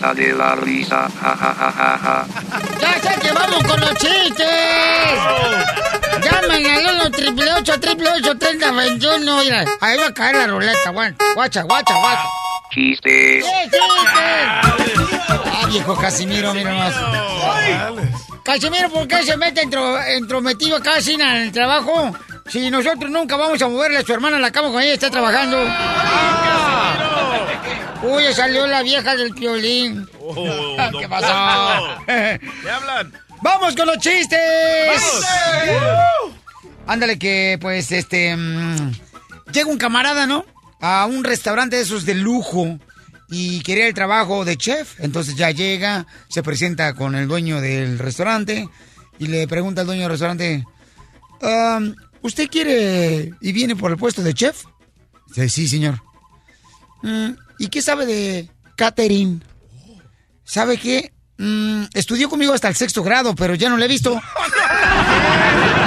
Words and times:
ruleta 0.00 0.14
de 0.14 0.32
la 0.32 0.54
risa, 0.56 1.08
ja 1.20 1.36
ja 1.36 1.54
ja 1.54 1.72
ja 1.72 1.98
ja. 1.98 2.26
¡Ya 2.80 3.00
sé 3.00 3.20
que 3.20 3.32
vamos 3.32 3.62
con 3.64 3.80
los 3.80 3.94
chistes! 3.94 4.46
Llamen 6.22 6.66
al 6.66 6.94
1 7.06 7.10
triple 7.10 7.52
8 7.54 7.80
triple 7.80 8.10
8 8.18 8.38
30 8.38 8.72
21. 8.72 9.38
Mira, 9.42 9.64
ahí 9.80 9.98
va 9.98 10.06
a 10.06 10.14
caer 10.14 10.36
la 10.36 10.46
ruleta, 10.46 10.90
guan. 10.90 11.16
Guacha, 11.34 11.62
guacha, 11.62 11.94
guacha. 11.94 12.24
Chistes. 12.70 13.44
¡Sí, 13.44 13.50
chistes! 13.64 14.98
Ah, 15.30 15.66
viejo 15.68 15.96
Casimiro, 15.96 16.54
mira 16.54 16.72
más. 16.74 16.94
Casimiro, 18.44 18.88
¿por 18.90 19.06
qué 19.08 19.22
se 19.24 19.36
mete 19.36 19.62
entro- 19.62 20.00
entrometido 20.06 20.80
casi 20.82 21.14
en 21.14 21.20
el 21.22 21.52
trabajo? 21.52 22.14
Si 22.48 22.70
nosotros 22.70 23.10
nunca 23.10 23.36
vamos 23.36 23.60
a 23.62 23.68
moverle 23.68 23.98
a 23.98 24.02
su 24.02 24.12
hermana 24.12 24.36
a 24.38 24.40
la 24.40 24.50
cama 24.50 24.68
cuando 24.68 24.84
ella 24.86 24.94
está 24.94 25.10
trabajando. 25.10 25.58
Uy, 28.02 28.22
salió 28.32 28.66
la 28.66 28.82
vieja 28.82 29.16
del 29.16 29.34
piolín. 29.34 30.08
¿Qué 30.98 31.08
pasó? 31.08 31.98
¿Qué 32.06 32.70
hablan? 32.70 33.12
¡Vamos 33.42 33.74
con 33.76 33.86
los 33.86 33.98
chistes! 33.98 34.38
¡Vamos! 34.86 36.34
Ándale 36.86 37.18
que, 37.18 37.58
pues, 37.60 37.92
este... 37.92 38.34
mm, 38.36 38.92
llega 39.52 39.68
un 39.70 39.78
camarada, 39.78 40.26
¿no? 40.26 40.44
A 40.80 41.06
un 41.06 41.24
restaurante 41.24 41.76
de 41.76 41.82
esos 41.82 42.04
de 42.06 42.14
lujo 42.14 42.78
y 43.30 43.60
quería 43.62 43.86
el 43.86 43.94
trabajo 43.94 44.44
de 44.44 44.56
chef. 44.56 44.98
Entonces 45.00 45.36
ya 45.36 45.50
llega, 45.50 46.06
se 46.28 46.42
presenta 46.42 46.94
con 46.94 47.14
el 47.14 47.28
dueño 47.28 47.60
del 47.60 47.98
restaurante 47.98 48.68
y 49.18 49.26
le 49.26 49.46
pregunta 49.48 49.82
al 49.82 49.86
dueño 49.88 50.02
del 50.02 50.10
restaurante, 50.12 50.64
"Am, 51.42 51.94
¿usted 52.22 52.48
quiere 52.48 53.32
y 53.40 53.52
viene 53.52 53.76
por 53.76 53.90
el 53.90 53.96
puesto 53.96 54.22
de 54.22 54.34
chef? 54.34 54.64
Dice, 55.28 55.48
sí, 55.48 55.68
señor. 55.68 56.00
"Mm, 57.02 57.30
¿Y 57.58 57.68
qué 57.68 57.82
sabe 57.82 58.06
de 58.06 58.50
catering? 58.76 59.42
¿Sabe 60.44 60.76
qué? 60.78 61.12
Mm, 61.38 61.84
estudió 61.94 62.28
conmigo 62.28 62.52
hasta 62.52 62.68
el 62.68 62.74
sexto 62.74 63.02
grado, 63.02 63.34
pero 63.34 63.54
ya 63.54 63.68
no 63.68 63.76
le 63.76 63.84
he 63.84 63.88
visto. 63.88 64.20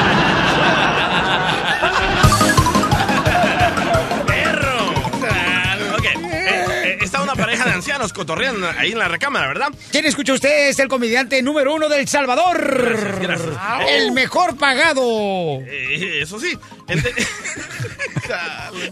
ancianos 8.01 8.13
cotorreando 8.13 8.67
ahí 8.77 8.93
en 8.93 8.99
la 8.99 9.07
recámara, 9.07 9.47
¿verdad? 9.47 9.67
¿Quién 9.91 10.05
escucha 10.05 10.33
usted? 10.33 10.69
Es 10.69 10.79
el 10.79 10.87
comediante 10.87 11.41
número 11.41 11.75
uno 11.75 11.87
del 11.87 12.07
Salvador. 12.07 12.57
gracias. 13.21 13.55
El 13.89 14.11
mejor 14.11 14.57
pagado. 14.57 15.03
Eh, 15.67 16.21
eso 16.21 16.39
sí. 16.39 16.57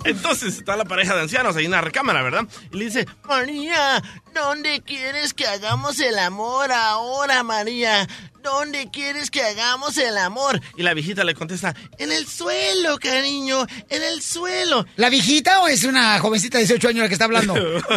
Entonces 0.06 0.58
está 0.58 0.76
la 0.76 0.86
pareja 0.86 1.16
de 1.16 1.22
ancianos 1.22 1.56
ahí 1.56 1.66
en 1.66 1.72
la 1.72 1.82
recámara, 1.82 2.22
¿verdad? 2.22 2.44
Y 2.72 2.78
le 2.78 2.86
dice, 2.86 3.08
María, 3.24 4.04
¿dónde 4.34 4.82
quieres 4.82 5.34
que 5.34 5.48
hagamos 5.48 6.00
el 6.00 6.20
amor 6.20 6.72
ahora, 6.72 7.42
María? 7.44 8.08
¿Dónde 8.50 8.90
quieres 8.92 9.30
que 9.30 9.44
hagamos 9.44 9.96
el 10.00 10.18
amor? 10.18 10.60
y 10.76 10.82
la 10.82 10.96
viejita 10.96 11.24
le 11.24 11.36
contesta, 11.36 11.76
En 12.00 12.12
el 12.12 12.26
suelo, 12.28 12.98
cariño, 12.98 13.68
en 13.90 14.04
el 14.04 14.24
suelo. 14.24 14.86
¿La 14.96 15.10
viejita 15.10 15.62
o 15.62 15.68
es 15.68 15.84
una 15.84 16.18
jovencita 16.20 16.58
de 16.58 16.64
18 16.66 16.88
años 16.90 17.02
la 17.04 17.08
que 17.08 17.14
está 17.14 17.26
hablando? 17.26 17.54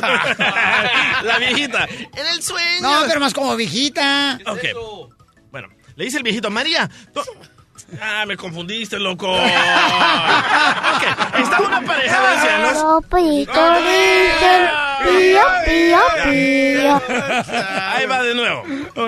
la 1.22 1.38
viejita. 1.38 1.86
En 1.86 2.26
el 2.26 2.42
sueño. 2.42 2.82
No, 2.82 3.06
pero 3.08 3.18
más 3.18 3.32
como 3.32 3.56
viejita. 3.56 4.38
Ok. 4.46 5.10
Bueno, 5.50 5.68
le 5.96 6.04
dice 6.04 6.18
el 6.18 6.22
viejito, 6.22 6.50
María. 6.50 6.88
Ah, 8.00 8.24
me 8.26 8.36
confundiste, 8.36 8.98
loco. 8.98 9.32
ok, 9.36 9.40
está 11.38 11.60
una 11.60 11.82
pareja 11.82 12.20
de 12.20 12.26
ancianos. 12.28 12.78
Ahí 17.94 18.06
va 18.06 18.22
de 18.22 18.34
nuevo. 18.34 18.64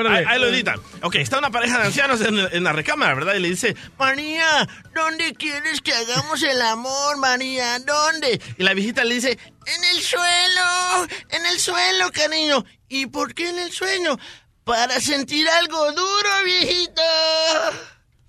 Ahí, 0.09 0.25
ahí 0.27 0.39
lo 0.41 0.49
editan. 0.49 0.81
Ok, 1.03 1.17
está 1.17 1.39
una 1.39 1.51
pareja 1.51 1.79
de 1.79 1.87
ancianos 1.87 2.21
en, 2.21 2.39
en 2.39 2.65
la 2.65 2.73
recámara, 2.73 3.15
¿verdad? 3.15 3.35
Y 3.35 3.41
le 3.41 3.51
dice, 3.51 3.77
María, 3.99 4.69
¿dónde 4.95 5.35
quieres 5.35 5.81
que 5.81 5.93
hagamos 5.93 6.43
el 6.43 6.61
amor, 6.63 7.17
María? 7.19 7.79
¿Dónde? 7.81 8.41
y 8.59 8.63
la 8.63 8.75
viejita 8.75 9.05
le 9.05 9.15
dice, 9.17 9.39
En 9.67 9.85
el 9.97 10.03
suelo, 10.03 11.07
en 11.31 11.47
el 11.47 11.59
suelo, 11.59 12.11
cariño. 12.13 12.65
¿Y 12.89 13.07
por 13.07 13.35
qué 13.35 13.49
en 13.49 13.59
el 13.59 13.73
sueño? 13.73 14.19
Para 14.65 15.01
sentir 15.01 15.49
algo 15.49 15.93
duro, 15.93 16.29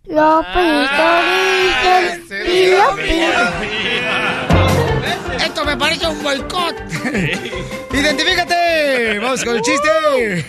viejita. 0.07 1.21
Esto 5.43 5.65
me 5.65 5.77
parece 5.77 6.07
un 6.07 6.23
boicot. 6.23 6.75
Identifícate. 7.93 9.19
Vamos 9.19 9.43
con 9.43 9.55
el 9.55 9.61
chiste. 9.61 10.45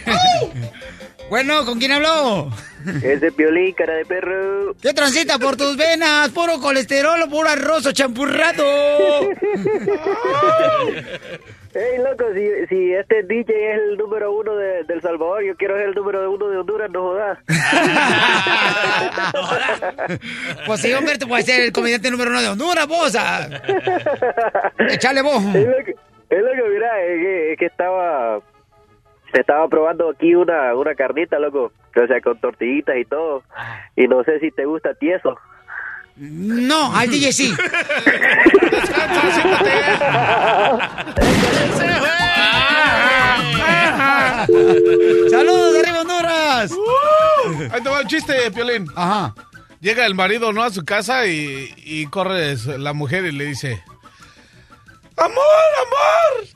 bueno, 1.29 1.65
¿con 1.65 1.79
quién 1.79 1.93
habló? 1.93 2.51
Ese 3.03 3.31
violín, 3.31 3.73
cara 3.75 3.95
de 3.95 4.05
perro. 4.05 4.75
¿Qué 4.81 4.93
transita 4.93 5.39
por 5.39 5.57
tus 5.57 5.77
venas? 5.77 6.29
Puro 6.31 6.61
colesterol 6.61 7.21
o 7.23 7.29
puro 7.29 7.49
arroz 7.49 7.87
o 7.87 7.93
champurrado. 7.93 8.65
Ey, 11.77 11.99
loco, 11.99 12.25
si, 12.33 12.67
si 12.69 12.95
este 12.95 13.23
DJ 13.25 13.73
es 13.75 13.81
el 13.83 13.99
número 13.99 14.33
uno 14.33 14.57
de, 14.57 14.85
del 14.85 15.03
Salvador, 15.03 15.43
yo 15.45 15.55
quiero 15.57 15.77
ser 15.77 15.89
el 15.89 15.95
número 15.95 16.31
uno 16.31 16.49
de 16.49 16.57
Honduras, 16.57 16.91
no 16.91 17.03
jodas. 17.03 17.39
Pues 20.67 20.81
sí, 20.81 20.93
hombre, 20.95 21.19
tú 21.19 21.29
puedes 21.29 21.45
ser 21.47 21.61
el 21.61 21.73
comediante 21.73 22.11
número 22.11 22.31
uno 22.31 22.41
de 22.41 22.49
Honduras, 22.49 22.87
vos. 22.89 23.15
ah. 23.19 23.47
Échale 24.89 25.21
vos. 25.23 25.43
Es 25.55 25.67
lo 25.67 25.85
que, 25.85 25.91
es 26.31 26.43
lo 26.43 26.51
que 26.51 26.63
mira, 26.71 27.03
es 27.03 27.21
que, 27.21 27.53
es 27.53 27.59
que 27.59 27.67
estaba... 27.67 28.41
Se 29.33 29.41
estaba 29.41 29.69
probando 29.69 30.09
aquí 30.11 30.35
una, 30.35 30.75
una 30.75 30.95
carnita, 30.95 31.39
loco. 31.39 31.73
O 31.95 32.07
sea, 32.07 32.21
con 32.21 32.39
tortillitas 32.41 32.97
y 32.97 33.05
todo. 33.05 33.43
Y 33.97 34.07
no 34.09 34.23
sé 34.25 34.39
si 34.41 34.51
te 34.51 34.65
gusta 34.65 34.95
tieso. 34.95 35.37
No, 36.17 36.97
al 36.97 37.11
DJ 37.11 37.33
sí. 37.33 37.55
¡Saludos 45.31 45.73
de 45.73 45.81
arriba, 45.81 46.01
Honduras! 46.01 46.73
Ahí 47.73 47.83
te 47.83 47.89
va 47.89 48.01
el 48.01 48.07
chiste, 48.07 48.51
Piolín. 48.51 48.87
Ajá. 48.95 49.35
Llega 49.81 50.07
el 50.07 50.15
marido, 50.15 50.53
¿no? 50.53 50.63
A 50.63 50.71
su 50.71 50.85
casa 50.85 51.27
y, 51.27 51.75
y 51.77 52.07
corre 52.07 52.57
la 52.79 52.93
mujer 52.93 53.27
y 53.27 53.33
le 53.33 53.45
dice... 53.45 53.83
¡Amor, 55.17 55.37
amor! 55.87 56.47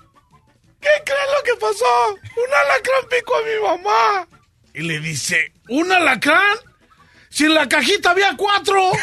¿Qué 0.81 0.89
crees 1.05 1.29
lo 1.37 1.43
que 1.45 1.61
pasó? 1.61 2.13
Un 2.13 2.55
alacrán 2.65 3.09
picó 3.11 3.35
a 3.37 3.43
mi 3.43 3.83
mamá. 3.83 4.29
Y 4.75 4.83
le 4.83 5.01
dice, 5.01 5.53
¿un 5.69 5.93
alacrán? 5.93 6.57
Si 7.31 7.45
en 7.45 7.55
la 7.55 7.69
cajita 7.69 8.11
había 8.11 8.37
cuatro. 8.37 8.91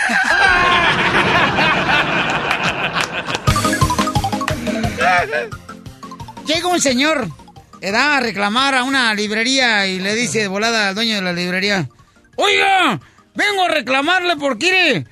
Llega 6.46 6.68
un 6.68 6.82
señor, 6.82 7.28
le 7.82 7.92
da 7.92 8.18
a 8.18 8.20
reclamar 8.20 8.76
a 8.76 8.84
una 8.84 9.14
librería 9.14 9.86
y 9.88 10.00
le 10.00 10.16
dice 10.16 10.40
de 10.40 10.48
volada 10.48 10.90
al 10.90 10.96
dueño 10.96 11.16
de 11.16 11.22
la 11.22 11.34
librería, 11.34 11.88
Oiga, 12.36 13.00
vengo 13.34 13.64
a 13.64 13.68
reclamarle 13.70 14.36
porque 14.38 15.06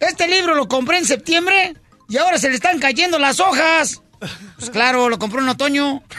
este 0.00 0.28
libro 0.28 0.54
lo 0.54 0.68
compré 0.68 0.98
en 0.98 1.06
septiembre 1.06 1.74
y 2.08 2.18
ahora 2.18 2.38
se 2.38 2.50
le 2.50 2.56
están 2.56 2.78
cayendo 2.78 3.18
las 3.18 3.40
hojas. 3.40 4.02
Pues 4.58 4.70
claro, 4.70 5.08
lo 5.08 5.18
compró 5.18 5.40
en 5.40 5.48
otoño. 5.48 6.02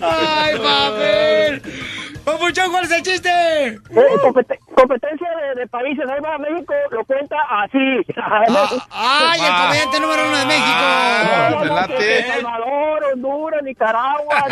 ¡Ay, 0.00 0.56
papel! 0.58 1.62
Papuchón, 2.32 2.70
¿cuál 2.70 2.84
es 2.84 2.90
el 2.92 3.02
chiste? 3.02 3.28
Eh, 3.28 3.80
compet- 4.22 4.58
competencia 4.74 5.28
de, 5.36 5.60
de 5.60 5.66
países, 5.66 6.04
ahí 6.08 6.20
va 6.20 6.38
México, 6.38 6.74
lo 6.90 7.04
cuenta 7.04 7.36
así. 7.50 7.78
¡Ay, 8.90 9.40
el 9.40 9.56
comediante 9.62 10.00
número 10.00 10.22
uno 10.28 10.36
de 10.36 10.44
No, 10.44 10.50
no, 10.50 11.60
México! 11.60 11.74
no, 11.88 11.96
que 11.98 12.24
Salvador, 12.28 13.04
Honduras, 13.14 13.62
Nicaragua, 13.62 14.44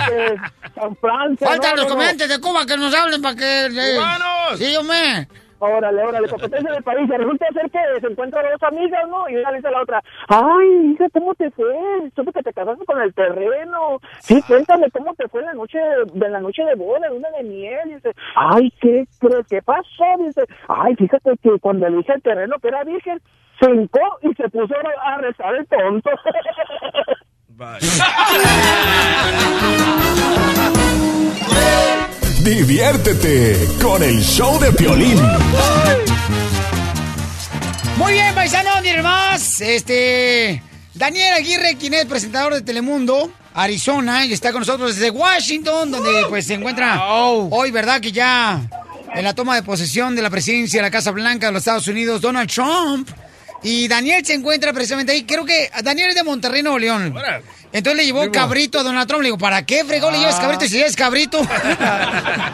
San 0.74 0.96
Francia. 0.96 1.46
Faltan 1.48 1.70
no, 1.76 1.82
los 1.82 1.86
comediantes 1.92 2.28
de 2.28 2.40
Cuba 2.40 2.66
que 2.66 2.76
nos 2.76 2.94
hablen 2.94 3.20
para 3.22 3.36
que... 3.36 3.66
eh, 3.66 3.96
¡Cubanos! 3.96 4.58
Sí, 4.58 4.76
hombre. 4.76 5.28
Órale, 5.58 6.02
órale, 6.02 6.28
competencia 6.28 6.72
de 6.72 6.82
países. 6.82 7.18
Resulta 7.18 7.46
ser 7.52 7.70
que 7.70 7.78
se 8.00 8.06
encuentran 8.06 8.44
dos 8.50 8.62
amigas, 8.62 9.08
¿no? 9.08 9.28
Y 9.28 9.36
una 9.36 9.50
le 9.50 9.56
dice 9.56 9.68
a 9.68 9.72
la 9.72 9.82
otra, 9.82 10.02
ay, 10.28 10.92
hija, 10.92 11.06
¿cómo 11.12 11.34
te 11.34 11.50
fue? 11.50 11.74
Supe 12.14 12.32
que 12.32 12.42
te 12.42 12.52
casaste 12.52 12.84
con 12.84 13.00
el 13.00 13.14
terreno. 13.14 13.98
Sí, 14.20 14.42
cuéntame 14.46 14.90
cómo 14.90 15.14
te 15.14 15.28
fue 15.28 15.40
en 15.40 15.46
la 15.46 15.54
noche 15.54 15.78
de, 15.78 16.26
en 16.26 16.32
la 16.32 16.40
noche 16.40 16.62
de 16.64 16.74
boda, 16.74 17.08
luna 17.08 17.28
de 17.36 17.44
miel. 17.44 17.90
Y 17.90 17.94
dice, 17.94 18.12
ay, 18.34 18.70
¿qué 18.80 19.06
crees? 19.18 19.46
¿Qué 19.48 19.62
pasó? 19.62 20.04
Dice, 20.18 20.44
ay, 20.68 20.94
fíjate 20.96 21.36
que 21.42 21.58
cuando 21.60 21.88
le 21.88 21.98
dije 21.98 22.12
al 22.12 22.22
terreno 22.22 22.56
que 22.60 22.68
era 22.68 22.84
virgen, 22.84 23.20
se 23.60 23.70
hincó 23.70 24.18
y 24.22 24.34
se 24.34 24.48
puso 24.50 24.74
a 24.74 25.14
a 25.14 25.18
rezar 25.18 25.54
el 25.54 25.66
tonto. 25.66 26.10
Diviértete 32.46 33.58
con 33.82 34.00
el 34.04 34.22
show 34.22 34.56
de 34.60 34.70
Piolín. 34.70 35.20
Muy 37.98 38.12
bien, 38.12 38.32
paisano, 38.36 38.70
miren 38.82 39.02
más. 39.02 39.60
Este. 39.60 40.62
Daniel 40.94 41.34
Aguirre, 41.34 41.74
quien 41.76 41.94
es 41.94 42.04
presentador 42.04 42.54
de 42.54 42.60
Telemundo, 42.60 43.32
Arizona, 43.52 44.24
y 44.24 44.32
está 44.32 44.52
con 44.52 44.60
nosotros 44.60 44.94
desde 44.94 45.10
Washington, 45.10 45.90
donde 45.90 46.26
pues 46.28 46.46
se 46.46 46.54
encuentra 46.54 47.08
hoy, 47.08 47.72
¿verdad? 47.72 48.00
Que 48.00 48.12
ya 48.12 48.60
en 49.12 49.24
la 49.24 49.34
toma 49.34 49.56
de 49.56 49.64
posesión 49.64 50.14
de 50.14 50.22
la 50.22 50.30
presidencia 50.30 50.78
de 50.78 50.82
la 50.82 50.92
Casa 50.92 51.10
Blanca 51.10 51.46
de 51.46 51.52
los 51.52 51.62
Estados 51.62 51.88
Unidos, 51.88 52.20
Donald 52.20 52.48
Trump. 52.48 53.10
Y 53.64 53.88
Daniel 53.88 54.24
se 54.24 54.34
encuentra 54.34 54.72
precisamente 54.72 55.10
ahí. 55.10 55.24
Creo 55.24 55.44
que 55.44 55.68
Daniel 55.82 56.10
es 56.10 56.14
de 56.14 56.22
Monterrey, 56.22 56.62
Nuevo 56.62 56.78
León. 56.78 57.12
Entonces 57.76 58.06
le 58.06 58.06
llevó 58.06 58.32
cabrito 58.32 58.78
a 58.78 58.82
Donald 58.82 59.06
Trump. 59.06 59.20
Le 59.20 59.26
digo, 59.26 59.36
¿para 59.36 59.66
qué 59.66 59.84
fregó 59.84 60.10
le 60.10 60.18
llevas 60.18 60.40
cabrito 60.40 60.64
si 60.64 60.80
es 60.80 60.96
cabrito? 60.96 61.42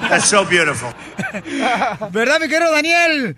That's 0.08 0.24
so 0.24 0.44
beautiful. 0.44 0.90
¿Verdad, 2.10 2.40
mi 2.40 2.48
querido 2.48 2.72
Daniel? 2.72 3.36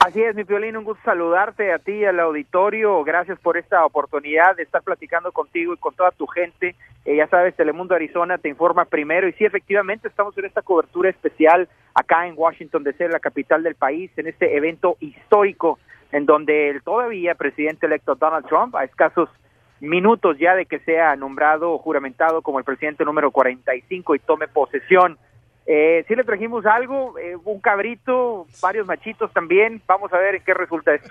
Así 0.00 0.20
es, 0.20 0.34
mi 0.34 0.42
Piolín, 0.42 0.76
un 0.76 0.82
gusto 0.82 1.00
saludarte 1.04 1.72
a 1.72 1.78
ti 1.78 1.92
y 1.92 2.04
al 2.04 2.18
auditorio. 2.18 3.04
Gracias 3.04 3.38
por 3.38 3.56
esta 3.56 3.84
oportunidad 3.84 4.56
de 4.56 4.64
estar 4.64 4.82
platicando 4.82 5.30
contigo 5.30 5.72
y 5.72 5.76
con 5.76 5.94
toda 5.94 6.10
tu 6.10 6.26
gente. 6.26 6.74
Eh, 7.04 7.14
ya 7.16 7.28
sabes, 7.28 7.54
Telemundo 7.54 7.94
Arizona 7.94 8.36
te 8.36 8.48
informa 8.48 8.86
primero 8.86 9.28
y 9.28 9.34
sí, 9.34 9.44
efectivamente, 9.44 10.08
estamos 10.08 10.36
en 10.36 10.46
esta 10.46 10.62
cobertura 10.62 11.10
especial 11.10 11.68
acá 11.94 12.26
en 12.26 12.34
Washington, 12.36 12.82
D.C., 12.82 13.08
la 13.08 13.20
capital 13.20 13.62
del 13.62 13.76
país, 13.76 14.10
en 14.16 14.26
este 14.26 14.56
evento 14.56 14.96
histórico 14.98 15.78
en 16.10 16.26
donde 16.26 16.70
el 16.70 16.82
todavía 16.82 17.36
presidente 17.36 17.86
electo 17.86 18.16
Donald 18.16 18.46
Trump, 18.46 18.74
a 18.74 18.84
escasos 18.84 19.28
minutos 19.80 20.36
ya 20.38 20.54
de 20.54 20.66
que 20.66 20.78
sea 20.80 21.16
nombrado 21.16 21.72
o 21.72 21.78
juramentado 21.78 22.42
como 22.42 22.58
el 22.58 22.64
presidente 22.64 23.04
número 23.04 23.30
45 23.30 24.14
y 24.14 24.18
tome 24.20 24.48
posesión, 24.48 25.18
eh, 25.66 26.04
sí 26.06 26.14
le 26.14 26.22
trajimos 26.22 26.64
algo, 26.64 27.18
eh, 27.18 27.36
un 27.44 27.60
cabrito, 27.60 28.46
varios 28.62 28.86
machitos 28.86 29.32
también. 29.32 29.82
Vamos 29.86 30.12
a 30.12 30.18
ver 30.18 30.36
en 30.36 30.42
qué 30.44 30.54
resulta 30.54 30.94
esto. 30.94 31.10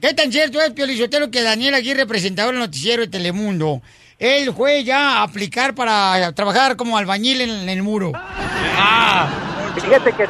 ¿Qué 0.00 0.14
tan 0.14 0.30
cierto 0.30 0.60
es, 0.60 0.70
Piolizotero, 0.72 1.30
que 1.30 1.42
Daniel 1.42 1.74
Aguirre, 1.74 2.06
presentador 2.06 2.52
del 2.52 2.60
noticiero 2.60 3.02
de 3.02 3.08
Telemundo, 3.08 3.82
él 4.18 4.52
fue 4.52 4.84
ya 4.84 5.18
a 5.18 5.22
aplicar 5.24 5.74
para 5.74 6.32
trabajar 6.32 6.76
como 6.76 6.96
albañil 6.96 7.40
en, 7.40 7.50
en 7.50 7.68
el 7.68 7.82
muro? 7.82 8.12
Fíjate 9.74 10.12
que 10.12 10.28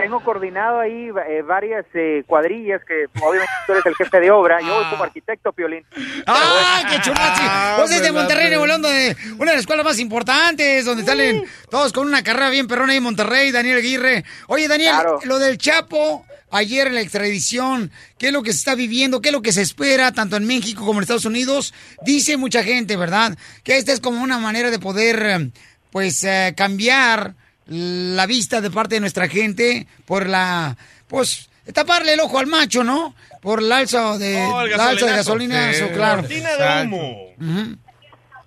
tengo 0.00 0.20
coordinado 0.20 0.80
ahí 0.80 1.10
eh, 1.28 1.42
varias 1.42 1.84
eh, 1.94 2.24
cuadrillas 2.26 2.82
que 2.84 3.06
obviamente 3.20 3.52
tú 3.66 3.72
eres 3.72 3.86
el 3.86 3.94
jefe 3.94 4.20
de 4.20 4.30
obra. 4.30 4.60
Yo 4.60 4.74
voy 4.74 4.84
como 4.90 5.04
arquitecto, 5.04 5.52
Piolín. 5.52 5.84
¡Ah, 6.26 6.82
qué 6.90 7.00
chunachi! 7.00 7.80
Vos 7.80 7.90
es 7.92 8.02
de 8.02 8.10
Monterrey, 8.10 8.48
Nuevo 8.48 8.66
León, 8.66 8.82
donde 8.82 9.16
una 9.38 9.52
de 9.52 9.56
las 9.56 9.60
escuelas 9.60 9.84
más 9.84 9.98
importantes, 10.00 10.84
donde 10.84 11.04
salen 11.04 11.44
todos 11.70 11.92
con 11.92 12.06
una 12.08 12.24
carrera 12.24 12.50
bien 12.50 12.66
perrona 12.66 12.92
ahí 12.92 12.98
en 12.98 13.04
Monterrey, 13.04 13.52
Daniel 13.52 13.78
Aguirre. 13.78 14.24
Oye, 14.48 14.66
Daniel, 14.66 14.94
Claro. 14.94 15.20
lo 15.24 15.38
del 15.38 15.58
Chapo, 15.58 16.26
ayer 16.50 16.88
en 16.88 16.94
la 16.94 17.00
extradición, 17.00 17.92
¿qué 18.18 18.28
es 18.28 18.32
lo 18.32 18.42
que 18.42 18.52
se 18.52 18.58
está 18.58 18.74
viviendo? 18.74 19.20
¿Qué 19.22 19.28
es 19.28 19.32
lo 19.32 19.42
que 19.42 19.52
se 19.52 19.62
espera 19.62 20.10
tanto 20.12 20.36
en 20.36 20.46
México 20.46 20.84
como 20.84 20.98
en 20.98 21.02
Estados 21.02 21.24
Unidos? 21.24 21.72
Dice 22.02 22.36
mucha 22.36 22.64
gente, 22.64 22.96
¿verdad? 22.96 23.38
Que 23.62 23.76
esta 23.76 23.92
es 23.92 24.00
como 24.00 24.20
una 24.22 24.38
manera 24.38 24.70
de 24.72 24.78
poder, 24.80 25.22
eh, 25.24 25.50
pues, 25.92 26.24
eh, 26.24 26.52
cambiar 26.56 27.34
la 27.66 28.26
vista 28.26 28.60
de 28.60 28.70
parte 28.70 28.96
de 28.96 29.00
nuestra 29.00 29.28
gente 29.28 29.86
por 30.06 30.26
la, 30.26 30.76
pues, 31.08 31.48
taparle 31.72 32.14
el 32.14 32.20
ojo 32.20 32.38
al 32.38 32.46
macho, 32.46 32.84
¿no? 32.84 33.14
Por 33.40 33.60
el 33.60 33.70
alza 33.72 34.18
de, 34.18 34.42
Oh, 34.50 34.66
la 34.66 34.88
alza 34.88 35.06
de 35.06 35.12
gasolina, 35.12 35.72
Sí. 35.72 35.84
claro. 35.94 36.22
Cortina 36.22 36.50
de 36.56 36.86
humo. 36.86 37.34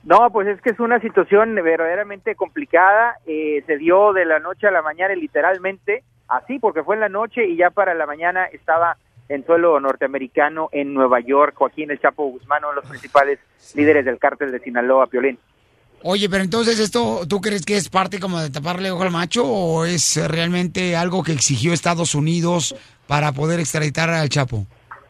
No, 0.04 0.30
pues 0.31 0.48
es 0.48 0.62
que 0.62 0.69
es 0.69 0.80
una 0.80 1.00
situación 1.02 1.54
verdaderamente 1.56 2.36
complicada. 2.36 3.18
Eh, 3.25 3.64
se 3.68 3.78
dio 3.78 4.14
de 4.14 4.25
la 4.25 4.40
noche 4.40 4.68
a 4.68 4.72
la 4.72 4.81
mañana, 4.81 5.14
y 5.14 5.20
literalmente 5.20 6.04
así, 6.30 6.60
porque 6.60 6.84
fue 6.84 6.96
en 6.96 7.02
la 7.02 7.10
noche 7.10 7.46
y 7.46 7.58
ya 7.58 7.72
para 7.72 7.94
la 7.94 8.06
mañana 8.06 8.46
estaba 8.46 8.98
en 9.30 9.46
suelo 9.46 9.78
norteamericano 9.81 10.70
en 10.72 10.94
Nueva 10.94 11.20
York. 11.20 11.56
Joaquín 11.56 11.92
El 11.92 12.00
Chapo 12.00 12.24
Guzmán, 12.28 12.60
uno 12.63 12.70
de 12.70 12.75
los 12.75 12.86
principales 12.90 13.40
líderes 13.75 14.06
del 14.06 14.18
cártel 14.20 14.52
de 14.54 14.60
Sinaloa, 14.60 15.08
Piolín. 15.08 15.38
Oye, 16.04 16.30
pero 16.30 16.44
entonces 16.44 16.80
esto, 16.80 17.26
¿tú 17.28 17.42
crees 17.42 17.66
que 17.66 17.76
es 17.76 17.90
parte 17.90 18.20
como 18.20 18.40
de 18.40 18.50
taparle 18.50 18.92
ojo 18.92 19.04
al 19.04 19.12
macho 19.12 19.46
o 19.46 19.86
es 19.86 20.16
realmente 20.16 20.96
algo 20.96 21.24
que 21.24 21.34
exigió 21.34 21.74
Estados 21.74 22.16
Unidos 22.16 22.76
para 23.08 23.32
poder 23.32 23.60
extraditar 23.60 24.10
al 24.10 24.30
Chapo? 24.30 24.68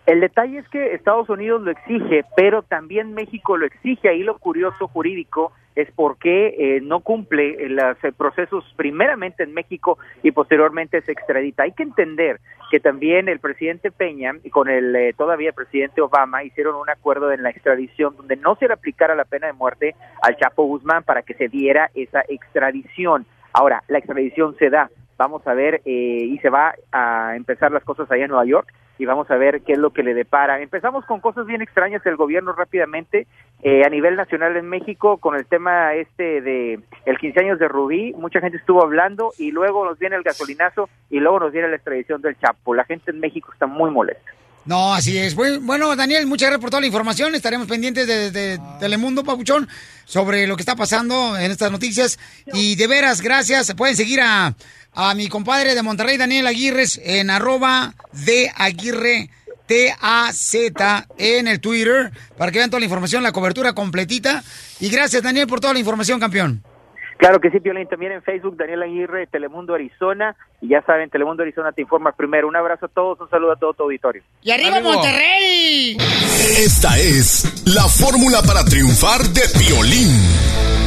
El 0.07 0.21
detalle 0.21 0.59
es 0.59 0.69
que 0.69 0.95
Estados 0.95 1.29
Unidos 1.29 1.61
lo 1.61 1.69
exige, 1.69 2.23
pero 2.37 2.63
también 2.63 3.13
México 3.13 3.57
lo 3.57 3.65
exige. 3.65 4.07
Ahí 4.07 4.23
lo 4.23 4.37
curioso 4.37 4.87
jurídico 4.87 5.51
es 5.75 5.91
por 5.91 6.17
qué 6.17 6.55
eh, 6.57 6.79
no 6.81 7.01
cumple 7.01 7.65
eh, 7.65 7.69
los 7.69 8.01
eh, 8.05 8.13
procesos 8.13 8.63
primeramente 8.77 9.43
en 9.43 9.53
México 9.53 9.97
y 10.23 10.31
posteriormente 10.31 11.01
se 11.01 11.11
extradita. 11.11 11.63
Hay 11.63 11.73
que 11.73 11.83
entender 11.83 12.39
que 12.71 12.79
también 12.79 13.27
el 13.27 13.39
presidente 13.39 13.91
Peña 13.91 14.31
y 14.45 14.49
con 14.49 14.69
el 14.69 14.95
eh, 14.95 15.13
todavía 15.13 15.51
presidente 15.51 16.01
Obama 16.01 16.41
hicieron 16.41 16.75
un 16.75 16.89
acuerdo 16.89 17.33
en 17.33 17.43
la 17.43 17.49
extradición 17.49 18.15
donde 18.15 18.37
no 18.37 18.55
se 18.55 18.67
le 18.67 18.75
aplicara 18.75 19.13
la 19.13 19.25
pena 19.25 19.47
de 19.47 19.53
muerte 19.53 19.93
al 20.21 20.37
Chapo 20.37 20.63
Guzmán 20.63 21.03
para 21.03 21.21
que 21.21 21.33
se 21.33 21.49
diera 21.49 21.91
esa 21.95 22.23
extradición. 22.29 23.25
Ahora, 23.51 23.83
la 23.89 23.97
extradición 23.97 24.55
se 24.57 24.69
da. 24.69 24.89
Vamos 25.17 25.45
a 25.47 25.53
ver 25.53 25.81
eh, 25.85 26.29
y 26.31 26.37
se 26.39 26.49
va 26.49 26.75
a 26.91 27.35
empezar 27.35 27.71
las 27.71 27.83
cosas 27.83 28.09
allá 28.11 28.23
en 28.25 28.29
Nueva 28.29 28.45
York 28.45 28.71
y 28.99 29.05
vamos 29.05 29.29
a 29.29 29.35
ver 29.35 29.61
qué 29.61 29.73
es 29.73 29.77
lo 29.79 29.91
que 29.91 30.03
le 30.03 30.13
depara. 30.13 30.61
Empezamos 30.61 31.05
con 31.05 31.19
cosas 31.19 31.45
bien 31.45 31.61
extrañas 31.61 32.03
del 32.03 32.15
gobierno 32.15 32.53
rápidamente 32.53 33.27
eh, 33.63 33.83
a 33.85 33.89
nivel 33.89 34.15
nacional 34.15 34.55
en 34.57 34.69
México 34.69 35.17
con 35.17 35.35
el 35.35 35.45
tema 35.45 35.93
este 35.93 36.41
de 36.41 36.79
el 37.05 37.17
15 37.17 37.39
años 37.39 37.59
de 37.59 37.67
Rubí, 37.67 38.13
mucha 38.13 38.39
gente 38.39 38.57
estuvo 38.57 38.83
hablando 38.83 39.31
y 39.37 39.51
luego 39.51 39.85
nos 39.85 39.97
viene 39.99 40.15
el 40.15 40.23
gasolinazo 40.23 40.89
y 41.09 41.19
luego 41.19 41.39
nos 41.39 41.51
viene 41.51 41.67
la 41.67 41.75
extradición 41.75 42.21
del 42.21 42.37
Chapo. 42.39 42.73
La 42.73 42.85
gente 42.85 43.11
en 43.11 43.19
México 43.19 43.49
está 43.51 43.67
muy 43.67 43.91
molesta. 43.91 44.31
No, 44.65 44.93
así 44.93 45.17
es. 45.17 45.33
Bueno, 45.33 45.95
Daniel, 45.95 46.27
muchas 46.27 46.49
gracias 46.49 46.61
por 46.61 46.69
toda 46.69 46.81
la 46.81 46.87
información. 46.87 47.33
Estaremos 47.33 47.67
pendientes 47.67 48.05
de, 48.05 48.31
de 48.31 48.59
Telemundo, 48.81 49.23
Papuchón, 49.23 49.65
sobre 50.03 50.45
lo 50.45 50.57
que 50.57 50.61
está 50.61 50.75
pasando 50.75 51.37
en 51.37 51.51
estas 51.51 51.71
noticias. 51.71 52.19
Y 52.47 52.75
de 52.75 52.85
veras, 52.87 53.21
gracias. 53.21 53.73
Pueden 53.75 53.95
seguir 53.95 54.19
a, 54.19 54.53
a 54.99 55.13
mi 55.13 55.29
compadre 55.29 55.75
de 55.75 55.83
Monterrey, 55.83 56.17
Daniel 56.17 56.47
Aguirre, 56.47 56.83
en 57.03 57.29
arroba 57.29 57.93
de 58.13 58.51
Aguirre 58.55 59.29
T-A-Z 59.67 61.05
en 61.19 61.47
el 61.47 61.61
Twitter, 61.61 62.11
para 62.35 62.51
que 62.51 62.57
vean 62.57 62.71
toda 62.71 62.79
la 62.79 62.85
información, 62.85 63.21
la 63.21 63.31
cobertura 63.31 63.73
completita. 63.73 64.43
Y 64.79 64.89
gracias, 64.89 65.21
Daniel, 65.21 65.45
por 65.45 65.59
toda 65.59 65.73
la 65.73 65.79
información, 65.79 66.19
campeón. 66.19 66.63
Claro 67.17 67.39
que 67.39 67.51
sí, 67.51 67.59
Piolín, 67.59 67.87
también 67.87 68.11
en 68.11 68.23
Facebook, 68.23 68.57
Daniel 68.57 68.81
Aguirre, 68.81 69.27
Telemundo 69.27 69.75
Arizona, 69.75 70.35
y 70.61 70.69
ya 70.69 70.81
saben, 70.81 71.11
Telemundo 71.11 71.43
Arizona 71.43 71.71
te 71.71 71.83
informa 71.83 72.11
primero. 72.13 72.47
Un 72.47 72.55
abrazo 72.55 72.87
a 72.87 72.89
todos, 72.89 73.21
un 73.21 73.29
saludo 73.29 73.51
a 73.51 73.55
todo 73.55 73.73
tu 73.73 73.83
auditorio. 73.83 74.23
¡Y 74.41 74.49
arriba 74.49 74.79
Monterrey! 74.81 75.97
Esta 76.57 76.97
es 76.97 77.65
la 77.65 77.83
fórmula 77.83 78.41
para 78.41 78.65
triunfar 78.65 79.21
de 79.21 79.41
Piolín. 79.59 80.86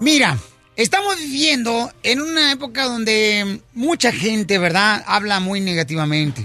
Mira, 0.00 0.38
estamos 0.76 1.18
viviendo 1.18 1.92
en 2.02 2.20
una 2.20 2.52
época 2.52 2.84
donde 2.84 3.60
mucha 3.74 4.12
gente, 4.12 4.58
¿verdad?, 4.58 5.02
habla 5.06 5.40
muy 5.40 5.60
negativamente. 5.60 6.42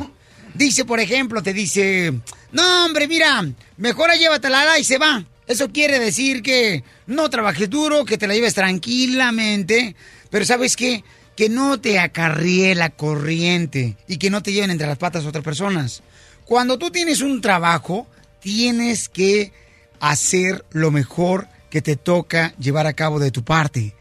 Dice, 0.54 0.86
por 0.86 1.00
ejemplo, 1.00 1.42
te 1.44 1.54
dice, 1.54 2.14
no, 2.52 2.86
hombre, 2.86 3.08
mira, 3.08 3.46
mejor 3.78 4.12
llévatela 4.18 4.80
y 4.80 4.84
se 4.84 4.98
va. 4.98 5.24
Eso 5.48 5.72
quiere 5.72 6.00
decir 6.00 6.42
que 6.42 6.84
no 7.06 7.30
trabajes 7.30 7.70
duro, 7.70 8.06
que 8.06 8.18
te 8.18 8.28
la 8.28 8.34
lleves 8.34 8.54
tranquilamente. 8.54 9.96
Pero 10.30 10.46
¿sabes 10.46 10.76
qué? 10.76 11.04
que 11.36 11.50
no 11.50 11.80
te 11.80 12.00
acarríe 12.00 12.76
la 12.76 12.92
corriente 12.92 13.98
y 14.08 14.18
que 14.18 14.30
no 14.30 14.44
te 14.44 14.54
lleven 14.54 14.72
entre 14.72 14.88
las 14.88 14.98
patas 14.98 15.26
otras 15.26 15.44
personas. 15.44 16.04
Cuando 16.46 16.78
tú 16.78 16.92
tienes 16.92 17.22
un 17.22 17.42
trabajo, 17.42 18.08
tienes 18.40 19.10
que 19.10 19.52
hacer 20.00 20.66
lo 20.72 20.92
mejor 20.92 21.48
que 21.74 21.82
te 21.82 21.96
toca 21.96 22.54
llevar 22.60 22.86
a 22.86 22.94
cabo 22.94 23.18
de 23.18 23.32
tu 23.32 23.44
parte. 23.44 23.96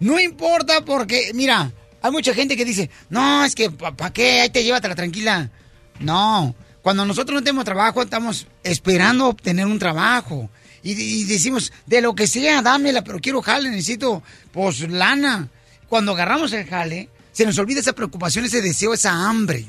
No 0.00 0.20
importa 0.20 0.84
porque, 0.84 1.30
mira, 1.32 1.72
hay 2.02 2.10
mucha 2.10 2.34
gente 2.34 2.58
que 2.58 2.64
dice, 2.66 2.90
no, 3.08 3.42
es 3.42 3.54
que, 3.54 3.70
¿para 3.70 4.12
qué? 4.12 4.42
Ahí 4.42 4.50
te 4.50 4.62
llévatela 4.62 4.94
tranquila. 4.94 5.50
No, 5.98 6.54
cuando 6.82 7.06
nosotros 7.06 7.36
no 7.36 7.42
tenemos 7.42 7.64
trabajo, 7.64 8.02
estamos 8.02 8.46
esperando 8.62 9.28
obtener 9.28 9.64
un 9.64 9.78
trabajo. 9.78 10.50
Y, 10.82 10.92
y 10.92 11.24
decimos, 11.24 11.72
de 11.86 12.02
lo 12.02 12.14
que 12.14 12.26
sea, 12.26 12.60
dámela, 12.60 13.02
pero 13.02 13.18
quiero 13.18 13.40
jale, 13.40 13.70
necesito, 13.70 14.22
pues, 14.52 14.80
lana. 14.80 15.48
Cuando 15.88 16.12
agarramos 16.12 16.52
el 16.52 16.66
jale, 16.66 17.08
se 17.32 17.46
nos 17.46 17.56
olvida 17.56 17.80
esa 17.80 17.94
preocupación, 17.94 18.44
ese 18.44 18.60
deseo, 18.60 18.92
esa 18.92 19.26
hambre. 19.26 19.64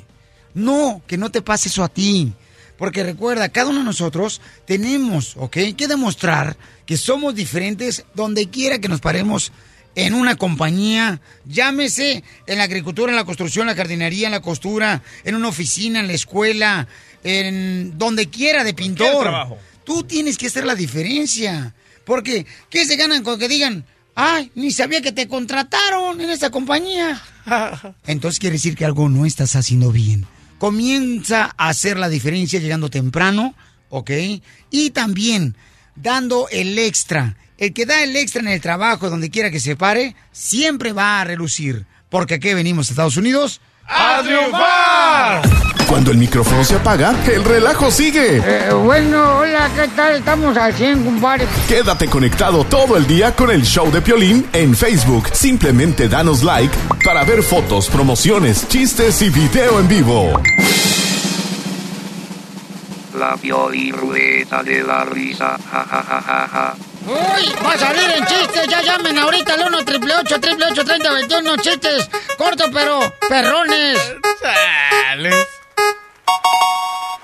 No, 0.53 1.01
que 1.07 1.17
no 1.17 1.31
te 1.31 1.41
pase 1.41 1.69
eso 1.69 1.81
a 1.81 1.87
ti. 1.87 2.33
Porque 2.77 3.03
recuerda, 3.03 3.49
cada 3.49 3.69
uno 3.69 3.79
de 3.79 3.85
nosotros 3.85 4.41
tenemos, 4.65 5.35
¿ok? 5.37 5.57
Que 5.75 5.87
demostrar 5.87 6.57
que 6.85 6.97
somos 6.97 7.35
diferentes 7.35 8.05
donde 8.13 8.49
quiera 8.49 8.79
que 8.79 8.87
nos 8.87 9.01
paremos 9.01 9.51
en 9.95 10.13
una 10.13 10.35
compañía, 10.35 11.19
llámese 11.45 12.23
en 12.45 12.57
la 12.59 12.65
agricultura, 12.65 13.11
en 13.11 13.15
la 13.15 13.25
construcción, 13.25 13.63
en 13.63 13.75
la 13.75 13.75
jardinería, 13.75 14.27
en 14.27 14.31
la 14.31 14.41
costura, 14.41 15.01
en 15.23 15.33
una 15.33 15.47
oficina, 15.47 15.99
en 15.99 16.07
la 16.07 16.13
escuela, 16.13 16.87
en 17.23 17.97
donde 17.97 18.29
quiera 18.29 18.63
de 18.63 18.75
pintor. 18.75 19.23
trabajo. 19.23 19.57
Tú 19.83 20.03
tienes 20.03 20.37
que 20.37 20.47
hacer 20.47 20.65
la 20.65 20.75
diferencia. 20.75 21.73
Porque, 22.05 22.45
¿qué 22.69 22.85
se 22.85 22.95
ganan 22.95 23.23
con 23.23 23.39
que 23.39 23.47
digan, 23.47 23.85
ay, 24.13 24.51
ni 24.53 24.69
sabía 24.69 25.01
que 25.01 25.11
te 25.11 25.27
contrataron 25.27 26.21
en 26.21 26.29
esa 26.29 26.51
compañía? 26.51 27.19
Entonces 28.05 28.39
quiere 28.39 28.53
decir 28.53 28.75
que 28.75 28.85
algo 28.85 29.09
no 29.09 29.25
estás 29.25 29.55
haciendo 29.55 29.91
bien. 29.91 30.27
Comienza 30.57 31.53
a 31.57 31.69
hacer 31.69 31.97
la 31.97 32.09
diferencia 32.09 32.59
llegando 32.59 32.89
temprano, 32.89 33.53
¿ok? 33.89 34.11
Y 34.71 34.89
también 34.91 35.55
dando 35.95 36.47
el 36.49 36.77
extra. 36.79 37.35
El 37.57 37.73
que 37.73 37.85
da 37.85 38.03
el 38.03 38.15
extra 38.15 38.41
en 38.41 38.47
el 38.47 38.61
trabajo, 38.61 39.09
donde 39.09 39.29
quiera 39.29 39.51
que 39.51 39.59
se 39.59 39.75
pare, 39.75 40.15
siempre 40.31 40.93
va 40.93 41.21
a 41.21 41.23
relucir. 41.23 41.85
Porque 42.09 42.35
aquí 42.35 42.53
venimos 42.53 42.87
a 42.87 42.91
Estados 42.91 43.17
Unidos 43.17 43.61
¡A 43.87 44.21
triunfar! 44.21 45.41
Cuando 45.87 46.11
el 46.11 46.17
micrófono 46.17 46.63
se 46.65 46.75
apaga, 46.75 47.15
el 47.27 47.43
relajo 47.45 47.89
sigue. 47.89 48.41
Eh, 48.43 48.73
bueno, 48.73 49.37
hola, 49.37 49.69
¿qué 49.73 49.87
tal? 49.95 50.15
Estamos 50.15 50.57
al 50.57 50.73
100, 50.73 51.05
compadre. 51.05 51.47
Quédate 51.69 52.07
conectado 52.09 52.65
todo 52.65 52.97
el 52.97 53.07
día 53.07 53.33
con 53.33 53.49
el 53.49 53.63
show 53.63 53.89
de 53.89 54.01
Piolín 54.01 54.45
en 54.51 54.75
Facebook. 54.75 55.29
Simplemente 55.31 56.09
danos 56.09 56.43
like 56.43 56.75
para 57.05 57.23
ver 57.23 57.41
fotos, 57.41 57.87
promociones, 57.87 58.67
chistes 58.67 59.21
y 59.21 59.29
video 59.29 59.79
en 59.79 59.87
vivo. 59.87 60.41
La 63.17 63.37
Pioli 63.37 63.91
Rueda 63.93 64.61
de 64.63 64.83
la 64.83 65.05
Risa. 65.05 65.57
Ja, 65.71 65.85
ja, 65.89 66.03
ja, 66.03 66.21
ja, 66.21 66.47
ja. 66.51 66.75
Uy, 67.07 67.53
va 67.65 67.73
a 67.73 67.77
salir 67.77 68.11
en 68.11 68.25
chistes. 68.25 68.67
Ya 68.67 68.81
llamen 68.81 69.17
ahorita 69.17 69.53
al 69.53 69.67
1 69.67 69.77
888 69.77 70.83
30 70.85 71.13
21 71.13 71.57
Chistes 71.57 72.09
cortos, 72.37 72.69
pero 72.73 72.99
perrones. 73.29 73.97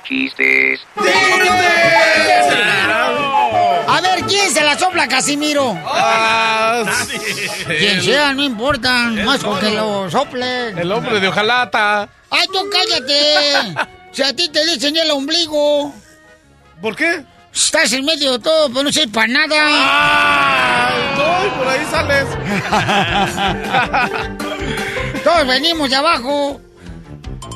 Chistes. 0.06 0.82
A 3.88 4.02
ver, 4.02 4.24
¿quién 4.26 4.50
se 4.52 4.64
la 4.64 4.78
sopla, 4.78 5.08
Casimiro? 5.08 5.78
Ah, 5.86 6.84
Quien 7.68 8.02
sea, 8.02 8.34
no 8.34 8.44
importa. 8.44 9.10
Más 9.26 9.44
con 9.44 9.60
que 9.60 9.72
lo 9.72 10.10
sople. 10.10 10.70
El 10.70 10.92
hombre 10.92 11.20
de 11.20 11.28
hojalata. 11.28 12.08
¡Ay, 12.30 12.48
tú 12.48 12.60
cállate! 12.72 13.76
Si 14.14 14.22
a 14.22 14.32
ti 14.32 14.48
te 14.50 14.64
dicen 14.68 14.96
el 14.96 15.10
ombligo. 15.10 15.92
¿Por 16.80 16.96
qué? 16.96 17.26
Estás 17.54 17.94
en 17.94 18.04
medio 18.04 18.32
de 18.34 18.40
todo, 18.40 18.68
pero 18.70 18.84
no 18.84 18.92
sirve 18.92 19.10
para 19.10 19.28
nada. 19.28 19.56
Ay, 20.90 21.02
no, 21.18 21.46
y 21.46 21.50
por 21.52 21.68
ahí 21.68 21.86
sales. 21.92 22.28
Todos 25.24 25.48
venimos 25.48 25.90
de 25.90 25.96
abajo. 25.96 26.60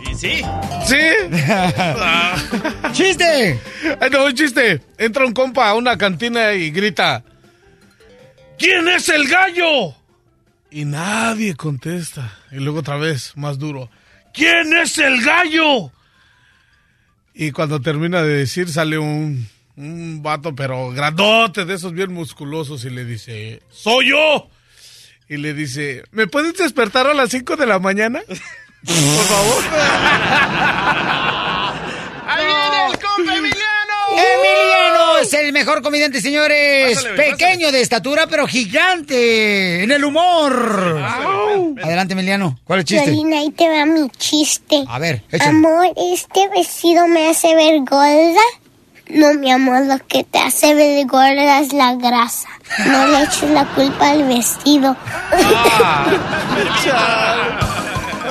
Y 0.09 0.15
sí. 0.15 0.43
¿Sí? 0.85 0.99
¡Chiste! 2.93 3.59
Ay, 3.99 4.09
no, 4.11 4.25
un 4.25 4.33
chiste. 4.35 4.81
Entra 4.99 5.25
un 5.25 5.33
compa 5.33 5.69
a 5.69 5.73
una 5.73 5.97
cantina 5.97 6.53
y 6.53 6.69
grita: 6.69 7.23
¿Quién 8.59 8.87
es 8.87 9.09
el 9.09 9.27
gallo? 9.27 9.95
Y 10.69 10.85
nadie 10.85 11.55
contesta. 11.55 12.37
Y 12.51 12.57
luego 12.57 12.79
otra 12.79 12.97
vez, 12.97 13.33
más 13.35 13.57
duro: 13.57 13.89
¿Quién 14.31 14.77
es 14.77 14.99
el 14.99 15.23
gallo? 15.23 15.91
Y 17.33 17.51
cuando 17.51 17.81
termina 17.81 18.21
de 18.21 18.33
decir, 18.33 18.69
sale 18.69 18.97
un, 18.97 19.47
un 19.77 20.21
vato, 20.23 20.53
pero 20.55 20.89
grandote, 20.89 21.63
de 21.65 21.75
esos 21.75 21.93
bien 21.93 22.11
musculosos, 22.11 22.83
y 22.83 22.89
le 22.89 23.05
dice: 23.05 23.61
¡Soy 23.69 24.09
yo! 24.09 24.49
Y 25.29 25.37
le 25.37 25.53
dice: 25.53 26.03
¿Me 26.11 26.27
puedes 26.27 26.55
despertar 26.57 27.07
a 27.07 27.13
las 27.13 27.29
5 27.29 27.55
de 27.55 27.65
la 27.65 27.79
mañana? 27.79 28.21
Por 28.27 28.95
favor. 28.95 29.63
¡Ahí 32.27 32.45
viene 32.45 32.85
el 32.91 32.99
compa 32.99 33.35
Emiliano! 33.35 33.93
Emiliano 34.11 35.17
es 35.19 35.33
el 35.33 35.51
mejor 35.53 35.81
comediante, 35.81 36.21
señores. 36.21 36.95
Pásale, 36.95 37.31
Pequeño 37.31 37.71
de 37.71 37.81
estatura, 37.81 38.27
pero 38.27 38.47
gigante 38.47 39.83
en 39.83 39.91
el 39.91 40.03
humor. 40.03 41.01
Adelante, 41.83 42.13
Emiliano. 42.13 42.59
¿Cuál 42.63 42.79
es 42.79 42.83
el 42.83 42.87
chiste? 42.87 43.11
Violín, 43.11 43.33
ahí 43.33 43.51
te 43.51 43.67
va 43.67 43.85
mi 43.85 44.09
chiste. 44.11 44.83
A 44.87 44.99
ver, 44.99 45.23
échale. 45.31 45.51
Amor, 45.51 45.87
¿este 46.13 46.47
vestido 46.49 47.07
me 47.07 47.29
hace 47.29 47.53
ver 47.55 47.79
gorda? 47.81 48.41
No, 49.09 49.33
mi 49.35 49.51
amor, 49.51 49.85
lo 49.85 49.97
que 50.05 50.23
te 50.23 50.37
hace 50.39 50.73
ver 50.75 51.05
gorda 51.07 51.59
es 51.59 51.71
la 51.73 51.95
grasa. 51.95 52.49
No 52.85 53.07
le 53.07 53.23
eches 53.23 53.49
la 53.51 53.65
culpa 53.65 54.09
al 54.11 54.23
vestido. 54.25 54.95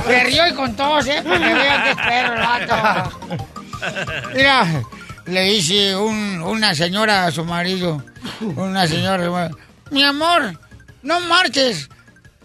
Se 0.07 0.25
rió 0.25 0.47
y 0.49 0.55
con 0.55 0.77
todos, 0.77 1.07
¿eh? 1.07 1.23
Para 1.23 1.39
que 1.39 1.55
vean 1.55 1.85
que 1.85 2.03
perro 2.03 2.37
el. 2.37 3.11
Mira, 4.35 4.83
le 5.27 5.43
dice 5.45 5.97
un- 5.97 6.43
una 6.43 6.75
señora 6.75 7.27
a 7.27 7.31
su 7.33 7.45
marido, 7.45 8.03
una 8.57 8.87
señora, 8.87 9.51
mi 9.91 10.03
amor, 10.05 10.59
no 11.03 11.21
marches, 11.21 11.89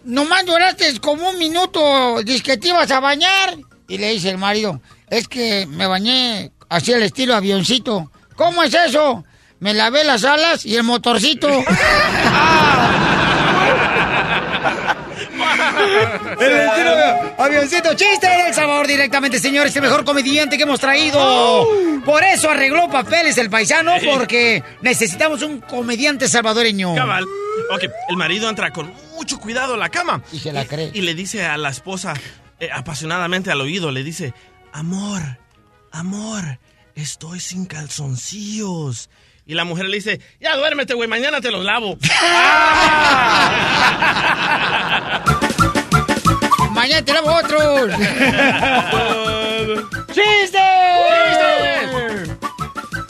nomás 0.03 0.45
duraste 0.45 0.99
como 0.99 1.29
un 1.29 1.37
minuto, 1.37 2.21
dice 2.23 2.43
que 2.43 2.57
te 2.57 2.69
ibas 2.69 2.89
a 2.91 2.99
bañar. 2.99 3.55
Y 3.87 3.97
le 3.97 4.11
dice 4.11 4.29
el 4.29 4.37
marido, 4.37 4.81
es 5.09 5.27
que 5.27 5.65
me 5.67 5.85
bañé 5.85 6.51
así 6.69 6.93
al 6.93 7.03
estilo 7.03 7.35
avioncito. 7.35 8.10
¿Cómo 8.41 8.63
es 8.63 8.73
eso? 8.73 9.23
Me 9.59 9.75
lavé 9.75 10.03
las 10.03 10.23
alas 10.23 10.65
y 10.65 10.75
el 10.75 10.81
motorcito. 10.81 11.47
El 16.39 16.69
avioncito 17.37 17.93
chiste 17.93 18.27
del 18.27 18.53
sabor 18.53 18.87
directamente, 18.87 19.37
señores, 19.39 19.75
el 19.75 19.83
mejor 19.83 20.03
comediante 20.03 20.57
que 20.57 20.63
hemos 20.63 20.79
traído. 20.79 21.67
Por 22.03 22.23
eso 22.23 22.49
arregló 22.49 22.89
papeles 22.89 23.37
el 23.37 23.49
paisano, 23.49 23.93
porque 24.03 24.63
necesitamos 24.81 25.43
un 25.43 25.61
comediante 25.61 26.27
salvadoreño. 26.27 26.95
Cabal. 26.95 27.25
Ok, 27.71 27.83
el 28.09 28.17
marido 28.17 28.49
entra 28.49 28.71
con 28.71 28.91
mucho 29.13 29.39
cuidado 29.39 29.75
a 29.75 29.77
la 29.77 29.89
cama. 29.89 30.23
Y 30.31 30.39
se 30.39 30.51
la 30.51 30.65
cree. 30.65 30.89
Y 30.93 31.01
le 31.01 31.13
dice 31.13 31.45
a 31.45 31.57
la 31.57 31.69
esposa, 31.69 32.15
eh, 32.59 32.69
apasionadamente 32.73 33.51
al 33.51 33.61
oído, 33.61 33.91
le 33.91 34.03
dice, 34.03 34.33
amor, 34.73 35.21
amor, 35.91 36.59
estoy 36.95 37.39
sin 37.39 37.65
calzoncillos. 37.65 39.09
Y 39.45 39.55
la 39.55 39.65
mujer 39.65 39.87
le 39.87 39.95
dice, 39.97 40.21
ya 40.39 40.55
duérmete, 40.55 40.93
güey, 40.93 41.09
mañana 41.09 41.41
te 41.41 41.51
los 41.51 41.65
lavo. 41.65 41.97
Mañana 46.71 47.03
te 47.05 47.13
lavo 47.13 47.33
otros. 47.35 47.91
¡Chiste! 50.07 50.59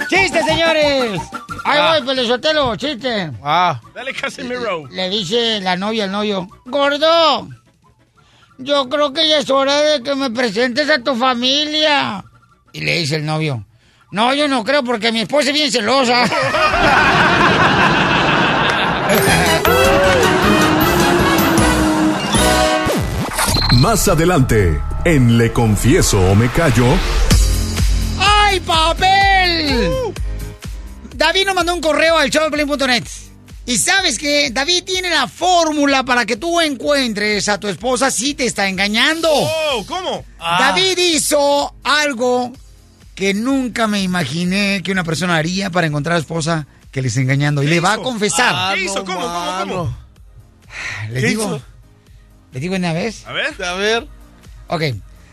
¡Chiste, 0.09 0.43
señores! 0.43 1.21
Ahí 1.63 1.77
Ah. 1.79 1.95
voy, 1.99 2.07
Pelizotelo, 2.07 2.75
chiste. 2.75 3.31
Ah, 3.43 3.79
Dale, 3.93 4.13
Casimiro. 4.13 4.87
Le 4.89 5.09
dice 5.09 5.59
la 5.61 5.75
novia 5.77 6.03
al 6.05 6.11
novio, 6.11 6.47
gordo, 6.65 7.47
yo 8.57 8.89
creo 8.89 9.13
que 9.13 9.27
ya 9.29 9.37
es 9.39 9.49
hora 9.49 9.79
de 9.81 10.01
que 10.03 10.15
me 10.15 10.31
presentes 10.31 10.89
a 10.89 11.01
tu 11.03 11.15
familia. 11.15 12.23
Y 12.73 12.81
le 12.81 12.97
dice 12.97 13.15
el 13.17 13.25
novio, 13.25 13.63
no, 14.11 14.33
yo 14.33 14.47
no 14.47 14.63
creo 14.63 14.83
porque 14.83 15.11
mi 15.11 15.21
esposa 15.21 15.49
es 15.49 15.53
bien 15.53 15.71
celosa. 15.71 16.25
Más 23.73 24.07
adelante, 24.07 24.79
en 25.05 25.37
Le 25.37 25.51
Confieso 25.51 26.19
o 26.19 26.35
Me 26.35 26.49
Callo, 26.49 26.85
¡Ay, 28.19 28.59
papel! 28.59 30.13
David 31.15 31.45
nos 31.45 31.55
mandó 31.55 31.73
un 31.73 31.81
correo 31.81 32.17
al 32.17 32.29
showdeplin.net. 32.29 33.05
Y 33.65 33.77
sabes 33.77 34.17
que 34.19 34.49
David 34.51 34.83
tiene 34.83 35.09
la 35.09 35.27
fórmula 35.27 36.03
para 36.03 36.25
que 36.25 36.35
tú 36.35 36.59
encuentres 36.59 37.47
a 37.47 37.59
tu 37.59 37.67
esposa 37.67 38.11
si 38.11 38.33
te 38.33 38.45
está 38.45 38.67
engañando. 38.67 39.29
Oh, 39.31 39.85
¿cómo? 39.87 40.25
David 40.39 40.97
hizo 40.97 41.73
algo 41.83 42.51
que 43.15 43.33
nunca 43.33 43.87
me 43.87 44.01
imaginé 44.01 44.81
que 44.83 44.91
una 44.91 45.03
persona 45.03 45.35
haría 45.37 45.69
para 45.69 45.87
encontrar 45.87 46.15
a 46.15 46.19
esposa 46.19 46.67
que 46.91 47.01
le 47.01 47.07
está 47.09 47.21
engañando. 47.21 47.63
Y 47.63 47.67
le 47.67 47.79
va 47.79 47.93
a 47.93 47.97
confesar. 47.97 48.53
Ah, 48.55 48.71
¿Qué 48.75 48.83
hizo? 48.85 49.03
¿Cómo, 49.05 49.19
cómo, 49.19 49.57
cómo? 49.59 49.97
¿Le 51.11 51.21
¿Qué 51.21 51.27
digo? 51.27 51.43
hizo? 51.43 51.61
¿Le 52.53 52.59
digo 52.59 52.75
una 52.75 52.93
vez? 52.93 53.25
A 53.25 53.33
ver. 53.33 53.63
A 53.63 53.73
ver. 53.73 54.07
Ok. 54.67 54.83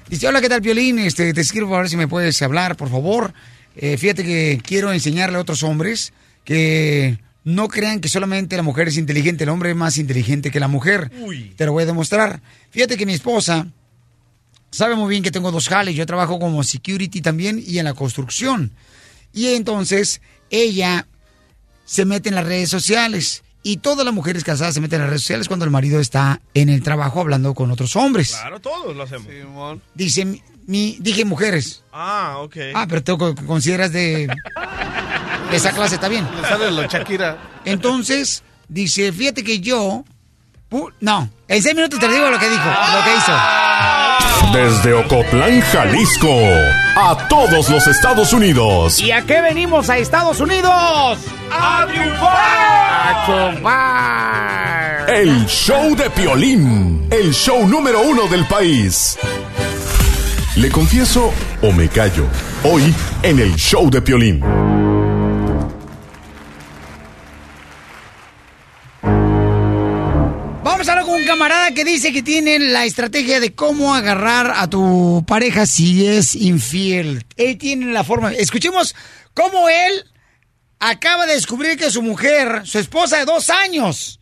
Dice, 0.09 0.27
hola, 0.27 0.41
¿qué 0.41 0.49
tal, 0.49 0.61
Violín? 0.61 0.99
Este, 0.99 1.33
te 1.35 1.41
escribo 1.41 1.75
a 1.77 1.81
ver 1.81 1.89
si 1.89 1.97
me 1.97 2.09
puedes 2.09 2.41
hablar, 2.43 2.77
por 2.77 2.89
favor. 2.91 3.33
Eh, 3.77 3.97
fíjate 3.97 4.25
que 4.25 4.61
quiero 4.65 4.93
enseñarle 4.93 5.37
a 5.37 5.41
otros 5.41 5.63
hombres 5.63 6.13
que 6.45 7.19
no 7.45 7.69
crean 7.69 8.01
que 8.01 8.09
solamente 8.09 8.57
la 8.57 8.63
mujer 8.63 8.89
es 8.89 8.97
inteligente, 8.97 9.45
el 9.45 9.51
hombre 9.51 9.71
es 9.71 9.77
más 9.77 9.99
inteligente 9.99 10.51
que 10.51 10.61
la 10.61 10.69
mujer. 10.69 11.11
Te 11.57 11.67
lo 11.67 11.73
voy 11.73 11.83
a 11.83 11.87
demostrar. 11.87 12.41
Fíjate 12.71 12.97
que 12.97 13.07
mi 13.07 13.15
esposa 13.15 13.67
sabe 14.71 14.95
muy 14.97 15.11
bien 15.11 15.23
que 15.23 15.31
tengo 15.31 15.51
dos 15.51 15.69
jales. 15.69 15.95
Yo 15.95 16.07
trabajo 16.07 16.39
como 16.39 16.63
security 16.63 17.21
también 17.21 17.63
y 17.65 17.79
en 17.79 17.85
la 17.85 17.95
construcción. 17.95 18.73
Y 19.33 19.49
entonces 19.55 20.21
ella 20.51 21.07
se 21.85 22.05
mete 22.05 22.29
en 22.29 22.35
las 22.35 22.45
redes 22.47 22.71
sociales. 22.71 23.43
Y 23.63 23.79
todas 23.79 24.05
las 24.05 24.15
mujeres 24.15 24.45
casadas 24.45 24.73
se 24.75 24.81
meten 24.81 24.97
en 24.97 25.03
las 25.03 25.11
redes 25.11 25.23
sociales 25.23 25.49
cuando 25.49 25.65
el 25.65 25.71
marido 25.71 26.01
está 26.01 26.41
en 26.55 26.69
el 26.69 26.83
trabajo 26.83 27.21
hablando 27.21 27.55
con 27.55 27.71
otros 27.71 27.97
hombres. 27.97 28.31
Claro, 28.31 28.61
todos 28.61 28.97
lo 28.97 29.03
hacemos. 29.03 29.79
Dice, 29.95 30.41
mi, 30.67 30.97
dije 31.01 31.25
mujeres. 31.25 31.83
Ah, 31.93 32.37
ok. 32.39 32.57
Ah, 32.75 32.87
pero 32.89 33.03
tú 33.03 33.19
co- 33.19 33.35
consideras 33.35 33.93
de, 33.93 34.29
de 35.51 35.57
esa 35.57 35.73
clase, 35.73 35.97
está 35.97 36.09
bien. 36.09 36.27
Le 36.41 36.49
sale 36.49 36.71
lo 36.71 36.87
Shakira. 36.87 37.61
Entonces, 37.65 38.43
dice, 38.69 39.13
fíjate 39.13 39.43
que 39.43 39.61
yo... 39.61 40.05
no, 41.01 41.29
en 41.49 41.63
seis 41.63 41.75
minutos 41.75 41.99
te 41.99 42.09
digo 42.09 42.31
lo 42.31 42.39
que 42.39 42.49
dijo, 42.49 42.65
lo 42.65 43.05
que 43.05 43.11
hizo. 43.19 43.33
Desde 44.53 44.95
Ocotlán, 44.95 45.61
Jalisco, 45.61 46.35
a 46.97 47.29
todos 47.29 47.69
los 47.69 47.87
Estados 47.87 48.33
Unidos. 48.33 48.99
¿Y 49.01 49.11
a 49.11 49.23
qué 49.23 49.41
venimos 49.41 49.91
a 49.91 49.99
Estados 49.99 50.41
Unidos? 50.41 51.19
¡A 51.53 51.87
triunfar! 51.87 52.37
¡A 53.03 53.25
triunfar! 53.27 55.11
El 55.11 55.47
show 55.47 55.95
de 55.97 56.11
Piolín, 56.11 57.07
el 57.11 57.33
show 57.33 57.67
número 57.69 58.01
uno 58.03 58.27
del 58.27 58.47
país. 58.47 59.19
¿Le 60.57 60.71
confieso 60.71 61.33
o 61.63 61.73
me 61.73 61.89
callo? 61.89 62.25
Hoy 62.65 62.95
en 63.23 63.39
el 63.39 63.55
show 63.55 63.89
de 63.91 64.03
Piolín. 64.03 64.78
Que 71.75 71.85
dice 71.85 72.13
que 72.13 72.23
tiene 72.23 72.59
la 72.59 72.85
estrategia 72.85 73.41
de 73.41 73.55
cómo 73.55 73.95
agarrar 73.95 74.53
a 74.57 74.69
tu 74.69 75.25
pareja 75.27 75.67
si 75.67 76.07
es 76.07 76.35
infiel. 76.35 77.25
Él 77.37 77.57
tiene 77.59 77.93
la 77.93 78.05
forma. 78.05 78.33
Escuchemos 78.33 78.95
cómo 79.35 79.69
él 79.69 80.05
acaba 80.79 81.27
de 81.27 81.35
descubrir 81.35 81.79
que 81.79 81.91
su 81.91 82.03
mujer, 82.03 82.63
su 82.65 82.79
esposa 82.79 83.19
de 83.19 83.25
dos 83.25 83.51
años, 83.51 84.21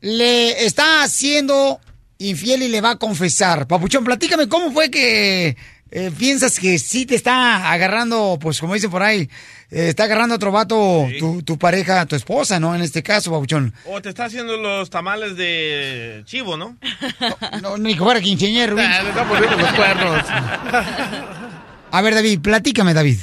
le 0.00 0.64
está 0.64 1.02
haciendo 1.02 1.80
infiel 2.18 2.62
y 2.62 2.68
le 2.68 2.80
va 2.80 2.90
a 2.90 2.98
confesar. 2.98 3.66
Papuchón, 3.66 4.04
platícame 4.04 4.48
cómo 4.48 4.72
fue 4.72 4.90
que 4.90 5.56
eh, 5.90 6.10
piensas 6.16 6.58
que 6.58 6.78
sí 6.78 7.06
te 7.06 7.14
está 7.14 7.72
agarrando, 7.72 8.38
pues 8.40 8.60
como 8.60 8.74
dicen 8.74 8.90
por 8.90 9.02
ahí, 9.02 9.28
eh, 9.70 9.88
está 9.88 10.04
agarrando 10.04 10.34
a 10.34 10.36
otro 10.36 10.52
vato 10.52 11.06
tu, 11.18 11.42
tu 11.42 11.58
pareja, 11.58 12.06
tu 12.06 12.16
esposa, 12.16 12.60
¿no? 12.60 12.74
En 12.74 12.82
este 12.82 13.02
caso, 13.02 13.30
Papuchón. 13.30 13.74
O 13.86 14.00
te 14.02 14.08
está 14.08 14.26
haciendo 14.26 14.56
los 14.56 14.90
tamales 14.90 15.36
de 15.36 16.22
chivo, 16.26 16.56
¿no? 16.56 16.76
No, 17.62 17.76
ni 17.78 17.94
que 17.94 18.00
fuera 18.00 18.20
quinceañero. 18.20 18.76
le 18.76 18.84
está 18.84 19.28
poniendo 19.28 19.56
los 19.56 19.72
cuernos. 19.72 20.24
A 21.90 22.02
ver, 22.02 22.14
David, 22.14 22.40
platícame, 22.40 22.94
David. 22.94 23.18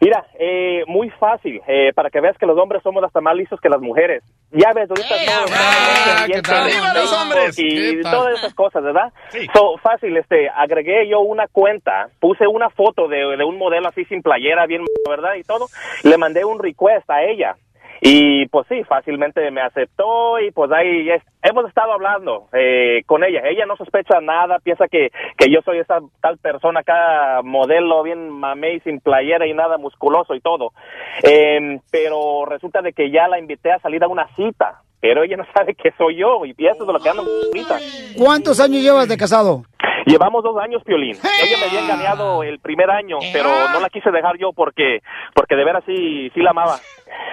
Mira, 0.00 0.24
eh, 0.38 0.84
muy 0.86 1.10
fácil, 1.10 1.60
eh, 1.66 1.92
para 1.92 2.08
que 2.08 2.20
veas 2.20 2.38
que 2.38 2.46
los 2.46 2.56
hombres 2.56 2.82
somos 2.84 3.02
hasta 3.02 3.20
más 3.20 3.34
listos 3.34 3.60
que 3.60 3.68
las 3.68 3.80
mujeres. 3.80 4.22
Ya 4.52 4.72
ves, 4.72 4.88
ahorita 4.88 5.08
todo 5.08 5.44
está 5.46 6.24
en 6.24 6.32
¿qué 6.32 6.42
tal? 6.42 6.70
Facebook 6.70 6.86
¡Arriba 6.86 7.02
los 7.02 7.12
hombres! 7.12 7.58
Y 7.58 8.00
todas 8.02 8.38
esas 8.38 8.54
cosas, 8.54 8.84
¿verdad? 8.84 9.12
So, 9.52 9.76
fácil, 9.78 10.16
este, 10.16 10.48
agregué 10.48 11.08
yo 11.08 11.20
una 11.20 11.48
cuenta, 11.48 12.08
puse 12.20 12.46
una 12.46 12.70
foto 12.70 13.08
de, 13.08 13.36
de 13.36 13.44
un 13.44 13.58
modelo 13.58 13.88
así 13.88 14.04
sin 14.04 14.22
playera, 14.22 14.66
bien, 14.66 14.84
¿verdad? 15.08 15.34
Y 15.34 15.42
todo. 15.42 15.66
Le 16.04 16.16
mandé 16.16 16.44
un 16.44 16.60
request 16.60 17.10
a 17.10 17.24
ella. 17.24 17.56
Y 18.00 18.46
pues 18.46 18.66
sí, 18.68 18.84
fácilmente 18.84 19.50
me 19.50 19.60
aceptó 19.60 20.38
y 20.40 20.50
pues 20.52 20.70
ahí 20.72 21.10
es- 21.10 21.22
hemos 21.42 21.66
estado 21.68 21.92
hablando 21.92 22.46
eh, 22.52 23.02
con 23.06 23.24
ella. 23.24 23.40
Ella 23.44 23.66
no 23.66 23.76
sospecha 23.76 24.20
nada, 24.20 24.58
piensa 24.60 24.86
que, 24.88 25.10
que 25.36 25.50
yo 25.50 25.60
soy 25.64 25.78
esa 25.78 25.98
tal 26.20 26.38
persona 26.38 26.80
acá, 26.80 27.40
modelo 27.42 28.02
bien 28.02 28.28
mamey, 28.30 28.80
sin 28.80 29.00
playera 29.00 29.46
y 29.46 29.54
nada 29.54 29.78
musculoso 29.78 30.34
y 30.34 30.40
todo. 30.40 30.70
Eh, 31.24 31.80
pero 31.90 32.44
resulta 32.46 32.82
de 32.82 32.92
que 32.92 33.10
ya 33.10 33.26
la 33.28 33.38
invité 33.38 33.72
a 33.72 33.80
salir 33.80 34.02
a 34.04 34.08
una 34.08 34.28
cita, 34.36 34.82
pero 35.00 35.22
ella 35.22 35.36
no 35.36 35.46
sabe 35.54 35.74
que 35.74 35.90
soy 35.98 36.16
yo 36.16 36.44
y 36.44 36.50
es 36.50 36.78
de 36.78 36.92
lo 36.92 36.98
que 37.00 37.08
ando. 37.08 37.24
¿Cuántos 38.16 38.60
años 38.60 38.82
llevas 38.82 39.08
de 39.08 39.16
casado? 39.16 39.62
Llevamos 40.08 40.42
dos 40.42 40.56
años, 40.56 40.82
Piolín. 40.84 41.16
Ella 41.16 41.58
me 41.58 41.66
había 41.66 41.80
engañado 41.80 42.42
el 42.42 42.58
primer 42.60 42.90
año, 42.90 43.18
pero 43.30 43.50
no 43.70 43.78
la 43.78 43.90
quise 43.90 44.10
dejar 44.10 44.38
yo 44.38 44.52
porque 44.54 45.00
porque 45.34 45.54
de 45.54 45.64
veras 45.64 45.84
sí, 45.84 46.30
sí 46.34 46.40
la 46.40 46.50
amaba. 46.50 46.78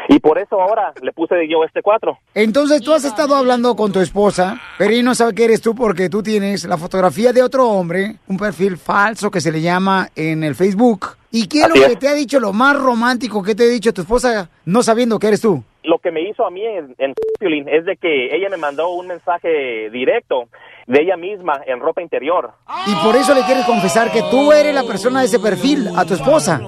Y 0.09 0.19
por 0.19 0.37
eso 0.37 0.61
ahora 0.61 0.93
le 1.01 1.13
puse 1.13 1.47
yo 1.47 1.63
este 1.63 1.81
cuatro. 1.81 2.17
Entonces 2.33 2.81
tú 2.81 2.93
has 2.93 3.05
estado 3.05 3.35
hablando 3.35 3.77
con 3.77 3.93
tu 3.93 4.01
esposa, 4.01 4.59
pero 4.77 4.91
ella 4.91 5.03
no 5.03 5.15
sabe 5.15 5.33
que 5.33 5.45
eres 5.45 5.61
tú 5.61 5.73
porque 5.73 6.09
tú 6.09 6.21
tienes 6.21 6.65
la 6.65 6.77
fotografía 6.77 7.31
de 7.31 7.43
otro 7.43 7.65
hombre, 7.69 8.15
un 8.27 8.37
perfil 8.37 8.75
falso 8.75 9.31
que 9.31 9.39
se 9.39 9.53
le 9.53 9.61
llama 9.61 10.09
en 10.13 10.43
el 10.43 10.53
Facebook. 10.53 11.15
¿Y 11.31 11.47
qué 11.47 11.61
es 11.61 11.69
lo 11.69 11.75
que 11.75 11.85
es. 11.85 11.99
te 11.99 12.09
ha 12.09 12.13
dicho 12.13 12.41
lo 12.41 12.51
más 12.51 12.77
romántico 12.77 13.41
que 13.41 13.55
te 13.55 13.63
ha 13.63 13.67
dicho 13.67 13.93
tu 13.93 14.01
esposa 14.01 14.49
no 14.65 14.83
sabiendo 14.83 15.17
que 15.17 15.27
eres 15.27 15.41
tú? 15.41 15.63
Lo 15.83 15.99
que 15.99 16.11
me 16.11 16.21
hizo 16.21 16.45
a 16.45 16.51
mí 16.51 16.65
en, 16.65 16.93
en 16.97 17.13
Piolín 17.39 17.69
es 17.69 17.85
de 17.85 17.95
que 17.95 18.35
ella 18.35 18.49
me 18.49 18.57
mandó 18.57 18.89
un 18.89 19.07
mensaje 19.07 19.89
directo 19.91 20.49
de 20.87 21.01
ella 21.01 21.17
misma 21.17 21.61
en 21.65 21.79
ropa 21.79 22.01
interior. 22.01 22.51
Y 22.87 22.95
por 23.03 23.15
eso 23.15 23.33
le 23.33 23.43
quieres 23.43 23.65
confesar 23.65 24.11
que 24.11 24.21
tú 24.29 24.51
eres 24.51 24.73
la 24.73 24.83
persona 24.83 25.19
de 25.19 25.25
ese 25.25 25.39
perfil 25.39 25.89
a 25.95 26.05
tu 26.05 26.13
esposa. 26.13 26.59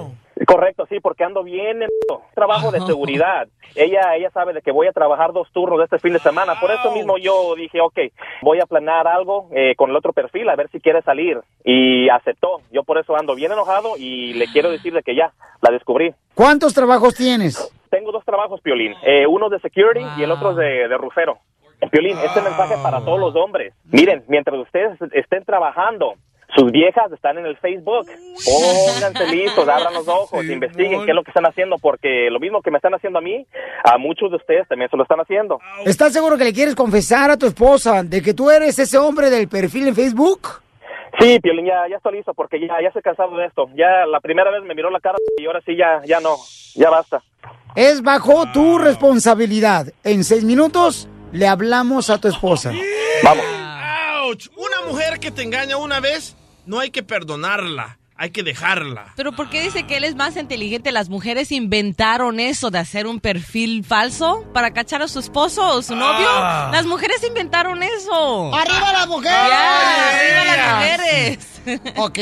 Correcto, 0.45 0.85
sí, 0.87 0.99
porque 0.99 1.23
ando 1.23 1.43
bien 1.43 1.81
en 1.81 1.89
trabajo 2.35 2.71
de 2.71 2.79
seguridad. 2.81 3.47
Ella 3.75 4.15
ella 4.15 4.29
sabe 4.31 4.53
de 4.53 4.61
que 4.61 4.71
voy 4.71 4.87
a 4.87 4.91
trabajar 4.91 5.33
dos 5.33 5.47
turnos 5.51 5.81
este 5.81 5.99
fin 5.99 6.13
de 6.13 6.19
semana. 6.19 6.59
Por 6.59 6.71
eso 6.71 6.91
mismo 6.91 7.17
yo 7.17 7.55
dije, 7.55 7.81
ok, 7.81 7.99
voy 8.41 8.59
a 8.59 8.65
planear 8.65 9.07
algo 9.07 9.49
eh, 9.51 9.73
con 9.75 9.89
el 9.89 9.95
otro 9.95 10.13
perfil, 10.13 10.47
a 10.49 10.55
ver 10.55 10.69
si 10.69 10.79
quiere 10.79 11.01
salir. 11.01 11.39
Y 11.63 12.07
aceptó. 12.09 12.61
Yo 12.71 12.83
por 12.83 12.99
eso 12.99 13.15
ando 13.15 13.35
bien 13.35 13.51
enojado 13.51 13.97
y 13.97 14.33
le 14.33 14.45
quiero 14.47 14.69
decir 14.69 14.93
de 14.93 15.01
que 15.01 15.15
ya, 15.15 15.33
la 15.61 15.71
descubrí. 15.71 16.13
¿Cuántos 16.35 16.73
trabajos 16.73 17.15
tienes? 17.15 17.73
Tengo 17.89 18.11
dos 18.11 18.23
trabajos, 18.23 18.61
Piolín. 18.61 18.93
Eh, 19.03 19.25
uno 19.25 19.49
de 19.49 19.59
security 19.59 20.05
y 20.17 20.23
el 20.23 20.31
otro 20.31 20.53
de, 20.53 20.87
de 20.87 20.97
rufero. 20.97 21.39
Piolín, 21.91 22.17
este 22.17 22.41
mensaje 22.41 22.73
es 22.73 22.79
para 22.79 23.01
todos 23.01 23.19
los 23.19 23.35
hombres. 23.35 23.73
Miren, 23.85 24.23
mientras 24.27 24.59
ustedes 24.59 24.97
estén 25.13 25.45
trabajando, 25.45 26.15
sus 26.55 26.71
viejas 26.71 27.11
están 27.11 27.37
en 27.37 27.45
el 27.45 27.57
Facebook. 27.57 28.07
Pónganse 28.07 29.27
listos, 29.27 29.67
abran 29.67 29.93
los 29.93 30.07
ojos, 30.07 30.43
investiguen 30.45 31.05
qué 31.05 31.11
es 31.11 31.15
lo 31.15 31.23
que 31.23 31.31
están 31.31 31.45
haciendo, 31.45 31.77
porque 31.77 32.29
lo 32.31 32.39
mismo 32.39 32.61
que 32.61 32.71
me 32.71 32.77
están 32.77 32.93
haciendo 32.93 33.19
a 33.19 33.21
mí, 33.21 33.45
a 33.83 33.97
muchos 33.97 34.31
de 34.31 34.37
ustedes 34.37 34.67
también 34.67 34.89
se 34.89 34.97
lo 34.97 35.03
están 35.03 35.19
haciendo. 35.19 35.59
¿Estás 35.85 36.13
seguro 36.13 36.37
que 36.37 36.45
le 36.45 36.53
quieres 36.53 36.75
confesar 36.75 37.29
a 37.29 37.37
tu 37.37 37.45
esposa 37.45 38.03
de 38.03 38.21
que 38.21 38.33
tú 38.33 38.49
eres 38.49 38.79
ese 38.79 38.97
hombre 38.97 39.29
del 39.29 39.47
perfil 39.47 39.89
en 39.89 39.95
Facebook? 39.95 40.47
Sí, 41.19 41.39
Piolín, 41.39 41.65
ya, 41.65 41.87
ya 41.89 41.97
estoy 41.97 42.17
listo, 42.17 42.33
porque 42.33 42.59
ya, 42.59 42.81
ya 42.81 42.87
estoy 42.87 43.01
cansado 43.01 43.35
de 43.37 43.45
esto. 43.45 43.69
Ya 43.75 44.05
la 44.05 44.19
primera 44.19 44.51
vez 44.51 44.63
me 44.63 44.75
miró 44.75 44.89
la 44.89 44.99
cara 44.99 45.17
y 45.37 45.45
ahora 45.45 45.61
sí 45.65 45.75
ya, 45.75 46.01
ya 46.05 46.19
no, 46.19 46.35
ya 46.75 46.89
basta. 46.89 47.21
Es 47.75 48.01
bajo 48.01 48.51
tu 48.51 48.77
responsabilidad. 48.77 49.87
En 50.03 50.23
seis 50.23 50.43
minutos 50.43 51.09
le 51.31 51.47
hablamos 51.47 52.09
a 52.09 52.17
tu 52.17 52.27
esposa. 52.27 52.71
Vamos. 53.23 53.45
¡Auch! 53.45 54.49
Una 54.55 54.89
mujer 54.89 55.19
que 55.19 55.31
te 55.31 55.43
engaña 55.43 55.77
una 55.77 55.99
vez, 55.99 56.35
no 56.65 56.79
hay 56.79 56.89
que 56.91 57.03
perdonarla, 57.03 57.97
hay 58.15 58.31
que 58.31 58.43
dejarla. 58.43 59.13
Pero 59.15 59.31
¿por 59.31 59.49
qué 59.49 59.61
dice 59.61 59.85
que 59.87 59.97
él 59.97 60.03
es 60.03 60.15
más 60.15 60.35
inteligente? 60.37 60.91
¿Las 60.91 61.09
mujeres 61.09 61.51
inventaron 61.51 62.39
eso 62.39 62.71
de 62.71 62.79
hacer 62.79 63.07
un 63.07 63.19
perfil 63.19 63.83
falso 63.83 64.45
para 64.53 64.71
cachar 64.71 65.01
a 65.01 65.07
su 65.07 65.19
esposo 65.19 65.67
o 65.75 65.81
su 65.81 65.95
novio? 65.95 66.27
Ah. 66.29 66.69
Las 66.71 66.85
mujeres 66.85 67.23
inventaron 67.23 67.83
eso. 67.83 68.53
¡Arriba 68.53 68.93
las 68.93 69.07
mujeres! 69.07 69.37
Ya, 69.37 70.17
arriba 70.17 70.55
las 70.57 70.75
mujeres. 70.75 71.47
Ok. 71.97 72.19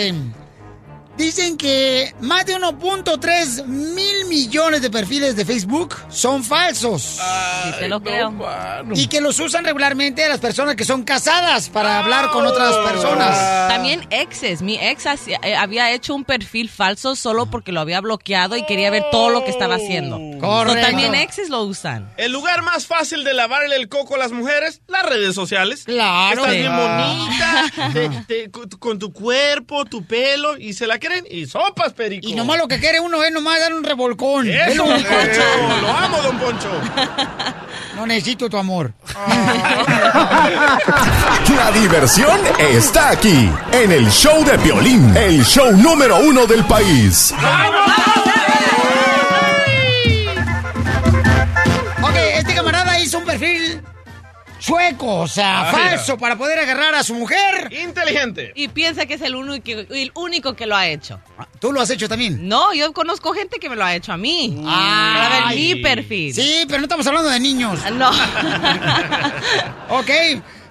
Dicen 1.17 1.55
que 1.57 2.13
más 2.19 2.45
de 2.45 2.55
1.3 2.57 3.65
mil 3.65 4.25
millones 4.27 4.81
de 4.81 4.89
perfiles 4.89 5.35
de 5.35 5.45
Facebook 5.45 5.95
son 6.09 6.43
falsos. 6.43 7.01
Sí, 7.63 7.71
te 7.79 7.87
lo 7.87 8.01
creo. 8.01 8.33
Y 8.93 9.07
que 9.07 9.21
los 9.21 9.39
usan 9.39 9.63
regularmente 9.63 10.27
las 10.27 10.39
personas 10.39 10.75
que 10.75 10.83
son 10.83 11.03
casadas 11.03 11.69
para 11.69 11.99
hablar 11.99 12.31
con 12.31 12.45
otras 12.45 12.75
personas. 12.77 13.69
También 13.69 14.05
exes. 14.09 14.61
Mi 14.61 14.75
ex 14.77 15.05
hacía- 15.07 15.39
eh, 15.43 15.55
había 15.55 15.91
hecho 15.91 16.13
un 16.15 16.25
perfil 16.25 16.69
falso 16.69 17.15
solo 17.15 17.45
porque 17.45 17.71
lo 17.71 17.79
había 17.79 18.01
bloqueado 18.01 18.57
y 18.57 18.65
quería 18.65 18.89
ver 18.89 19.03
todo 19.11 19.29
lo 19.29 19.43
que 19.45 19.51
estaba 19.51 19.75
haciendo. 19.75 20.17
Correcto. 20.39 20.81
So, 20.81 20.87
también 20.87 21.15
exes 21.15 21.49
lo 21.49 21.63
usan. 21.63 22.11
El 22.17 22.31
lugar 22.33 22.61
más 22.61 22.87
fácil 22.87 23.23
de 23.23 23.33
lavarle 23.33 23.75
el 23.77 23.87
coco 23.89 24.15
a 24.15 24.17
las 24.17 24.31
mujeres, 24.31 24.81
las 24.87 25.03
redes 25.05 25.33
sociales. 25.33 25.83
Claro. 25.85 26.41
Estás 26.41 26.51
Sí. 26.53 26.59
bien 26.59 26.71
Ah. 26.73 27.67
bonita, 27.69 27.93
te- 27.93 28.09
te- 28.27 28.51
con, 28.51 28.69
con 28.69 28.99
tu 28.99 29.13
cuerpo, 29.13 29.85
tu 29.85 30.05
pelo, 30.05 30.57
y 30.57 30.73
se 30.73 30.87
la 30.87 30.99
y 31.29 31.45
sopas, 31.45 31.93
perico. 31.93 32.27
Y 32.27 32.33
nomás 32.33 32.57
lo 32.57 32.67
que 32.67 32.79
quiere 32.79 32.99
uno 32.99 33.23
es 33.23 33.31
nomás 33.31 33.59
dar 33.59 33.73
un 33.73 33.83
revolcón. 33.83 34.49
Es 34.49 34.73
Eso, 34.73 34.85
lo 34.85 34.91
don. 34.91 35.03
Poncho, 35.03 35.41
lo 35.81 35.89
amo, 35.89 36.21
don 36.21 36.37
Poncho. 36.39 36.69
No 37.95 38.05
necesito 38.05 38.49
tu 38.49 38.57
amor. 38.57 38.93
La 41.55 41.71
diversión 41.71 42.39
está 42.59 43.09
aquí, 43.11 43.49
en 43.71 43.91
el 43.91 44.09
show 44.11 44.43
de 44.43 44.57
Piolín, 44.59 45.15
el 45.15 45.43
show 45.45 45.71
número 45.71 46.17
uno 46.17 46.45
del 46.45 46.63
país. 46.65 47.33
Ok, 52.01 52.15
este 52.37 52.53
camarada 52.53 52.99
hizo 52.99 53.19
un 53.19 53.25
perfil 53.25 53.81
chueco, 54.65 55.19
o 55.21 55.27
sea, 55.27 55.69
Ah, 55.69 55.71
falso, 55.71 56.17
para 56.17 56.37
poder 56.37 56.59
agarrar 56.59 56.95
a 56.95 57.03
su 57.03 57.13
mujer. 57.13 57.71
Inteligente. 57.71 58.51
Y 58.55 58.67
piensa 58.69 59.05
que 59.05 59.13
es 59.15 59.21
el 59.21 59.35
único, 59.35 59.69
el 59.69 60.11
único 60.15 60.55
que 60.55 60.65
lo 60.65 60.75
ha 60.75 60.87
hecho. 60.87 61.19
¿Tú 61.59 61.71
lo 61.71 61.81
has 61.81 61.89
hecho 61.89 62.09
también? 62.09 62.47
No, 62.47 62.73
yo 62.73 62.93
conozco 62.93 63.33
gente 63.33 63.59
que 63.59 63.69
me 63.69 63.75
lo 63.75 63.85
ha 63.85 63.95
hecho 63.95 64.11
a 64.11 64.17
mí. 64.17 64.57
Para 64.63 65.47
ver 65.47 65.55
mi 65.55 65.75
perfil. 65.75 66.33
Sí, 66.33 66.65
pero 66.67 66.79
no 66.79 66.85
estamos 66.85 67.05
hablando 67.07 67.29
de 67.29 67.39
niños. 67.39 67.79
No. 67.93 68.09
ok, 69.89 70.09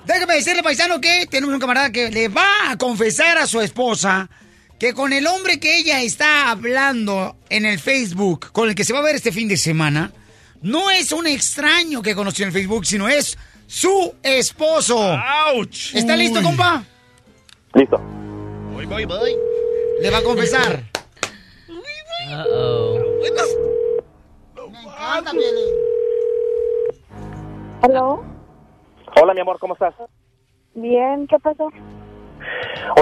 déjeme 0.07 0.35
decirle, 0.35 0.63
paisano, 0.63 1.01
que 1.01 1.27
tenemos 1.31 1.55
un 1.55 1.61
camarada 1.61 1.91
que 1.91 2.11
le 2.11 2.29
va 2.29 2.71
a 2.71 2.77
confesar 2.77 3.39
a 3.39 3.47
su 3.47 3.61
esposa 3.61 4.29
que 4.79 4.93
con 4.93 5.13
el 5.13 5.27
hombre 5.27 5.61
que 5.61 5.79
ella 5.79 6.03
está 6.03 6.51
hablando 6.51 7.37
en 7.49 7.65
el 7.65 7.79
Facebook, 7.79 8.51
con 8.53 8.69
el 8.69 8.75
que 8.75 8.85
se 8.85 8.93
va 8.93 8.99
a 8.99 9.03
ver 9.03 9.15
este 9.15 9.33
fin 9.33 9.47
de 9.49 9.57
semana, 9.57 10.13
no 10.63 10.91
es 10.91 11.13
un 11.13 11.27
extraño 11.27 12.03
que 12.03 12.15
conoció 12.15 12.43
en 12.45 12.49
el 12.49 12.53
Facebook, 12.53 12.85
sino 12.85 13.09
es 13.09 13.39
su 13.67 14.15
esposo. 14.23 14.99
¡Auch! 14.99 15.95
¿Está 15.95 16.17
listo, 16.17 16.39
Uy. 16.41 16.45
compa? 16.45 16.83
Listo. 17.75 17.99
Voy, 18.73 18.87
voy, 18.87 19.05
voy. 19.05 19.37
Le 20.01 20.11
va 20.11 20.19
a 20.19 20.23
confesar. 20.23 20.83
¿Aló? 27.83 28.25
Hola, 29.21 29.35
mi 29.35 29.41
amor, 29.41 29.59
¿cómo 29.59 29.75
estás? 29.75 29.95
Bien, 30.75 31.27
¿qué 31.27 31.39
pasó? 31.39 31.71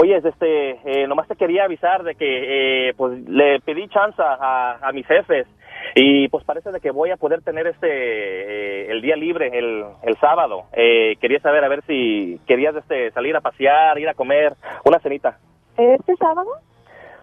Oye, 0.01 0.17
este, 0.17 0.71
eh, 0.85 1.07
nomás 1.07 1.27
te 1.27 1.35
quería 1.35 1.65
avisar 1.65 2.03
de 2.03 2.15
que, 2.15 2.89
eh, 2.89 2.93
pues, 2.95 3.19
le 3.27 3.59
pedí 3.61 3.87
chance 3.89 4.21
a, 4.21 4.77
a 4.81 4.91
mis 4.91 5.05
jefes 5.07 5.47
y, 5.95 6.27
pues, 6.29 6.43
parece 6.43 6.71
de 6.71 6.79
que 6.79 6.91
voy 6.91 7.11
a 7.11 7.17
poder 7.17 7.41
tener 7.41 7.67
este, 7.67 7.87
eh, 7.87 8.91
el 8.91 9.01
día 9.01 9.15
libre, 9.15 9.49
el, 9.53 9.85
el 10.03 10.17
sábado. 10.17 10.63
Eh, 10.73 11.15
quería 11.21 11.39
saber 11.39 11.63
a 11.63 11.69
ver 11.69 11.83
si 11.85 12.39
querías, 12.47 12.75
este, 12.75 13.11
salir 13.11 13.35
a 13.35 13.41
pasear, 13.41 13.99
ir 13.99 14.09
a 14.09 14.13
comer, 14.13 14.53
una 14.85 14.99
cenita. 14.99 15.37
¿Este 15.77 16.15
sábado? 16.15 16.49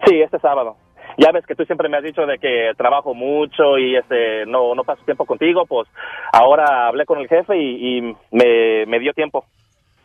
Sí, 0.06 0.20
este 0.20 0.38
sábado. 0.38 0.76
Ya 1.18 1.33
ves 1.33 1.44
que 1.44 1.54
tú 1.54 1.64
siempre 1.64 1.88
me 1.88 1.96
has 1.96 2.04
dicho 2.04 2.24
de 2.24 2.38
que 2.38 2.72
trabajo 2.76 3.14
mucho 3.14 3.76
y 3.78 3.96
este 3.96 4.46
no 4.46 4.74
no 4.74 4.85
paso 4.85 5.04
tiempo 5.04 5.26
contigo, 5.26 5.66
pues 5.66 5.88
ahora 6.33 6.87
hablé 6.87 7.04
con 7.04 7.18
el 7.18 7.28
jefe 7.28 7.56
y, 7.59 7.98
y 7.98 8.16
me, 8.30 8.87
me 8.87 8.98
dio 9.00 9.12
tiempo. 9.12 9.44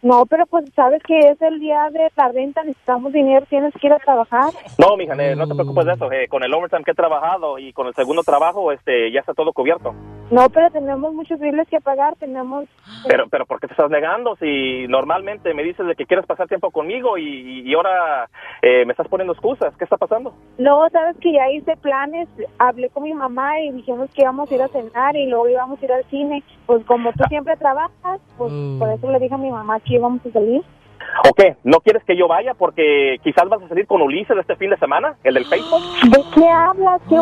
No, 0.05 0.27
pero 0.27 0.45
pues 0.45 0.65
sabes 0.75 1.01
que 1.01 1.17
es 1.17 1.41
el 1.41 1.59
día 1.59 1.89
de 1.89 2.11
la 2.15 2.27
renta, 2.27 2.61
necesitamos 2.63 3.11
dinero, 3.11 3.43
tienes 3.49 3.73
que 3.73 3.87
ir 3.87 3.93
a 3.93 3.97
trabajar. 3.97 4.53
No, 4.77 4.95
mija, 4.95 5.15
no 5.15 5.47
te 5.47 5.55
preocupes 5.55 5.83
de 5.83 5.93
eso. 5.93 6.11
eh, 6.11 6.27
con 6.27 6.43
el 6.43 6.53
overtime 6.53 6.83
que 6.83 6.91
he 6.91 6.93
trabajado 6.93 7.57
y 7.57 7.73
con 7.73 7.87
el 7.87 7.95
segundo 7.95 8.21
trabajo, 8.21 8.71
este, 8.71 9.11
ya 9.11 9.21
está 9.21 9.33
todo 9.33 9.51
cubierto. 9.51 9.95
No, 10.31 10.49
pero 10.49 10.71
tenemos 10.71 11.13
muchos 11.13 11.39
biles 11.39 11.67
que 11.69 11.79
pagar, 11.79 12.15
tenemos... 12.15 12.65
Pero, 13.07 13.25
pero 13.29 13.45
¿por 13.45 13.59
qué 13.59 13.67
te 13.67 13.73
estás 13.73 13.91
negando? 13.91 14.35
Si 14.37 14.87
normalmente 14.87 15.53
me 15.53 15.63
dices 15.63 15.85
de 15.85 15.95
que 15.95 16.05
quieres 16.05 16.25
pasar 16.25 16.47
tiempo 16.47 16.71
conmigo 16.71 17.17
y, 17.17 17.61
y 17.61 17.73
ahora 17.75 18.27
eh, 18.63 18.85
me 18.85 18.91
estás 18.91 19.07
poniendo 19.07 19.33
excusas, 19.33 19.75
¿qué 19.77 19.83
está 19.83 19.97
pasando? 19.97 20.33
No, 20.57 20.89
sabes 20.89 21.15
que 21.17 21.31
ya 21.31 21.49
hice 21.51 21.77
planes, 21.77 22.27
hablé 22.57 22.89
con 22.89 23.03
mi 23.03 23.13
mamá 23.13 23.59
y 23.59 23.71
dijimos 23.71 24.09
que 24.13 24.23
íbamos 24.23 24.51
a 24.51 24.55
ir 24.55 24.61
a 24.63 24.67
cenar 24.69 25.15
y 25.15 25.27
luego 25.27 25.47
íbamos 25.47 25.81
a 25.81 25.85
ir 25.85 25.91
al 25.91 26.05
cine. 26.05 26.43
Pues 26.65 26.83
como 26.85 27.11
tú 27.13 27.23
siempre 27.29 27.55
trabajas, 27.57 28.19
pues 28.37 28.51
por 28.79 28.89
eso 28.89 29.11
le 29.11 29.19
dije 29.19 29.35
a 29.35 29.37
mi 29.37 29.51
mamá 29.51 29.79
que 29.79 29.93
íbamos 29.93 30.25
a 30.25 30.31
salir. 30.31 30.63
¿O 31.29 31.33
qué? 31.33 31.55
¿No 31.63 31.79
quieres 31.79 32.03
que 32.03 32.15
yo 32.17 32.27
vaya 32.27 32.53
porque 32.53 33.17
quizás 33.23 33.47
vas 33.49 33.61
a 33.63 33.67
salir 33.67 33.87
con 33.87 34.01
Ulises 34.01 34.37
este 34.37 34.55
fin 34.55 34.69
de 34.69 34.77
semana, 34.77 35.15
el 35.23 35.33
del 35.33 35.45
Facebook? 35.45 35.81
¿De 36.09 36.23
qué 36.35 36.47
hablas? 36.49 37.01
¿Qué? 37.09 37.15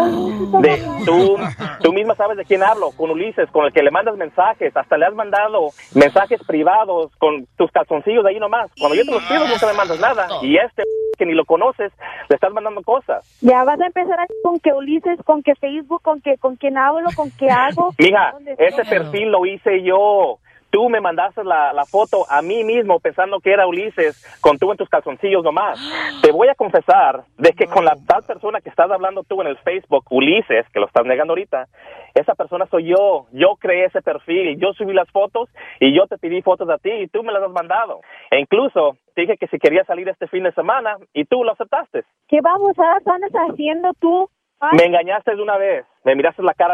De, 0.67 0.81
tú, 1.05 1.37
tú 1.81 1.93
misma 1.93 2.15
sabes 2.15 2.37
de 2.37 2.45
quién 2.45 2.63
hablo, 2.63 2.91
con 2.97 3.11
Ulises, 3.11 3.49
con 3.51 3.65
el 3.65 3.73
que 3.73 3.83
le 3.83 3.91
mandas 3.91 4.15
mensajes, 4.17 4.75
hasta 4.75 4.97
le 4.97 5.05
has 5.05 5.13
mandado 5.13 5.69
mensajes 5.95 6.41
privados 6.45 7.11
con 7.17 7.45
tus 7.57 7.71
calzoncillos 7.71 8.23
de 8.23 8.31
ahí 8.31 8.39
nomás. 8.39 8.71
Cuando 8.79 8.95
yo 8.95 9.03
te 9.05 9.11
los 9.11 9.23
pido, 9.23 9.47
nunca 9.47 9.67
me 9.67 9.73
mandas 9.73 9.99
nada. 9.99 10.27
Y 10.41 10.57
este 10.57 10.83
que 11.17 11.25
ni 11.27 11.33
lo 11.33 11.45
conoces, 11.45 11.91
le 12.29 12.35
estás 12.35 12.51
mandando 12.51 12.81
cosas. 12.81 13.23
Ya 13.41 13.63
vas 13.63 13.79
a 13.79 13.85
empezar 13.85 14.19
a- 14.19 14.25
con 14.43 14.59
que 14.59 14.73
Ulises, 14.73 15.19
con 15.23 15.43
que 15.43 15.53
Facebook, 15.55 16.01
con 16.01 16.19
que 16.21 16.37
con 16.37 16.55
quién 16.55 16.77
hablo, 16.77 17.07
con 17.15 17.29
qué 17.37 17.49
hago. 17.49 17.93
Mija, 17.99 18.31
¿Dónde 18.33 18.55
ese 18.57 18.83
perfil 18.85 19.29
lo 19.29 19.45
hice 19.45 19.83
yo. 19.83 20.39
Tú 20.73 20.89
me 20.89 20.99
mandaste 20.99 21.43
la, 21.43 21.71
la 21.71 21.85
foto 21.85 22.25
a 22.27 22.41
mí 22.41 22.63
mismo 22.63 22.99
pensando 22.99 23.39
que 23.39 23.53
era 23.53 23.67
Ulises 23.67 24.17
con 24.41 24.57
tú 24.57 24.71
en 24.71 24.77
tus 24.77 24.89
calzoncillos 24.89 25.43
nomás. 25.43 25.79
Te 26.23 26.31
voy 26.31 26.47
a 26.47 26.55
confesar 26.55 27.25
de 27.37 27.51
que 27.51 27.67
con 27.67 27.85
la 27.85 27.95
tal 28.07 28.23
persona 28.23 28.59
que 28.59 28.69
estás 28.69 28.89
hablando 28.89 29.21
tú 29.21 29.39
en 29.41 29.49
el 29.49 29.57
Facebook, 29.59 30.03
Ulises, 30.09 30.65
que 30.73 30.79
lo 30.79 30.87
estás 30.87 31.05
negando 31.05 31.33
ahorita, 31.33 31.67
esa 32.15 32.33
persona 32.33 32.65
soy 32.71 32.85
yo. 32.85 33.27
Yo 33.33 33.55
creé 33.59 33.85
ese 33.85 34.01
perfil, 34.01 34.59
yo 34.59 34.73
subí 34.73 34.95
las 34.95 35.07
fotos 35.11 35.47
y 35.79 35.95
yo 35.95 36.07
te 36.07 36.17
pedí 36.17 36.41
fotos 36.41 36.67
a 36.71 36.79
ti 36.79 36.89
y 36.89 37.07
tú 37.07 37.21
me 37.21 37.31
las 37.31 37.43
has 37.43 37.51
mandado. 37.51 38.01
E 38.31 38.39
incluso 38.39 38.97
te 39.13 39.21
dije 39.21 39.37
que 39.37 39.45
si 39.49 39.59
quería 39.59 39.83
salir 39.83 40.09
este 40.09 40.25
fin 40.25 40.41
de 40.41 40.53
semana 40.53 40.97
y 41.13 41.25
tú 41.25 41.43
lo 41.43 41.51
aceptaste. 41.51 42.03
¿Qué 42.27 42.41
babosadas 42.41 43.05
andas 43.05 43.31
haciendo 43.31 43.91
tú? 43.99 44.27
Ay, 44.59 44.79
Me 44.79 44.85
engañaste 44.85 45.35
de 45.35 45.41
una 45.43 45.57
vez, 45.57 45.85
me 46.03 46.15
miraste 46.15 46.41
la 46.41 46.55
cara. 46.55 46.73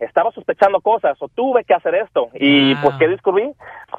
Estaba 0.00 0.30
sospechando 0.32 0.80
cosas 0.80 1.16
o 1.20 1.28
tuve 1.28 1.64
que 1.64 1.74
hacer 1.74 1.94
esto. 1.94 2.28
Y 2.34 2.74
pues, 2.76 2.96
¿qué 2.98 3.08
descubrí? 3.08 3.50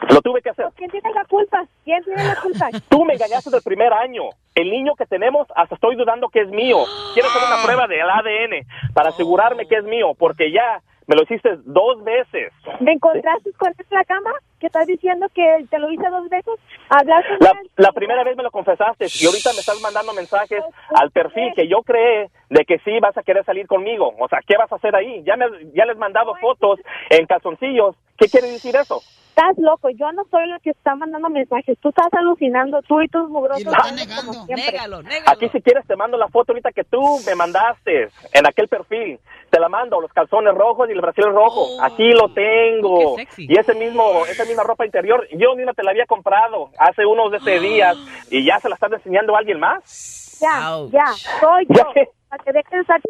Lo 0.10 0.22
tuve 0.22 0.42
que 0.42 0.52
hacer. 0.52 0.68
¿Quién 0.76 0.92
tiene 0.92 1.12
la 1.14 1.26
culpa? 1.26 1.66
¿Quién 1.84 2.04
tiene 2.04 2.24
la 2.24 2.36
culpa? 2.36 2.70
Tú 2.90 3.04
me 3.06 3.14
engañaste 3.14 3.50
del 3.50 3.62
primer 3.62 3.92
año. 3.94 4.24
El 4.54 4.70
niño 4.70 4.96
que 4.96 5.06
tenemos, 5.06 5.48
hasta 5.56 5.76
estoy 5.76 5.96
dudando 5.96 6.30
que 6.30 6.42
es 6.42 6.50
mío. 6.50 6.78
Quiero 7.14 7.30
hacer 7.30 7.42
una 7.48 7.64
prueba 7.64 7.88
del 7.88 8.10
ADN 8.10 8.68
para 8.94 9.10
asegurarme 9.10 9.68
que 9.68 9.76
es 9.76 9.84
mío, 9.84 10.14
porque 10.18 10.52
ya 10.52 10.82
me 11.08 11.15
lo 11.15 11.24
hiciste 11.24 11.50
dos 11.63 12.04
veces. 12.04 12.52
¿Me 12.82 12.91
encontraste 12.91 13.52
con 13.54 13.72
la 13.89 14.04
cama? 14.04 14.32
¿Qué 14.60 14.67
estás 14.67 14.86
diciendo 14.86 15.28
que 15.34 15.65
te 15.70 15.80
lo 15.80 15.89
hice 15.89 16.10
dos 16.10 16.30
veces? 16.30 16.54
¿Hablar 16.89 17.24
con 17.28 17.38
La, 17.39 17.54
la 17.78 17.91
primera 17.93 18.24
vez 18.24 18.36
me 18.36 18.43
lo 18.43 18.52
confesaste 18.52 19.06
y 19.06 19.26
ahorita 19.26 19.54
me 19.54 19.60
estás 19.60 19.80
mandando 19.82 20.13
mensajes 20.13 20.63
al 20.96 21.12
perfil 21.12 21.54
que 21.56 21.67
yo 21.67 21.82
creé 21.84 22.30
de 22.50 22.65
que 22.65 22.80
sí 22.80 23.00
vas 23.00 23.17
a 23.17 23.24
querer 23.24 23.46
salir 23.46 23.67
conmigo. 23.67 24.13
O 24.20 24.28
sea, 24.28 24.39
¿qué 24.46 24.58
vas 24.58 24.72
a 24.72 24.76
hacer 24.76 24.96
ahí? 24.96 25.24
Ya, 25.24 25.38
me, 25.38 25.46
ya 25.74 25.86
les 25.86 25.96
he 25.96 26.00
mandado 26.00 26.36
fotos 26.36 26.80
en 27.10 27.26
calzoncillos. 27.26 27.96
¿Qué 28.17 28.28
quiere 28.28 28.52
decir 28.52 28.76
eso? 28.76 29.02
Estás 29.38 29.56
loco, 29.60 29.89
yo 29.91 30.12
no 30.13 30.23
soy 30.32 30.47
la 30.47 30.58
que 30.58 30.71
está 30.71 30.95
mandando 30.95 31.30
mensajes. 31.30 31.78
Tú 31.80 31.89
estás 31.89 32.08
alucinando, 32.12 32.82
tú 32.82 33.00
y 33.02 33.08
tus 33.08 33.30
mugrosos. 33.30 33.65
como 33.65 34.34
siempre. 34.47 34.71
Négalo, 34.71 35.04
négalo. 35.04 35.26
Aquí 35.28 35.47
si 35.50 35.62
quieres 35.62 35.86
te 35.86 35.95
mando 35.95 36.17
la 36.17 36.28
foto 36.28 36.54
ahorita 36.54 36.71
que 36.71 36.84
tú 36.84 37.00
me 37.23 37.36
mandaste 37.36 38.10
en 38.34 38.47
aquel 38.47 38.67
perfil. 38.67 39.19
Te 39.52 39.60
la 39.60 39.69
mando, 39.69 40.02
los 40.02 40.12
calzones 40.12 40.56
rojos 40.56 40.89
y 40.89 40.93
el 40.93 41.02
brasileño 41.02 41.34
rojo. 41.34 41.67
Aquí 41.84 42.10
lo 42.13 42.34
tengo. 42.34 43.15
Qué 43.15 43.26
sexy. 43.26 43.45
Y 43.47 43.60
ese 43.60 43.76
mismo, 43.76 44.26
esa 44.26 44.43
misma 44.43 44.63
ropa 44.63 44.88
interior, 44.88 45.28
yo 45.32 45.56
misma 45.56 45.73
te 45.73 45.84
la 45.84 45.91
había 45.91 46.08
comprado 46.08 46.71
hace 46.80 47.06
unos 47.06 47.30
de 47.30 47.38
ese 47.38 47.60
días 47.60 47.95
y 48.32 48.43
ya 48.43 48.60
se 48.60 48.69
la 48.69 48.73
estás 48.73 48.91
enseñando 48.91 49.36
a 49.36 49.38
alguien 49.38 49.60
más. 49.60 50.39
Ya, 50.41 50.80
ya, 50.91 51.13
soy 51.39 51.65
¿Ya 51.69 51.84
yo. 51.84 51.91
qué? 51.93 52.10
Para 52.28 52.43
que 52.43 52.54
dejes 52.54 52.71
de 52.71 52.80
estar. 52.82 53.02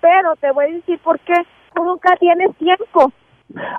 Pero 0.00 0.34
te 0.40 0.50
voy 0.50 0.64
a 0.64 0.68
decir 0.68 0.98
por 0.98 1.20
qué. 1.20 1.34
Tú 1.76 1.84
nunca 1.84 2.16
tienes 2.16 2.56
tiempo. 2.56 3.12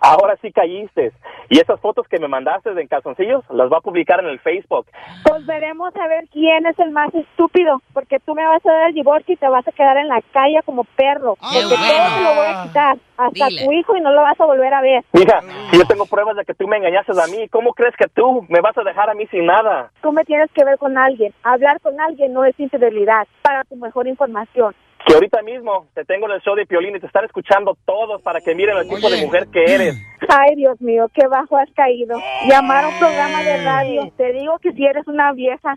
Ahora 0.01 0.35
sí 0.41 0.51
caíste. 0.51 1.11
Y 1.49 1.59
esas 1.59 1.79
fotos 1.79 2.07
que 2.07 2.19
me 2.19 2.27
mandaste 2.27 2.69
en 2.69 2.87
calzoncillos 2.87 3.43
las 3.49 3.71
va 3.71 3.77
a 3.77 3.81
publicar 3.81 4.19
en 4.19 4.27
el 4.27 4.39
Facebook. 4.39 4.85
Pues 5.27 5.45
veremos 5.45 5.95
a 5.95 6.07
ver 6.07 6.25
quién 6.31 6.65
es 6.65 6.77
el 6.79 6.91
más 6.91 7.13
estúpido, 7.13 7.81
porque 7.93 8.19
tú 8.19 8.33
me 8.35 8.45
vas 8.45 8.65
a 8.65 8.71
dar 8.71 8.87
el 8.89 8.93
divorcio 8.93 9.33
y 9.33 9.37
te 9.37 9.47
vas 9.47 9.67
a 9.67 9.71
quedar 9.71 9.97
en 9.97 10.07
la 10.07 10.21
calle 10.31 10.59
como 10.65 10.83
perro. 10.83 11.35
porque 11.35 11.59
todo 11.59 11.69
te 11.69 12.23
lo 12.23 12.35
voy 12.35 12.47
a 12.47 12.63
quitar, 12.63 12.97
hasta 13.17 13.47
Dile. 13.47 13.65
tu 13.65 13.71
hijo 13.71 13.97
y 13.97 14.01
no 14.01 14.11
lo 14.11 14.21
vas 14.21 14.39
a 14.39 14.45
volver 14.45 14.73
a 14.73 14.81
ver. 14.81 15.03
Mija, 15.13 15.41
si 15.69 15.77
yo 15.77 15.85
tengo 15.85 16.05
pruebas 16.05 16.35
de 16.37 16.45
que 16.45 16.53
tú 16.53 16.67
me 16.67 16.77
engañaste 16.77 17.11
a 17.11 17.27
mí, 17.27 17.47
¿cómo 17.49 17.73
crees 17.73 17.95
que 17.97 18.07
tú 18.07 18.45
me 18.49 18.61
vas 18.61 18.77
a 18.77 18.83
dejar 18.83 19.09
a 19.09 19.13
mí 19.13 19.27
sin 19.27 19.45
nada? 19.45 19.91
Tú 20.01 20.11
me 20.11 20.23
tienes 20.23 20.49
que 20.51 20.63
ver 20.63 20.77
con 20.77 20.97
alguien. 20.97 21.33
Hablar 21.43 21.79
con 21.81 21.99
alguien 21.99 22.33
no 22.33 22.45
es 22.45 22.57
infidelidad, 22.59 23.27
para 23.41 23.63
tu 23.65 23.75
mejor 23.75 24.07
información. 24.07 24.73
Que 25.05 25.13
ahorita 25.15 25.41
mismo 25.41 25.87
te 25.95 26.05
tengo 26.05 26.27
en 26.27 26.33
el 26.33 26.41
show 26.41 26.55
de 26.55 26.65
Piolín 26.65 26.95
y 26.95 26.99
te 26.99 27.07
están 27.07 27.25
escuchando 27.25 27.75
todos 27.85 28.21
para 28.21 28.39
que 28.39 28.53
miren 28.55 28.77
el 28.77 28.87
tipo 28.87 29.09
de 29.09 29.21
mujer 29.25 29.47
que 29.51 29.63
eres. 29.65 29.95
Ay, 30.29 30.55
Dios 30.55 30.79
mío, 30.79 31.07
qué 31.13 31.27
bajo 31.27 31.57
has 31.57 31.69
caído. 31.75 32.17
Llamar 32.47 32.85
a 32.85 32.87
un 32.89 32.99
programa 32.99 33.41
de 33.43 33.63
radio. 33.63 34.13
Te 34.15 34.31
digo 34.33 34.57
que 34.59 34.71
si 34.73 34.85
eres 34.85 35.07
una 35.07 35.33
vieja. 35.33 35.75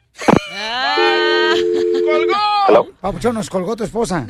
Hello. 2.68 2.86
Papuchón, 3.00 3.34
nos 3.34 3.48
colgó 3.50 3.74
tu 3.76 3.84
esposa. 3.84 4.26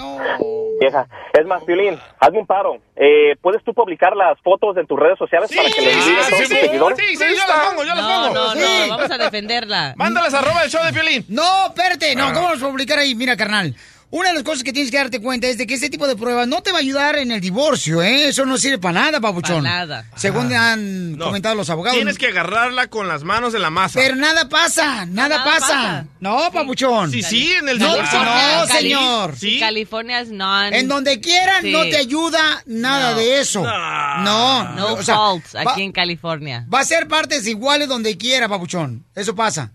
Vieja, 0.80 1.06
es 1.32 1.46
más, 1.46 1.62
Piolín, 1.64 1.98
hazme 2.20 2.38
un 2.40 2.46
paro. 2.46 2.76
Eh, 2.96 3.36
¿Puedes 3.40 3.62
tú 3.64 3.72
publicar 3.72 4.14
las 4.16 4.38
fotos 4.42 4.76
en 4.76 4.86
tus 4.86 4.98
redes 4.98 5.18
sociales 5.18 5.50
para 5.54 5.68
que 5.70 5.80
les 5.82 5.96
miren 6.06 6.24
todos 6.30 6.38
tus 6.38 6.48
seguidores? 6.48 6.98
Sí, 6.98 7.16
sí, 7.16 7.24
yo 7.30 7.46
las 7.48 7.68
pongo, 7.68 7.84
yo 7.84 7.94
las 7.94 8.02
No, 8.02 8.22
pongo. 8.28 8.34
no, 8.34 8.54
no, 8.54 8.60
Sí. 8.60 8.90
vamos 8.90 9.10
a 9.10 9.18
defenderla. 9.18 9.94
Mándales 9.96 10.34
arroba 10.34 10.62
el 10.64 10.70
show 10.70 10.84
de 10.84 10.92
Piolín. 10.92 11.24
No, 11.28 11.66
espérate, 11.66 12.12
Ah. 12.12 12.14
no, 12.16 12.32
¿cómo 12.34 12.48
a 12.48 12.70
publicar 12.70 12.98
ahí? 12.98 13.14
Mira, 13.14 13.36
carnal. 13.36 13.74
Una 14.16 14.28
de 14.28 14.34
las 14.34 14.42
cosas 14.44 14.62
que 14.62 14.72
tienes 14.72 14.92
que 14.92 14.96
darte 14.96 15.20
cuenta 15.20 15.48
es 15.48 15.58
de 15.58 15.66
que 15.66 15.74
este 15.74 15.90
tipo 15.90 16.06
de 16.06 16.14
pruebas 16.14 16.46
no 16.46 16.62
te 16.62 16.70
va 16.70 16.78
a 16.78 16.80
ayudar 16.82 17.16
en 17.18 17.32
el 17.32 17.40
divorcio, 17.40 18.00
¿eh? 18.00 18.28
Eso 18.28 18.46
no 18.46 18.56
sirve 18.58 18.78
para 18.78 19.00
nada, 19.00 19.20
papuchón. 19.20 19.56
Pa' 19.64 19.68
nada. 19.70 20.06
Según 20.14 20.52
han 20.54 21.16
No. 21.18 21.24
comentado 21.24 21.56
los 21.56 21.68
abogados. 21.68 21.96
Tienes 21.96 22.16
que 22.16 22.28
agarrarla 22.28 22.86
con 22.86 23.08
las 23.08 23.24
manos 23.24 23.54
en 23.54 23.62
la 23.62 23.70
masa. 23.70 23.98
Pero 23.98 24.14
nada 24.14 24.48
pasa, 24.48 25.04
nada, 25.06 25.38
Nada 25.38 25.44
pasa. 25.44 25.66
pasa. 25.66 26.06
No, 26.20 26.48
papuchón. 26.52 27.10
Sí, 27.10 27.22
sí, 27.24 27.54
en 27.58 27.68
el 27.68 27.80
No, 27.80 27.88
divorcio. 27.90 28.18
no, 28.20 28.24
Cali- 28.68 28.72
señor. 28.82 29.34
En 29.42 29.58
California 29.58 30.20
es 30.20 30.30
non. 30.30 30.72
En 30.72 30.86
donde 30.86 31.18
quiera 31.20 31.54
Sí. 31.60 31.72
no 31.72 31.82
te 31.82 31.96
ayuda 31.96 32.62
nada 32.66 33.10
No. 33.10 33.16
de 33.18 33.40
eso. 33.40 33.62
No, 33.64 34.74
No 34.74 34.92
o 34.94 35.02
sea, 35.02 35.16
faults 35.16 35.56
va- 35.56 35.72
aquí 35.72 35.82
en 35.82 35.90
California. 35.90 36.64
Va 36.72 36.78
a 36.80 36.84
ser 36.84 37.08
partes 37.08 37.48
iguales 37.48 37.88
donde 37.88 38.16
quiera, 38.16 38.48
papuchón. 38.48 39.04
Eso 39.16 39.34
pasa. 39.34 39.72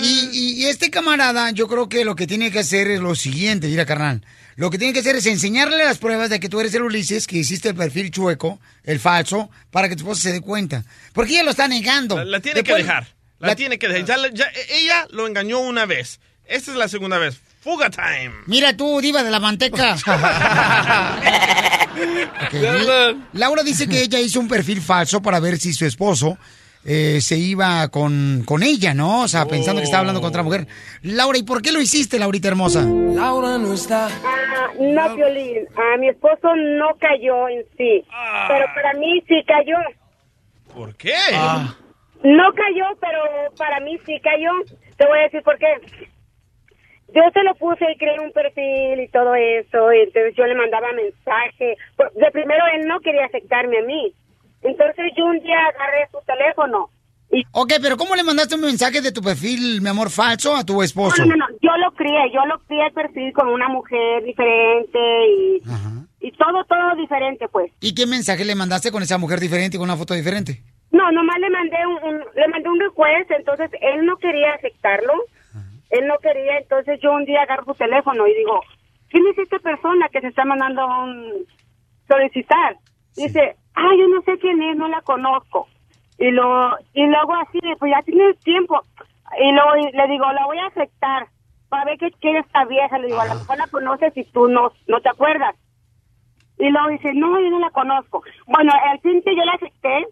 Y, 0.00 0.28
y- 0.32 0.52
y 0.62 0.66
este 0.66 0.90
camarada, 0.90 1.50
yo 1.52 1.68
creo 1.68 1.88
que 1.88 2.04
lo 2.04 2.16
que 2.16 2.26
tiene 2.26 2.50
que 2.50 2.58
hacer 2.60 2.90
es 2.90 3.00
lo 3.00 3.14
siguiente, 3.14 3.61
mira, 3.68 3.86
carnal. 3.86 4.24
Lo 4.56 4.70
que 4.70 4.78
tiene 4.78 4.92
que 4.92 5.00
hacer 5.00 5.16
es 5.16 5.26
enseñarle 5.26 5.78
las 5.84 5.98
pruebas 5.98 6.30
de 6.30 6.40
que 6.40 6.48
tú 6.48 6.60
eres 6.60 6.74
el 6.74 6.82
Ulises, 6.82 7.26
que 7.26 7.38
hiciste 7.38 7.70
el 7.70 7.74
perfil 7.74 8.10
chueco, 8.10 8.60
el 8.84 9.00
falso, 9.00 9.50
para 9.70 9.88
que 9.88 9.96
tu 9.96 10.02
esposa 10.02 10.22
se 10.22 10.32
dé 10.32 10.40
cuenta. 10.40 10.84
Porque 11.12 11.32
ella 11.32 11.42
lo 11.44 11.50
está 11.52 11.68
negando. 11.68 12.16
La, 12.18 12.24
la 12.24 12.40
tiene 12.40 12.62
que 12.62 12.74
dejar. 12.74 13.06
La, 13.38 13.56
tiene 13.56 13.78
que 13.78 13.88
dejar. 13.88 14.04
Ya 14.06 14.16
le- 14.18 14.30
ya- 14.34 14.52
ella 14.70 15.06
lo 15.10 15.26
engañó 15.26 15.60
una 15.60 15.86
vez. 15.86 16.20
Esta 16.44 16.72
es 16.72 16.76
la 16.76 16.88
segunda 16.88 17.18
vez. 17.18 17.38
Fuga 17.62 17.88
time. 17.90 18.32
Mira 18.46 18.76
tú, 18.76 19.00
diva 19.00 19.22
de 19.22 19.30
la 19.30 19.40
manteca. 19.40 19.96
Laura 23.32 23.62
dice 23.62 23.86
que 23.88 24.02
ella 24.02 24.20
hizo 24.20 24.40
un 24.40 24.48
perfil 24.48 24.80
falso 24.80 25.22
para 25.22 25.40
ver 25.40 25.58
si 25.58 25.72
su 25.72 25.86
esposo 25.86 26.38
eh, 26.84 27.20
se 27.20 27.36
iba 27.36 27.88
con, 27.88 28.42
con 28.44 28.62
ella, 28.62 28.94
¿no? 28.94 29.22
O 29.22 29.28
sea, 29.28 29.46
pensando 29.46 29.80
que 29.80 29.84
estaba 29.84 30.00
hablando 30.00 30.20
con 30.20 30.30
otra 30.30 30.42
mujer. 30.42 30.66
Laura, 31.02 31.38
¿y 31.38 31.42
por 31.44 31.62
qué 31.62 31.72
lo 31.72 31.80
hiciste, 31.80 32.18
Laurita 32.18 32.48
hermosa? 32.48 32.82
Laura 32.82 33.58
no 33.58 33.72
está. 33.72 34.08
no, 34.78 35.14
Violín. 35.14 35.68
A 35.76 35.96
mi 35.98 36.08
esposo 36.08 36.54
no 36.56 36.88
cayó 36.98 37.48
en 37.48 37.64
sí. 37.76 38.04
Pero 38.48 38.66
para 38.74 38.94
mí 38.94 39.22
sí 39.28 39.42
cayó. 39.46 39.76
¿Por 40.74 40.94
qué? 40.96 41.14
No 42.24 42.52
cayó, 42.54 42.86
pero 43.00 43.54
para 43.56 43.80
mí 43.80 43.98
sí 44.06 44.18
cayó. 44.20 44.50
Te 44.96 45.06
voy 45.06 45.18
a 45.18 45.22
decir 45.22 45.42
por 45.42 45.58
qué. 45.58 45.66
Yo 47.14 47.20
se 47.32 47.42
lo 47.42 47.54
puse 47.56 47.84
y 47.92 47.98
creé 47.98 48.18
un 48.20 48.32
perfil 48.32 49.00
y 49.00 49.08
todo 49.08 49.34
eso, 49.34 49.92
y 49.92 50.00
entonces 50.00 50.34
yo 50.34 50.46
le 50.46 50.54
mandaba 50.54 50.92
mensaje. 50.92 51.76
De 52.14 52.30
primero 52.30 52.64
él 52.74 52.88
no 52.88 53.00
quería 53.00 53.26
aceptarme 53.26 53.78
a 53.78 53.82
mí. 53.82 54.14
Entonces 54.62 55.12
yo 55.16 55.24
un 55.26 55.38
día 55.40 55.58
agarré 55.66 56.08
su 56.10 56.18
teléfono. 56.26 56.88
Ok, 57.52 57.72
pero 57.80 57.96
¿cómo 57.96 58.14
le 58.14 58.22
mandaste 58.24 58.54
un 58.56 58.60
mensaje 58.60 59.00
de 59.00 59.10
tu 59.10 59.22
perfil, 59.22 59.80
mi 59.80 59.88
amor, 59.88 60.10
falso 60.10 60.54
a 60.54 60.64
tu 60.64 60.82
esposo? 60.82 61.24
No, 61.24 61.34
no, 61.34 61.36
no, 61.36 61.46
yo 61.62 61.74
lo 61.78 61.90
crié, 61.92 62.30
yo 62.32 62.44
lo 62.44 62.58
crié 62.66 62.86
el 62.86 62.92
perfil 62.92 63.32
como 63.32 63.54
una 63.54 63.68
mujer 63.68 64.22
diferente 64.22 64.98
y, 65.28 65.62
y 66.20 66.32
todo, 66.32 66.62
todo 66.64 66.94
diferente, 66.96 67.48
pues. 67.48 67.72
¿Y 67.80 67.94
qué 67.94 68.06
mensaje 68.06 68.44
le 68.44 68.54
mandaste 68.54 68.92
con 68.92 69.02
esa 69.02 69.16
mujer 69.16 69.40
diferente 69.40 69.76
y 69.76 69.80
con 69.80 69.88
una 69.88 69.96
foto 69.96 70.12
diferente? 70.12 70.62
No, 70.90 71.10
nomás 71.10 71.38
le 71.38 71.48
mandé 71.48 71.76
un, 71.86 72.14
un- 72.16 72.24
le 72.36 72.48
mandé 72.48 72.68
un 72.68 72.80
request, 72.80 73.30
entonces 73.30 73.70
él 73.80 74.04
no 74.04 74.16
quería 74.18 74.52
aceptarlo. 74.52 75.14
Él 75.88 76.06
no 76.06 76.18
quería, 76.18 76.58
entonces 76.58 77.00
yo 77.02 77.12
un 77.12 77.24
día 77.24 77.42
agarro 77.42 77.64
su 77.64 77.74
teléfono 77.74 78.26
y 78.26 78.34
digo, 78.34 78.60
¿quién 79.10 79.24
es 79.26 79.38
esta 79.38 79.58
persona 79.58 80.08
que 80.12 80.20
se 80.22 80.28
está 80.28 80.44
mandando 80.44 80.86
un 80.86 81.46
solicitar? 82.08 82.76
Dice, 83.16 83.56
ah, 83.74 83.90
yo 83.98 84.08
no 84.08 84.22
sé 84.22 84.38
quién 84.38 84.62
es, 84.62 84.76
no 84.76 84.88
la 84.88 85.00
conozco. 85.02 85.68
Y 86.18 86.30
lo 86.30 86.70
y 86.94 87.06
luego 87.06 87.34
así, 87.34 87.58
pues 87.78 87.92
ya 87.92 88.02
tienes 88.02 88.38
tiempo. 88.40 88.80
Y 89.38 89.52
luego 89.52 89.76
y 89.76 89.92
le 89.92 90.06
digo, 90.08 90.30
la 90.32 90.46
voy 90.46 90.58
a 90.58 90.66
aceptar 90.66 91.28
para 91.68 91.84
ver 91.84 91.98
qué 91.98 92.10
quiere 92.20 92.40
esta 92.40 92.64
vieja. 92.64 92.98
Le 92.98 93.08
digo, 93.08 93.20
a 93.20 93.26
lo 93.26 93.34
mejor 93.34 93.58
la 93.58 93.66
conoces 93.66 94.16
y 94.16 94.24
tú 94.24 94.48
no, 94.48 94.72
no 94.86 95.00
te 95.00 95.08
acuerdas. 95.08 95.56
Y 96.58 96.68
luego 96.68 96.88
dice, 96.88 97.12
no, 97.14 97.40
yo 97.40 97.50
no 97.50 97.58
la 97.58 97.70
conozco. 97.70 98.22
Bueno, 98.46 98.72
al 98.90 99.00
fin 99.00 99.22
que 99.22 99.34
yo 99.34 99.44
la 99.44 99.54
acepté, 99.54 100.06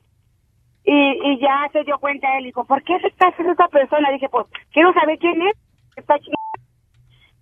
y, 0.85 0.93
y 0.93 1.39
ya 1.39 1.69
se 1.73 1.85
dio 1.85 1.99
cuenta 1.99 2.39
él, 2.39 2.45
dijo, 2.45 2.65
¿por 2.65 2.83
qué 2.83 2.95
aceptaste 2.95 3.43
a 3.43 3.53
esa 3.53 3.69
persona? 3.69 4.11
Dije, 4.11 4.29
pues, 4.29 4.47
quiero 4.73 4.93
saber 4.95 5.19
quién 5.19 5.43
es. 5.43 5.57
Está. 5.97 6.17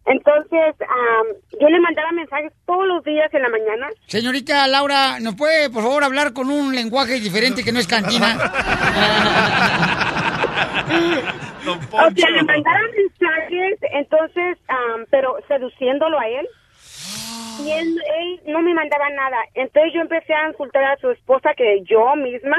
Entonces, 0.09 0.75
am, 0.81 1.27
yo 1.61 1.69
le 1.69 1.81
mandaba 1.81 2.11
mensajes 2.13 2.53
todos 2.67 2.87
los 2.87 3.05
días 3.05 3.33
en 3.35 3.43
la 3.43 3.49
mañana. 3.51 3.89
Señorita 4.07 4.67
Laura, 4.67 5.21
¿nos 5.21 5.35
puede, 5.35 5.69
por 5.69 5.83
favor, 5.83 6.03
hablar 6.03 6.33
con 6.33 6.51
un 6.51 6.75
lenguaje 6.75 7.21
diferente 7.21 7.63
que 7.63 7.73
no 7.73 7.79
es 7.79 7.87
cantina? 7.87 8.37
O 11.69 12.11
sea, 12.17 12.31
le 12.31 12.43
mandaba 12.45 12.81
mensajes, 12.97 13.79
entonces, 13.93 14.57
am, 14.69 15.05
pero 15.11 15.37
seduciéndolo 15.47 16.19
a 16.19 16.27
él. 16.27 16.49
Y 17.63 17.71
él, 17.73 18.01
él 18.21 18.41
no 18.47 18.63
me 18.63 18.73
mandaba 18.73 19.11
nada. 19.11 19.37
Entonces 19.55 19.93
yo 19.95 20.01
empecé 20.01 20.33
a 20.33 20.49
insultar 20.49 20.85
a 20.85 20.97
su 20.97 21.11
esposa 21.11 21.51
que 21.55 21.83
yo 21.85 22.17
misma, 22.17 22.57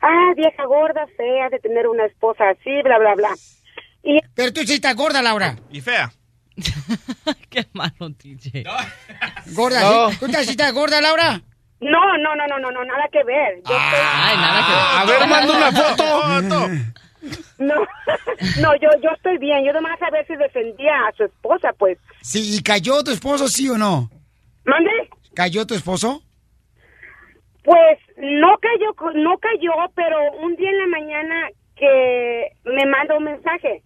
ah, 0.00 0.32
vieja 0.36 0.64
gorda, 0.64 1.06
fea 1.18 1.50
de 1.50 1.58
tener 1.58 1.86
una 1.86 2.06
esposa 2.06 2.48
así, 2.48 2.82
bla, 2.82 2.98
bla, 2.98 3.14
bla. 3.14 3.30
Y 4.02 4.20
Pero 4.34 4.52
tú 4.52 4.60
sí 4.62 4.74
estás 4.74 4.96
gorda, 4.96 5.20
Laura. 5.20 5.56
Y 5.70 5.80
fea. 5.82 6.10
Qué 7.50 7.66
malo, 7.72 8.08
DJ. 8.18 8.64
Gorda, 9.54 9.80
No. 9.80 10.10
¿sí? 10.10 10.18
¿Tú 10.18 10.26
estás, 10.26 10.44
sí 10.46 10.50
estás 10.52 10.72
gorda, 10.72 11.00
Laura? 11.00 11.40
No, 11.80 12.16
no, 12.18 12.34
no, 12.34 12.46
no, 12.46 12.58
no, 12.58 12.70
no, 12.70 12.84
nada 12.84 13.04
que 13.12 13.22
ver. 13.24 13.56
Yo 13.68 13.76
Ay, 13.78 14.36
nada 14.36 14.66
que 14.66 14.72
ver. 14.72 14.80
A 14.80 15.04
ver, 15.20 15.28
manda 15.28 15.56
una 15.56 15.72
foto. 15.72 16.68
No, 17.58 17.74
no, 18.62 18.76
yo, 18.80 18.88
yo 19.02 19.10
estoy 19.14 19.36
bien. 19.38 19.64
Yo 19.64 19.72
nomás 19.72 20.00
a 20.00 20.10
ver 20.10 20.26
si 20.26 20.36
defendía 20.36 20.94
a 21.08 21.12
su 21.16 21.24
esposa, 21.24 21.72
pues. 21.78 21.98
Sí, 22.22 22.56
¿y 22.56 22.62
cayó 22.62 23.02
tu 23.04 23.10
esposo, 23.10 23.48
sí 23.48 23.68
o 23.68 23.76
no? 23.76 24.10
¿Mande? 24.64 24.90
¿Cayó 25.34 25.66
tu 25.66 25.74
esposo? 25.74 26.22
Pues 27.62 27.98
no 28.16 28.56
cayó, 28.58 29.12
no 29.14 29.36
cayó, 29.38 29.72
pero 29.94 30.16
un 30.40 30.54
día 30.56 30.70
en 30.70 30.78
la 30.78 30.86
mañana 30.86 31.48
que 31.76 32.52
me 32.64 32.86
manda 32.86 33.16
un 33.18 33.24
mensaje. 33.24 33.82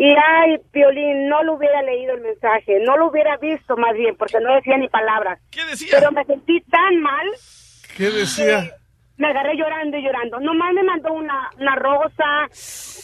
Y 0.00 0.08
ay, 0.08 0.56
Piolín, 0.72 1.28
no 1.28 1.42
lo 1.42 1.56
hubiera 1.56 1.82
leído 1.82 2.14
el 2.14 2.22
mensaje, 2.22 2.78
no 2.86 2.96
lo 2.96 3.10
hubiera 3.10 3.36
visto 3.36 3.76
más 3.76 3.92
bien, 3.92 4.16
porque 4.16 4.40
no 4.40 4.54
decía 4.54 4.78
ni 4.78 4.88
palabras. 4.88 5.38
¿Qué 5.50 5.62
decía? 5.66 5.88
Pero 5.98 6.10
me 6.10 6.24
sentí 6.24 6.58
tan 6.70 7.02
mal, 7.02 7.26
¿Qué 7.98 8.08
decía? 8.08 8.70
me 9.18 9.28
agarré 9.28 9.54
llorando 9.58 9.98
y 9.98 10.02
llorando. 10.02 10.40
Nomás 10.40 10.72
me 10.72 10.82
mandó 10.84 11.12
una, 11.12 11.50
una 11.58 11.76
rosa, 11.76 12.48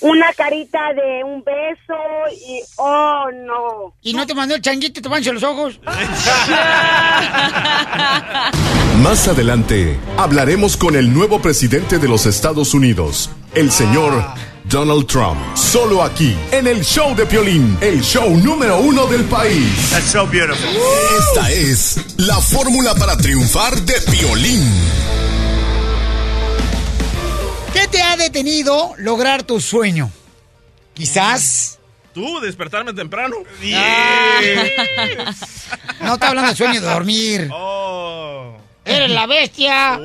una 0.01 0.33
carita 0.33 0.95
de 0.95 1.23
un 1.23 1.45
beso 1.45 1.99
y, 2.33 2.63
oh, 2.79 3.27
no. 3.45 3.93
¿Y 4.01 4.15
no 4.15 4.27
te 4.27 4.35
mandó 4.35 4.55
el 4.55 4.63
changuito 4.63 5.01
y 5.01 5.03
te 5.03 5.11
mancha 5.11 5.35
los 5.35 5.43
ojos? 5.43 5.79
Más 9.03 9.29
adelante 9.29 9.99
hablaremos 10.17 10.79
con 10.79 10.97
el 10.97 11.13
nuevo 11.13 11.43
presidente 11.43 11.99
de 11.99 12.09
los 12.09 12.25
Estados 12.25 12.73
Unidos, 12.73 13.31
el 13.55 13.71
señor 13.71 14.15
Donald 14.69 15.07
Trump. 15.07 15.39
Solo 15.57 16.03
aquí, 16.03 16.37
en 16.51 16.67
el 16.67 16.85
show 16.85 17.15
de 17.15 17.25
Piolín, 17.25 17.79
el 17.81 18.03
show 18.03 18.37
número 18.37 18.81
uno 18.81 19.07
del 19.07 19.25
país. 19.25 19.91
That's 19.91 20.11
so 20.11 20.27
beautiful. 20.27 20.69
Esta 21.21 21.51
es 21.53 22.01
la 22.17 22.41
fórmula 22.41 22.95
para 22.97 23.17
triunfar 23.17 23.77
de 23.83 23.95
Piolín. 24.11 24.69
¿Qué 27.73 27.87
te 27.89 28.03
ha 28.03 28.17
detenido 28.17 28.95
lograr 28.99 29.45
tu 29.45 29.61
sueño? 29.61 30.11
Quizás. 30.95 31.79
Tú, 32.13 32.41
despertarme 32.41 32.93
temprano. 32.93 33.37
No 36.01 36.15
está 36.15 36.29
hablando 36.29 36.51
de 36.51 36.57
sueño 36.57 36.81
de 36.81 36.87
dormir. 36.89 37.51
Oh. 37.53 38.57
¡Eres 38.85 39.11
la 39.11 39.27
bestia! 39.27 40.01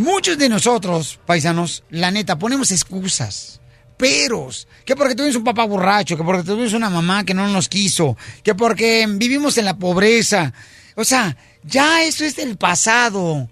Muchos 0.00 0.38
de 0.38 0.48
nosotros, 0.48 1.20
paisanos, 1.26 1.84
la 1.90 2.10
neta, 2.10 2.38
ponemos 2.38 2.72
excusas, 2.72 3.60
peros, 3.98 4.66
que 4.86 4.96
porque 4.96 5.14
tuvimos 5.14 5.36
un 5.36 5.44
papá 5.44 5.66
borracho, 5.66 6.16
que 6.16 6.24
porque 6.24 6.42
tuvimos 6.42 6.72
una 6.72 6.88
mamá 6.88 7.22
que 7.22 7.34
no 7.34 7.46
nos 7.48 7.68
quiso, 7.68 8.16
que 8.42 8.54
porque 8.54 9.06
vivimos 9.06 9.58
en 9.58 9.66
la 9.66 9.76
pobreza. 9.76 10.54
O 10.94 11.04
sea, 11.04 11.36
ya 11.64 12.02
eso 12.02 12.24
es 12.24 12.36
del 12.36 12.56
pasado. 12.56 13.50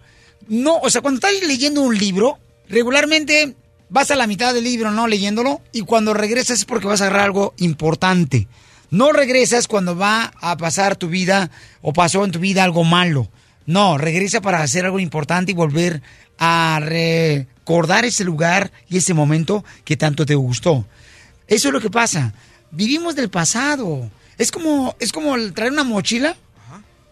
No, 0.48 0.78
o 0.78 0.88
sea, 0.88 1.02
cuando 1.02 1.18
estás 1.18 1.46
leyendo 1.46 1.82
un 1.82 1.98
libro, 1.98 2.38
regularmente 2.70 3.54
vas 3.90 4.10
a 4.10 4.16
la 4.16 4.26
mitad 4.26 4.54
del 4.54 4.64
libro 4.64 4.90
no 4.90 5.06
leyéndolo 5.06 5.60
y 5.72 5.82
cuando 5.82 6.14
regresas 6.14 6.60
es 6.60 6.64
porque 6.64 6.86
vas 6.86 7.02
a 7.02 7.08
agarrar 7.08 7.26
algo 7.26 7.52
importante. 7.58 8.48
No 8.88 9.12
regresas 9.12 9.68
cuando 9.68 9.98
va 9.98 10.32
a 10.40 10.56
pasar 10.56 10.96
tu 10.96 11.08
vida 11.08 11.50
o 11.82 11.92
pasó 11.92 12.24
en 12.24 12.32
tu 12.32 12.38
vida 12.38 12.64
algo 12.64 12.84
malo. 12.84 13.28
No, 13.68 13.98
regresa 13.98 14.40
para 14.40 14.62
hacer 14.62 14.86
algo 14.86 14.98
importante 14.98 15.52
y 15.52 15.54
volver 15.54 16.00
a 16.38 16.80
recordar 16.82 18.04
ese 18.04 18.24
lugar 18.24 18.70
y 18.88 18.98
ese 18.98 19.14
momento 19.14 19.64
que 19.84 19.96
tanto 19.96 20.24
te 20.24 20.34
gustó. 20.34 20.86
Eso 21.46 21.68
es 21.68 21.74
lo 21.74 21.80
que 21.80 21.90
pasa. 21.90 22.32
Vivimos 22.70 23.16
del 23.16 23.30
pasado. 23.30 24.10
Es 24.36 24.52
como, 24.52 24.94
es 25.00 25.12
como 25.12 25.36
traer 25.52 25.72
una 25.72 25.84
mochila 25.84 26.36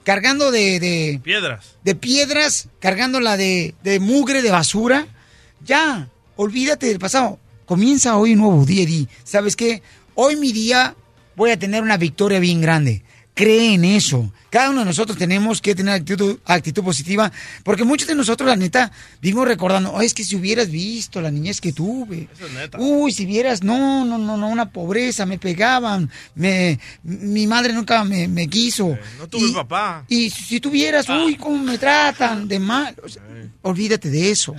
cargando 0.05 0.53
de, 0.53 0.79
de, 0.79 1.21
Piedras. 1.23 1.75
de 1.83 1.97
piedras, 1.97 2.69
cargándola 2.79 3.37
de, 3.37 3.75
de 3.83 3.99
mugre, 3.99 4.41
de 4.41 4.53
basura. 4.53 5.07
Ya, 5.65 6.09
olvídate 6.37 6.87
del 6.87 7.01
pasado. 7.01 7.41
Comienza 7.65 8.17
hoy 8.17 8.35
un 8.35 8.39
nuevo 8.41 8.65
día 8.65 8.85
y 8.85 9.09
¿sabes 9.25 9.57
qué? 9.57 9.83
Hoy 10.15 10.37
mi 10.37 10.53
día 10.53 10.95
voy 11.35 11.51
a 11.51 11.59
tener 11.59 11.83
una 11.83 11.97
victoria 11.97 12.39
bien 12.39 12.61
grande. 12.61 13.03
Cree 13.37 13.75
en 13.75 13.85
eso. 13.85 14.33
Cada 14.49 14.71
uno 14.71 14.79
de 14.79 14.87
nosotros 14.87 15.19
tenemos 15.19 15.61
que 15.61 15.75
tener 15.75 15.93
actitud, 15.93 16.39
actitud 16.47 16.83
positiva, 16.83 17.31
porque 17.65 17.85
muchos 17.85 18.09
de 18.09 18.15
nosotros, 18.15 18.49
la 18.49 18.57
neta, 18.57 18.91
vivimos 19.21 19.47
recordando, 19.47 19.95
"Ay, 19.95 20.07
es 20.07 20.15
que 20.15 20.25
si 20.25 20.37
hubieras 20.37 20.71
visto 20.71 21.21
la 21.21 21.31
niñez 21.31 21.61
que 21.61 21.75
tuve. 21.75 22.31
Eso 22.35 22.47
es 22.47 22.53
neta. 22.55 22.79
Uy, 22.81 23.13
si 23.13 23.27
vieras, 23.27 23.63
no, 23.63 24.07
no, 24.07 24.17
no, 24.17 24.39
no, 24.39 24.49
una 24.49 24.71
pobreza, 24.71 25.27
me 25.27 25.39
pegaban, 25.39 26.11
me, 26.35 26.81
mi 27.03 27.47
madre 27.47 27.75
nunca 27.75 28.05
me, 28.05 28.27
me 28.27 28.49
quiso. 28.49 28.97
No 29.19 29.29
tuve 29.29 29.53
papá. 29.53 30.07
Y 30.09 30.31
si 30.31 30.59
tuvieras, 30.59 31.07
uy, 31.11 31.37
cómo 31.37 31.59
me 31.63 31.77
tratan 31.77 32.49
de 32.49 32.59
mal. 32.59 32.97
O 33.05 33.09
sea, 33.11 33.23
olvídate 33.61 34.09
de 34.09 34.31
eso. 34.31 34.57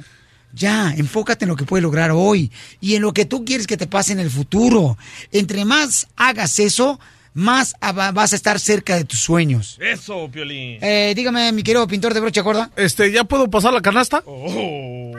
Ya, 0.54 0.94
enfócate 0.96 1.46
en 1.46 1.50
lo 1.50 1.56
que 1.56 1.66
puedes 1.66 1.82
lograr 1.82 2.12
hoy 2.12 2.52
y 2.80 2.94
en 2.94 3.02
lo 3.02 3.12
que 3.12 3.26
tú 3.26 3.44
quieres 3.44 3.66
que 3.66 3.76
te 3.76 3.88
pase 3.88 4.13
en 4.13 4.20
el 4.20 4.30
futuro. 4.30 5.00
Entre 5.32 5.66
más 5.66 6.08
hagas 6.16 6.60
eso, 6.60 7.00
más 7.38 7.76
a- 7.82 7.91
va- 7.91 8.12
vas 8.12 8.34
a 8.34 8.36
estar 8.36 8.60
cerca 8.60 8.95
de 8.95 9.04
tus 9.06 9.19
sueños. 9.19 9.78
Eso, 9.80 10.28
Piolín. 10.32 10.80
Eh, 10.82 11.13
dígame, 11.15 11.52
mi 11.52 11.62
querido 11.62 11.86
pintor 11.88 12.13
de 12.15 12.19
brocha 12.19 12.41
gorda. 12.41 12.71
Este, 12.76 13.12
¿ya 13.12 13.23
puedo 13.26 13.47
pasar 13.47 13.73
la 13.73 13.82
canasta? 13.82 14.23
Oh. 14.26 15.12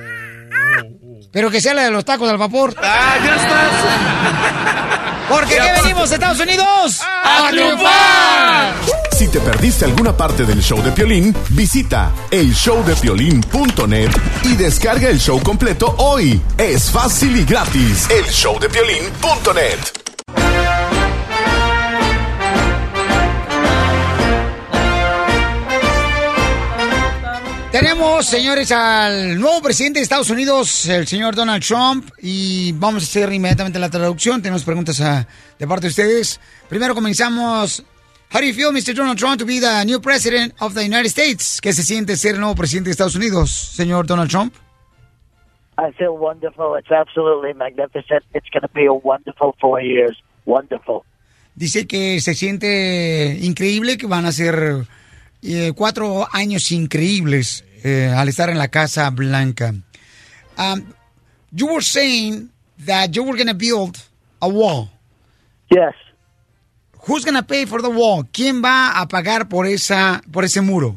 Pero 1.31 1.51
que 1.51 1.61
sea 1.61 1.75
la 1.75 1.85
de 1.85 1.91
los 1.93 2.05
tacos 2.05 2.29
al 2.29 2.39
vapor. 2.39 2.75
¡Ah, 2.83 3.17
ya 3.25 3.37
estás! 3.37 3.71
Porque 5.29 5.55
Ya 5.57 5.63
¿qué 5.63 5.71
pas- 5.79 5.83
venimos, 5.83 6.11
Estados 6.11 6.41
Unidos? 6.41 7.01
¡A 7.25 7.49
triunfar! 7.51 8.75
Si 9.17 9.29
te 9.29 9.39
perdiste 9.41 9.85
alguna 9.85 10.17
parte 10.17 10.45
del 10.45 10.61
show 10.63 10.83
de 10.83 10.91
Piolín, 10.93 11.35
visita 11.51 12.11
elshowdepiolín.net 12.31 14.11
y 14.45 14.55
descarga 14.57 15.09
el 15.11 15.21
show 15.21 15.41
completo 15.43 15.95
hoy. 15.99 16.41
Es 16.57 16.91
fácil 16.91 17.37
y 17.37 17.45
gratis. 17.45 18.09
Elshowdepiolín.net. 18.11 19.79
Tenemos, 27.79 28.27
señores, 28.27 28.73
al 28.73 29.39
nuevo 29.39 29.63
presidente 29.63 30.01
de 30.01 30.03
Estados 30.03 30.31
Unidos, 30.31 30.89
el 30.89 31.07
señor 31.07 31.37
Donald 31.37 31.63
Trump, 31.65 32.11
y 32.21 32.73
vamos 32.73 33.05
a 33.05 33.07
hacer 33.07 33.33
inmediatamente 33.33 33.79
la 33.79 33.89
traducción. 33.89 34.43
Tenemos 34.43 34.65
preguntas 34.65 35.01
ah, 35.01 35.29
de 35.57 35.65
parte 35.69 35.87
de 35.87 35.91
ustedes. 35.91 36.41
Primero 36.69 36.93
comenzamos. 36.93 37.85
How 38.35 38.41
do 38.41 38.47
you 38.47 38.53
feel, 38.53 38.73
Mr. 38.73 38.97
Donald 38.97 39.17
Trump, 39.17 39.39
to 39.39 39.47
be 39.47 39.61
the 39.61 39.85
new 39.85 40.01
president 40.01 40.55
of 40.59 40.75
the 40.75 40.85
United 40.85 41.07
States? 41.07 41.61
¿Qué 41.61 41.73
se 41.73 41.85
siente 41.85 42.17
ser 42.17 42.35
el 42.35 42.41
nuevo 42.41 42.57
presidente 42.57 42.89
de 42.89 42.93
Estados 42.93 43.15
Unidos, 43.15 43.53
señor 43.53 44.09
Donald 44.09 44.29
Trump? 44.29 44.53
I 45.79 45.93
feel 45.93 46.19
wonderful. 46.19 46.77
It's 46.77 46.91
absolutely 46.91 47.55
magnificent. 47.55 48.25
It's 48.35 48.51
going 48.53 48.63
to 48.63 48.75
be 48.75 48.87
a 48.87 48.93
wonderful 48.93 49.55
four 49.61 49.81
years. 49.81 50.21
Wonderful. 50.47 51.05
Dice 51.55 51.87
que 51.87 52.21
se 52.21 52.35
siente 52.35 53.39
increíble, 53.41 53.97
que 53.97 54.09
van 54.09 54.27
a 54.27 54.33
ser 54.33 54.85
eh, 55.43 55.73
cuatro 55.77 56.27
años 56.33 56.73
increíbles 56.73 57.65
eh, 57.85 58.13
al 58.15 58.29
estar 58.29 58.51
en 58.51 58.59
la 58.59 58.69
Casa 58.69 59.09
Blanca. 59.11 59.75
Um, 60.57 60.93
you 61.53 61.67
were 61.67 61.83
saying 61.83 62.51
that 62.85 63.15
you 63.15 63.23
were 63.23 63.37
going 63.37 63.49
to 63.49 63.55
build 63.55 63.99
a 64.41 64.49
wall. 64.49 64.89
Yes. 65.71 65.95
Who's 67.07 67.25
going 67.25 67.37
to 67.37 67.43
pay 67.43 67.65
for 67.65 67.81
the 67.81 67.91
wall? 67.91 68.25
¿Quién 68.33 68.63
va 68.63 69.01
a 69.01 69.07
pagar 69.09 69.49
por 69.49 69.67
esa 69.67 70.21
por 70.31 70.45
ese 70.45 70.61
muro? 70.61 70.97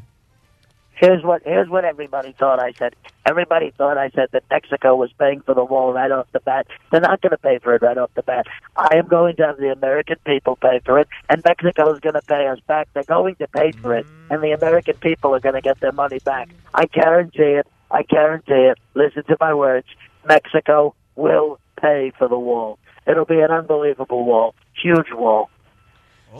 Here's 1.01 1.23
what 1.23 1.41
here's 1.43 1.67
what 1.67 1.83
everybody 1.83 2.31
thought 2.37 2.59
I 2.59 2.73
said. 2.73 2.95
Everybody 3.25 3.71
thought 3.75 3.97
I 3.97 4.11
said 4.11 4.27
that 4.33 4.43
Mexico 4.51 4.95
was 4.95 5.11
paying 5.17 5.41
for 5.41 5.55
the 5.55 5.63
wall 5.63 5.91
right 5.93 6.11
off 6.11 6.27
the 6.31 6.39
bat. 6.39 6.67
They're 6.91 7.01
not 7.01 7.21
going 7.21 7.31
to 7.31 7.39
pay 7.39 7.57
for 7.57 7.73
it 7.73 7.81
right 7.81 7.97
off 7.97 8.13
the 8.13 8.21
bat. 8.21 8.45
I 8.77 8.97
am 8.97 9.07
going 9.07 9.35
to 9.37 9.47
have 9.47 9.57
the 9.57 9.71
American 9.71 10.17
people 10.27 10.57
pay 10.57 10.79
for 10.85 10.99
it, 10.99 11.07
and 11.27 11.43
Mexico 11.43 11.91
is 11.91 11.99
going 12.01 12.13
to 12.13 12.21
pay 12.21 12.45
us 12.45 12.59
back. 12.67 12.87
They're 12.93 13.03
going 13.03 13.33
to 13.37 13.47
pay 13.47 13.71
for 13.71 13.95
it, 13.95 14.05
and 14.29 14.43
the 14.43 14.51
American 14.51 14.93
people 14.97 15.33
are 15.33 15.39
going 15.39 15.55
to 15.55 15.61
get 15.61 15.79
their 15.79 15.91
money 15.91 16.19
back. 16.19 16.49
I 16.71 16.85
guarantee 16.85 17.57
it. 17.57 17.65
I 17.89 18.03
guarantee 18.03 18.69
it. 18.69 18.77
Listen 18.93 19.23
to 19.23 19.37
my 19.39 19.55
words. 19.55 19.87
Mexico 20.27 20.93
will 21.15 21.59
pay 21.81 22.11
for 22.15 22.27
the 22.27 22.37
wall. 22.37 22.77
It'll 23.07 23.25
be 23.25 23.39
an 23.39 23.49
unbelievable 23.49 24.23
wall, 24.23 24.53
huge 24.79 25.11
wall. 25.13 25.49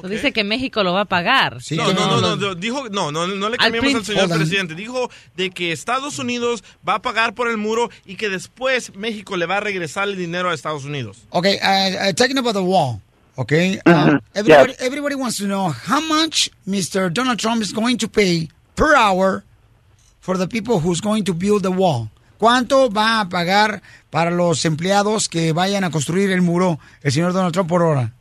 Dice 0.04 0.32
que 0.32 0.44
México 0.44 0.84
lo 0.84 0.94
va 0.94 1.02
a 1.02 1.06
pagar. 1.06 1.58
no, 1.72 1.94
no, 1.94 2.06
no, 2.08 2.22
no, 2.22 2.36
no, 2.36 2.56
dijo, 2.56 2.90
no, 2.90 3.12
no, 3.12 3.28
no 3.28 3.50
le 3.50 3.58
cambiamos 3.58 3.96
al 3.96 4.06
señor 4.06 4.30
presidente. 4.30 4.76
Dijo 4.76 5.10
de 5.36 5.50
que 5.50 5.72
Estados 5.72 6.18
Unidos 6.20 6.64
va 6.88 6.96
a 6.96 7.02
pagar 7.02 7.34
por 7.34 7.50
el 7.50 7.58
muro 7.58 7.90
y 8.06 8.16
que 8.16 8.30
después 8.30 8.96
México 8.96 9.36
le 9.36 9.46
va 9.46 9.58
a 9.58 9.60
regresar 9.60 10.08
el 10.08 10.16
dinero 10.16 10.50
a 10.50 10.54
Estados 10.54 10.86
Unidos. 10.86 11.18
Okay, 11.32 11.58
uh, 11.58 12.10
uh, 12.10 12.14
talking 12.14 12.38
about 12.38 12.54
the 12.54 12.64
wall. 12.64 13.02
Okay, 13.38 13.80
everybody, 14.36 14.76
everybody 14.80 15.16
wants 15.16 15.38
to 15.38 15.46
know 15.46 15.70
how 15.70 16.02
much 16.02 16.50
Mr. 16.68 17.12
Donald 17.12 17.40
Trump 17.40 17.62
is 17.62 17.74
going 17.74 17.98
to 17.98 18.08
pay 18.08 18.50
per 18.76 18.96
hour 18.96 19.44
for 20.20 20.38
the 20.38 20.48
people 20.48 20.80
who's 20.80 21.02
going 21.02 21.24
to 21.24 21.34
build 21.34 21.64
the 21.64 21.72
wall. 21.72 22.10
¿Cuánto 22.38 22.90
va 22.90 23.22
a 23.22 23.30
pagar 23.30 23.82
para 24.10 24.32
los 24.32 24.66
empleados 24.66 25.30
que 25.30 25.54
vayan 25.54 25.84
a 25.84 25.92
construir 25.92 26.32
el 26.32 26.42
muro 26.42 26.80
el 27.04 27.12
señor 27.12 27.34
Donald 27.34 27.54
Trump 27.54 27.70
por 27.70 27.84
hora? 27.84 28.14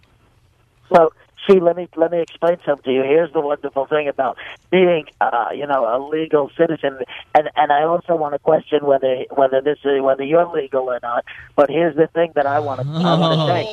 Well, 0.90 1.12
see, 1.50 1.60
let 1.60 1.76
me 1.76 1.88
let 1.96 2.10
me 2.10 2.20
explain 2.20 2.56
something 2.66 2.84
to 2.84 2.92
you. 2.92 3.02
Here's 3.02 3.32
the 3.32 3.40
wonderful 3.40 3.86
thing 3.86 4.08
about 4.08 4.36
being, 4.70 5.04
uh, 5.20 5.48
you 5.54 5.66
know, 5.66 5.84
a 5.84 5.96
legal 6.08 6.50
citizen, 6.56 6.98
and 7.34 7.48
and 7.56 7.72
I 7.72 7.84
also 7.84 8.16
want 8.16 8.34
to 8.34 8.38
question 8.38 8.84
whether 8.84 9.24
whether 9.34 9.60
this 9.60 9.78
is, 9.84 10.02
whether 10.02 10.24
you're 10.24 10.50
legal 10.52 10.90
or 10.90 11.00
not. 11.02 11.24
But 11.56 11.70
here's 11.70 11.96
the 11.96 12.08
thing 12.08 12.32
that 12.34 12.46
I 12.46 12.60
want 12.60 12.80
to 12.80 12.86
I 13.06 13.14
want 13.14 13.40
to 13.40 13.46
say. 13.50 13.66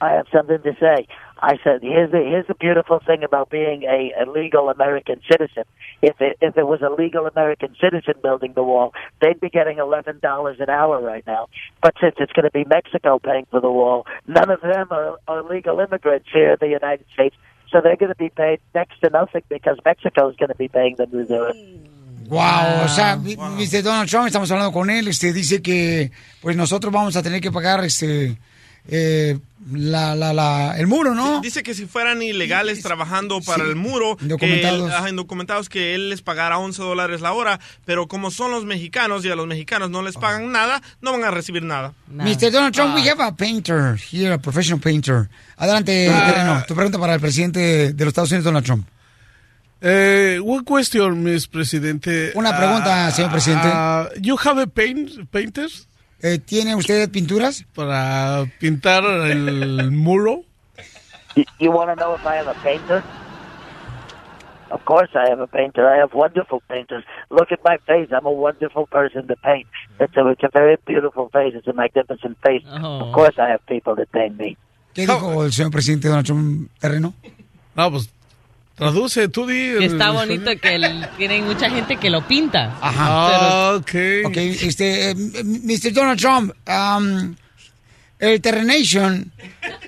I 0.00 0.14
have 0.14 0.26
something 0.32 0.60
to 0.62 0.72
say. 0.80 1.06
I 1.44 1.58
said, 1.64 1.82
here's 1.82 2.12
the 2.12 2.18
here's 2.18 2.46
the 2.46 2.54
beautiful 2.54 3.00
thing 3.04 3.24
about 3.24 3.50
being 3.50 3.82
a, 3.82 4.12
a 4.22 4.30
legal 4.30 4.70
American 4.70 5.20
citizen. 5.28 5.64
If 6.00 6.20
it 6.20 6.38
if 6.40 6.56
it 6.56 6.66
was 6.68 6.82
a 6.82 6.88
legal 6.88 7.26
American 7.26 7.74
citizen 7.80 8.14
building 8.22 8.52
the 8.54 8.62
wall, 8.62 8.94
they'd 9.20 9.40
be 9.40 9.48
getting 9.50 9.78
eleven 9.78 10.20
dollars 10.20 10.58
an 10.60 10.70
hour 10.70 11.00
right 11.02 11.26
now. 11.26 11.48
But 11.82 11.94
since 12.00 12.14
it's 12.20 12.32
going 12.32 12.44
to 12.44 12.52
be 12.52 12.64
Mexico 12.64 13.18
paying 13.18 13.46
for 13.50 13.60
the 13.60 13.72
wall, 13.72 14.06
none 14.28 14.50
of 14.50 14.60
them 14.60 14.86
are, 14.92 15.18
are 15.26 15.42
legal 15.42 15.80
immigrants 15.80 16.28
here 16.32 16.52
in 16.52 16.58
the 16.60 16.68
United 16.68 17.06
States, 17.12 17.34
so 17.72 17.80
they're 17.82 17.96
going 17.96 18.12
to 18.12 18.16
be 18.16 18.30
paid 18.30 18.60
next 18.72 19.00
to 19.02 19.10
nothing 19.10 19.42
because 19.48 19.78
Mexico 19.84 20.30
is 20.30 20.36
going 20.36 20.50
to 20.50 20.54
be 20.54 20.68
paying 20.68 20.94
them 20.94 21.10
to 21.10 21.24
do 21.24 21.42
it. 21.44 21.56
Wow, 22.28 22.84
o 22.84 22.88
sea, 22.88 23.12
ah, 23.12 23.16
vi- 23.16 23.36
Mr. 23.36 23.82
Donald 23.82 24.08
Trump, 24.08 24.26
estamos 24.28 24.50
hablando 24.52 24.72
con 24.72 24.88
él, 24.90 25.08
este, 25.08 25.32
dice 25.32 25.60
que 25.60 26.12
pues 26.40 26.56
nosotros 26.56 26.92
vamos 26.92 27.16
a 27.16 27.22
tener 27.22 27.40
que 27.40 27.50
pagar 27.50 27.82
este 27.84 28.38
eh, 28.88 29.38
la, 29.72 30.16
la, 30.16 30.32
la, 30.32 30.76
el 30.76 30.88
muro, 30.88 31.14
¿no? 31.14 31.40
Dice 31.40 31.62
que 31.62 31.72
si 31.74 31.86
fueran 31.86 32.20
ilegales 32.20 32.82
trabajando 32.82 33.40
para 33.40 33.62
el 33.62 33.76
muro, 33.76 34.16
que, 34.16 34.24
Indocumentados. 34.24 34.90
ajá, 34.92 35.08
indocumentados, 35.08 35.68
que 35.68 35.94
él 35.94 36.10
les 36.10 36.20
pagara 36.20 36.58
11 36.58 36.82
dólares 36.82 37.20
la 37.20 37.32
hora, 37.32 37.60
pero 37.84 38.08
como 38.08 38.32
son 38.32 38.50
los 38.50 38.64
mexicanos 38.64 39.24
y 39.24 39.30
a 39.30 39.36
los 39.36 39.46
mexicanos 39.46 39.88
no 39.90 40.02
les 40.02 40.16
pagan 40.16 40.50
nada, 40.50 40.82
no 41.00 41.12
van 41.12 41.22
a 41.22 41.30
recibir 41.30 41.62
nada. 41.62 41.92
Mr. 42.08 42.50
Donald 42.50 42.74
Trump, 42.74 42.94
we 42.96 43.08
have 43.08 43.22
a 43.22 43.30
painter 43.36 43.96
here, 44.10 44.32
a 44.32 44.38
professional 44.38 44.80
painter. 44.80 45.28
Adelante, 45.56 46.08
Ah. 46.10 46.64
Tu 46.66 46.74
pregunta 46.74 46.98
para 46.98 47.14
el 47.14 47.20
presidente 47.20 47.92
de 47.92 48.04
los 48.04 48.10
Estados 48.10 48.30
Unidos, 48.32 48.44
Donald 48.46 48.66
Trump. 48.66 48.86
Eh, 49.80 50.38
one 50.44 50.64
question, 50.64 51.22
Miss 51.24 51.46
Presidente. 51.48 52.32
Una 52.34 52.56
pregunta, 52.56 53.10
señor 53.10 53.30
presidente. 53.32 53.68
Ah, 53.68 54.08
you 54.20 54.36
have 54.44 54.60
a 54.62 54.66
paint, 54.66 55.28
painters? 55.30 55.88
Eh, 56.22 56.38
¿Tiene 56.38 56.76
usted 56.76 57.10
pinturas? 57.10 57.64
Para 57.74 58.44
pintar 58.60 59.04
el 59.04 59.90
muro. 59.90 60.44
You, 61.34 61.44
you 61.58 61.70
want 61.72 61.90
to 61.90 61.96
know 61.96 62.14
if 62.14 62.24
I 62.24 62.38
am 62.38 62.48
a 62.48 62.54
painter? 62.62 63.02
Of 64.70 64.84
course, 64.84 65.10
I 65.14 65.28
have 65.28 65.40
a 65.40 65.46
painter. 65.46 65.86
I 65.86 65.98
have 65.98 66.14
wonderful 66.14 66.62
painters. 66.68 67.04
Look 67.30 67.50
at 67.50 67.60
my 67.64 67.76
face. 67.86 68.08
I'm 68.12 68.24
a 68.24 68.30
wonderful 68.30 68.86
person 68.86 69.26
to 69.26 69.36
paint. 69.36 69.66
It's 70.00 70.16
a, 70.16 70.26
it's 70.28 70.42
a 70.44 70.50
very 70.52 70.76
beautiful 70.86 71.28
face. 71.30 71.54
It's 71.54 71.66
a 71.66 71.74
magnificent 71.74 72.38
face. 72.42 72.64
Of 72.66 73.12
course, 73.12 73.38
I 73.38 73.50
have 73.50 73.66
people 73.66 73.94
that 73.96 74.10
paint 74.12 74.38
me. 74.38 74.56
¿Qué 74.94 75.02
dijo 75.02 75.44
el 75.44 75.52
señor 75.52 75.70
presidente 75.72 76.08
Donald 76.08 76.26
Trump, 76.26 76.70
terreno? 76.78 77.14
No, 77.74 77.90
pues 77.90 78.10
traduce, 78.82 79.28
tú 79.28 79.46
di. 79.46 79.54
Que 79.78 79.84
está 79.86 80.06
el- 80.08 80.12
bonito 80.12 80.50
que 80.60 80.74
el- 80.74 81.08
tiene 81.16 81.42
mucha 81.42 81.70
gente 81.70 81.96
que 81.96 82.10
lo 82.10 82.26
pinta. 82.26 82.76
Ajá. 82.80 83.06
Ah, 83.08 83.74
ok. 83.76 83.94
Ok, 84.26 84.36
este, 84.36 85.10
eh, 85.10 85.14
Mr. 85.14 85.92
Donald 85.92 86.18
Trump, 86.20 86.52
um, 86.68 87.34
el 88.18 88.40
Terrenation, 88.40 89.32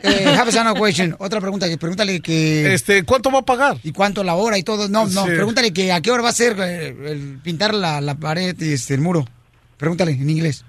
eh, 0.03 0.34
have 0.36 0.51
a 0.59 0.74
question. 0.74 1.14
Otra 1.18 1.40
pregunta, 1.40 1.68
que 1.68 1.78
pregúntale 1.78 2.20
que... 2.20 2.74
Este, 2.74 3.05
¿cuánto 3.05 3.30
va 3.30 3.38
a 3.40 3.42
pagar? 3.42 3.78
¿Y 3.84 3.92
cuánto 3.92 4.24
la 4.24 4.34
hora 4.34 4.59
y 4.59 4.62
todo? 4.64 4.88
No, 4.88 5.07
no, 5.07 5.24
Sí. 5.24 5.30
pregúntale 5.30 5.72
que 5.72 5.92
a 5.92 6.01
qué 6.01 6.11
hora 6.11 6.22
va 6.24 6.30
a 6.30 6.32
ser 6.32 6.57
eh, 6.59 6.88
el 7.12 7.38
pintar 7.42 7.74
la, 7.74 8.01
la 8.01 8.16
pared 8.16 8.57
y 8.61 8.72
este, 8.72 8.95
el 8.95 9.01
muro. 9.01 9.24
Pregúntale 9.76 10.12
en 10.12 10.28
inglés. 10.30 10.64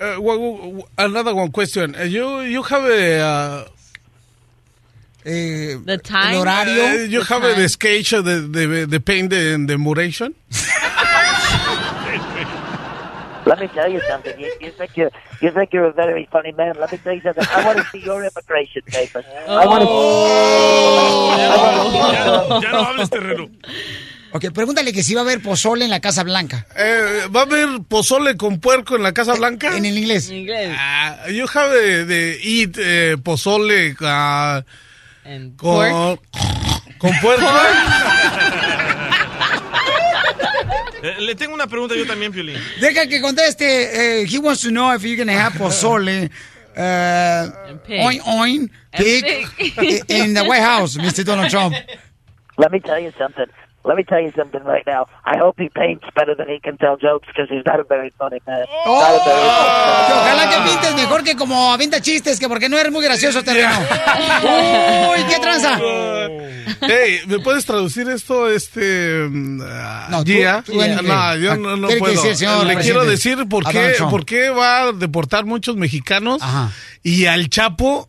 Uh, 0.00 0.82
another 0.96 1.32
one 1.34 1.50
question. 1.52 1.94
Uh, 1.94 2.04
you 2.06 2.42
you 2.42 2.62
have 2.62 2.84
a. 2.84 3.62
Uh, 3.62 3.68
The 5.24 5.98
time. 6.02 6.34
el 6.34 6.40
horario. 6.40 6.84
Uh, 6.84 7.06
you 7.08 7.20
The 7.20 7.26
have 7.34 7.44
a 7.44 7.54
time. 7.54 7.68
sketch 7.68 8.12
of 8.12 8.24
the, 8.24 8.40
the, 8.40 8.86
the 8.86 9.00
paint 9.00 9.30
the, 9.30 9.56
the 9.66 9.76
muration? 9.76 10.34
Let 13.44 13.58
me 13.58 13.66
tell 13.68 13.90
you 13.90 14.00
something. 14.08 14.38
You, 14.38 14.52
you 14.60 14.70
think 14.70 14.96
you're 14.96 15.10
you 15.40 15.50
think 15.50 15.72
you're 15.72 15.86
a 15.86 15.92
very 15.92 16.28
funny 16.30 16.52
man. 16.52 16.76
Let 16.78 16.92
me 16.92 16.98
tell 16.98 17.12
you 17.12 17.20
something. 17.22 17.44
I 17.50 17.64
want 17.66 17.78
to 17.78 17.84
see 17.90 17.98
your 17.98 18.22
immigration 18.24 18.82
papers. 18.86 19.24
I 19.48 19.66
want 19.66 19.82
to. 19.82 19.88
Ya 22.62 22.70
no 22.70 22.84
hables 22.84 23.10
terreno. 23.10 23.48
Ok, 24.34 24.46
pregúntale 24.54 24.92
que 24.92 25.02
si 25.02 25.14
va 25.14 25.20
a 25.22 25.24
haber 25.24 25.42
pozole 25.42 25.84
en 25.84 25.90
la 25.90 26.00
Casa 26.00 26.22
Blanca. 26.22 26.66
Eh, 26.76 27.26
¿Va 27.34 27.40
a 27.40 27.42
haber 27.42 27.68
pozole 27.88 28.36
con 28.36 28.60
puerco 28.60 28.94
en 28.96 29.02
la 29.02 29.12
Casa 29.12 29.34
Blanca? 29.34 29.76
En 29.76 29.84
el 29.84 29.98
inglés. 29.98 30.30
En 30.30 30.36
inglés. 30.36 30.74
Ah, 30.78 31.26
you 31.28 31.44
have 31.52 31.70
the, 31.74 32.04
the 32.06 32.38
eat 32.42 32.76
eh, 32.78 33.16
pozole 33.22 33.94
ah, 34.00 34.62
And 35.24 35.56
con, 35.56 35.90
pork. 35.90 36.20
con 36.98 37.10
puerco. 37.20 37.46
Eh, 41.02 41.16
Le 41.20 41.34
tengo 41.34 41.52
una 41.54 41.66
pregunta 41.66 41.96
yo 41.96 42.06
también, 42.06 42.30
Piolín. 42.30 42.56
Deja 42.80 43.08
que 43.08 43.20
conteste. 43.20 44.20
eh, 44.22 44.24
he 44.26 44.38
wants 44.38 44.62
to 44.62 44.70
know 44.70 44.94
if 44.94 45.02
you're 45.02 45.16
going 45.16 45.26
to 45.26 45.32
have 45.34 45.52
pozole. 45.58 46.30
Uh, 46.76 47.50
oin, 48.06 48.20
oin, 48.26 48.70
pig, 48.92 49.24
pig. 49.76 50.04
in 50.08 50.32
the 50.32 50.42
White 50.44 50.62
House, 50.62 50.96
Mr. 50.96 51.24
Donald 51.24 51.50
Trump. 51.50 51.74
Let 52.56 52.70
me 52.70 52.78
tell 52.78 53.00
you 53.00 53.12
something. 53.18 53.46
Let 53.84 53.96
me 53.96 54.04
tell 54.04 54.20
you 54.22 54.30
something 54.36 54.62
right 54.64 54.86
now. 54.86 55.06
I 55.24 55.38
hope 55.38 55.60
he 55.60 55.68
paints 55.68 56.04
better 56.14 56.36
than 56.36 56.48
he 56.48 56.60
can 56.60 56.76
tell 56.78 56.96
jokes 56.96 57.26
because 57.26 57.48
he's 57.50 57.64
not 57.66 57.80
a 57.80 57.84
very 57.84 58.10
funny 58.16 58.38
man. 58.46 58.60
Not 58.86 59.10
a 59.10 59.18
very 59.24 59.48
funny 59.58 59.72
man. 59.82 60.18
Ojalá 60.22 60.50
que 60.50 60.70
pintes 60.70 60.94
mejor 60.94 61.24
que 61.24 61.34
como 61.36 61.72
avienta 61.72 62.00
chistes, 62.00 62.38
que 62.38 62.48
porque 62.48 62.68
no 62.68 62.78
eres 62.78 62.92
muy 62.92 63.02
gracioso, 63.04 63.42
terreno. 63.44 63.74
Uy, 65.10 65.24
qué 65.28 65.38
tranza. 65.40 65.78
Hey, 66.80 67.20
¿me 67.26 67.38
puedes 67.40 67.64
traducir 67.66 68.08
esto, 68.08 68.48
este, 68.48 69.28
ah, 69.64 70.06
No, 70.10 70.24
tú- 70.24 70.30
Gia? 70.32 70.62
tú 70.62 70.80
en 70.82 70.94
no, 70.96 71.02
inglés. 71.02 71.40
yo 71.40 71.56
no, 71.56 71.76
no 71.76 71.88
que 71.88 71.96
puedo. 71.96 72.14
decir, 72.14 72.36
señor 72.36 72.66
Le 72.66 72.76
quiero 72.78 73.04
decir 73.04 73.48
por 73.48 73.64
qué, 73.68 73.94
por 74.10 74.24
qué 74.24 74.50
va 74.50 74.82
a 74.84 74.92
deportar 74.92 75.44
muchos 75.44 75.76
mexicanos 75.76 76.40
y 77.02 77.26
al 77.26 77.48
Chapo, 77.50 78.08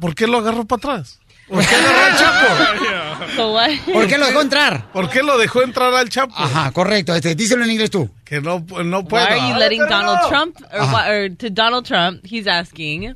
¿por 0.00 0.14
qué 0.14 0.26
lo 0.26 0.38
agarró 0.38 0.64
para 0.66 0.78
atrás? 0.78 1.19
¿Por 1.50 1.66
qué 1.66 1.74
agarró 1.74 2.00
al 2.06 2.16
Chapo? 2.16 3.92
¿Por 3.92 4.06
qué 4.06 4.18
lo 4.18 4.26
dejó 4.26 4.40
entrar? 4.40 4.92
¿Por 4.92 5.10
qué 5.10 5.22
lo 5.22 5.38
dejó 5.38 5.62
entrar 5.62 5.92
al 5.92 6.08
Chapo? 6.08 6.32
Ajá, 6.36 6.70
correcto. 6.72 7.14
Este, 7.14 7.34
díselo 7.34 7.64
en 7.64 7.72
inglés 7.72 7.90
tú. 7.90 8.08
Que 8.24 8.40
no, 8.40 8.64
no 8.84 9.04
puedo. 9.04 9.24
Why 9.24 9.32
are 9.32 9.48
you 9.48 9.58
letting 9.58 9.80
Donald 9.88 10.20
Trump, 10.28 10.56
or, 10.72 10.80
Ajá. 10.80 10.92
why, 10.92 11.10
or 11.10 11.28
to 11.36 11.50
Donald 11.50 11.84
Trump, 11.86 12.24
he's 12.24 12.46
asking, 12.46 13.14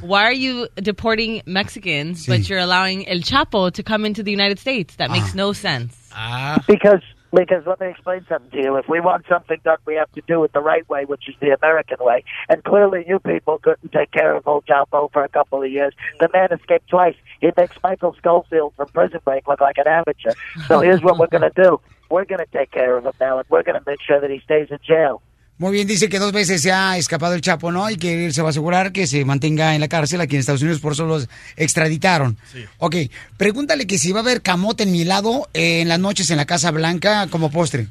why 0.00 0.22
are 0.24 0.32
you 0.32 0.68
deporting 0.76 1.42
Mexicans, 1.46 2.26
but 2.26 2.48
you're 2.48 2.58
allowing 2.60 3.06
El 3.06 3.20
Chapo 3.20 3.70
to 3.72 3.82
come 3.82 4.06
into 4.06 4.22
the 4.22 4.30
United 4.30 4.58
States? 4.58 4.96
That 4.96 5.10
makes 5.10 5.34
no 5.34 5.52
sense. 5.52 5.94
Ah. 6.14 6.58
Because 6.66 7.02
because 7.34 7.66
let 7.66 7.80
me 7.80 7.88
explain 7.88 8.24
something 8.28 8.50
to 8.50 8.58
you. 8.58 8.76
If 8.76 8.88
we 8.88 9.00
want 9.00 9.24
something 9.28 9.58
done, 9.64 9.78
we 9.86 9.94
have 9.96 10.10
to 10.12 10.22
do 10.26 10.44
it 10.44 10.52
the 10.52 10.60
right 10.60 10.88
way, 10.88 11.04
which 11.04 11.28
is 11.28 11.34
the 11.40 11.50
American 11.50 11.98
way. 12.00 12.24
And 12.48 12.62
clearly, 12.64 13.04
you 13.06 13.18
people 13.18 13.58
couldn't 13.58 13.92
take 13.92 14.12
care 14.12 14.34
of 14.34 14.46
old 14.46 14.64
Jumbo 14.66 15.10
for 15.12 15.24
a 15.24 15.28
couple 15.28 15.62
of 15.62 15.70
years. 15.70 15.92
The 16.20 16.28
man 16.32 16.48
escaped 16.52 16.88
twice. 16.88 17.16
He 17.40 17.50
makes 17.56 17.76
Michael 17.82 18.14
Schofield 18.14 18.74
from 18.76 18.88
Prison 18.88 19.20
Break 19.24 19.48
look 19.48 19.60
like 19.60 19.78
an 19.78 19.88
amateur. 19.88 20.32
So 20.66 20.80
here's 20.80 21.02
what 21.02 21.18
we're 21.18 21.26
going 21.26 21.50
to 21.50 21.62
do. 21.62 21.80
We're 22.10 22.24
going 22.24 22.44
to 22.44 22.52
take 22.52 22.70
care 22.70 22.96
of 22.96 23.04
him 23.04 23.12
now, 23.20 23.38
and 23.38 23.48
we're 23.48 23.62
going 23.62 23.78
to 23.78 23.84
make 23.86 24.00
sure 24.00 24.20
that 24.20 24.30
he 24.30 24.40
stays 24.40 24.68
in 24.70 24.78
jail. 24.86 25.22
Muy 25.56 25.70
bien, 25.72 25.86
dice 25.86 26.08
que 26.08 26.18
dos 26.18 26.32
veces 26.32 26.60
se 26.62 26.72
ha 26.72 26.98
escapado 26.98 27.34
el 27.34 27.40
Chapo, 27.40 27.70
¿no? 27.70 27.88
Y 27.88 27.96
que 27.96 28.26
él 28.26 28.34
se 28.34 28.42
va 28.42 28.48
a 28.48 28.50
asegurar 28.50 28.90
que 28.90 29.06
se 29.06 29.24
mantenga 29.24 29.74
en 29.76 29.80
la 29.80 29.86
cárcel 29.88 30.20
aquí 30.20 30.34
en 30.34 30.40
Estados 30.40 30.62
Unidos, 30.62 30.80
por 30.80 30.92
eso 30.94 31.06
los 31.06 31.28
extraditaron. 31.56 32.36
Ok, 32.78 32.96
pregúntale 33.36 33.86
que 33.86 33.96
si 33.98 34.10
va 34.10 34.18
a 34.18 34.22
haber 34.24 34.42
camote 34.42 34.82
en 34.82 34.90
mi 34.90 35.02
helado 35.02 35.48
eh, 35.54 35.80
en 35.82 35.88
las 35.88 36.00
noches 36.00 36.28
en 36.30 36.38
la 36.38 36.44
Casa 36.44 36.72
Blanca 36.72 37.28
como 37.30 37.52
postre. 37.52 37.86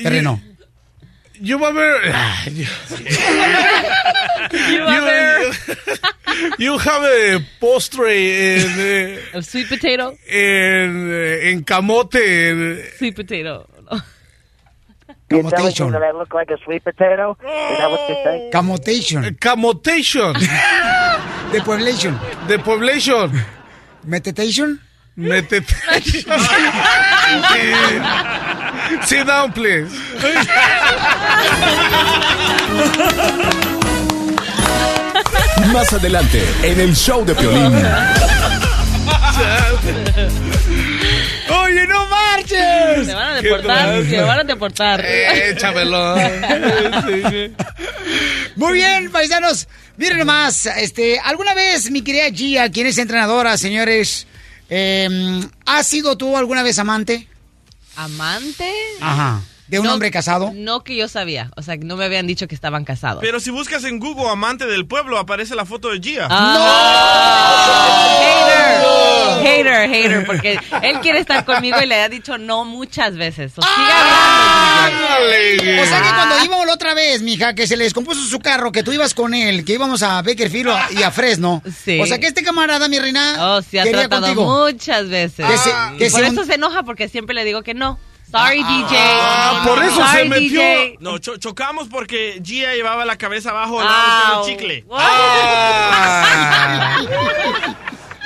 Terreno. 0.00 0.40
Yo 1.40 1.58
va 1.58 1.68
a 1.68 1.72
ver. 1.72 2.12
You 4.52 4.86
have 4.86 5.50
You 6.58 6.78
have 6.78 7.34
a 7.36 7.40
postre 7.58 8.60
en, 8.60 8.72
eh, 8.78 9.18
sweet 9.42 9.68
potato, 9.68 10.12
en, 10.28 11.08
eh, 11.12 11.50
en 11.50 11.62
camote. 11.64 12.50
en- 12.50 12.80
sweet 12.98 13.14
potato. 13.16 13.68
Me 15.30 15.40
that 15.40 16.02
I 16.02 16.10
look 16.12 16.34
like 16.34 16.50
a 16.50 16.58
sweet 16.64 16.84
potato? 16.84 17.36
Is 17.40 17.78
that 17.78 17.90
what 17.90 18.08
you're 18.08 18.24
saying? 18.24 18.52
Camotation. 18.52 19.38
Camotation. 19.38 20.34
The 21.54 21.60
Pueblation. 21.60 22.18
The 22.48 22.58
Pueblation. 22.58 23.30
Metetation. 24.04 24.80
Metetation. 25.16 26.24
Sit 29.06 29.26
down, 29.26 29.52
please. 29.52 29.92
Más 35.72 35.92
adelante, 35.92 36.42
en 36.64 36.80
el 36.80 36.96
show 36.96 37.24
de 37.24 37.34
Piolín. 37.36 37.72
¡Oye, 41.84 41.92
no 41.92 42.06
marches! 42.08 43.06
Te 43.06 43.14
van 43.14 43.28
a 43.28 43.34
deportar, 43.34 44.02
te 44.02 44.20
van 44.22 44.38
a 44.40 44.44
deportar. 44.44 45.04
Eh, 45.04 45.50
Échamelo. 45.50 46.16
Muy 48.56 48.72
bien, 48.72 49.10
paisanos. 49.10 49.68
Miren 49.96 50.18
nomás, 50.18 50.66
este, 50.66 51.20
¿alguna 51.20 51.54
vez, 51.54 51.90
mi 51.90 52.02
querida 52.02 52.30
Gia, 52.30 52.70
quien 52.70 52.86
es 52.86 52.98
entrenadora, 52.98 53.56
señores, 53.58 54.26
eh, 54.70 55.40
¿has 55.66 55.86
sido 55.86 56.16
tú 56.16 56.36
alguna 56.36 56.62
vez 56.62 56.78
amante? 56.78 57.28
¿Amante? 57.96 58.68
Ajá. 59.00 59.40
¿De 59.68 59.78
un 59.78 59.86
No, 59.86 59.94
hombre 59.94 60.10
casado? 60.10 60.52
No 60.54 60.84
que 60.84 60.94
yo 60.96 61.08
sabía. 61.08 61.50
O 61.56 61.62
sea, 61.62 61.78
que 61.78 61.84
no 61.84 61.96
me 61.96 62.04
habían 62.04 62.26
dicho 62.26 62.46
que 62.48 62.54
estaban 62.54 62.84
casados. 62.84 63.20
Pero 63.22 63.40
si 63.40 63.50
buscas 63.50 63.84
en 63.84 63.98
Google 63.98 64.28
amante 64.28 64.66
del 64.66 64.86
pueblo, 64.86 65.18
aparece 65.18 65.54
la 65.54 65.64
foto 65.64 65.88
de 65.90 66.00
Gia. 66.00 66.26
Ah. 66.30 68.18
Hater. 68.20 68.53
Hater, 69.44 69.88
hater, 69.90 70.26
porque 70.26 70.58
él 70.82 71.00
quiere 71.00 71.20
estar 71.20 71.44
conmigo 71.44 71.76
y 71.82 71.86
le 71.86 72.00
ha 72.02 72.08
dicho 72.08 72.38
no 72.38 72.64
muchas 72.64 73.16
veces. 73.16 73.52
Hablando, 73.56 75.28
DJ. 75.28 75.82
O 75.82 75.86
sea 75.86 76.02
que 76.02 76.08
cuando 76.08 76.44
íbamos 76.44 76.66
la 76.66 76.74
otra 76.74 76.94
vez, 76.94 77.22
mija, 77.22 77.54
que 77.54 77.66
se 77.66 77.76
le 77.76 77.84
descompuso 77.84 78.22
su 78.24 78.40
carro, 78.40 78.72
que 78.72 78.82
tú 78.82 78.92
ibas 78.92 79.14
con 79.14 79.34
él, 79.34 79.64
que 79.64 79.74
íbamos 79.74 80.02
a 80.02 80.22
Bakerfield 80.22 80.70
y 80.98 81.02
a 81.02 81.10
Fresno. 81.10 81.62
Sí. 81.84 82.00
O 82.00 82.06
sea 82.06 82.18
que 82.18 82.26
este 82.26 82.42
camarada, 82.42 82.88
mi 82.88 82.98
reina, 82.98 83.36
Oh, 83.38 83.62
sí, 83.62 83.78
ha 83.78 83.84
quería 83.84 84.08
tratado 84.08 84.26
contigo. 84.34 84.64
muchas 84.66 85.08
veces. 85.08 85.46
Que 85.46 85.58
se- 85.58 85.70
que 85.98 86.10
por 86.10 86.20
se- 86.20 86.26
eso 86.28 86.44
se 86.44 86.54
enoja 86.54 86.82
porque 86.82 87.08
siempre 87.08 87.34
le 87.34 87.44
digo 87.44 87.62
que 87.62 87.74
no. 87.74 87.98
Sorry, 88.30 88.64
DJ. 88.64 88.96
Ah, 88.98 89.62
por 89.64 89.84
eso 89.84 89.94
Sorry, 89.96 90.22
se 90.22 90.24
metió. 90.24 90.60
DJ. 90.60 90.96
No, 90.98 91.18
cho- 91.18 91.36
chocamos 91.36 91.88
porque 91.88 92.40
Gia 92.42 92.74
llevaba 92.74 93.04
la 93.04 93.16
cabeza 93.16 93.50
abajo 93.50 93.80
al 93.80 93.86
lado 93.86 94.44
del 94.46 94.56
chicle. 94.56 94.84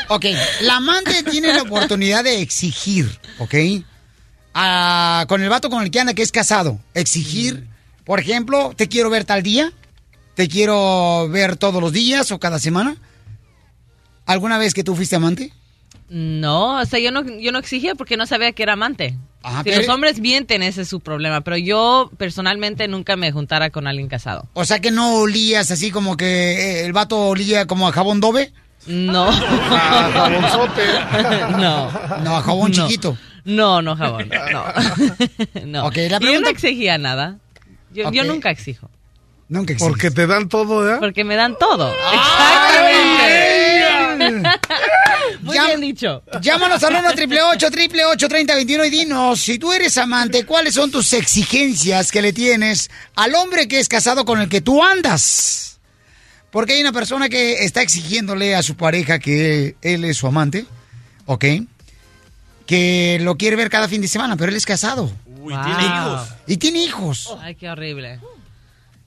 Ok, 0.08 0.24
la 0.62 0.76
amante 0.76 1.22
tiene 1.22 1.52
la 1.52 1.62
oportunidad 1.62 2.24
de 2.24 2.40
exigir, 2.40 3.18
¿ok? 3.38 3.54
Con 5.28 5.42
el 5.42 5.48
vato 5.48 5.70
con 5.70 5.82
el 5.82 5.90
que 5.90 6.00
anda, 6.00 6.14
que 6.14 6.22
es 6.22 6.32
casado. 6.32 6.80
Exigir, 6.94 7.66
por 8.04 8.18
ejemplo, 8.20 8.72
te 8.74 8.88
quiero 8.88 9.10
ver 9.10 9.24
tal 9.24 9.42
día, 9.42 9.72
te 10.34 10.48
quiero 10.48 11.28
ver 11.28 11.56
todos 11.56 11.80
los 11.82 11.92
días 11.92 12.32
o 12.32 12.38
cada 12.38 12.58
semana. 12.58 12.96
¿Alguna 14.26 14.58
vez 14.58 14.74
que 14.74 14.84
tú 14.84 14.94
fuiste 14.96 15.16
amante? 15.16 15.52
No, 16.08 16.80
o 16.80 16.84
sea, 16.86 16.98
yo 16.98 17.10
no, 17.12 17.22
yo 17.38 17.52
no 17.52 17.58
exigía 17.58 17.94
porque 17.94 18.16
no 18.16 18.26
sabía 18.26 18.52
que 18.52 18.62
era 18.62 18.72
amante. 18.74 19.16
Ajá, 19.42 19.58
si 19.62 19.70
pero- 19.70 19.82
los 19.82 19.88
hombres 19.94 20.20
mienten, 20.20 20.62
ese 20.62 20.82
es 20.82 20.88
su 20.88 21.00
problema. 21.00 21.42
Pero 21.42 21.56
yo 21.58 22.10
personalmente 22.16 22.88
nunca 22.88 23.16
me 23.16 23.30
juntara 23.30 23.70
con 23.70 23.86
alguien 23.86 24.08
casado. 24.08 24.48
O 24.54 24.64
sea 24.64 24.80
que 24.80 24.90
no 24.90 25.16
olías 25.16 25.70
así 25.70 25.90
como 25.90 26.16
que 26.16 26.26
eh, 26.26 26.84
el 26.86 26.92
vato 26.92 27.18
olía 27.28 27.66
como 27.66 27.86
a 27.88 27.92
jabón 27.92 28.20
dobe. 28.20 28.52
No. 28.88 29.30
jabonzote. 29.32 30.82
no. 31.58 31.90
No, 32.24 32.36
a 32.36 32.42
jabón 32.42 32.72
No. 32.72 32.86
chiquito. 32.88 33.16
No, 33.44 33.80
no, 33.82 33.96
jabón. 33.96 34.28
No. 34.52 34.64
no. 35.66 35.86
Ok, 35.86 35.96
la 35.96 36.02
Y 36.02 36.08
Yo 36.08 36.10
no 36.10 36.18
pregunta- 36.20 36.50
exigía 36.50 36.98
nada. 36.98 37.36
Yo, 37.92 38.10
yo 38.10 38.22
Ok. 38.22 38.28
nunca 38.28 38.50
exijo. 38.50 38.90
Nunca 39.48 39.72
exiges. 39.72 39.88
Porque 39.90 40.10
te 40.10 40.26
dan 40.26 40.48
todo, 40.48 40.92
¿eh? 40.92 40.96
Porque 40.98 41.24
me 41.24 41.36
dan 41.36 41.56
todo. 41.58 41.90
Exactamente. 42.12 44.58
Muy 45.42 45.56
Llam- 45.56 45.66
bien 45.66 45.80
dicho. 45.80 46.22
Llámanos 46.42 46.82
al 46.84 46.94
1 46.96 47.08
888 47.08 48.28
3021 48.28 48.84
y 48.84 48.90
dinos, 48.90 49.40
si 49.40 49.58
tú 49.58 49.72
eres 49.72 49.96
amante, 49.96 50.44
¿cuáles 50.44 50.74
son 50.74 50.90
tus 50.90 51.12
exigencias 51.14 52.12
que 52.12 52.20
le 52.20 52.32
tienes 52.32 52.90
al 53.14 53.34
hombre 53.34 53.68
que 53.68 53.80
es 53.80 53.88
casado 53.88 54.24
con 54.24 54.40
el 54.40 54.48
que 54.48 54.60
tú 54.60 54.82
andas? 54.84 55.67
Porque 56.50 56.72
hay 56.74 56.80
una 56.80 56.92
persona 56.92 57.28
que 57.28 57.64
está 57.64 57.82
exigiéndole 57.82 58.54
a 58.54 58.62
su 58.62 58.74
pareja 58.76 59.18
que 59.18 59.76
él 59.82 60.04
es 60.04 60.16
su 60.16 60.26
amante, 60.26 60.64
¿ok? 61.26 61.44
Que 62.66 63.18
lo 63.20 63.36
quiere 63.36 63.56
ver 63.56 63.68
cada 63.70 63.88
fin 63.88 64.00
de 64.00 64.08
semana, 64.08 64.36
pero 64.36 64.50
él 64.50 64.56
es 64.56 64.64
casado. 64.66 65.10
Uy, 65.40 65.54
tiene 65.64 65.84
hijos. 65.84 66.28
Y 66.46 66.56
tiene 66.56 66.78
hijos. 66.84 67.36
Ay, 67.40 67.54
qué 67.54 67.68
horrible. 67.68 68.20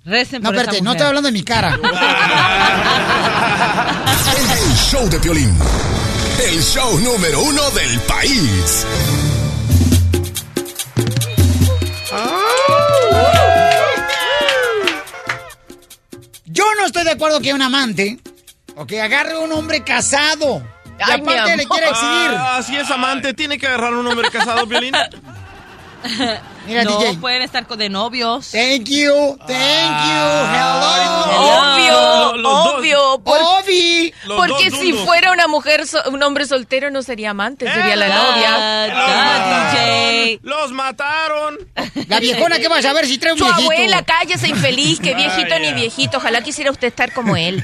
Recen 0.05 0.41
No, 0.41 0.49
por 0.49 0.55
esa 0.55 0.63
espérate, 0.63 0.83
no 0.83 0.91
estoy 0.91 1.07
hablando 1.07 1.27
de 1.27 1.33
mi 1.33 1.43
cara. 1.43 1.79
El 4.51 4.75
show 4.77 5.07
de 5.09 5.19
Piolín. 5.19 5.55
El 6.47 6.61
show 6.61 6.99
número 6.99 7.41
uno 7.41 7.69
del 7.71 7.99
país. 8.01 8.85
No 16.77 16.85
estoy 16.85 17.03
de 17.03 17.11
acuerdo 17.11 17.39
que 17.41 17.53
un 17.53 17.61
amante, 17.61 18.19
o 18.75 18.85
que 18.85 19.01
agarre 19.01 19.33
a 19.33 19.39
un 19.39 19.51
hombre 19.51 19.83
casado. 19.83 20.63
Y 20.99 21.03
Ay, 21.03 21.21
aparte 21.21 21.57
le 21.57 21.65
quiere 21.65 21.89
exigir. 21.89 22.31
Ah, 22.37 22.61
si 22.65 22.75
es 22.75 22.89
amante, 22.91 23.33
tiene 23.33 23.57
que 23.57 23.67
agarrar 23.67 23.93
un 23.93 24.05
hombre 24.05 24.29
casado, 24.29 24.65
Violín. 24.65 24.93
Mira, 26.67 26.83
no, 26.83 26.99
DJ. 26.99 27.17
pueden 27.17 27.41
estar 27.41 27.65
con- 27.65 27.79
de 27.79 27.89
novios. 27.89 28.51
Thank 28.51 28.85
you, 28.89 29.37
thank 29.47 30.05
you, 30.07 30.21
hello. 30.53 31.21
Obvio, 31.33 31.91
Lo- 31.93 32.37
los 32.37 32.53
dos- 32.65 32.73
obvio. 32.75 33.21
por- 33.23 33.39
Obi. 33.41 34.13
Los 34.25 34.37
porque 34.37 34.69
dos 34.69 34.79
si 34.79 34.91
duros. 34.91 35.05
fuera 35.05 35.31
una 35.31 35.47
mujer, 35.47 35.87
so- 35.87 36.03
un 36.11 36.21
hombre 36.21 36.45
soltero 36.45 36.91
no 36.91 37.01
sería 37.01 37.31
amante, 37.31 37.65
sería 37.71 37.95
la 37.95 38.05
Ah, 38.05 38.23
novia. 38.23 38.49
ah, 38.93 39.71
DJ. 39.71 40.39
Los 40.43 40.71
mataron. 40.71 41.57
La 42.07 42.19
viejona 42.19 42.59
que 42.59 42.67
vas 42.67 42.85
a 42.85 42.93
ver 42.93 43.05
si 43.07 43.17
trae 43.17 43.33
un 43.33 43.39
Su 43.39 43.45
viejito. 43.45 43.63
abuela, 43.71 44.03
cállese 44.03 44.47
infeliz, 44.47 44.99
que 44.99 45.15
viejito 45.15 45.57
ni 45.59 45.73
viejito. 45.73 46.17
Ojalá 46.17 46.41
quisiera 46.41 46.69
usted 46.71 46.87
estar 46.87 47.11
como 47.13 47.35
él. 47.35 47.63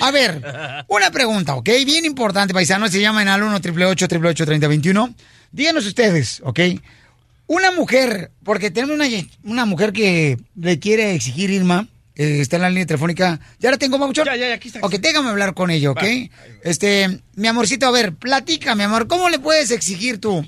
A 0.00 0.10
ver, 0.12 0.84
una 0.88 1.10
pregunta, 1.10 1.54
¿ok? 1.56 1.68
Bien 1.84 2.04
importante, 2.04 2.54
paisanos. 2.54 2.90
Se 2.90 3.00
llaman 3.00 3.28
al 3.28 3.42
1 3.42 3.56
888 3.56 4.46
3021 4.46 5.14
Díganos 5.54 5.86
ustedes, 5.86 6.42
¿ok? 6.44 6.58
Una 7.46 7.70
mujer, 7.70 8.32
porque 8.42 8.72
tenemos 8.72 8.96
una, 8.96 9.06
una 9.44 9.64
mujer 9.66 9.92
que 9.92 10.36
le 10.56 10.80
quiere 10.80 11.14
exigir 11.14 11.50
Irma, 11.50 11.86
eh, 12.16 12.40
está 12.40 12.56
en 12.56 12.62
la 12.62 12.70
línea 12.70 12.86
telefónica. 12.86 13.38
¿Ya 13.60 13.70
la 13.70 13.78
tengo, 13.78 13.96
Mabuchón? 13.96 14.26
Ya, 14.26 14.34
ya, 14.34 14.48
ya, 14.48 14.54
aquí 14.54 14.66
está. 14.66 14.80
Ok, 14.82 14.94
déjame 14.94 15.28
hablar 15.28 15.54
con 15.54 15.70
ella, 15.70 15.92
¿ok? 15.92 16.02
Este, 16.64 17.20
mi 17.36 17.46
amorcito, 17.46 17.86
a 17.86 17.92
ver, 17.92 18.14
platica, 18.14 18.74
mi 18.74 18.82
amor, 18.82 19.06
¿cómo 19.06 19.28
le 19.28 19.38
puedes 19.38 19.70
exigir 19.70 20.20
tú 20.20 20.44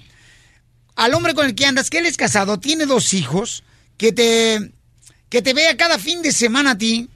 al 0.96 1.14
hombre 1.14 1.34
con 1.34 1.46
el 1.46 1.54
que 1.54 1.66
andas, 1.66 1.88
que 1.88 1.98
él 1.98 2.06
es 2.06 2.16
casado, 2.16 2.58
tiene 2.58 2.84
dos 2.84 3.14
hijos, 3.14 3.62
que 3.98 4.10
te, 4.10 4.72
que 5.28 5.40
te 5.40 5.54
vea 5.54 5.76
cada 5.76 6.00
fin 6.00 6.20
de 6.20 6.32
semana 6.32 6.72
a 6.72 6.78
ti, 6.78 7.08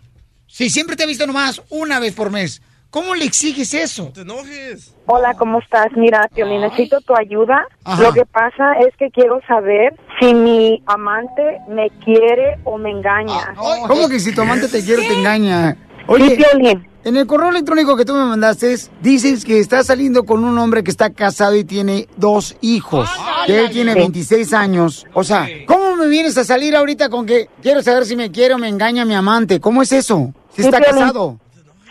si 0.46 0.70
siempre 0.70 0.94
te 0.94 1.02
ha 1.02 1.06
visto 1.06 1.26
nomás 1.26 1.60
una 1.70 1.98
vez 1.98 2.14
por 2.14 2.30
mes? 2.30 2.62
¿Cómo 2.90 3.14
le 3.14 3.24
exiges 3.24 3.72
eso? 3.72 4.10
Te 4.12 4.22
enojes. 4.22 4.94
Hola, 5.06 5.34
¿cómo 5.34 5.60
estás? 5.60 5.86
Mira, 5.96 6.28
Piolín, 6.34 6.60
necesito 6.60 7.00
tu 7.00 7.14
ayuda. 7.16 7.64
Ajá. 7.84 8.02
Lo 8.02 8.12
que 8.12 8.26
pasa 8.26 8.72
es 8.80 8.94
que 8.98 9.10
quiero 9.10 9.40
saber 9.46 9.94
si 10.18 10.34
mi 10.34 10.82
amante 10.86 11.42
me 11.68 11.88
quiere 12.04 12.58
o 12.64 12.78
me 12.78 12.90
engaña. 12.90 13.54
¿Cómo 13.86 14.08
que 14.08 14.18
si 14.18 14.34
tu 14.34 14.42
amante 14.42 14.66
te 14.66 14.82
quiere 14.84 15.06
te 15.06 15.14
engaña? 15.14 15.72
Sí, 15.74 16.04
Oye, 16.08 16.36
Piolín. 16.36 16.88
en 17.04 17.16
el 17.16 17.28
correo 17.28 17.50
electrónico 17.50 17.96
que 17.96 18.04
tú 18.04 18.12
me 18.14 18.24
mandaste, 18.24 18.74
dices 19.00 19.44
que 19.44 19.60
estás 19.60 19.86
saliendo 19.86 20.24
con 20.24 20.42
un 20.42 20.58
hombre 20.58 20.82
que 20.82 20.90
está 20.90 21.10
casado 21.10 21.54
y 21.54 21.62
tiene 21.62 22.08
dos 22.16 22.56
hijos. 22.60 23.08
Que 23.46 23.60
él 23.60 23.70
tiene 23.70 23.94
26 23.94 24.52
años. 24.52 25.06
O 25.14 25.22
sea, 25.22 25.46
¿cómo 25.68 25.94
me 25.94 26.08
vienes 26.08 26.36
a 26.38 26.44
salir 26.44 26.74
ahorita 26.74 27.08
con 27.08 27.24
que 27.24 27.48
quiero 27.62 27.82
saber 27.82 28.04
si 28.04 28.16
me 28.16 28.32
quiere 28.32 28.54
o 28.54 28.58
me 28.58 28.66
engaña 28.68 29.04
mi 29.04 29.14
amante? 29.14 29.60
¿Cómo 29.60 29.80
es 29.82 29.92
eso? 29.92 30.32
Si 30.56 30.62
Sí, 30.62 30.68
está 30.68 30.80
casado. 30.80 31.38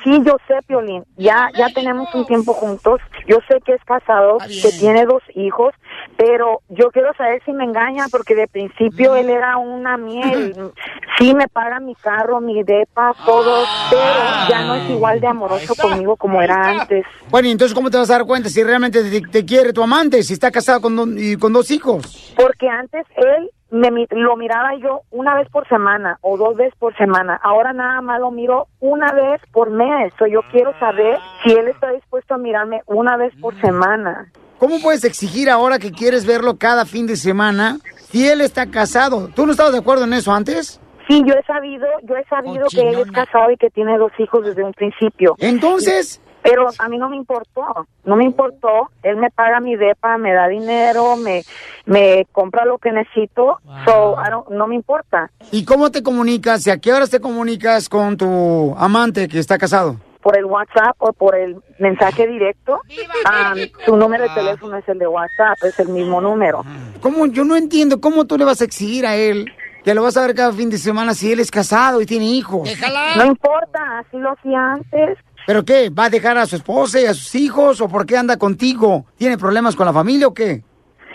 Sí, 0.04 0.22
yo 0.26 0.38
sé, 0.48 0.56
Piolín. 0.66 1.04
Ya, 1.18 1.50
ya 1.58 1.70
tenemos 1.70 2.08
un 2.14 2.26
tiempo 2.26 2.54
juntos. 2.54 3.00
Yo 3.28 3.38
sé 3.50 3.60
que 3.66 3.74
es 3.74 3.84
casado, 3.84 4.38
que 4.62 4.72
tiene 4.72 5.06
dos 5.06 5.22
hijos, 5.36 5.74
pero 6.18 6.62
yo 6.70 6.90
quiero 6.92 7.14
saber 7.16 7.42
si 7.46 7.52
me 7.52 7.66
engaña, 7.66 8.08
porque 8.10 8.34
de 8.36 8.48
principio 8.48 9.16
él 9.16 9.30
era 9.30 9.58
una 9.58 9.98
miel. 9.98 10.72
Sí, 11.18 11.34
me 11.36 11.48
paga 11.48 11.80
mi 11.80 11.96
carro, 11.96 12.40
mi 12.40 12.64
depa, 12.64 13.14
todo, 13.26 13.66
pero 13.90 14.50
ya 14.50 14.64
no 14.64 14.76
es 14.76 14.90
igual 14.90 15.20
de 15.20 15.28
amoroso 15.28 15.76
conmigo 15.76 16.16
como 16.16 16.42
era 16.42 16.56
antes. 16.70 17.06
Bueno, 17.30 17.48
y 17.48 17.52
entonces, 17.52 17.76
¿cómo 17.76 17.90
te 17.90 17.98
vas 17.98 18.10
a 18.10 18.14
dar 18.20 18.26
cuenta 18.26 18.48
si 18.50 18.64
realmente 18.64 19.04
te, 19.04 19.22
te 19.22 19.46
quiere 19.46 19.74
tu 19.74 19.84
amante, 19.84 20.24
si 20.24 20.34
está 20.34 20.50
casado 20.52 20.82
con, 20.82 20.96
do- 20.96 21.08
y 21.20 21.36
con 21.38 21.52
dos 21.54 21.70
hijos? 21.72 22.34
Porque 22.38 22.70
antes 22.70 23.06
él 23.18 23.50
me, 23.72 24.08
lo 24.10 24.36
miraba 24.36 24.76
yo 24.76 25.02
una 25.12 25.36
vez 25.36 25.50
por 25.50 25.68
semana 25.68 26.18
o 26.22 26.38
dos 26.38 26.56
veces 26.56 26.74
por 26.80 26.96
semana. 26.98 27.40
Ahora 27.44 27.74
nada 27.74 28.02
más 28.02 28.20
lo 28.20 28.32
miro 28.32 28.68
una 28.80 29.12
vez 29.12 29.42
por 29.52 29.70
mes. 29.70 30.14
So, 30.18 30.28
yo 30.28 30.42
quiero 30.52 30.78
saber 30.80 31.20
si 31.44 31.52
él 31.52 31.68
está 31.68 31.92
dispuesto 31.92 32.36
a 32.36 32.38
mirarme 32.38 32.82
una 32.86 33.18
vez 33.18 33.34
por 33.40 33.60
semana. 33.62 34.32
¿Cómo 34.58 34.82
puedes 34.82 35.06
exigir 35.06 35.50
ahora 35.50 35.80
que 35.80 35.92
quieres 35.92 36.26
verlo 36.26 36.58
cada 36.58 36.86
fin 36.86 37.08
de 37.08 37.16
semana 37.16 37.78
si 38.10 38.28
él 38.28 38.42
está 38.42 38.70
casado? 38.70 39.30
¿Tú 39.34 39.46
no 39.46 39.52
estabas 39.52 39.72
de 39.72 39.80
acuerdo 39.80 40.04
en 40.04 40.14
eso 40.14 40.34
antes? 40.34 40.82
Sí, 41.08 41.24
yo 41.26 41.34
he 41.34 41.44
sabido, 41.44 41.88
yo 42.04 42.16
he 42.18 42.24
sabido 42.26 42.68
que 42.70 42.82
él 42.82 43.00
es 43.00 43.12
casado 43.12 43.50
y 43.52 43.58
que 43.58 43.70
tiene 43.70 43.98
dos 43.98 44.12
hijos 44.20 44.46
desde 44.46 44.64
un 44.64 44.74
principio. 44.74 45.36
Entonces, 45.40 46.22
pero 46.42 46.68
a 46.78 46.88
mí 46.90 46.98
no 46.98 47.10
me 47.10 47.16
importó, 47.18 47.88
no 48.06 48.16
me 48.16 48.24
importó. 48.24 48.90
Él 49.04 49.18
me 49.18 49.30
paga 49.30 49.60
mi 49.60 49.76
depa, 49.76 50.18
me 50.18 50.34
da 50.34 50.48
dinero, 50.48 51.16
me 51.16 51.44
me 51.86 52.26
compra 52.32 52.66
lo 52.66 52.78
que 52.78 52.92
necesito, 52.92 53.60
so 53.86 54.16
I 54.20 54.30
don't- 54.30 54.50
no 54.50 54.68
me 54.68 54.76
importa. 54.76 55.30
¿Y 55.52 55.66
cómo 55.66 55.90
te 55.92 56.04
comunicas? 56.04 56.66
¿Y 56.68 56.70
a 56.70 56.78
qué 56.78 56.94
horas 56.94 57.10
te 57.10 57.20
comunicas 57.20 57.90
con 57.90 58.16
tu 58.18 58.76
amante 58.78 59.28
que 59.28 59.40
está 59.40 59.58
casado? 59.58 59.98
Por 60.22 60.38
el 60.38 60.46
WhatsApp 60.46 60.96
o 61.00 61.14
por 61.14 61.34
el 61.36 61.58
mensaje 61.80 62.28
directo. 62.28 62.80
Ah, 63.26 63.54
su 63.86 63.96
número 63.96 64.24
de 64.26 64.30
teléfono 64.32 64.78
es 64.78 64.88
el 64.90 65.00
de 65.00 65.08
WhatsApp, 65.08 65.58
es 65.64 65.80
el 65.80 65.88
mismo 65.90 66.20
número. 66.22 66.64
¿Cómo? 67.02 67.26
Yo 67.28 67.44
no 67.46 67.56
entiendo 67.56 68.02
cómo 68.02 68.26
tú 68.26 68.38
le 68.38 68.44
vas 68.46 68.62
a 68.62 68.66
exigir 68.66 69.06
a 69.06 69.16
él 69.16 69.46
que 69.86 69.94
lo 69.94 70.04
vas 70.04 70.18
a 70.18 70.22
ver 70.28 70.36
cada 70.36 70.52
fin 70.52 70.70
de 70.70 70.78
semana 70.78 71.14
si 71.14 71.32
él 71.32 71.40
es 71.40 71.50
casado 71.50 72.02
y 72.02 72.06
tiene 72.06 72.26
hijos. 72.26 72.70
No 73.16 73.26
importa, 73.26 74.00
así 74.00 74.18
lo 74.18 74.32
hacía 74.32 74.74
antes. 74.74 75.18
¿Pero 75.48 75.64
qué? 75.66 75.90
¿Va 75.90 76.06
a 76.06 76.10
dejar 76.10 76.38
a 76.38 76.46
su 76.46 76.56
esposa 76.56 77.00
y 77.02 77.06
a 77.06 77.14
sus 77.14 77.34
hijos 77.36 77.82
o 77.82 77.88
por 77.90 78.06
qué 78.06 78.18
anda 78.18 78.38
contigo? 78.38 79.06
¿Tiene 79.18 79.38
problemas 79.38 79.76
con 79.76 79.86
la 79.86 79.94
familia 79.94 80.28
o 80.28 80.34
qué? 80.34 80.64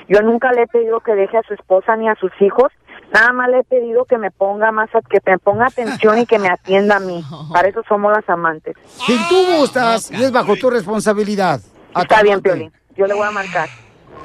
Yo 0.08 0.20
nunca 0.22 0.52
le 0.52 0.62
he 0.62 0.66
pedido 0.66 1.00
que 1.00 1.14
deje 1.14 1.38
a 1.38 1.42
su 1.42 1.54
esposa 1.54 1.96
ni 1.96 2.08
a 2.08 2.14
sus 2.16 2.30
hijos. 2.40 2.70
Nada 3.12 3.32
más 3.32 3.48
le 3.48 3.60
he 3.60 3.64
pedido 3.64 4.04
que 4.06 4.18
me 4.18 4.30
ponga 4.30 4.72
más, 4.72 4.88
a- 4.94 5.00
que 5.08 5.18
me 5.24 5.38
ponga 5.38 5.66
atención 5.66 6.18
y 6.18 6.26
que 6.26 6.38
me 6.38 6.48
atienda 6.48 6.96
a 6.96 7.00
mí. 7.00 7.24
Para 7.52 7.68
eso 7.68 7.82
somos 7.88 8.12
las 8.12 8.28
amantes. 8.28 8.74
Si 9.06 9.16
tú 9.28 9.36
gustas 9.58 10.10
y 10.10 10.22
es 10.22 10.32
bajo 10.32 10.56
tu 10.56 10.68
responsabilidad. 10.68 11.60
Está 11.96 12.22
bien. 12.22 12.40
Piolín. 12.42 12.72
Yo 12.96 13.06
le 13.06 13.14
voy 13.14 13.26
a 13.26 13.30
marcar. 13.30 13.68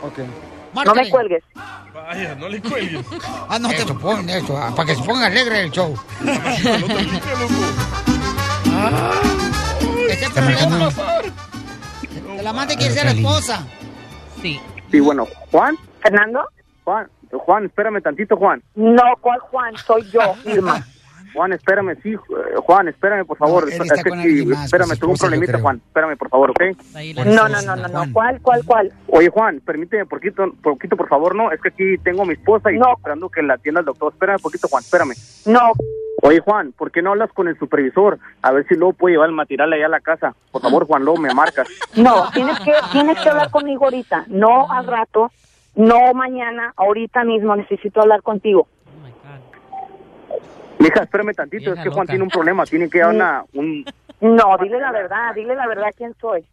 Ok. 0.03 0.19
No 0.85 0.93
me 0.95 1.09
cuelgues. 1.09 1.43
Vaya, 1.93 2.35
no 2.35 2.49
le 2.49 2.61
cuelgues. 2.61 3.05
Ah, 3.51 3.57
no 3.59 3.69
te 3.69 3.83
ponen 3.95 4.29
esto, 4.29 4.55
ah, 4.57 4.71
para 4.75 4.87
que 4.87 4.95
se 4.95 5.03
ponga 5.03 5.25
alegre 5.27 5.63
el 5.63 5.71
show. 5.71 5.95
Ese 6.21 6.79
el 12.37 12.47
amante 12.47 12.75
quiere 12.75 12.93
ser 12.93 13.07
esposa. 13.07 13.65
Sí. 14.41 14.59
Sí, 14.91 14.99
bueno, 14.99 15.27
Juan. 15.51 15.77
¿Fernando? 16.01 16.47
Juan, 16.83 17.07
Juan, 17.31 17.65
espérame 17.65 18.01
tantito, 18.01 18.35
Juan. 18.37 18.63
No, 18.75 19.03
¿cuál 19.21 19.39
Juan? 19.39 19.75
Soy 19.77 20.03
yo, 20.11 20.35
Irma. 20.45 20.85
Juan, 21.33 21.53
espérame, 21.53 21.95
sí, 22.01 22.15
Juan, 22.65 22.87
espérame, 22.87 23.23
por 23.23 23.37
favor. 23.37 23.63
No, 23.63 23.69
Es 23.69 23.77
que 24.03 24.09
sí, 24.09 24.45
más, 24.47 24.65
espérame, 24.65 24.97
tuve 24.97 25.11
un 25.11 25.17
problemita. 25.17 25.59
Juan. 25.59 25.77
Espérame, 25.85 26.17
por 26.17 26.29
favor, 26.29 26.49
¿ok? 26.49 26.61
No, 27.25 27.47
no, 27.47 27.61
no, 27.61 27.75
no, 27.75 27.87
no. 27.87 28.13
¿Cuál, 28.13 28.41
cuál, 28.41 28.65
cuál? 28.65 28.91
Oye, 29.07 29.29
Juan, 29.29 29.61
permíteme 29.63 30.07
poquito, 30.07 30.51
poquito, 30.63 30.97
por 30.97 31.07
favor, 31.07 31.35
no. 31.35 31.51
Es 31.51 31.61
que 31.61 31.69
aquí 31.69 31.97
tengo 32.03 32.23
a 32.23 32.25
mi 32.25 32.33
esposa 32.33 32.71
y 32.71 32.77
estoy 32.77 32.93
esperando 32.97 33.29
que 33.29 33.43
la 33.43 33.53
atienda 33.53 33.81
el 33.81 33.85
doctor. 33.85 34.11
Espérame 34.11 34.39
poquito, 34.41 34.67
Juan, 34.67 34.81
espérame. 34.83 35.13
No. 35.45 35.73
Oye, 36.21 36.39
Juan, 36.39 36.73
¿por 36.73 36.91
qué 36.91 37.01
no 37.01 37.11
hablas 37.11 37.31
con 37.31 37.47
el 37.47 37.57
supervisor? 37.57 38.19
A 38.41 38.51
ver 38.51 38.67
si 38.67 38.75
luego 38.75 38.93
puede 38.93 39.13
llevar 39.13 39.29
el 39.29 39.35
material 39.35 39.71
allá 39.71 39.85
a 39.85 39.89
la 39.89 39.99
casa. 40.01 40.35
Por 40.51 40.61
favor, 40.61 40.85
Juan, 40.85 41.03
luego 41.03 41.19
me 41.19 41.33
marcas. 41.33 41.67
No, 41.95 42.29
tienes 42.31 42.59
que, 42.59 42.73
tienes 42.91 43.19
que 43.19 43.29
hablar 43.29 43.49
conmigo 43.51 43.85
ahorita. 43.85 44.25
No 44.27 44.69
al 44.69 44.85
rato, 44.87 45.31
no 45.75 46.13
mañana, 46.13 46.73
ahorita 46.75 47.23
mismo 47.23 47.55
necesito 47.55 48.01
hablar 48.01 48.21
contigo. 48.21 48.67
Mija, 50.79 51.03
espérame 51.03 51.33
tantito, 51.33 51.73
es 51.73 51.79
que 51.81 51.89
Juan 51.89 52.07
tiene 52.07 52.23
un 52.23 52.29
problema, 52.29 52.63
tiene 52.65 52.89
que 52.89 52.99
dar 52.99 53.13
una, 53.13 53.43
un... 53.53 53.85
No, 54.21 54.57
dile 54.61 54.79
la 54.79 54.91
verdad, 54.91 55.35
dile 55.35 55.55
la 55.55 55.67
verdad 55.67 55.89
quién 55.95 56.13
soy. 56.21 56.45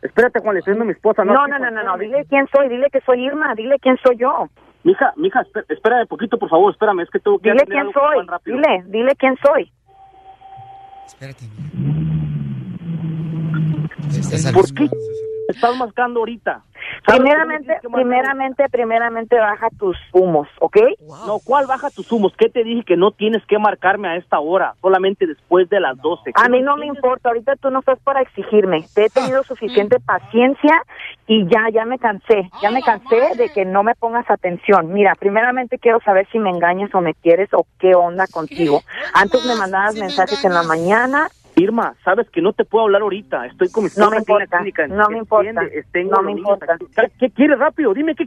Espérate, 0.00 0.40
Juan, 0.40 0.54
le 0.54 0.58
estoy 0.60 0.72
diciendo 0.74 0.84
a 0.84 0.86
mi 0.86 0.92
esposa. 0.92 1.24
No, 1.24 1.46
no, 1.48 1.58
no, 1.58 1.70
no, 1.70 1.82
no, 1.82 1.98
dile 1.98 2.24
quién 2.28 2.46
soy, 2.52 2.68
dile 2.68 2.88
que 2.90 3.00
soy 3.00 3.24
Irma, 3.24 3.54
dile 3.54 3.78
quién 3.80 3.96
soy 4.04 4.16
yo. 4.16 4.48
Mija, 4.84 5.14
mija, 5.16 5.40
espera, 5.68 5.98
de 5.98 6.06
poquito, 6.06 6.38
por 6.38 6.50
favor, 6.50 6.70
espérame, 6.70 7.00
es 7.00 7.10
que 7.10 7.18
tengo 7.18 7.38
que 7.38 7.50
Dile 7.50 7.64
quién 7.66 7.90
soy, 7.92 8.26
dile, 8.44 8.84
dile 8.86 9.16
quién 9.16 9.34
soy. 9.42 9.72
¿Por 14.52 14.74
qué 14.74 14.88
estás 15.48 15.76
mascando 15.76 16.20
ahorita? 16.20 16.62
Primeramente, 17.06 17.78
primeramente, 17.92 18.68
primeramente 18.70 19.38
baja 19.38 19.68
tus 19.78 19.96
humos, 20.12 20.48
¿ok? 20.60 20.76
No, 21.26 21.38
¿cuál 21.44 21.66
baja 21.66 21.90
tus 21.90 22.10
humos? 22.12 22.32
¿Qué 22.36 22.48
te 22.48 22.64
dije 22.64 22.84
que 22.84 22.96
no 22.96 23.10
tienes 23.10 23.44
que 23.46 23.58
marcarme 23.58 24.08
a 24.08 24.16
esta 24.16 24.40
hora? 24.40 24.74
Solamente 24.80 25.26
después 25.26 25.68
de 25.68 25.80
las 25.80 25.96
12. 25.98 26.32
A 26.34 26.48
mí 26.48 26.62
no 26.62 26.76
me 26.76 26.86
importa, 26.86 27.28
ahorita 27.28 27.56
tú 27.56 27.70
no 27.70 27.80
estás 27.80 27.98
para 28.00 28.20
exigirme. 28.22 28.84
Te 28.94 29.06
he 29.06 29.10
tenido 29.10 29.42
suficiente 29.44 29.98
paciencia 30.00 30.82
y 31.26 31.46
ya, 31.48 31.68
ya 31.72 31.84
me 31.84 31.98
cansé. 31.98 32.50
Ya 32.62 32.70
me 32.70 32.82
cansé 32.82 33.34
de 33.36 33.50
que 33.50 33.64
no 33.64 33.82
me 33.82 33.94
pongas 33.94 34.30
atención. 34.30 34.92
Mira, 34.92 35.14
primeramente 35.14 35.78
quiero 35.78 36.00
saber 36.00 36.26
si 36.32 36.38
me 36.38 36.50
engañas 36.50 36.94
o 36.94 37.00
me 37.00 37.14
quieres 37.14 37.48
o 37.52 37.66
qué 37.78 37.94
onda 37.94 38.26
contigo. 38.26 38.82
Antes 39.14 39.44
me 39.46 39.56
mandabas 39.56 39.96
mensajes 39.96 40.44
en 40.44 40.54
la 40.54 40.62
mañana. 40.62 41.28
Irma, 41.56 41.94
sabes 42.04 42.28
que 42.30 42.42
no 42.42 42.52
te 42.52 42.64
puedo 42.64 42.84
hablar 42.84 43.02
ahorita. 43.02 43.46
Estoy 43.46 43.68
con 43.70 43.84
mi 43.84 43.90
No 43.96 44.10
me 44.10 44.18
importa, 44.18 44.58
clínica. 44.58 44.86
no 44.88 45.08
me 45.08 45.18
importa, 45.18 45.52
no 45.52 46.22
me 46.22 46.32
importa. 46.32 46.76
¿Qué 47.18 47.30
quieres 47.30 47.58
rápido? 47.58 47.94
Dime 47.94 48.14
qué 48.14 48.26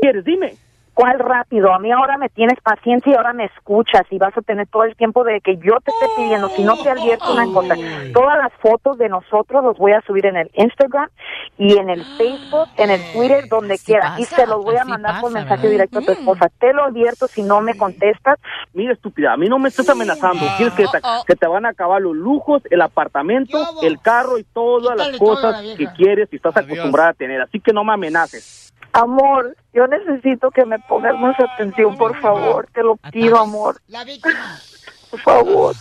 quieres, 0.00 0.24
dime. 0.24 0.54
¿Cuál 0.96 1.18
rápido? 1.18 1.74
A 1.74 1.78
mí 1.78 1.92
ahora 1.92 2.16
me 2.16 2.30
tienes 2.30 2.58
paciencia 2.62 3.12
y 3.12 3.14
ahora 3.16 3.34
me 3.34 3.44
escuchas 3.44 4.04
y 4.08 4.16
vas 4.16 4.34
a 4.34 4.40
tener 4.40 4.66
todo 4.66 4.84
el 4.84 4.96
tiempo 4.96 5.24
de 5.24 5.42
que 5.42 5.58
yo 5.58 5.78
te 5.84 5.90
esté 5.90 6.06
pidiendo. 6.16 6.48
Si 6.48 6.64
no 6.64 6.74
te 6.82 6.88
advierto 6.88 7.34
una 7.34 7.44
cosa, 7.52 7.74
todas 8.14 8.38
las 8.38 8.50
fotos 8.62 8.96
de 8.96 9.10
nosotros 9.10 9.62
los 9.62 9.76
voy 9.76 9.92
a 9.92 10.00
subir 10.06 10.24
en 10.24 10.38
el 10.38 10.50
Instagram 10.54 11.10
y 11.58 11.76
en 11.76 11.90
el 11.90 12.02
Facebook, 12.16 12.68
en 12.78 12.88
el 12.88 13.12
Twitter, 13.12 13.46
donde 13.50 13.78
quiera. 13.78 14.14
y 14.16 14.24
te 14.24 14.46
los 14.46 14.64
voy 14.64 14.76
a 14.78 14.86
mandar 14.86 15.20
por 15.20 15.30
mensaje 15.30 15.68
directo 15.68 15.98
a 15.98 16.02
tu 16.02 16.12
esposa. 16.12 16.48
Te 16.58 16.72
lo 16.72 16.84
advierto 16.84 17.26
si 17.26 17.42
no 17.42 17.60
me 17.60 17.76
contestas. 17.76 18.38
Mira, 18.72 18.94
estúpida, 18.94 19.34
a 19.34 19.36
mí 19.36 19.50
no 19.50 19.58
me 19.58 19.68
estás 19.68 19.90
amenazando. 19.90 20.46
Quieres 20.56 20.72
que 20.72 20.84
te, 20.84 20.98
que 21.26 21.36
te 21.36 21.46
van 21.46 21.66
a 21.66 21.70
acabar 21.70 22.00
los 22.00 22.16
lujos, 22.16 22.62
el 22.70 22.80
apartamento, 22.80 23.58
el 23.82 24.00
carro 24.00 24.38
y 24.38 24.44
todas 24.44 24.96
las 24.96 25.08
Quítale 25.08 25.18
todo 25.18 25.32
a 25.32 25.52
cosas 25.52 25.76
que 25.76 25.88
quieres 25.88 26.30
y 26.32 26.36
estás 26.36 26.56
acostumbrada 26.56 27.10
a 27.10 27.12
tener. 27.12 27.42
Así 27.42 27.60
que 27.60 27.74
no 27.74 27.84
me 27.84 27.92
amenaces. 27.92 28.65
Amor, 28.96 29.54
yo 29.74 29.86
necesito 29.86 30.50
que 30.50 30.64
me 30.64 30.78
pongas 30.78 31.18
más 31.20 31.38
atención, 31.38 31.98
por 31.98 32.18
favor. 32.18 32.66
Te 32.72 32.82
lo 32.82 32.96
pido, 33.12 33.38
amor. 33.38 33.76
Por 35.10 35.20
favor. 35.20 35.74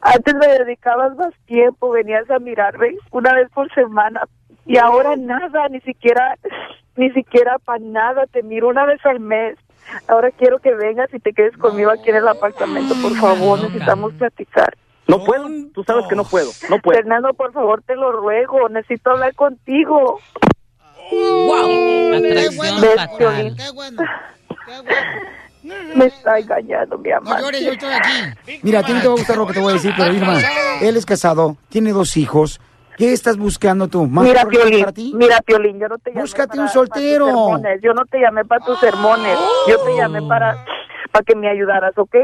Antes 0.00 0.34
me 0.34 0.46
dedicabas 0.46 1.14
más 1.16 1.34
tiempo, 1.44 1.90
venías 1.90 2.30
a 2.30 2.38
mirarme 2.38 2.94
una 3.10 3.34
vez 3.34 3.50
por 3.50 3.70
semana 3.74 4.22
y 4.64 4.78
ahora 4.78 5.16
nada, 5.16 5.68
ni 5.68 5.80
siquiera, 5.80 6.38
ni 6.96 7.10
siquiera 7.10 7.58
para 7.58 7.80
nada. 7.80 8.24
Te 8.26 8.42
miro 8.42 8.68
una 8.68 8.86
vez 8.86 9.04
al 9.04 9.20
mes. 9.20 9.58
Ahora 10.08 10.30
quiero 10.30 10.60
que 10.60 10.74
vengas 10.74 11.12
y 11.12 11.18
te 11.18 11.34
quedes 11.34 11.54
conmigo 11.58 11.90
aquí 11.90 12.08
en 12.08 12.16
el 12.16 12.28
apartamento, 12.28 12.94
por 13.02 13.14
favor. 13.16 13.60
Necesitamos 13.60 14.14
platicar. 14.14 14.74
No 15.06 15.24
puedo, 15.24 15.46
tú 15.74 15.84
sabes 15.84 16.06
que 16.06 16.16
no 16.16 16.24
puedo, 16.24 16.50
no 16.70 16.78
puedo. 16.78 16.96
Fernando, 16.96 17.34
por 17.34 17.52
favor, 17.52 17.82
te 17.82 17.96
lo 17.96 18.12
ruego. 18.12 18.70
Necesito 18.70 19.10
hablar 19.10 19.34
contigo. 19.34 20.20
¡Wow! 21.10 22.14
Atracción 22.14 22.80
¿Ves, 22.80 22.94
fatal. 22.96 23.16
Piolín? 23.18 23.56
Me 25.94 26.06
está 26.06 26.38
engañando, 26.38 26.96
mi 26.98 27.10
amor. 27.12 27.34
No 27.34 27.40
llores, 27.40 27.60
yo 27.62 27.72
estoy 27.72 27.90
aquí. 27.92 28.58
Mira, 28.62 28.80
a 28.80 28.82
ti 28.82 28.92
no 28.92 29.00
te 29.00 29.08
va 29.08 29.14
a 29.14 29.16
gustar 29.16 29.36
lo 29.36 29.46
que 29.46 29.52
te 29.54 29.60
voy 29.60 29.70
a 29.70 29.74
decir, 29.74 29.92
pero 29.96 30.12
Irma, 30.12 30.38
él 30.80 30.96
es 30.96 31.04
casado, 31.04 31.56
tiene 31.68 31.92
dos 31.92 32.16
hijos. 32.16 32.60
¿Qué 32.96 33.12
estás 33.12 33.36
buscando 33.38 33.88
tú? 33.88 34.06
¿Más 34.06 34.24
Mira, 34.24 34.44
Piolín, 34.44 34.80
para 34.80 34.92
ti? 34.92 35.12
mira, 35.14 35.40
Piolín, 35.40 35.78
yo 35.80 35.88
no 35.88 35.98
te 35.98 36.10
llamé 36.10 36.20
Búscate 36.22 36.48
para- 36.48 36.60
un 36.62 36.66
para 36.66 36.72
soltero. 36.72 37.24
tus 37.26 37.34
sermones. 37.34 37.80
Yo 37.82 37.94
no 37.94 38.04
te 38.04 38.18
llamé 38.20 38.44
para 38.44 38.64
tus 38.64 38.78
sermones. 38.80 39.38
Yo 39.68 39.78
te 39.82 39.96
llamé 39.96 40.22
para, 40.28 40.64
para 41.10 41.24
que 41.24 41.34
me 41.34 41.48
ayudaras, 41.48 41.92
¿ok? 41.96 42.14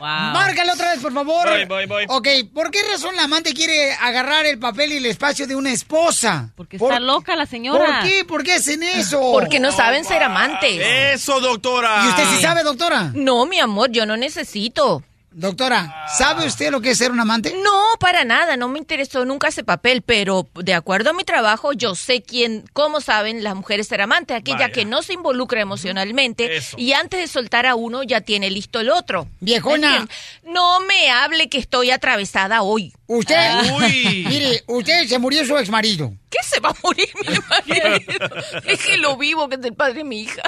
Márcale 0.00 0.72
otra 0.72 0.92
vez, 0.92 1.00
por 1.00 1.12
favor. 1.12 1.48
Voy, 1.48 1.64
voy, 1.64 1.86
voy. 1.86 2.04
Ok, 2.08 2.28
¿por 2.54 2.70
qué 2.70 2.78
razón 2.90 3.14
la 3.16 3.24
amante 3.24 3.52
quiere 3.54 3.92
agarrar 3.92 4.46
el 4.46 4.58
papel 4.58 4.92
y 4.92 4.96
el 4.96 5.06
espacio 5.06 5.46
de 5.46 5.54
una 5.54 5.70
esposa? 5.72 6.52
Porque 6.56 6.76
está 6.76 6.98
loca 7.00 7.36
la 7.36 7.46
señora. 7.46 8.00
¿Por 8.00 8.08
qué? 8.08 8.24
¿Por 8.24 8.42
qué 8.44 8.52
hacen 8.54 8.82
eso? 8.82 9.20
Porque 9.32 9.60
no 9.60 9.72
saben 9.72 10.04
ser 10.04 10.22
amantes. 10.22 10.80
Eso, 11.14 11.40
doctora. 11.40 12.02
¿Y 12.04 12.08
usted 12.08 12.24
sí 12.30 12.42
sabe, 12.42 12.62
doctora? 12.62 13.12
No, 13.14 13.46
mi 13.46 13.60
amor, 13.60 13.90
yo 13.90 14.06
no 14.06 14.16
necesito. 14.16 15.02
Doctora, 15.32 16.06
¿sabe 16.18 16.44
usted 16.44 16.72
lo 16.72 16.80
que 16.80 16.90
es 16.90 16.98
ser 16.98 17.12
un 17.12 17.20
amante? 17.20 17.54
No, 17.62 17.82
para 18.00 18.24
nada, 18.24 18.56
no 18.56 18.68
me 18.68 18.80
interesó 18.80 19.24
nunca 19.24 19.48
ese 19.48 19.62
papel, 19.62 20.02
pero 20.02 20.48
de 20.54 20.74
acuerdo 20.74 21.10
a 21.10 21.12
mi 21.12 21.22
trabajo, 21.22 21.72
yo 21.72 21.94
sé 21.94 22.20
quién, 22.22 22.64
cómo 22.72 23.00
saben 23.00 23.44
las 23.44 23.54
mujeres 23.54 23.86
ser 23.86 24.00
amantes, 24.00 24.36
aquella 24.36 24.58
Vaya. 24.58 24.72
que 24.72 24.84
no 24.84 25.02
se 25.02 25.12
involucra 25.12 25.60
emocionalmente 25.60 26.56
Eso. 26.56 26.76
y 26.78 26.94
antes 26.94 27.20
de 27.20 27.28
soltar 27.28 27.66
a 27.66 27.76
uno 27.76 28.02
ya 28.02 28.22
tiene 28.22 28.50
listo 28.50 28.80
el 28.80 28.90
otro. 28.90 29.28
Viejona. 29.38 30.08
No 30.42 30.80
me 30.80 31.10
hable 31.10 31.48
que 31.48 31.58
estoy 31.58 31.92
atravesada 31.92 32.62
hoy. 32.62 32.92
Usted, 33.06 33.72
Uy. 33.76 34.24
mire, 34.28 34.64
usted 34.66 35.06
se 35.06 35.18
murió 35.20 35.44
su 35.46 35.56
ex 35.56 35.70
marido. 35.70 36.12
¿Qué 36.30 36.38
se 36.44 36.60
va 36.60 36.70
a 36.70 36.76
morir 36.82 37.08
mi 37.26 37.36
marido? 37.48 38.30
Déjelo 38.64 39.16
vivo, 39.16 39.48
que 39.48 39.56
es 39.56 39.64
el 39.64 39.74
padre 39.74 39.94
de 39.94 40.04
mi 40.04 40.20
hija. 40.20 40.42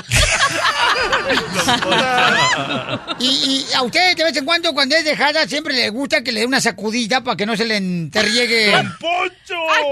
Y, 3.19 3.27
y 3.27 3.75
a 3.75 3.83
usted 3.83 4.17
de 4.17 4.25
vez 4.25 4.37
en 4.37 4.45
cuando, 4.45 4.73
cuando 4.73 4.95
es 4.95 5.05
dejada, 5.05 5.47
siempre 5.49 5.75
le 5.75 5.91
gusta 5.91 6.23
que 6.23 6.31
le 6.31 6.41
dé 6.41 6.47
una 6.47 6.61
sacudida 6.61 7.23
para 7.25 7.37
que 7.37 7.47
no 7.47 7.57
se 7.57 7.65
le 7.65 7.77
enterriegue. 7.77 8.75
¿A 8.75 8.83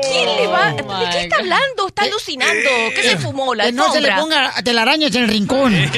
quién 0.03 0.37
le 0.37 0.47
va? 0.47 0.73
¿De 0.73 1.11
qué 1.11 1.21
está 1.23 1.37
hablando? 1.37 1.89
Está 1.89 2.03
alucinando. 2.03 2.71
¿Qué 2.95 3.03
se 3.03 3.19
fumó? 3.19 3.55
La 3.55 3.65
Que 3.65 3.73
no 3.73 3.93
se 3.93 4.01
le 4.01 4.13
ponga 4.13 4.53
telarañas 4.63 5.15
en 5.15 5.25
el 5.25 5.29
rincón. 5.29 5.73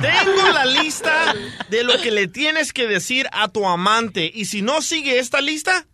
Tengo 0.00 0.48
la 0.52 0.64
lista 0.64 1.34
de 1.68 1.84
lo 1.84 2.00
que 2.00 2.10
le 2.10 2.28
tienes 2.28 2.72
que 2.72 2.86
decir 2.86 3.28
a 3.32 3.48
tu 3.48 3.66
amante. 3.66 4.30
Y 4.32 4.46
si 4.46 4.62
no 4.62 4.80
sigue 4.82 5.18
esta 5.18 5.40
lista, 5.40 5.86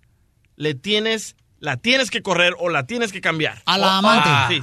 le 0.57 0.75
tienes, 0.75 1.37
la 1.65 1.77
tienes 1.79 2.11
que 2.11 2.21
correr 2.23 2.55
o 2.59 2.69
la 2.69 2.87
tienes 2.87 3.11
que 3.11 3.23
cambiar. 3.23 3.63
A 3.65 3.79
la 3.79 3.87
O- 3.87 3.91
amante. 3.91 4.29
Ah, 4.31 4.47
sí. 4.51 4.63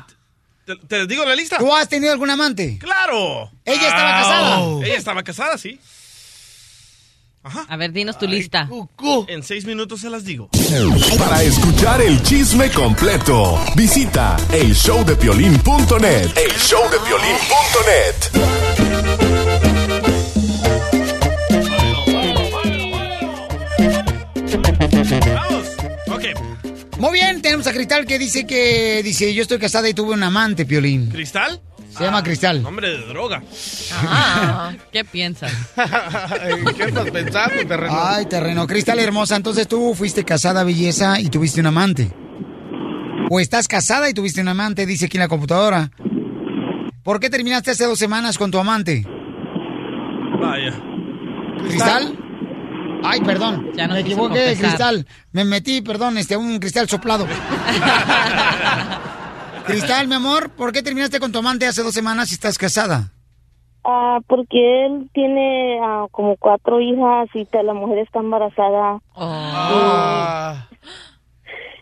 ¿Te, 0.65 0.75
te 0.75 1.07
digo 1.07 1.25
la 1.25 1.35
lista? 1.35 1.57
¿Tú 1.57 1.73
has 1.75 1.89
tenido 1.89 2.11
algún 2.13 2.29
amante? 2.29 2.77
¡Claro! 2.79 3.51
¿Ella 3.65 3.87
estaba 3.87 4.11
casada? 4.13 4.61
Ella 4.85 4.97
estaba 4.97 5.23
casada, 5.23 5.57
sí. 5.57 5.79
A 7.43 7.75
ver, 7.75 7.91
dinos 7.91 8.19
tu 8.19 8.27
lista. 8.27 8.69
En 9.27 9.41
seis 9.41 9.65
minutos 9.65 10.01
se 10.01 10.11
las 10.11 10.23
digo. 10.23 10.47
Para 11.17 11.41
escuchar 11.41 11.99
el 12.01 12.21
chisme 12.21 12.69
completo, 12.69 13.59
visita 13.75 14.37
elshowdepiolín.net. 14.53 16.37
Elshowdepiolín.net. 16.37 19.31
Muy 27.01 27.13
bien, 27.13 27.41
tenemos 27.41 27.65
a 27.65 27.73
Cristal 27.73 28.05
que 28.05 28.19
dice 28.19 28.45
que 28.45 29.01
dice 29.03 29.33
yo 29.33 29.41
estoy 29.41 29.57
casada 29.57 29.89
y 29.89 29.93
tuve 29.95 30.13
un 30.13 30.21
amante, 30.21 30.67
Piolín. 30.67 31.09
¿Cristal? 31.09 31.59
Se 31.89 32.03
llama 32.03 32.21
Cristal. 32.21 32.61
Nombre 32.61 32.89
de 32.89 33.07
droga. 33.07 33.41
Ah, 33.91 34.71
¿Qué 34.91 35.03
piensas? 35.03 35.51
¿Qué 36.77 36.83
estás 36.83 37.09
pensando, 37.09 37.65
terreno? 37.67 37.99
Ay, 37.99 38.27
terreno. 38.27 38.67
Cristal 38.67 38.99
hermosa, 38.99 39.35
entonces 39.35 39.67
tú 39.67 39.95
fuiste 39.95 40.23
casada, 40.23 40.63
belleza, 40.63 41.19
y 41.19 41.29
tuviste 41.29 41.59
un 41.59 41.65
amante. 41.65 42.13
O 43.31 43.39
estás 43.39 43.67
casada 43.67 44.07
y 44.07 44.13
tuviste 44.13 44.39
un 44.39 44.49
amante, 44.49 44.85
dice 44.85 45.07
aquí 45.07 45.17
en 45.17 45.21
la 45.21 45.27
computadora. 45.27 45.89
¿Por 47.01 47.19
qué 47.19 47.31
terminaste 47.31 47.71
hace 47.71 47.85
dos 47.85 47.97
semanas 47.97 48.37
con 48.37 48.51
tu 48.51 48.59
amante? 48.59 49.07
Vaya. 50.39 50.79
¿Cristal? 51.67 52.15
Ay, 53.11 53.19
perdón. 53.19 53.71
Ya 53.73 53.87
no 53.87 53.95
me 53.95 53.99
equivoqué. 53.99 54.55
Cristal. 54.57 55.05
Me 55.33 55.43
metí, 55.43 55.81
perdón, 55.81 56.17
este, 56.17 56.37
un 56.37 56.59
cristal 56.59 56.87
soplado. 56.87 57.27
Cristal, 59.65 60.07
mi 60.07 60.15
amor, 60.15 60.51
¿por 60.51 60.71
qué 60.71 60.81
terminaste 60.81 61.19
con 61.19 61.33
tu 61.33 61.39
amante 61.39 61.67
hace 61.67 61.83
dos 61.83 61.93
semanas 61.93 62.29
si 62.29 62.35
estás 62.35 62.57
casada? 62.57 63.11
Ah, 63.83 64.19
porque 64.27 64.85
él 64.85 65.09
tiene 65.13 65.77
ah, 65.83 66.05
como 66.11 66.37
cuatro 66.37 66.79
hijas 66.79 67.27
y 67.33 67.45
la 67.51 67.73
mujer 67.73 67.97
está 67.97 68.19
embarazada. 68.19 68.99
Ah. 69.15 70.67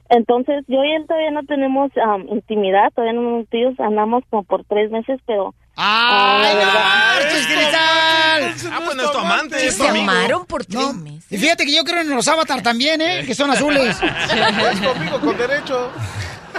Entonces, 0.10 0.66
yo 0.68 0.84
y 0.84 0.94
él 0.94 1.06
todavía 1.08 1.30
no 1.30 1.44
tenemos 1.44 1.92
am, 2.04 2.26
intimidad, 2.30 2.92
todavía 2.96 3.14
no 3.14 3.22
somos 3.30 3.48
tíos, 3.50 3.80
andamos 3.80 4.24
como 4.32 4.42
por 4.44 4.64
tres 4.64 4.90
meses, 4.90 5.20
pero... 5.28 5.54
ah, 5.82 6.42
¡Ay, 6.44 6.56
no 6.56 6.74
marches, 6.74 7.48
Cristal! 7.48 8.74
Ah, 8.74 8.82
pues 8.86 8.96
no 8.98 9.04
es 9.04 9.12
tu 9.12 9.18
amante, 9.18 9.68
es 9.68 9.78
tu 9.78 9.84
Se 9.84 9.90
amigo. 9.90 10.10
amaron 10.12 10.46
por 10.46 10.66
tres 10.66 10.80
No, 10.80 10.94
meses. 10.94 11.32
Y 11.32 11.38
fíjate 11.38 11.66
que 11.66 11.76
yo 11.76 11.84
creo 11.84 12.02
en 12.02 12.10
los 12.10 12.28
avatar 12.28 12.62
también, 12.62 13.02
¿eh? 13.02 13.24
Que 13.26 13.34
son 13.36 13.50
azules. 13.52 13.98
Es 14.72 14.80
conmigo 14.82 15.20
con 15.20 15.38
derecho. 15.38 15.92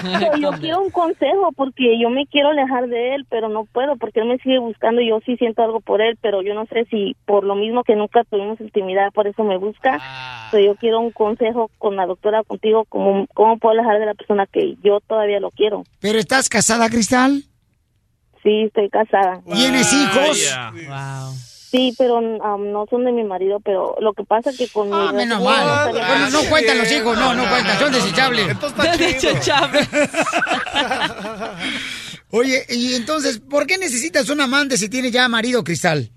Pero 0.02 0.36
yo 0.36 0.50
quiero 0.52 0.80
un 0.80 0.90
consejo 0.90 1.50
porque 1.54 2.00
yo 2.00 2.08
me 2.10 2.24
quiero 2.26 2.50
alejar 2.50 2.86
de 2.86 3.14
él, 3.16 3.26
pero 3.28 3.48
no 3.48 3.64
puedo 3.66 3.96
porque 3.96 4.20
él 4.20 4.26
me 4.28 4.38
sigue 4.38 4.58
buscando 4.58 5.00
y 5.02 5.08
yo 5.08 5.18
sí 5.26 5.36
siento 5.36 5.62
algo 5.62 5.80
por 5.80 6.00
él, 6.00 6.16
pero 6.22 6.40
yo 6.42 6.54
no 6.54 6.64
sé 6.66 6.86
si 6.90 7.16
por 7.26 7.44
lo 7.44 7.54
mismo 7.56 7.82
que 7.84 7.96
nunca 7.96 8.22
tuvimos 8.24 8.60
intimidad, 8.60 9.10
por 9.12 9.26
eso 9.26 9.42
me 9.44 9.58
busca. 9.58 10.00
Pero 10.52 10.64
yo 10.64 10.76
quiero 10.76 11.00
un 11.00 11.10
consejo 11.10 11.70
con 11.78 11.96
la 11.96 12.06
doctora, 12.06 12.42
contigo, 12.44 12.86
cómo, 12.88 13.26
cómo 13.34 13.58
puedo 13.58 13.72
alejar 13.78 13.98
de 13.98 14.06
la 14.06 14.14
persona 14.14 14.46
que 14.46 14.76
yo 14.82 15.00
todavía 15.00 15.40
lo 15.40 15.50
quiero. 15.50 15.82
¿Pero 16.00 16.18
estás 16.18 16.48
casada, 16.48 16.88
Cristal? 16.88 17.42
Sí, 18.42 18.62
estoy 18.64 18.88
casada. 18.88 19.42
¿Tienes 19.52 19.92
hijos? 19.92 20.50
Sí, 21.70 21.94
pero 21.96 22.18
um, 22.18 22.72
no 22.72 22.86
son 22.90 23.04
de 23.04 23.12
mi 23.12 23.22
marido, 23.22 23.60
pero 23.60 23.94
lo 24.00 24.12
que 24.12 24.24
pasa 24.24 24.50
que 24.56 24.66
con 24.66 24.88
mi... 24.88 24.96
Ah, 24.96 25.12
menos 25.12 25.38
no 25.38 25.44
mal. 25.44 25.92
Bueno, 25.92 26.30
no 26.30 26.42
cuentan 26.50 26.78
los 26.78 26.90
hijos, 26.90 27.16
no, 27.16 27.32
no 27.32 27.48
cuentan, 27.48 27.78
son 27.78 27.92
desechables. 27.92 28.56
Desechables. 28.98 29.88
Oye, 32.30 32.64
y 32.68 32.94
entonces, 32.94 33.40
¿por 33.40 33.66
qué 33.66 33.78
necesitas 33.78 34.28
un 34.30 34.40
amante 34.40 34.76
si 34.76 34.88
tienes 34.88 35.12
ya 35.12 35.28
marido, 35.28 35.62
Cristal? 35.62 36.10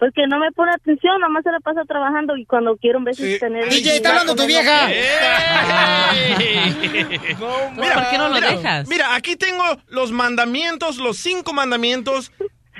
Porque 0.00 0.26
no 0.26 0.38
me 0.38 0.50
pone 0.52 0.72
atención, 0.72 1.20
nomás 1.20 1.44
se 1.44 1.52
la 1.52 1.60
pasa 1.60 1.82
trabajando 1.86 2.34
y 2.36 2.46
cuando 2.46 2.74
quiero 2.78 2.98
un 2.98 3.04
beso 3.04 3.22
tener... 3.38 3.68
DJ, 3.68 3.96
está 3.96 4.08
hablando 4.08 4.34
tu 4.34 4.46
vieja. 4.46 4.88
Mira, 7.76 7.94
¿Por 7.94 8.10
qué 8.10 8.18
no 8.18 8.28
lo 8.30 8.34
mira, 8.34 8.50
dejas? 8.50 8.88
Mira, 8.88 9.14
aquí 9.14 9.36
tengo 9.36 9.62
los 9.88 10.10
mandamientos, 10.10 10.96
los 10.96 11.18
cinco 11.18 11.52
mandamientos 11.52 12.32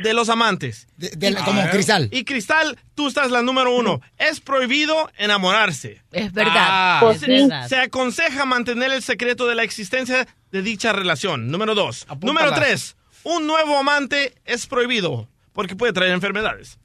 de 0.03 0.14
los 0.14 0.31
amantes. 0.31 0.89
de 0.97 1.31
la- 1.31 1.45
como 1.45 1.62
Cristal. 1.68 2.09
Y 2.11 2.25
Cristal, 2.25 2.79
tú 2.95 3.09
estás 3.09 3.31
la 3.31 3.43
número 3.43 3.75
uno. 3.77 4.01
Es 4.16 4.41
prohibido 4.41 5.11
enamorarse. 5.18 6.03
Es 6.12 6.33
verdad. 6.33 6.55
Ah. 6.57 6.99
Pues 7.03 7.21
se, 7.21 7.27
sí. 7.27 7.49
se 7.68 7.77
aconseja 7.77 8.47
mantener 8.47 8.93
el 8.93 9.03
secreto 9.03 9.47
de 9.47 9.57
la 9.57 9.62
existencia 9.62 10.27
de 10.51 10.62
dicha 10.62 10.95
relación. 10.95 11.51
Número 11.51 11.75
dos. 11.75 12.07
Número 12.23 12.53
tres. 12.55 12.97
Un 13.25 13.47
nuevo 13.47 13.77
amante 13.77 14.33
es 14.47 14.66
prohibido 14.66 15.29
porque 15.53 15.77
puede 15.77 15.93
traer 15.93 16.12
enfermedades. 16.12 16.79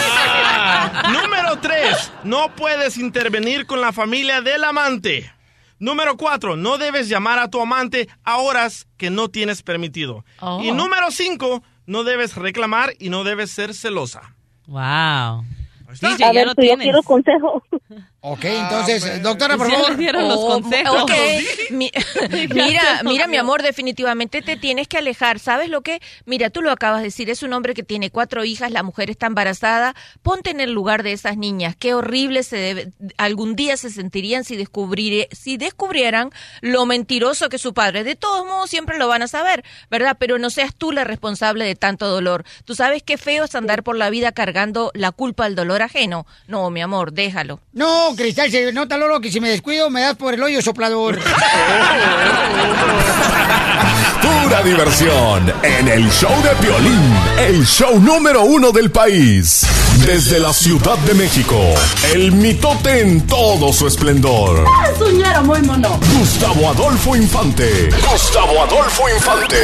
Ah, 0.00 1.12
Número 1.12 1.58
3. 1.60 2.12
No 2.24 2.54
puedes 2.54 2.98
intervenir 2.98 3.66
con 3.66 3.80
la 3.80 3.92
familia 3.92 4.40
del 4.40 4.64
amante. 4.64 5.32
Número 5.78 6.16
4. 6.16 6.56
No 6.56 6.78
debes 6.78 7.08
llamar 7.08 7.38
a 7.38 7.48
tu 7.48 7.60
amante 7.60 8.08
a 8.24 8.38
horas 8.38 8.86
que 8.96 9.10
no 9.10 9.28
tienes 9.28 9.62
permitido. 9.62 10.24
Oh. 10.40 10.60
Y 10.62 10.72
número 10.72 11.10
5. 11.10 11.62
No 11.86 12.04
debes 12.04 12.36
reclamar 12.36 12.92
y 12.98 13.10
no 13.10 13.24
debes 13.24 13.50
ser 13.50 13.74
celosa. 13.74 14.34
Wow. 14.66 15.44
está. 15.90 16.28
A 16.28 16.32
ver, 16.32 16.48
pues 16.54 16.68
yo 16.68 16.76
quiero 16.76 17.02
consejo. 17.02 17.62
Ok, 18.20 18.44
entonces, 18.46 19.22
doctora, 19.22 19.56
por 19.56 19.70
favor. 19.70 19.96
dieron 19.96 20.26
los 20.28 20.38
Oh, 20.40 20.48
consejos. 20.60 21.02
ok. 21.02 21.12
Mi- 21.70 21.92
mira, 22.52 23.02
mira, 23.04 23.26
mi 23.28 23.36
amor, 23.36 23.62
definitivamente 23.62 24.42
te 24.42 24.56
tienes 24.56 24.88
que 24.88 24.98
alejar. 24.98 25.38
¿Sabes 25.38 25.68
lo 25.68 25.82
que? 25.82 26.00
Mira, 26.26 26.50
tú 26.50 26.60
lo 26.60 26.72
acabas 26.72 26.98
de 26.98 27.04
decir, 27.04 27.30
es 27.30 27.44
un 27.44 27.52
hombre 27.52 27.74
que 27.74 27.84
tiene 27.84 28.10
cuatro 28.10 28.44
hijas, 28.44 28.72
la 28.72 28.82
mujer 28.82 29.08
está 29.08 29.26
embarazada. 29.26 29.94
Ponte 30.22 30.50
en 30.50 30.58
el 30.58 30.72
lugar 30.72 31.04
de 31.04 31.12
esas 31.12 31.36
niñas. 31.36 31.76
Qué 31.78 31.94
horrible 31.94 32.42
se 32.42 32.56
debe, 32.56 32.92
algún 33.18 33.54
día 33.54 33.76
se 33.76 33.88
sentirían 33.90 34.42
si, 34.44 34.56
descubrir, 34.56 35.28
si 35.30 35.56
descubrieran 35.56 36.30
lo 36.60 36.86
mentiroso 36.86 37.48
que 37.48 37.58
su 37.58 37.72
padre. 37.72 38.02
De 38.02 38.16
todos 38.16 38.44
modos, 38.44 38.68
siempre 38.68 38.98
lo 38.98 39.06
van 39.06 39.22
a 39.22 39.28
saber, 39.28 39.64
¿verdad? 39.90 40.16
Pero 40.18 40.38
no 40.38 40.50
seas 40.50 40.74
tú 40.74 40.90
la 40.90 41.04
responsable 41.04 41.64
de 41.64 41.76
tanto 41.76 42.08
dolor. 42.08 42.44
Tú 42.64 42.74
sabes 42.74 43.02
qué 43.04 43.16
feo 43.16 43.44
es 43.44 43.54
andar 43.54 43.84
por 43.84 43.96
la 43.96 44.10
vida 44.10 44.32
cargando 44.32 44.90
la 44.94 45.12
culpa 45.12 45.44
del 45.44 45.54
dolor 45.54 45.82
ajeno. 45.82 46.26
No, 46.48 46.68
mi 46.70 46.80
amor, 46.82 47.12
déjalo. 47.12 47.60
No, 47.72 48.07
Cristal, 48.16 48.50
se 48.50 48.72
nota, 48.72 48.96
Lolo, 48.96 49.20
que 49.20 49.30
si 49.30 49.40
me 49.40 49.50
descuido 49.50 49.90
me 49.90 50.00
das 50.00 50.16
por 50.16 50.34
el 50.34 50.42
hoyo 50.42 50.62
soplador. 50.62 51.18
Pura 54.22 54.62
diversión 54.62 55.52
en 55.62 55.88
el 55.88 56.10
show 56.10 56.32
de 56.42 56.50
Piolín, 56.60 57.14
el 57.38 57.64
show 57.64 57.98
número 58.00 58.42
uno 58.42 58.72
del 58.72 58.90
país. 58.90 59.66
Desde 60.06 60.38
la 60.38 60.52
Ciudad 60.52 60.98
de 60.98 61.14
México, 61.14 61.58
el 62.12 62.32
mitote 62.32 63.00
en 63.00 63.26
todo 63.26 63.72
su 63.72 63.86
esplendor. 63.86 64.64
Suñero 64.98 65.42
muy 65.44 65.62
mono. 65.62 65.98
Gustavo 66.18 66.70
Adolfo 66.70 67.16
Infante. 67.16 67.88
Gustavo 68.10 68.62
Adolfo 68.62 69.08
Infante. 69.08 69.56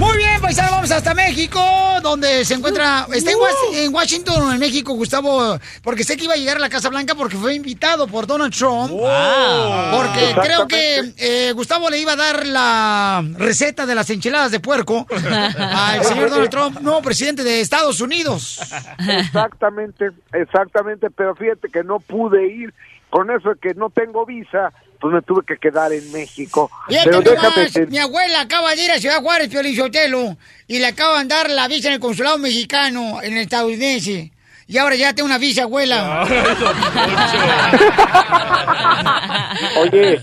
Muy 0.00 0.16
bien, 0.16 0.40
pues 0.40 0.58
ahora 0.58 0.70
vamos 0.76 0.90
hasta 0.90 1.12
México, 1.12 1.60
donde 2.02 2.42
se 2.46 2.54
encuentra. 2.54 3.06
Está 3.12 3.32
en, 3.32 3.38
Was- 3.38 3.54
en 3.74 3.94
Washington, 3.94 4.50
en 4.54 4.58
México, 4.58 4.94
Gustavo, 4.94 5.58
porque 5.82 6.04
sé 6.04 6.16
que 6.16 6.24
iba 6.24 6.32
a 6.32 6.36
llegar 6.38 6.56
a 6.56 6.60
la 6.60 6.70
Casa 6.70 6.88
Blanca 6.88 7.14
porque 7.14 7.36
fue 7.36 7.54
invitado 7.54 8.06
por 8.06 8.26
Donald 8.26 8.54
Trump. 8.54 8.90
Porque 8.90 10.34
creo 10.42 10.66
que 10.66 11.12
eh, 11.18 11.52
Gustavo 11.52 11.90
le 11.90 11.98
iba 11.98 12.12
a 12.12 12.16
dar 12.16 12.46
la 12.46 13.22
receta 13.36 13.84
de 13.84 13.94
las 13.94 14.08
enchiladas 14.08 14.50
de 14.50 14.58
puerco 14.60 15.06
al 15.60 16.02
señor 16.04 16.30
Donald 16.30 16.50
Trump, 16.50 16.80
nuevo 16.80 17.02
presidente 17.02 17.44
de 17.44 17.60
Estados 17.60 18.00
Unidos. 18.00 18.58
Exactamente, 19.06 20.12
exactamente, 20.32 21.10
pero 21.10 21.34
fíjate 21.34 21.68
que 21.68 21.84
no 21.84 22.00
pude 22.00 22.46
ir, 22.46 22.72
con 23.10 23.30
eso 23.30 23.50
de 23.50 23.56
que 23.60 23.74
no 23.74 23.90
tengo 23.90 24.24
visa, 24.24 24.72
pues 25.00 25.14
me 25.14 25.22
tuve 25.22 25.42
que 25.46 25.56
quedar 25.56 25.92
en 25.92 26.12
México. 26.12 26.70
Pero 26.88 27.20
déjame 27.20 27.86
mi 27.88 27.98
abuela 27.98 28.42
acaba 28.42 28.74
de 28.74 28.84
ir 28.84 28.90
a 28.90 28.98
Ciudad 28.98 29.22
Juárez, 29.22 29.48
Piolín 29.48 29.74
Sotelo, 29.74 30.36
y 30.66 30.78
le 30.78 30.86
acaban 30.86 31.26
de 31.26 31.34
dar 31.34 31.50
la 31.50 31.68
visa 31.68 31.88
en 31.88 31.94
el 31.94 32.00
consulado 32.00 32.38
mexicano, 32.38 33.22
en 33.22 33.32
el 33.32 33.40
estadounidense. 33.40 34.32
Y 34.66 34.78
ahora 34.78 34.94
ya 34.94 35.12
tengo 35.12 35.26
una 35.26 35.38
visa, 35.38 35.64
abuela. 35.64 36.22
Oye, 39.80 40.20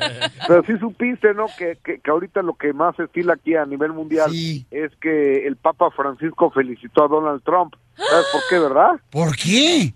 pero 0.48 0.64
sí 0.66 0.78
supiste, 0.80 1.34
¿no? 1.34 1.48
Que, 1.58 1.78
que, 1.84 2.00
que 2.00 2.12
ahorita 2.12 2.42
lo 2.44 2.54
que 2.54 2.72
más 2.72 2.96
se 2.96 3.04
estila 3.04 3.34
aquí 3.34 3.56
a 3.56 3.66
nivel 3.66 3.92
mundial 3.92 4.32
es 4.72 4.92
que 5.02 5.46
el 5.46 5.58
Papa 5.58 5.92
Francisco 5.92 6.50
felicitó 6.52 7.04
a 7.04 7.08
Donald 7.10 7.44
Trump. 7.44 7.74
¿Sabes 7.98 8.26
por 8.32 8.42
qué, 8.50 8.60
verdad? 8.60 8.92
¿Por 9.10 9.36
qué? 9.36 9.94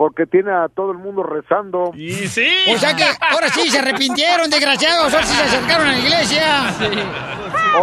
Porque 0.00 0.24
tiene 0.24 0.50
a 0.50 0.68
todo 0.74 0.92
el 0.92 0.96
mundo 0.96 1.22
rezando. 1.22 1.92
Y 1.94 2.26
sí. 2.26 2.48
O 2.74 2.78
sea 2.78 2.96
que 2.96 3.04
ahora 3.20 3.50
sí 3.50 3.68
se 3.68 3.80
arrepintieron, 3.80 4.48
desgraciados. 4.48 5.12
Ahora 5.12 5.26
sí 5.26 5.34
se 5.34 5.42
acercaron 5.42 5.88
a 5.88 5.92
la 5.92 5.98
iglesia. 5.98 6.74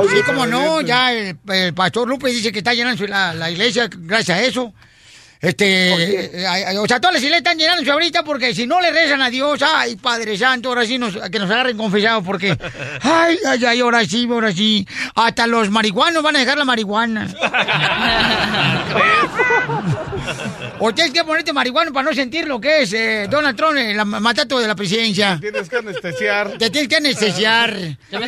Sí, 0.09 0.23
como 0.25 0.47
no, 0.47 0.81
ya 0.81 1.13
el, 1.13 1.37
el 1.47 1.75
pastor 1.75 2.07
Lupe 2.07 2.29
dice 2.29 2.51
que 2.51 2.57
está 2.57 2.73
llenando 2.73 3.05
la, 3.05 3.35
la 3.35 3.51
iglesia 3.51 3.87
gracias 3.87 4.35
a 4.35 4.41
eso. 4.41 4.73
Este, 5.39 6.41
eh, 6.41 6.77
o 6.79 6.87
sea, 6.87 6.99
todas 6.99 7.13
las 7.13 7.21
iglesias 7.21 7.41
están 7.41 7.59
llenándose 7.59 7.91
ahorita 7.91 8.23
porque 8.23 8.55
si 8.55 8.65
no 8.65 8.81
le 8.81 8.91
rezan 8.91 9.21
a 9.21 9.29
Dios, 9.29 9.61
ay, 9.61 9.95
Padre 9.95 10.35
Santo, 10.35 10.69
ahora 10.69 10.83
sí 10.85 10.97
nos, 10.97 11.15
que 11.15 11.37
nos 11.37 11.51
agarren 11.51 11.77
confesados 11.77 12.23
porque, 12.23 12.57
ay, 13.03 13.37
ay, 13.47 13.65
ay, 13.65 13.79
ahora 13.81 14.03
sí, 14.03 14.27
ahora 14.29 14.51
sí, 14.51 14.87
hasta 15.13 15.45
los 15.45 15.69
marihuanos 15.69 16.23
van 16.23 16.37
a 16.37 16.39
dejar 16.39 16.57
la 16.57 16.65
marihuana. 16.65 17.27
O 20.79 20.93
tienes 20.93 21.11
que 21.11 21.23
ponerte 21.23 21.53
marihuana 21.53 21.91
para 21.91 22.07
no 22.09 22.15
sentir 22.15 22.47
lo 22.47 22.61
que 22.61 22.83
es 22.83 22.93
eh, 22.93 23.27
Donald 23.29 23.57
Trump, 23.57 23.77
el 23.77 24.05
mandato 24.05 24.59
de 24.59 24.67
la 24.67 24.75
presidencia. 24.75 25.39
Tienes 25.41 25.67
que 25.69 25.77
anestesiar. 25.77 26.51
Te 26.57 26.69
tienes 26.69 26.87
que 26.87 26.97
anestesiar. 26.97 27.75
Yo 28.11 28.19
me, 28.19 28.27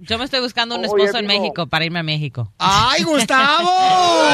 yo 0.00 0.18
me 0.18 0.24
estoy 0.24 0.40
buscando 0.40 0.74
un 0.74 0.84
Oye, 0.84 1.04
esposo 1.04 1.18
en. 1.18 1.26
México 1.26 1.66
para 1.66 1.86
irme 1.86 2.00
a 2.00 2.02
México. 2.02 2.52
¡Ay, 2.58 3.02
Gustavo! 3.02 3.70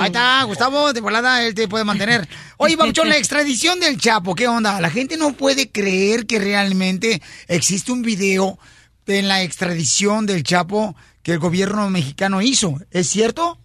Ahí 0.00 0.06
está, 0.06 0.42
Gustavo, 0.42 0.92
de 0.92 1.00
volada 1.00 1.44
él 1.44 1.54
te 1.54 1.68
puede 1.68 1.84
mantener. 1.84 2.28
Oye, 2.56 2.76
Papuchón, 2.76 3.08
la 3.08 3.16
extradición 3.16 3.78
del 3.78 3.96
Chapo, 3.98 4.34
¿qué 4.34 4.48
onda? 4.48 4.80
La 4.80 4.90
gente 4.90 5.16
no 5.16 5.34
puede 5.34 5.70
creer 5.70 6.26
que 6.26 6.40
realmente 6.40 7.22
existe 7.46 7.92
un 7.92 8.02
video 8.02 8.58
de 9.06 9.22
la 9.22 9.42
extradición 9.42 10.26
del 10.26 10.42
Chapo 10.42 10.96
que 11.22 11.32
el 11.32 11.38
gobierno 11.38 11.88
mexicano 11.90 12.42
hizo. 12.42 12.78
¿Es 12.90 13.08
cierto? 13.08 13.58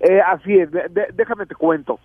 Eh, 0.00 0.20
así 0.20 0.54
es, 0.58 0.70
de- 0.70 1.08
déjame 1.14 1.46
te 1.46 1.54
cuento. 1.54 1.98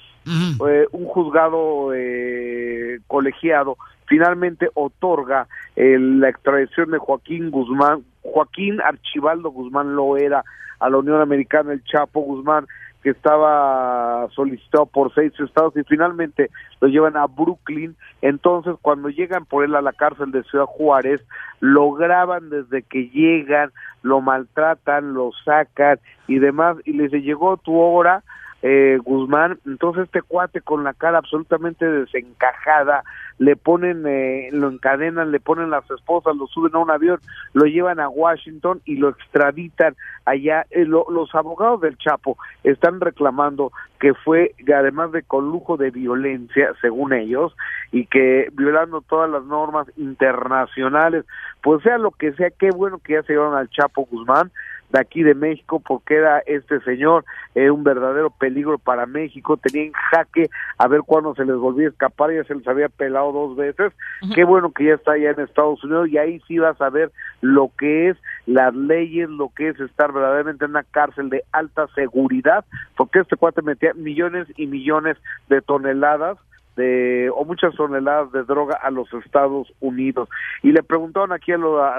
Eh, 0.68 0.88
un 0.92 1.06
juzgado 1.06 1.94
eh, 1.94 3.00
colegiado 3.08 3.78
finalmente 4.06 4.70
otorga 4.74 5.48
eh, 5.76 5.98
la 6.00 6.30
extradición 6.30 6.92
de 6.92 6.98
Joaquín 6.98 7.52
Guzmán, 7.52 8.04
Joaquín 8.22 8.80
Archibaldo 8.82 9.50
Guzmán 9.52 9.96
Loera 9.96 10.44
a 10.80 10.90
la 10.90 10.98
Unión 10.98 11.22
Americana, 11.22 11.72
el 11.74 11.84
Chapo 11.84 12.22
Guzmán, 12.22 12.66
que 13.04 13.10
estaba 13.10 14.28
solicitado 14.34 14.86
por 14.86 15.14
seis 15.14 15.34
estados 15.40 15.76
y 15.76 15.84
finalmente 15.84 16.50
lo 16.80 16.88
llevan 16.88 17.18
a 17.18 17.28
Brooklyn. 17.28 17.96
Entonces, 18.22 18.76
cuando 18.82 19.10
llegan 19.10 19.46
por 19.46 19.66
él 19.66 19.76
a 19.76 19.82
la 19.82 19.92
cárcel 19.92 20.32
de 20.32 20.44
Ciudad 20.44 20.66
Juárez, 20.66 21.22
lo 21.60 21.92
graban 21.92 22.50
desde 22.50 22.82
que 22.82 23.10
llegan, 23.10 23.72
lo 24.02 24.22
maltratan, 24.22 25.14
lo 25.14 25.32
sacan 25.44 26.00
y 26.28 26.40
demás, 26.40 26.78
y 26.86 26.94
les 26.94 27.12
dice, 27.12 27.24
llegó 27.24 27.58
tu 27.58 27.78
hora, 27.78 28.24
eh, 28.64 28.98
Guzmán. 29.04 29.60
Entonces 29.68 30.06
este 30.06 30.22
cuate 30.24 30.62
con 30.62 30.84
la 30.84 30.94
cara 30.94 31.20
absolutamente 31.20 31.86
desencajada, 31.86 33.04
le 33.38 33.56
ponen, 33.56 34.06
eh, 34.08 34.50
lo 34.52 34.70
encadenan, 34.70 35.32
le 35.32 35.40
ponen 35.40 35.70
las 35.70 35.90
esposas, 35.92 36.36
lo 36.38 36.48
suben 36.48 36.74
a 36.76 36.80
un 36.80 36.90
avión, 36.90 37.20
lo 37.54 37.66
llevan 37.66 38.00
a 38.00 38.08
Washington 38.10 38.80
y 38.86 38.96
lo 38.96 39.10
extraditan 39.10 39.96
allá. 40.26 40.66
Eh, 40.72 40.86
lo- 40.86 41.06
los 41.10 41.34
abogados 41.36 41.82
del 41.82 41.98
Chapo 41.98 42.38
están 42.64 43.02
reclamando 43.02 43.72
que 44.00 44.14
fue, 44.14 44.54
además 44.74 45.12
de 45.12 45.24
con 45.24 45.46
lujo 45.50 45.78
de 45.78 45.92
violencia, 45.92 46.74
según 46.82 47.14
ellos, 47.14 47.56
y 47.92 48.06
que 48.06 48.48
violando 48.54 49.02
todas 49.02 49.30
las 49.30 49.44
normas 49.46 49.88
internacionales, 49.98 51.26
pues 51.62 51.82
sea 51.84 51.98
lo 51.98 52.12
que 52.12 52.34
sea, 52.34 52.50
qué 52.52 52.70
bueno 52.76 53.00
que 53.04 53.14
ya 53.14 53.24
se 53.24 53.34
llevaron 53.34 53.56
al 53.58 53.70
Chapo 53.70 54.06
Guzmán 54.10 54.52
de 54.94 55.00
aquí 55.00 55.24
de 55.24 55.34
México 55.34 55.82
porque 55.86 56.16
era 56.16 56.40
este 56.46 56.80
señor 56.82 57.26
eh, 57.56 57.72
un 57.72 57.84
verdadero 57.84 58.30
peligro 58.30 58.78
para 58.78 59.06
México, 59.06 59.58
tenía 59.58 59.88
en 59.88 59.92
jaque 59.92 60.50
a 60.78 60.88
ver 60.88 61.02
cuándo 61.02 61.36
se 61.36 61.46
les 61.46 61.56
volvía 61.56 61.88
a 61.88 61.90
escapar, 61.90 62.32
ya 62.32 62.44
se 62.44 62.56
les 62.56 62.68
había 62.68 62.90
pelado 62.90 63.32
dos 63.32 63.58
veces, 63.58 63.92
qué 64.36 64.44
bueno 64.44 64.72
que 64.72 64.86
ya 64.86 64.94
está 64.94 65.14
allá 65.14 65.32
en 65.32 65.42
Estados 65.42 65.84
Unidos 65.84 66.10
y 66.10 66.18
ahí 66.18 66.40
sí 66.48 66.60
vas 66.60 66.80
a 66.80 66.90
ver 66.90 67.12
lo 67.42 67.72
que 67.78 68.10
es 68.10 68.18
las 68.46 68.74
leyes, 68.76 69.30
lo 69.30 69.50
que 69.50 69.70
es 69.70 69.80
estar 69.80 70.14
verdaderamente 70.14 70.66
en 70.66 70.72
una 70.72 70.84
cárcel 70.84 71.30
de 71.30 71.44
alta 71.52 71.88
seguridad, 71.96 72.64
porque 72.96 73.20
este 73.20 73.36
cuate 73.36 73.64
metía 73.64 73.94
millones 73.96 74.48
y 74.56 74.68
millones 74.68 75.18
de 75.50 75.62
toneladas 75.62 76.38
de 76.76 77.30
o 77.36 77.46
muchas 77.46 77.76
toneladas 77.76 78.32
de 78.32 78.44
droga 78.44 78.76
a 78.82 78.90
los 78.92 79.12
Estados 79.14 79.72
Unidos. 79.80 80.30
Y 80.62 80.72
le 80.72 80.84
preguntaron 80.84 81.32
aquí 81.32 81.52
a, 81.52 81.58
lo- 81.58 81.84
a- 81.84 81.98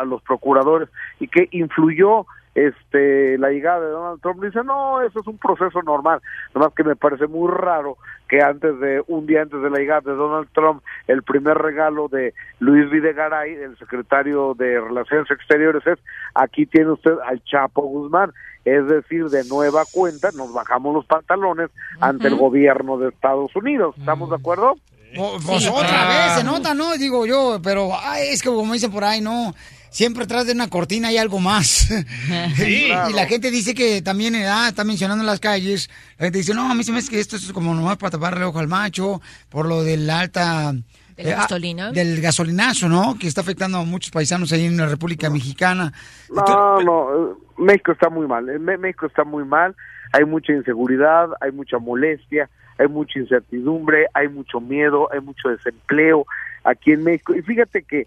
a 0.00 0.04
los 0.04 0.22
procuradores 0.22 0.88
y 1.20 1.28
que 1.28 1.48
influyó 1.52 2.26
este 2.56 3.36
la 3.38 3.50
llegada 3.50 3.80
de 3.80 3.90
Donald 3.90 4.20
Trump 4.22 4.42
dice 4.42 4.64
no 4.64 5.00
eso 5.02 5.20
es 5.20 5.26
un 5.26 5.38
proceso 5.38 5.82
normal 5.82 6.20
nomás 6.54 6.72
que 6.74 6.82
me 6.84 6.96
parece 6.96 7.26
muy 7.26 7.50
raro 7.52 7.96
que 8.28 8.40
antes 8.42 8.80
de 8.80 9.02
un 9.08 9.26
día 9.26 9.42
antes 9.42 9.60
de 9.60 9.68
la 9.70 9.78
llegada 9.78 10.00
de 10.00 10.14
Donald 10.14 10.48
Trump 10.54 10.82
el 11.06 11.22
primer 11.22 11.58
regalo 11.58 12.08
de 12.08 12.32
Luis 12.58 12.90
Videgaray 12.90 13.52
el 13.54 13.76
secretario 13.78 14.54
de 14.54 14.80
Relaciones 14.80 15.30
Exteriores 15.30 15.86
es 15.86 15.98
aquí 16.34 16.64
tiene 16.66 16.92
usted 16.92 17.12
al 17.26 17.42
Chapo 17.44 17.82
Guzmán 17.82 18.32
es 18.64 18.84
decir, 18.88 19.26
de 19.26 19.44
nueva 19.44 19.84
cuenta 19.92 20.30
nos 20.34 20.52
bajamos 20.52 20.92
los 20.92 21.06
pantalones 21.06 21.70
ante 22.00 22.26
el 22.26 22.34
gobierno 22.34 22.98
de 22.98 23.10
Estados 23.10 23.54
Unidos. 23.54 23.94
¿Estamos 23.96 24.28
de 24.28 24.34
acuerdo? 24.34 24.74
O- 25.16 25.38
Pues 25.46 25.68
otra 25.68 26.08
vez 26.08 26.32
se 26.36 26.42
nota, 26.42 26.74
¿no? 26.74 26.94
Digo 26.94 27.26
yo, 27.26 27.60
pero 27.62 27.90
ay, 27.96 28.30
es 28.32 28.42
que 28.42 28.48
como 28.48 28.72
dicen 28.72 28.90
por 28.90 29.04
ahí, 29.04 29.20
no. 29.20 29.54
Siempre 29.96 30.24
atrás 30.24 30.44
de 30.44 30.52
una 30.52 30.68
cortina 30.68 31.08
hay 31.08 31.16
algo 31.16 31.40
más. 31.40 31.90
y, 32.58 32.92
y 32.92 33.12
la 33.14 33.24
gente 33.24 33.50
dice 33.50 33.74
que 33.74 34.02
también 34.02 34.34
ah, 34.34 34.68
está 34.68 34.84
mencionando 34.84 35.22
en 35.22 35.26
las 35.26 35.40
calles. 35.40 35.88
La 36.18 36.26
gente 36.26 36.36
dice, 36.36 36.52
no, 36.52 36.70
a 36.70 36.74
mí 36.74 36.84
se 36.84 36.92
me 36.92 36.98
hace 36.98 37.10
que 37.10 37.18
esto 37.18 37.36
es 37.36 37.50
como 37.50 37.74
nomás 37.74 37.96
para 37.96 38.10
taparle 38.10 38.40
el 38.40 38.44
ojo 38.44 38.58
al 38.58 38.68
macho 38.68 39.22
por 39.48 39.64
lo 39.64 39.82
de 39.82 39.96
la 39.96 40.20
alta. 40.20 40.74
¿De 41.16 41.24
la 41.24 41.30
ah, 41.30 41.36
gasolina? 41.36 41.92
del 41.92 42.20
gasolinazo, 42.20 42.90
¿no? 42.90 43.16
Que 43.18 43.26
está 43.26 43.40
afectando 43.40 43.78
a 43.78 43.84
muchos 43.86 44.10
paisanos 44.10 44.52
ahí 44.52 44.66
en 44.66 44.76
la 44.76 44.84
República 44.84 45.30
Mexicana. 45.30 45.94
No, 46.28 46.82
no, 46.82 47.30
eh, 47.30 47.34
México 47.56 47.92
está 47.92 48.10
muy 48.10 48.26
mal. 48.26 48.50
eh, 48.50 48.58
México 48.58 49.06
está 49.06 49.24
muy 49.24 49.46
mal. 49.46 49.74
Hay 50.12 50.26
mucha 50.26 50.52
inseguridad, 50.52 51.30
hay 51.40 51.52
mucha 51.52 51.78
molestia, 51.78 52.50
hay 52.76 52.88
mucha 52.88 53.18
incertidumbre, 53.18 54.08
hay 54.12 54.28
mucho 54.28 54.60
miedo, 54.60 55.08
hay 55.10 55.20
mucho 55.20 55.48
desempleo 55.48 56.26
aquí 56.64 56.92
en 56.92 57.02
México. 57.02 57.34
Y 57.34 57.40
fíjate 57.40 57.82
que 57.82 58.06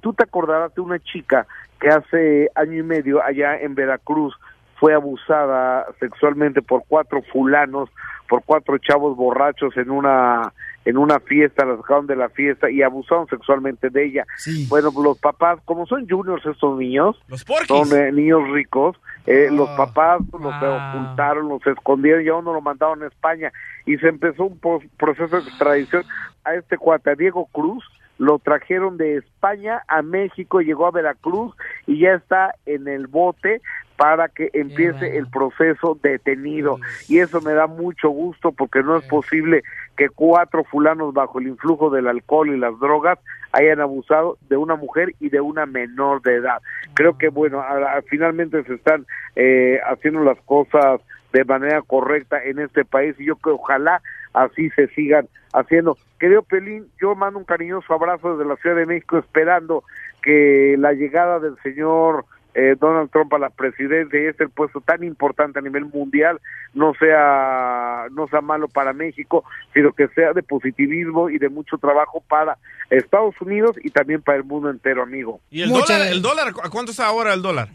tú 0.00 0.12
te 0.12 0.24
acordarás 0.24 0.74
de 0.74 0.80
una 0.80 0.98
chica 0.98 1.46
que 1.80 1.88
hace 1.88 2.50
año 2.54 2.78
y 2.78 2.82
medio 2.82 3.22
allá 3.22 3.56
en 3.58 3.74
Veracruz 3.74 4.34
fue 4.78 4.94
abusada 4.94 5.86
sexualmente 5.98 6.62
por 6.62 6.84
cuatro 6.86 7.22
fulanos, 7.32 7.88
por 8.28 8.42
cuatro 8.44 8.78
chavos 8.78 9.16
borrachos 9.16 9.76
en 9.76 9.90
una 9.90 10.52
en 10.84 10.96
una 10.96 11.20
fiesta, 11.20 11.66
la 11.66 11.76
sacaron 11.76 12.06
de 12.06 12.16
la 12.16 12.30
fiesta 12.30 12.70
y 12.70 12.80
abusaron 12.82 13.26
sexualmente 13.26 13.90
de 13.90 14.06
ella. 14.06 14.24
Bueno, 14.68 14.90
pues 14.90 15.04
los 15.04 15.18
papás, 15.18 15.58
como 15.66 15.86
son 15.86 16.08
juniors 16.08 16.46
estos 16.46 16.78
niños, 16.78 17.20
Los 17.28 17.44
son 17.66 17.94
eh, 17.94 18.10
niños 18.10 18.48
ricos, 18.50 18.96
eh, 19.26 19.50
los 19.52 19.68
papás 19.70 20.22
los 20.32 20.54
ocultaron, 20.54 21.48
los 21.50 21.66
escondieron 21.66 22.24
y 22.24 22.28
aún 22.28 22.46
no 22.46 22.54
lo 22.54 22.62
mandaron 22.62 23.02
a 23.02 23.08
España 23.08 23.52
y 23.84 23.98
se 23.98 24.08
empezó 24.08 24.44
un 24.44 24.58
proceso 24.96 25.36
de 25.36 25.42
extradición 25.42 26.04
a 26.44 26.54
este 26.54 26.78
cuate, 26.78 27.10
a 27.10 27.14
Diego 27.14 27.46
Cruz, 27.52 27.84
lo 28.18 28.38
trajeron 28.38 28.96
de 28.96 29.16
España 29.16 29.82
a 29.88 30.02
México, 30.02 30.60
llegó 30.60 30.86
a 30.86 30.90
Veracruz 30.90 31.54
y 31.86 32.00
ya 32.00 32.14
está 32.14 32.54
en 32.66 32.88
el 32.88 33.06
bote 33.06 33.60
para 33.96 34.28
que 34.28 34.50
empiece 34.52 35.16
el 35.16 35.26
proceso 35.28 35.98
detenido. 36.02 36.78
Y 37.08 37.18
eso 37.18 37.40
me 37.40 37.52
da 37.52 37.66
mucho 37.66 38.10
gusto 38.10 38.52
porque 38.52 38.82
no 38.82 38.96
es 38.96 39.04
posible 39.06 39.62
que 39.96 40.08
cuatro 40.08 40.62
fulanos 40.64 41.12
bajo 41.14 41.38
el 41.40 41.48
influjo 41.48 41.90
del 41.90 42.06
alcohol 42.06 42.48
y 42.50 42.58
las 42.58 42.78
drogas 42.78 43.18
hayan 43.52 43.80
abusado 43.80 44.36
de 44.48 44.56
una 44.56 44.76
mujer 44.76 45.14
y 45.20 45.30
de 45.30 45.40
una 45.40 45.66
menor 45.66 46.22
de 46.22 46.36
edad. 46.36 46.60
Creo 46.94 47.18
que, 47.18 47.28
bueno, 47.28 47.60
a- 47.60 47.96
a- 47.98 48.02
finalmente 48.02 48.62
se 48.64 48.74
están 48.74 49.06
eh, 49.36 49.80
haciendo 49.86 50.20
las 50.22 50.38
cosas 50.42 51.00
de 51.32 51.44
manera 51.44 51.82
correcta 51.82 52.42
en 52.42 52.58
este 52.58 52.84
país 52.84 53.14
y 53.18 53.26
yo 53.26 53.36
que 53.36 53.50
ojalá 53.50 54.00
así 54.44 54.70
se 54.70 54.88
sigan 54.88 55.28
haciendo. 55.52 55.96
Querido 56.18 56.42
Pelín, 56.42 56.88
yo 57.00 57.14
mando 57.14 57.38
un 57.38 57.44
cariñoso 57.44 57.92
abrazo 57.92 58.36
desde 58.36 58.48
la 58.48 58.56
Ciudad 58.56 58.76
de 58.76 58.86
México 58.86 59.18
esperando 59.18 59.84
que 60.22 60.76
la 60.78 60.92
llegada 60.92 61.38
del 61.38 61.56
señor 61.62 62.24
eh, 62.54 62.76
Donald 62.78 63.10
Trump 63.10 63.32
a 63.34 63.38
la 63.38 63.50
presidencia 63.50 64.20
y 64.20 64.26
este 64.26 64.48
puesto 64.48 64.80
tan 64.80 65.04
importante 65.04 65.58
a 65.58 65.62
nivel 65.62 65.84
mundial 65.84 66.40
no 66.74 66.92
sea 66.94 68.06
no 68.10 68.26
sea 68.28 68.40
malo 68.40 68.68
para 68.68 68.92
México, 68.92 69.44
sino 69.72 69.92
que 69.92 70.08
sea 70.08 70.32
de 70.32 70.42
positivismo 70.42 71.30
y 71.30 71.38
de 71.38 71.50
mucho 71.50 71.78
trabajo 71.78 72.22
para 72.26 72.58
Estados 72.90 73.40
Unidos 73.40 73.76
y 73.82 73.90
también 73.90 74.22
para 74.22 74.38
el 74.38 74.44
mundo 74.44 74.70
entero, 74.70 75.02
amigo. 75.02 75.40
¿Y 75.50 75.62
el 75.62 75.70
dólar, 75.70 76.08
el 76.10 76.22
dólar, 76.22 76.48
¿a 76.62 76.70
cuánto 76.70 76.90
está 76.90 77.06
ahora 77.06 77.32
el 77.34 77.42
dólar? 77.42 77.68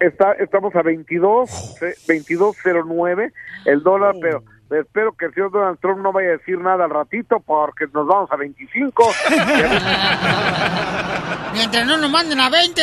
Está, 0.00 0.32
estamos 0.34 0.74
a 0.76 0.82
22, 0.82 1.82
eh, 1.82 1.94
22.09 2.06 3.32
el 3.66 3.82
dólar, 3.82 4.14
pero 4.22 4.42
espero 4.70 5.16
que 5.16 5.26
el 5.26 5.34
señor 5.34 5.50
Donald 5.50 5.78
Trump 5.80 6.00
no 6.02 6.12
vaya 6.12 6.28
a 6.28 6.32
decir 6.32 6.58
nada 6.58 6.84
al 6.84 6.90
ratito 6.90 7.40
porque 7.40 7.86
nos 7.92 8.06
vamos 8.06 8.30
a 8.30 8.36
25. 8.36 9.10
Mientras 11.54 11.86
no 11.86 11.96
nos 11.96 12.10
manden 12.10 12.40
a 12.40 12.50
20. 12.50 12.82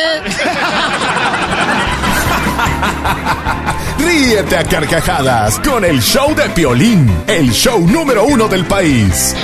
Ríete 3.98 4.56
a 4.56 4.64
carcajadas 4.64 5.60
con 5.60 5.84
el 5.84 6.00
show 6.00 6.34
de 6.34 6.48
Piolín, 6.50 7.24
el 7.26 7.50
show 7.50 7.80
número 7.80 8.24
uno 8.24 8.48
del 8.48 8.66
país. 8.66 9.34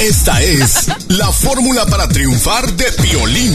Esta 0.00 0.40
es 0.42 0.88
la 1.10 1.28
fórmula 1.28 1.86
para 1.86 2.08
triunfar 2.08 2.66
de 2.66 2.86
Piolín. 3.02 3.54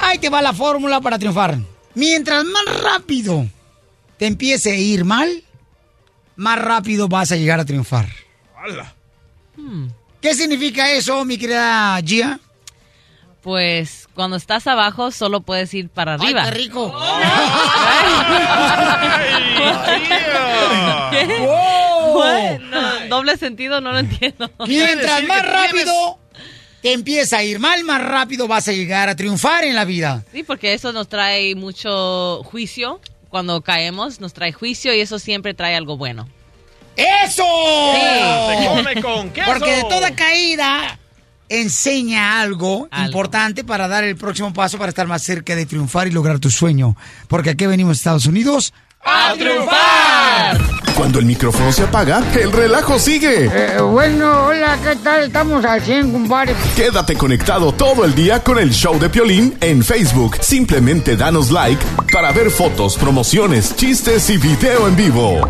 Ahí 0.00 0.18
te 0.18 0.28
va 0.28 0.42
la 0.42 0.52
fórmula 0.52 1.00
para 1.00 1.18
triunfar. 1.18 1.56
Mientras 1.94 2.44
más 2.44 2.82
rápido 2.82 3.46
te 4.20 4.26
empiece 4.26 4.72
a 4.72 4.76
ir 4.76 5.06
mal, 5.06 5.42
más 6.36 6.58
rápido 6.58 7.08
vas 7.08 7.32
a 7.32 7.36
llegar 7.36 7.58
a 7.58 7.64
triunfar. 7.64 8.06
¿Qué 10.20 10.34
significa 10.34 10.90
eso, 10.90 11.24
mi 11.24 11.38
querida 11.38 11.98
Gia? 12.04 12.38
Pues 13.40 14.10
cuando 14.12 14.36
estás 14.36 14.66
abajo 14.66 15.10
solo 15.10 15.40
puedes 15.40 15.72
ir 15.72 15.88
para 15.88 16.18
¡Ay, 16.20 16.22
arriba. 16.34 16.44
qué 16.44 16.50
rico! 16.50 16.94
¿Qué? 21.10 21.38
¡Wow! 21.40 22.58
No, 22.70 23.06
doble 23.08 23.38
sentido, 23.38 23.80
no 23.80 23.92
lo 23.92 24.00
entiendo. 24.00 24.50
Mientras 24.66 25.24
más 25.24 25.46
rápido 25.46 26.18
te 26.82 26.92
empieza 26.92 27.38
a 27.38 27.42
ir 27.42 27.58
mal, 27.58 27.84
más 27.84 28.02
rápido 28.02 28.46
vas 28.46 28.68
a 28.68 28.72
llegar 28.72 29.08
a 29.08 29.16
triunfar 29.16 29.64
en 29.64 29.74
la 29.74 29.86
vida. 29.86 30.26
Sí, 30.30 30.42
porque 30.42 30.74
eso 30.74 30.92
nos 30.92 31.08
trae 31.08 31.54
mucho 31.54 32.42
juicio. 32.44 33.00
Cuando 33.30 33.62
caemos, 33.62 34.20
nos 34.20 34.34
trae 34.34 34.52
juicio 34.52 34.92
y 34.94 35.00
eso 35.00 35.18
siempre 35.18 35.54
trae 35.54 35.74
algo 35.76 35.96
bueno. 35.96 36.28
¡Eso! 36.96 37.44
Sí. 37.94 38.58
Se 38.60 38.66
come 38.68 39.02
con 39.02 39.30
queso. 39.30 39.50
Porque 39.50 39.76
de 39.76 39.82
toda 39.84 40.14
caída 40.14 40.98
enseña 41.48 42.40
algo, 42.40 42.88
importante 43.04 43.64
para 43.64 43.88
dar 43.88 44.04
el 44.04 44.16
próximo 44.16 44.52
paso 44.52 44.78
para 44.78 44.90
estar 44.90 45.06
más 45.06 45.22
cerca 45.22 45.56
de 45.56 45.66
triunfar 45.66 46.06
y 46.06 46.10
lograr 46.12 46.38
tu 46.38 46.50
sueño. 46.50 46.96
Porque 47.28 47.50
aquí 47.50 47.66
venimos 47.66 47.90
a 47.90 47.98
Estados 47.98 48.26
Unidos 48.26 48.72
¡A 49.02 49.34
triunfar! 49.38 50.89
Cuando 51.00 51.18
el 51.18 51.24
micrófono 51.24 51.72
se 51.72 51.84
apaga, 51.84 52.22
el 52.38 52.52
relajo 52.52 52.98
sigue. 52.98 53.46
Eh, 53.50 53.80
bueno, 53.80 54.48
hola, 54.48 54.76
¿qué 54.84 54.96
tal? 54.96 55.22
Estamos 55.22 55.64
al 55.64 55.80
100, 55.80 56.12
compadre. 56.12 56.54
Quédate 56.76 57.16
conectado 57.16 57.72
todo 57.72 58.04
el 58.04 58.14
día 58.14 58.44
con 58.44 58.58
el 58.58 58.70
show 58.70 58.98
de 58.98 59.08
Piolín 59.08 59.56
en 59.62 59.82
Facebook. 59.82 60.36
Simplemente 60.42 61.16
danos 61.16 61.50
like 61.50 61.82
para 62.12 62.32
ver 62.32 62.50
fotos, 62.50 62.98
promociones, 62.98 63.74
chistes 63.76 64.28
y 64.28 64.36
video 64.36 64.86
en 64.88 64.94
vivo. 64.94 65.48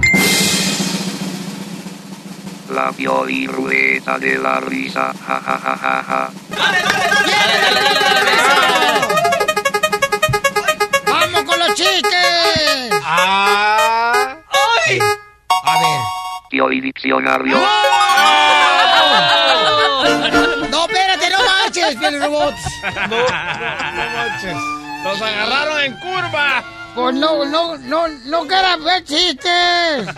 La 2.72 2.92
Piolín-Rueda 2.92 4.20
de 4.20 4.38
la 4.38 4.60
risa. 4.60 5.12
Ja, 5.26 5.40
ja, 5.44 5.58
ja, 5.58 5.76
ja, 5.76 6.04
ja. 6.06 6.30
¡Vamos 6.50 8.04
con 8.04 8.14
los 8.14 8.29
Pioli 16.50 16.80
Diccionario. 16.80 17.56
No, 20.70 20.84
espérate, 20.84 21.30
no 21.30 21.38
marches, 21.38 21.96
Piel 21.96 22.20
Robots. 22.20 22.60
No, 22.82 23.06
no, 23.06 23.18
no 23.18 24.10
manches. 24.16 24.56
¡Los 25.04 25.22
agarraron 25.22 25.80
en 25.80 25.94
curva! 25.94 26.64
Pues 26.94 27.14
no, 27.14 27.44
no, 27.44 27.78
no, 27.78 28.08
no 28.08 28.46
quiero 28.48 28.84
ver 28.84 29.04
chistes. 29.04 30.08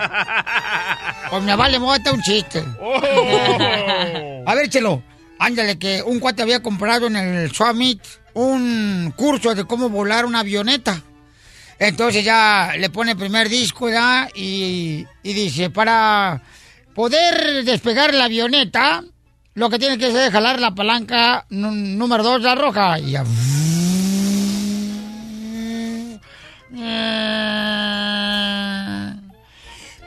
Pues 1.29 1.43
me 1.43 1.55
vale 1.55 1.79
mota 1.79 2.13
un 2.13 2.23
chiste. 2.23 2.65
A 4.47 4.55
ver, 4.55 4.71
Chelo, 4.71 5.03
ándale, 5.39 5.79
que 5.79 6.03
un 6.03 6.19
cuate 6.19 6.41
había 6.43 6.63
comprado 6.63 7.09
en 7.09 7.17
el 7.17 7.53
Summit 7.53 8.03
un 8.33 9.13
curso 9.15 9.55
de 9.55 9.67
cómo 9.67 9.91
volar 9.91 10.25
una 10.25 10.41
avioneta. 10.41 11.03
Entonces 11.79 12.25
ya 12.25 12.73
le 12.79 12.91
pone 12.91 13.13
el 13.13 13.17
primer 13.19 13.49
disco 13.49 13.89
ya 13.91 14.29
y, 14.35 15.05
dice, 15.23 15.71
para 15.71 16.41
poder 16.95 17.65
despegar 17.65 18.15
la 18.15 18.25
avioneta, 18.25 19.03
lo 19.55 19.69
que 19.69 19.79
tiene 19.79 19.99
que 19.99 20.07
hacer 20.07 20.29
es 20.29 20.33
jalar 20.33 20.61
la 20.61 20.75
palanca 20.75 21.45
nú- 21.51 21.73
número 21.73 22.23
dos, 22.23 22.41
la 22.43 22.55
roja. 22.55 22.99
Y 22.99 23.13
ya. 23.13 23.25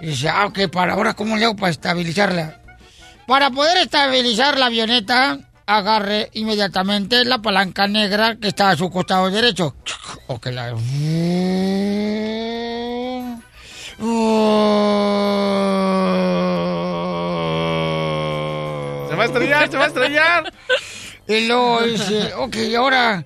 Dice, 0.01 0.29
ah, 0.29 0.45
ok, 0.45 0.67
para 0.71 0.93
ahora, 0.93 1.13
¿cómo 1.13 1.35
le 1.37 1.45
hago 1.45 1.55
para 1.55 1.71
estabilizarla? 1.71 2.59
Para 3.25 3.49
poder 3.49 3.77
estabilizar 3.77 4.57
la 4.59 4.67
avioneta, 4.67 5.39
agarre 5.65 6.29
inmediatamente 6.33 7.25
la 7.25 7.41
palanca 7.41 7.87
negra 7.87 8.35
que 8.35 8.49
está 8.49 8.71
a 8.71 8.75
su 8.75 8.89
costado 8.89 9.29
derecho. 9.29 9.75
O 10.27 10.39
que 10.39 10.51
la... 10.51 10.75
Se 19.09 19.15
va 19.15 19.23
a 19.23 19.25
estrellar, 19.25 19.71
se 19.71 19.77
va 19.77 19.83
a 19.85 19.87
estrellar. 19.87 20.53
Y 21.27 21.47
luego 21.47 21.81
dice, 21.83 22.33
ok, 22.35 22.55
ahora, 22.77 23.25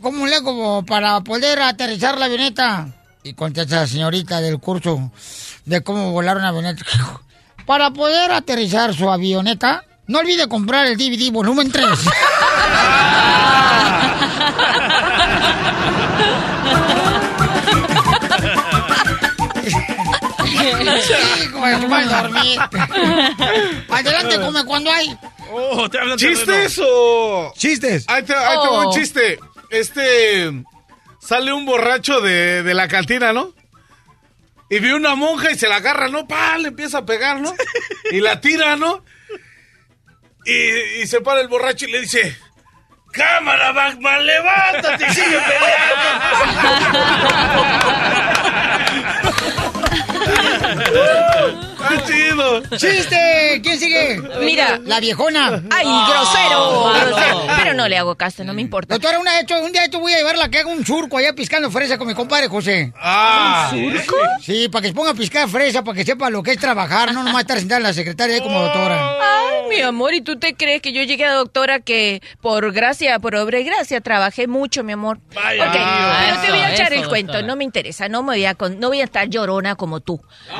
¿cómo 0.00 0.26
le 0.26 0.36
hago 0.36 0.84
para 0.84 1.20
poder 1.20 1.60
aterrizar 1.60 2.18
la 2.18 2.26
avioneta? 2.26 2.88
Y 3.22 3.34
contesta 3.34 3.80
la 3.80 3.86
señorita 3.86 4.40
del 4.40 4.58
curso 4.58 5.10
de 5.66 5.82
cómo 5.82 6.12
volar 6.12 6.38
una 6.38 6.48
avioneta. 6.48 6.84
Para 7.66 7.90
poder 7.90 8.32
aterrizar 8.32 8.94
su 8.94 9.10
avioneta, 9.10 9.84
no 10.08 10.18
olvide 10.18 10.48
comprar 10.48 10.86
el 10.86 10.96
DVD 10.96 11.30
volumen 11.30 11.70
3. 11.70 11.86
Hijo 20.44 21.66
de 21.66 21.80
su 21.80 21.88
madre, 21.88 22.06
dormir. 22.06 22.58
Adelante, 23.88 24.36
come 24.40 24.64
cuando 24.64 24.90
hay. 24.90 25.16
Oh, 25.50 25.88
te 25.88 25.98
hablan 25.98 26.18
¿Chistes 26.18 26.78
o...? 26.82 27.52
Chistes. 27.56 28.04
Ahí 28.08 28.22
te, 28.22 28.34
ahí 28.34 28.58
te 28.62 28.68
Oh. 28.68 28.88
un 28.88 28.94
chiste. 28.94 29.38
Este... 29.70 30.52
Sale 31.20 31.52
un 31.52 31.66
borracho 31.66 32.20
de, 32.20 32.62
de 32.62 32.74
la 32.74 32.88
cantina, 32.88 33.32
¿no? 33.32 33.52
Y 34.70 34.78
ve 34.78 34.94
una 34.94 35.14
monja 35.14 35.50
y 35.50 35.58
se 35.58 35.68
la 35.68 35.76
agarra, 35.76 36.08
¿no? 36.08 36.26
Pa, 36.26 36.56
le 36.58 36.68
empieza 36.68 36.98
a 36.98 37.06
pegar, 37.06 37.40
¿no? 37.40 37.54
Y 38.12 38.20
la 38.20 38.40
tira, 38.40 38.76
¿no? 38.76 39.04
Y, 40.48 41.02
y 41.02 41.06
se 41.06 41.20
para 41.20 41.42
el 41.42 41.48
borracho 41.48 41.84
y 41.84 41.92
le 41.92 42.00
dice... 42.00 42.36
¡Cámara, 43.12 43.72
Batman, 43.72 44.24
levántate 44.24 45.06
y 45.06 45.10
sigue 45.10 45.38
peleando! 45.40 45.68
¡Ah, 51.80 52.02
chido! 52.06 52.62
¡Chiste! 52.76 53.60
¿Quién 53.62 53.78
sigue? 53.78 54.20
Mira. 54.40 54.80
La 54.84 55.00
viejona. 55.00 55.62
¡Ay, 55.70 55.86
grosero! 56.08 56.92
grosero. 56.92 57.42
Pero 57.56 57.74
no 57.74 57.88
le 57.88 57.96
hago 57.98 58.14
caso, 58.16 58.44
no 58.44 58.52
me 58.54 58.60
importa. 58.62 58.94
Doctora, 58.94 59.18
una, 59.18 59.40
hecho, 59.40 59.60
un 59.60 59.72
día 59.72 59.84
esto 59.84 60.00
voy 60.00 60.12
a 60.12 60.18
llevarla 60.18 60.44
a 60.46 60.48
que 60.48 60.58
haga 60.58 60.70
un 60.70 60.84
surco 60.84 61.16
allá 61.18 61.32
piscando 61.34 61.70
fresa 61.70 61.98
con 61.98 62.06
mi 62.08 62.14
compadre 62.14 62.48
José. 62.48 62.92
Ah. 63.00 63.70
¿Un 63.72 63.92
surco? 63.98 64.16
Sí, 64.42 64.68
para 64.68 64.82
que 64.82 64.88
se 64.88 64.94
ponga 64.94 65.10
a 65.10 65.14
piscar 65.14 65.48
fresa, 65.48 65.82
para 65.84 65.96
que 65.96 66.04
sepa 66.04 66.30
lo 66.30 66.42
que 66.42 66.52
es 66.52 66.58
trabajar, 66.58 67.12
no 67.12 67.22
nomás 67.22 67.42
estar 67.42 67.58
sentada 67.58 67.78
en 67.78 67.82
la 67.84 67.92
secretaria 67.92 68.36
ahí 68.36 68.40
como 68.42 68.60
doctora. 68.60 69.16
Ay, 69.20 69.68
mi 69.68 69.80
amor, 69.82 70.14
¿y 70.14 70.20
tú 70.20 70.38
te 70.38 70.54
crees 70.54 70.80
que 70.82 70.92
yo 70.92 71.02
llegué 71.02 71.24
a 71.26 71.32
doctora 71.32 71.80
que 71.80 72.22
por 72.40 72.72
gracia, 72.72 73.18
por 73.18 73.34
obra 73.36 73.58
y 73.60 73.64
gracia, 73.64 74.00
trabajé 74.00 74.46
mucho, 74.46 74.82
mi 74.82 74.92
amor? 74.92 75.18
Vaya, 75.34 75.64
ok, 75.66 75.72
pero 75.72 76.40
te 76.40 76.50
voy 76.50 76.58
a 76.60 76.72
Eso, 76.72 76.82
echar 76.82 76.92
el 76.92 77.06
cuento, 77.08 77.42
no 77.42 77.56
me 77.56 77.64
interesa, 77.64 78.08
no 78.08 78.22
me 78.22 78.32
voy 78.32 78.44
a, 78.46 78.54
con- 78.54 78.80
no 78.80 78.88
voy 78.88 79.00
a 79.00 79.04
estar 79.04 79.28
llorona 79.28 79.74
como 79.76 80.00
tú. 80.00 80.20
Ah, 80.50 80.56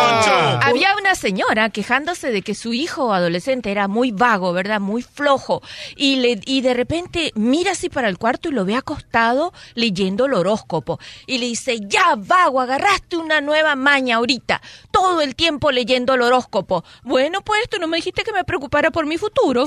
Mira, 0.00 0.58
había 0.62 0.96
una 0.96 1.14
señora 1.14 1.70
quejándose 1.70 2.30
de 2.30 2.42
que 2.42 2.54
su 2.54 2.72
hijo 2.72 3.12
adolescente 3.12 3.70
era 3.70 3.88
muy 3.88 4.12
vago, 4.12 4.52
¿verdad? 4.52 4.80
Muy 4.80 5.02
flojo. 5.02 5.62
Y, 5.96 6.16
le, 6.16 6.40
y 6.44 6.60
de 6.60 6.74
repente 6.74 7.32
mira 7.34 7.72
así 7.72 7.88
para 7.88 8.08
el 8.08 8.18
cuarto 8.18 8.48
y 8.48 8.52
lo 8.52 8.64
ve 8.64 8.76
acostado 8.76 9.52
leyendo 9.74 10.26
el 10.26 10.34
horóscopo. 10.34 10.98
Y 11.26 11.38
le 11.38 11.46
dice, 11.46 11.78
ya 11.82 12.14
vago, 12.16 12.60
agarraste 12.60 13.16
una 13.16 13.40
nueva 13.40 13.76
maña 13.76 14.16
ahorita. 14.16 14.60
Todo 14.90 15.20
el 15.20 15.34
tiempo 15.34 15.70
leyendo 15.70 16.14
el 16.14 16.22
horóscopo. 16.22 16.84
Bueno, 17.02 17.40
pues 17.42 17.68
tú 17.68 17.78
no 17.78 17.86
me 17.86 17.96
dijiste 17.96 18.22
que 18.22 18.32
me 18.32 18.44
preocupara 18.44 18.90
por 18.90 19.06
mi 19.06 19.18
futuro. 19.18 19.64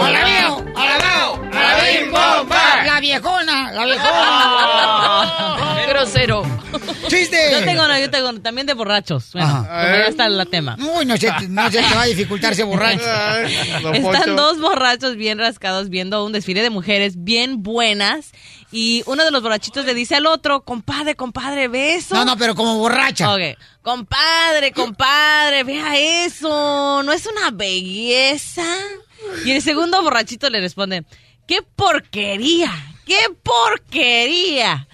¡A 0.00 0.10
la 0.10 0.24
veo! 0.24 0.64
¡A 0.76 0.86
la 0.86 0.98
veo! 0.98 1.40
¡A 1.52 2.69
la 2.84 3.00
viejona, 3.00 3.72
la 3.72 3.84
viejona. 3.84 5.84
Grosero. 5.88 6.42
¡Chiste! 7.08 7.36
Yo 7.52 7.64
tengo, 7.64 7.88
no, 7.88 7.98
yo 7.98 8.10
tengo 8.10 8.32
también 8.40 8.66
de 8.66 8.74
borrachos. 8.74 9.32
Bueno, 9.32 9.66
ya 9.68 10.06
está 10.06 10.26
el 10.26 10.46
tema. 10.48 10.76
Uy, 10.78 11.04
no 11.04 11.16
sé, 11.16 11.32
no 11.48 11.70
sé, 11.70 11.82
te 11.82 11.94
va 11.94 12.02
a 12.02 12.06
dificultar 12.06 12.54
ser 12.54 12.66
borracho. 12.66 13.00
Están 13.94 14.36
dos 14.36 14.60
borrachos 14.60 15.16
bien 15.16 15.38
rascados 15.38 15.88
viendo 15.88 16.24
un 16.24 16.32
desfile 16.32 16.62
de 16.62 16.70
mujeres 16.70 17.24
bien 17.24 17.62
buenas 17.62 18.32
y 18.72 19.02
uno 19.06 19.24
de 19.24 19.32
los 19.32 19.42
borrachitos 19.42 19.84
le 19.84 19.94
dice 19.94 20.14
al 20.14 20.26
otro, 20.26 20.62
compadre, 20.62 21.16
compadre, 21.16 21.66
ve 21.66 21.94
eso. 21.94 22.14
No, 22.14 22.24
no, 22.24 22.36
pero 22.36 22.54
como 22.54 22.78
borracha. 22.78 23.34
Ok, 23.34 23.58
compadre, 23.82 24.70
compadre, 24.72 25.64
vea 25.64 25.96
eso, 26.24 27.02
¿no 27.02 27.12
es 27.12 27.26
una 27.26 27.50
belleza? 27.50 28.64
Y 29.44 29.50
el 29.50 29.62
segundo 29.62 30.00
borrachito 30.02 30.48
le 30.50 30.60
responde, 30.60 31.04
qué 31.50 31.62
porquería, 31.74 32.70
qué 33.04 33.18
porquería. 33.42 34.86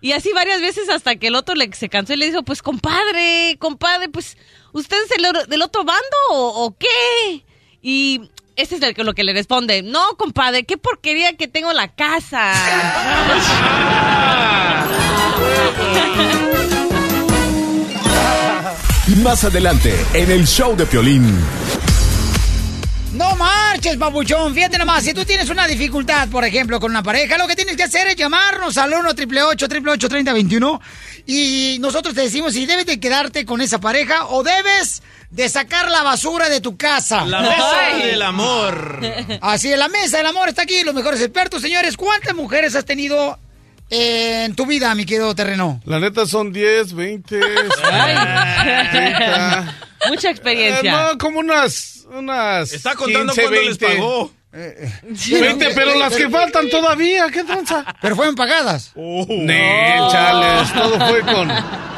Y 0.00 0.12
así 0.12 0.30
varias 0.32 0.60
veces 0.60 0.88
hasta 0.88 1.16
que 1.16 1.26
el 1.26 1.34
otro 1.34 1.56
le, 1.56 1.68
se 1.72 1.88
cansó 1.88 2.12
y 2.12 2.16
le 2.16 2.26
dijo, 2.26 2.44
pues 2.44 2.62
compadre, 2.62 3.56
compadre, 3.58 4.08
pues 4.08 4.36
¿usted 4.70 4.96
es 5.02 5.08
del, 5.48 5.62
otro 5.62 5.82
bando 5.82 6.16
o, 6.30 6.76
qué? 6.78 7.44
Y 7.82 8.30
este 8.54 8.76
es 8.76 8.82
el 8.82 8.94
lo 9.04 9.14
que 9.14 9.24
le 9.24 9.32
responde, 9.32 9.82
no, 9.82 10.10
compadre, 10.16 10.62
qué 10.62 10.78
porquería 10.78 11.36
que 11.36 11.48
tengo 11.48 11.72
la 11.72 11.92
casa. 11.92 12.52
Más 19.24 19.42
adelante, 19.42 19.92
en 20.14 20.30
el 20.30 20.46
show 20.46 20.76
de 20.76 20.86
Piolín. 20.86 21.36
No 23.16 23.34
marches, 23.36 23.96
papuchón. 23.96 24.54
Fíjate 24.54 24.76
nomás, 24.76 25.02
si 25.02 25.14
tú 25.14 25.24
tienes 25.24 25.48
una 25.48 25.66
dificultad, 25.66 26.28
por 26.28 26.44
ejemplo, 26.44 26.78
con 26.78 26.90
una 26.90 27.02
pareja, 27.02 27.38
lo 27.38 27.48
que 27.48 27.56
tienes 27.56 27.74
que 27.74 27.84
hacer 27.84 28.06
es 28.08 28.16
llamarnos 28.16 28.76
al 28.76 28.92
1 28.92 29.08
888 29.10 30.08
3021 30.08 30.80
y 31.26 31.78
nosotros 31.80 32.14
te 32.14 32.20
decimos 32.20 32.52
si 32.52 32.66
debes 32.66 32.84
de 32.84 33.00
quedarte 33.00 33.46
con 33.46 33.62
esa 33.62 33.80
pareja 33.80 34.26
o 34.26 34.42
debes 34.42 35.02
de 35.30 35.48
sacar 35.48 35.90
la 35.90 36.02
basura 36.02 36.50
de 36.50 36.60
tu 36.60 36.76
casa. 36.76 37.24
La 37.24 37.40
mesa 37.40 37.86
Ay. 37.86 38.02
del 38.02 38.20
amor. 38.20 39.00
Así 39.40 39.72
es, 39.72 39.78
la 39.78 39.88
mesa 39.88 40.18
del 40.18 40.26
amor 40.26 40.50
está 40.50 40.60
aquí, 40.62 40.82
los 40.84 40.94
mejores 40.94 41.22
expertos. 41.22 41.62
Señores, 41.62 41.96
¿cuántas 41.96 42.34
mujeres 42.34 42.76
has 42.76 42.84
tenido 42.84 43.38
en 43.88 44.54
tu 44.54 44.66
vida, 44.66 44.94
mi 44.94 45.06
querido 45.06 45.34
terreno? 45.34 45.80
La 45.86 45.98
neta 46.00 46.26
son 46.26 46.52
10, 46.52 46.92
20, 46.92 47.40
30. 47.40 49.74
Mucha 50.08 50.30
experiencia. 50.30 50.90
Eh, 50.90 51.06
no, 51.12 51.18
como 51.18 51.40
unas, 51.40 52.06
unas 52.10 52.72
Está 52.72 52.94
contando 52.94 53.32
15, 53.32 53.42
cuándo 53.42 53.60
les 53.62 53.78
20. 53.78 53.96
pagó. 53.96 54.30
20, 54.52 55.70
pero 55.74 55.94
las 55.98 56.14
que 56.16 56.30
faltan 56.30 56.70
todavía, 56.70 57.28
¿qué 57.30 57.44
tranza? 57.44 57.84
Pero 58.00 58.16
fueron 58.16 58.34
pagadas. 58.34 58.92
Nel, 58.96 60.00
chales, 60.10 60.72
todo 60.72 60.98
fue 61.08 61.20
con 61.20 61.48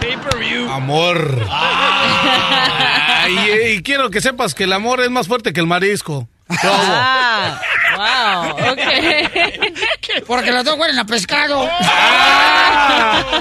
Pay-per-view. 0.00 0.68
amor. 0.68 1.46
Ah. 1.48 3.26
y, 3.28 3.68
y 3.76 3.82
quiero 3.82 4.10
que 4.10 4.20
sepas 4.20 4.54
que 4.54 4.64
el 4.64 4.72
amor 4.72 5.00
es 5.02 5.10
más 5.10 5.28
fuerte 5.28 5.52
que 5.52 5.60
el 5.60 5.66
marisco. 5.68 6.28
Ah, 6.50 7.60
wow, 7.96 8.72
ok. 8.72 8.80
Porque 10.26 10.50
los 10.50 10.64
dos 10.64 10.78
huelen 10.78 10.98
a 10.98 11.06
pescado. 11.06 11.68
¡Ah! 11.80 13.38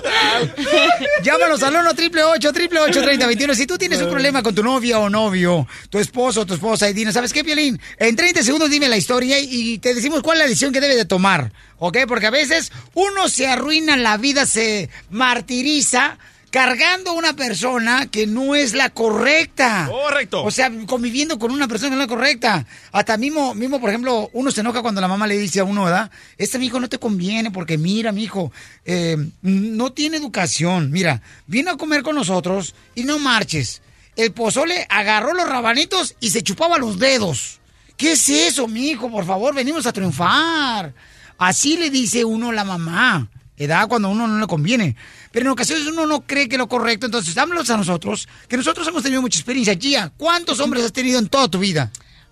Llámanos 1.22 1.62
al 1.62 1.76
1 1.76 1.94
triple 1.94 2.22
8 2.22 2.52
triple 2.52 2.80
8 2.80 3.02
30 3.02 3.26
21. 3.26 3.54
Si 3.54 3.66
tú 3.66 3.78
tienes 3.78 4.00
un 4.00 4.10
problema 4.10 4.42
con 4.42 4.54
tu 4.54 4.62
novia 4.62 4.98
o 4.98 5.08
novio, 5.10 5.66
tu 5.88 5.98
esposo 5.98 6.42
o 6.42 6.46
tu 6.46 6.54
esposa, 6.54 6.88
y 6.88 6.92
dinos, 6.92 7.14
¿sabes 7.14 7.32
qué, 7.32 7.44
Piolín? 7.44 7.80
En 7.98 8.16
30 8.16 8.42
segundos 8.42 8.70
dime 8.70 8.88
la 8.88 8.96
historia 8.96 9.38
y 9.38 9.78
te 9.78 9.94
decimos 9.94 10.22
cuál 10.22 10.38
es 10.38 10.44
la 10.44 10.48
decisión 10.48 10.72
que 10.72 10.80
debe 10.80 10.96
de 10.96 11.04
tomar, 11.04 11.52
¿ok? 11.78 11.98
Porque 12.06 12.26
a 12.26 12.30
veces 12.30 12.72
uno 12.94 13.28
se 13.28 13.46
arruina 13.46 13.96
la 13.96 14.16
vida, 14.16 14.46
se 14.46 14.88
martiriza 15.10 16.18
cargando 16.50 17.10
a 17.10 17.14
una 17.14 17.34
persona 17.34 18.06
que 18.10 18.26
no 18.26 18.54
es 18.54 18.74
la 18.74 18.90
correcta. 18.90 19.88
Correcto. 19.90 20.44
O 20.44 20.50
sea, 20.50 20.70
conviviendo 20.86 21.38
con 21.38 21.52
una 21.52 21.68
persona 21.68 21.90
que 21.90 21.96
no 21.96 22.02
es 22.02 22.08
la 22.08 22.14
correcta. 22.14 22.66
Hasta 22.92 23.16
mismo, 23.16 23.54
mismo, 23.54 23.80
por 23.80 23.90
ejemplo, 23.90 24.30
uno 24.32 24.50
se 24.50 24.60
enoja 24.60 24.82
cuando 24.82 25.00
la 25.00 25.08
mamá 25.08 25.26
le 25.26 25.38
dice 25.38 25.60
a 25.60 25.64
uno, 25.64 25.84
¿verdad? 25.84 26.10
Este 26.38 26.58
hijo 26.58 26.80
no 26.80 26.88
te 26.88 26.98
conviene 26.98 27.50
porque 27.50 27.78
mira, 27.78 28.12
mi 28.12 28.24
hijo, 28.24 28.52
eh, 28.84 29.16
no 29.42 29.92
tiene 29.92 30.16
educación. 30.16 30.90
Mira, 30.90 31.22
vino 31.46 31.70
a 31.70 31.76
comer 31.76 32.02
con 32.02 32.16
nosotros 32.16 32.74
y 32.94 33.04
no 33.04 33.18
marches. 33.18 33.82
El 34.16 34.32
pozole 34.32 34.86
agarró 34.90 35.32
los 35.32 35.48
rabanitos 35.48 36.16
y 36.20 36.30
se 36.30 36.42
chupaba 36.42 36.78
los 36.78 36.98
dedos. 36.98 37.60
¿Qué 37.96 38.12
es 38.12 38.28
eso, 38.28 38.66
mi 38.66 38.88
hijo? 38.88 39.10
Por 39.10 39.24
favor, 39.24 39.54
venimos 39.54 39.86
a 39.86 39.92
triunfar. 39.92 40.92
Así 41.38 41.76
le 41.76 41.90
dice 41.90 42.24
uno 42.24 42.50
a 42.50 42.52
la 42.52 42.64
mamá. 42.64 43.28
Edad 43.56 43.88
cuando 43.88 44.08
a 44.08 44.10
uno 44.10 44.26
no 44.26 44.40
le 44.40 44.46
conviene. 44.46 44.96
Pero 45.32 45.46
en 45.46 45.52
ocasiones 45.52 45.86
uno 45.86 46.06
no 46.06 46.20
cree 46.22 46.48
que 46.48 46.58
lo 46.58 46.68
correcto, 46.68 47.06
entonces 47.06 47.34
dámoslos 47.34 47.70
a 47.70 47.76
nosotros, 47.76 48.28
que 48.48 48.56
nosotros 48.56 48.86
hemos 48.88 49.02
tenido 49.02 49.22
mucha 49.22 49.38
experiencia. 49.38 49.74
Gia, 49.78 50.10
¿cuántos 50.16 50.58
hombres 50.60 50.84
has 50.84 50.92
tenido 50.92 51.18
en 51.18 51.28
toda 51.28 51.48
tu 51.48 51.58
vida? 51.58 51.90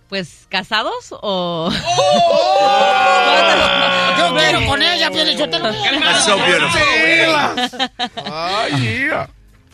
Pues, 0.08 0.46
¿casados 0.48 1.08
o...? 1.10 1.70
Yo 4.18 4.34
quiero 4.36 4.66
con 4.66 4.82
ella, 4.82 5.10
Piel 5.10 5.38
so 5.38 6.36
beautiful. 6.38 7.90
Ay, 8.32 8.72
Gia. 8.80 9.30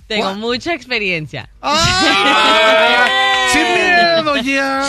Tengo 0.06 0.34
mucha 0.34 0.74
experiencia. 0.74 1.48
Sin 3.52 3.62
miedo, 3.62 4.34
Gia. 4.42 4.82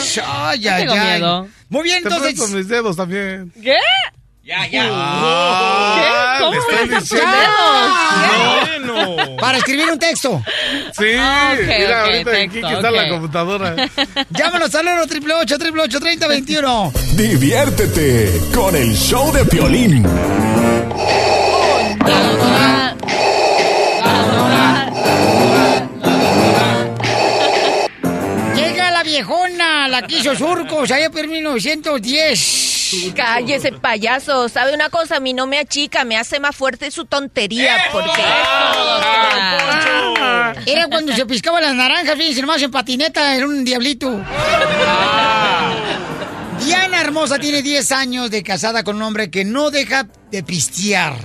Ay, 0.50 0.60
No 0.60 0.72
ay, 0.72 0.82
tengo 0.82 0.94
ay. 0.94 1.00
miedo. 1.00 1.48
Muy 1.70 1.84
bien, 1.84 2.04
Te 2.04 2.10
entonces. 2.10 2.34
presto 2.36 2.58
mis 2.58 2.68
dedos 2.68 2.98
también. 2.98 3.52
¿Qué? 3.64 3.78
Ya, 4.46 4.68
ya. 4.68 4.88
Ah, 4.92 6.38
¿Qué? 6.38 6.44
¿Cómo 6.44 6.52
me 6.92 7.00
diciendo. 7.00 7.28
Bueno. 8.86 9.38
Para 9.38 9.58
escribir 9.58 9.90
un 9.92 9.98
texto. 9.98 10.40
Sí, 10.96 11.06
Ah, 11.18 11.54
ok, 11.56 11.60
mira, 11.68 12.04
ok, 12.04 12.06
ahorita 12.06 12.30
aquí 12.32 12.48
texto, 12.50 12.68
que 12.68 12.74
está 12.76 12.90
ok. 12.90 12.96
la 12.96 13.10
computadora. 13.10 13.76
Llámanos 14.30 14.76
al 14.76 14.86
1 14.88 15.08
triple 15.08 15.34
8 15.34 15.58
triple 15.58 15.82
8 15.82 16.00
30 16.00 16.28
21. 16.28 16.94
Diviértete 17.14 18.40
con 18.54 18.76
el 18.76 18.96
show 18.96 19.32
de 19.34 19.46
Piolín. 19.46 20.06
Llega 28.56 28.92
la 28.92 29.04
viejona, 29.04 29.88
la 29.88 30.02
que 30.04 30.18
hizo 30.20 30.36
surcos, 30.36 30.92
allá 30.92 31.10
por 31.10 31.28
1910. 31.28 32.65
Cállese, 33.16 33.72
payaso. 33.74 34.50
¿Sabe 34.50 34.74
una 34.74 34.90
cosa? 34.90 35.18
A 35.18 35.20
mí 35.20 35.34
no 35.34 35.48
me 35.48 35.60
achica, 35.60 36.04
me 36.04 36.18
hace 36.18 36.40
más 36.40 36.56
fuerte 36.56 36.92
su 36.92 37.06
tontería. 37.06 37.78
Porque. 37.92 38.22
Era 40.66 40.88
cuando 40.88 41.14
se 41.16 41.26
piscaba 41.26 41.62
las 41.62 41.74
naranjas, 41.76 42.16
fíjense 42.16 42.42
nomás 42.42 42.62
en 42.62 42.72
patineta, 42.72 43.36
era 43.36 43.46
un 43.46 43.64
diablito. 43.64 44.22
Diana 46.64 47.02
Hermosa 47.02 47.38
tiene 47.38 47.62
10 47.62 47.92
años 47.92 48.32
de 48.32 48.42
casada 48.42 48.84
con 48.84 48.96
un 48.96 49.02
hombre 49.04 49.30
que 49.30 49.46
no 49.46 49.70
deja 49.72 50.08
de 50.32 50.42
pistear. 50.44 51.16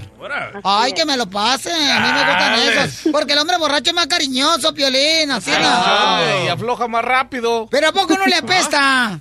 Ay, 0.65 0.93
que 0.93 1.05
me 1.07 1.17
lo 1.17 1.29
pase, 1.31 1.71
a 1.73 2.01
mí 2.01 2.13
me 2.13 2.25
gustan 2.27 2.55
esos. 2.89 3.13
Porque 3.13 3.33
el 3.33 3.39
hombre 3.39 3.57
borracho 3.57 3.91
es 3.91 3.95
más 3.95 4.07
cariñoso, 4.07 4.75
Piolín, 4.75 5.31
así 5.31 5.51
no. 5.51 5.59
Ay, 5.63 6.45
y 6.47 6.49
afloja 6.49 6.89
más 6.89 7.05
rápido. 7.05 7.69
Pero 7.71 7.89
¿a 7.89 7.93
poco 7.93 8.15
no 8.17 8.27
le 8.27 8.37
apesta? 8.43 9.21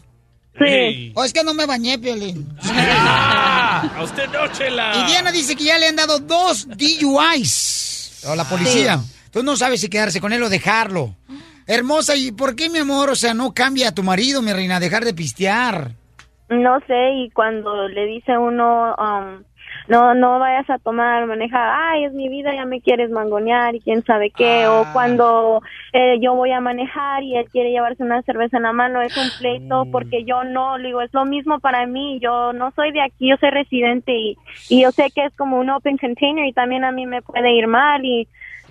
Sí. 0.60 1.12
O 1.16 1.24
es 1.24 1.34
que 1.34 1.43
no 1.43 1.53
me 1.53 1.66
bañé, 1.66 1.97
Piolín. 1.97 2.47
A 2.62 4.01
usted 4.03 4.30
no, 4.30 4.47
chela. 4.51 4.93
Y 4.95 5.12
Diana 5.12 5.32
dice 5.32 5.55
que 5.55 5.64
ya 5.64 5.78
le 5.78 5.88
han 5.88 5.95
dado 5.95 6.20
dos 6.20 6.68
DUIs 6.68 8.26
a 8.28 8.36
la 8.36 8.43
policía. 8.43 8.99
Entonces 9.26 9.43
no 9.43 9.55
sabe 9.55 9.78
si 9.78 9.89
quedarse 9.89 10.20
con 10.20 10.34
él 10.34 10.43
o 10.43 10.49
dejarlo. 10.49 11.16
Hermosa, 11.68 12.16
¿y 12.16 12.32
por 12.32 12.55
qué, 12.55 12.70
mi 12.70 12.80
amor? 12.80 13.12
O 13.12 13.16
sea, 13.16 13.34
no 13.34 13.53
cambia 13.53 13.89
a 13.89 13.95
tu 13.95 14.03
marido, 14.03 14.41
mi 14.41 14.51
reina, 14.51 14.80
dejar 14.80 15.05
de 15.05 15.14
pistear. 15.14 15.91
No 16.49 16.80
sé, 16.88 17.12
y 17.14 17.30
cuando 17.30 17.88
le 17.88 18.05
dice 18.07 18.38
uno, 18.38 18.95
um, 18.95 19.43
no, 19.90 20.14
no 20.14 20.40
vayas 20.40 20.70
a 20.70 20.78
tomar, 20.78 21.26
manejar, 21.26 21.70
ay, 21.76 22.06
es 22.06 22.14
mi 22.14 22.30
vida, 22.30 22.54
ya 22.54 22.66
me 22.66 22.80
quieres 22.82 23.10
mangonear 23.10 23.76
y 23.76 23.82
quién 23.82 24.04
sabe 24.06 24.32
qué, 24.32 24.66
Ah. 24.66 24.72
o 24.72 24.86
cuando 24.86 25.62
eh, 25.94 26.18
yo 26.22 26.36
voy 26.36 26.52
a 26.52 26.62
manejar 26.62 27.24
y 27.24 27.36
él 27.36 27.50
quiere 27.52 27.72
llevarse 27.72 28.04
una 28.04 28.22
cerveza 28.22 28.58
en 28.58 28.64
la 28.64 28.72
mano, 28.74 29.02
es 29.02 29.16
un 29.18 29.30
pleito 29.40 29.86
Mm. 29.86 29.92
porque 29.92 30.24
yo 30.24 30.44
no, 30.44 30.78
le 30.78 30.88
digo, 30.90 31.02
es 31.02 31.14
lo 31.14 31.26
mismo 31.26 31.60
para 31.60 31.86
mí, 31.88 32.20
yo 32.22 32.54
no 32.54 32.72
soy 32.72 32.92
de 32.92 33.02
aquí, 33.02 33.30
yo 33.30 33.36
soy 33.38 33.50
residente 33.50 34.14
y, 34.14 34.38
y 34.70 34.82
yo 34.84 34.92
sé 34.92 35.12
que 35.14 35.26
es 35.26 35.36
como 35.36 35.58
un 35.60 35.70
open 35.70 35.98
container 35.98 36.46
y 36.46 36.54
también 36.54 36.84
a 36.86 36.92
mí 36.92 37.06
me 37.06 37.22
puede 37.22 37.52
ir 37.54 37.68
mal 37.68 38.06
y 38.06 38.28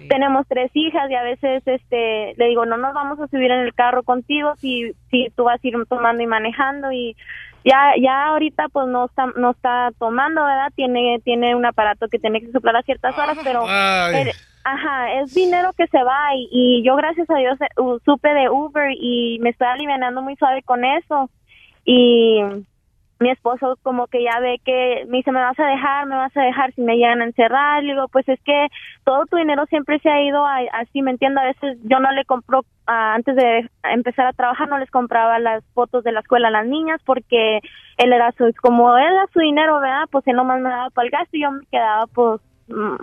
tenemos 0.08 0.46
tres 0.48 0.70
hijas 0.74 1.10
y 1.10 1.14
a 1.16 1.24
veces 1.24 1.60
este 1.66 2.32
le 2.36 2.46
digo 2.46 2.64
no 2.64 2.76
nos 2.76 2.94
vamos 2.94 3.18
a 3.18 3.26
subir 3.26 3.50
en 3.50 3.60
el 3.60 3.74
carro 3.74 4.04
contigo 4.04 4.54
si 4.60 4.92
si 5.10 5.28
tú 5.36 5.42
vas 5.44 5.58
a 5.62 5.66
ir 5.66 5.74
tomando 5.88 6.22
y 6.22 6.26
manejando 6.28 6.92
y 6.92 7.16
ya 7.64 7.92
ya 8.00 8.26
ahorita 8.28 8.68
pues 8.68 8.86
no 8.88 9.06
está 9.06 9.26
no 9.36 9.50
está 9.50 9.90
tomando 9.98 10.44
verdad 10.44 10.72
tiene 10.74 11.20
tiene 11.24 11.54
un 11.54 11.66
aparato 11.66 12.08
que 12.08 12.18
tiene 12.18 12.40
que 12.40 12.52
soplar 12.52 12.76
a 12.76 12.82
ciertas 12.82 13.16
horas 13.18 13.36
pero 13.44 13.64
Ay. 13.68 14.16
el- 14.22 14.32
ajá 14.64 15.14
es 15.20 15.32
dinero 15.34 15.72
que 15.76 15.86
se 15.88 16.02
va 16.02 16.34
y, 16.34 16.48
y 16.50 16.82
yo 16.84 16.94
gracias 16.96 17.28
a 17.30 17.36
Dios 17.36 17.58
eh, 17.60 17.66
supe 18.04 18.28
de 18.34 18.48
Uber 18.50 18.90
y 18.92 19.38
me 19.40 19.50
estoy 19.50 19.66
alivianando 19.68 20.22
muy 20.22 20.36
suave 20.36 20.62
con 20.62 20.84
eso. 20.84 21.30
Y 21.84 22.42
mi 23.20 23.30
esposo 23.30 23.76
como 23.82 24.06
que 24.06 24.22
ya 24.22 24.38
ve 24.40 24.60
que 24.64 25.04
me 25.08 25.18
dice, 25.18 25.32
me 25.32 25.40
vas 25.40 25.58
a 25.58 25.66
dejar, 25.66 26.06
me 26.06 26.14
vas 26.16 26.36
a 26.36 26.42
dejar 26.42 26.72
si 26.74 26.82
me 26.82 26.96
llegan 26.96 27.20
a 27.20 27.24
encerrar. 27.24 27.82
Le 27.82 27.92
digo, 27.94 28.06
pues 28.08 28.28
es 28.28 28.38
que 28.44 28.68
todo 29.04 29.24
tu 29.26 29.36
dinero 29.36 29.64
siempre 29.66 29.98
se 30.00 30.08
ha 30.08 30.22
ido 30.22 30.46
a- 30.46 30.60
así, 30.80 31.02
¿me 31.02 31.10
entiendo? 31.10 31.40
A 31.40 31.44
veces 31.46 31.78
yo 31.82 31.98
no 31.98 32.12
le 32.12 32.24
compro, 32.24 32.64
antes 32.86 33.34
de 33.34 33.68
empezar 33.84 34.26
a 34.26 34.32
trabajar, 34.32 34.68
no 34.68 34.78
les 34.78 34.90
compraba 34.90 35.38
las 35.40 35.64
fotos 35.74 36.04
de 36.04 36.12
la 36.12 36.20
escuela 36.20 36.48
a 36.48 36.52
las 36.52 36.66
niñas 36.66 37.00
porque 37.04 37.58
él 37.96 38.12
era 38.12 38.32
su, 38.38 38.52
como 38.62 38.96
él 38.96 39.04
era 39.12 39.26
su 39.32 39.40
dinero, 39.40 39.80
¿verdad? 39.80 40.04
Pues 40.10 40.26
él 40.28 40.36
nomás 40.36 40.60
me 40.60 40.68
daba 40.68 40.90
para 40.90 41.06
el 41.06 41.10
gasto 41.10 41.36
y 41.36 41.42
yo 41.42 41.50
me 41.50 41.66
quedaba 41.66 42.06
pues, 42.06 42.40
mm, 42.68 42.96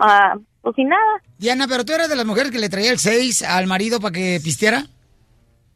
pues 0.62 0.76
sin 0.76 0.88
nada. 0.88 1.20
Diana, 1.38 1.66
¿pero 1.68 1.84
tú 1.84 1.92
eres 1.92 2.08
de 2.08 2.16
las 2.16 2.24
mujeres 2.26 2.50
que 2.50 2.58
le 2.58 2.70
traía 2.70 2.90
el 2.90 2.98
6 2.98 3.42
al 3.42 3.66
marido 3.66 4.00
para 4.00 4.12
que 4.12 4.40
pisteara? 4.42 4.82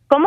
¿Cómo? 0.09 0.27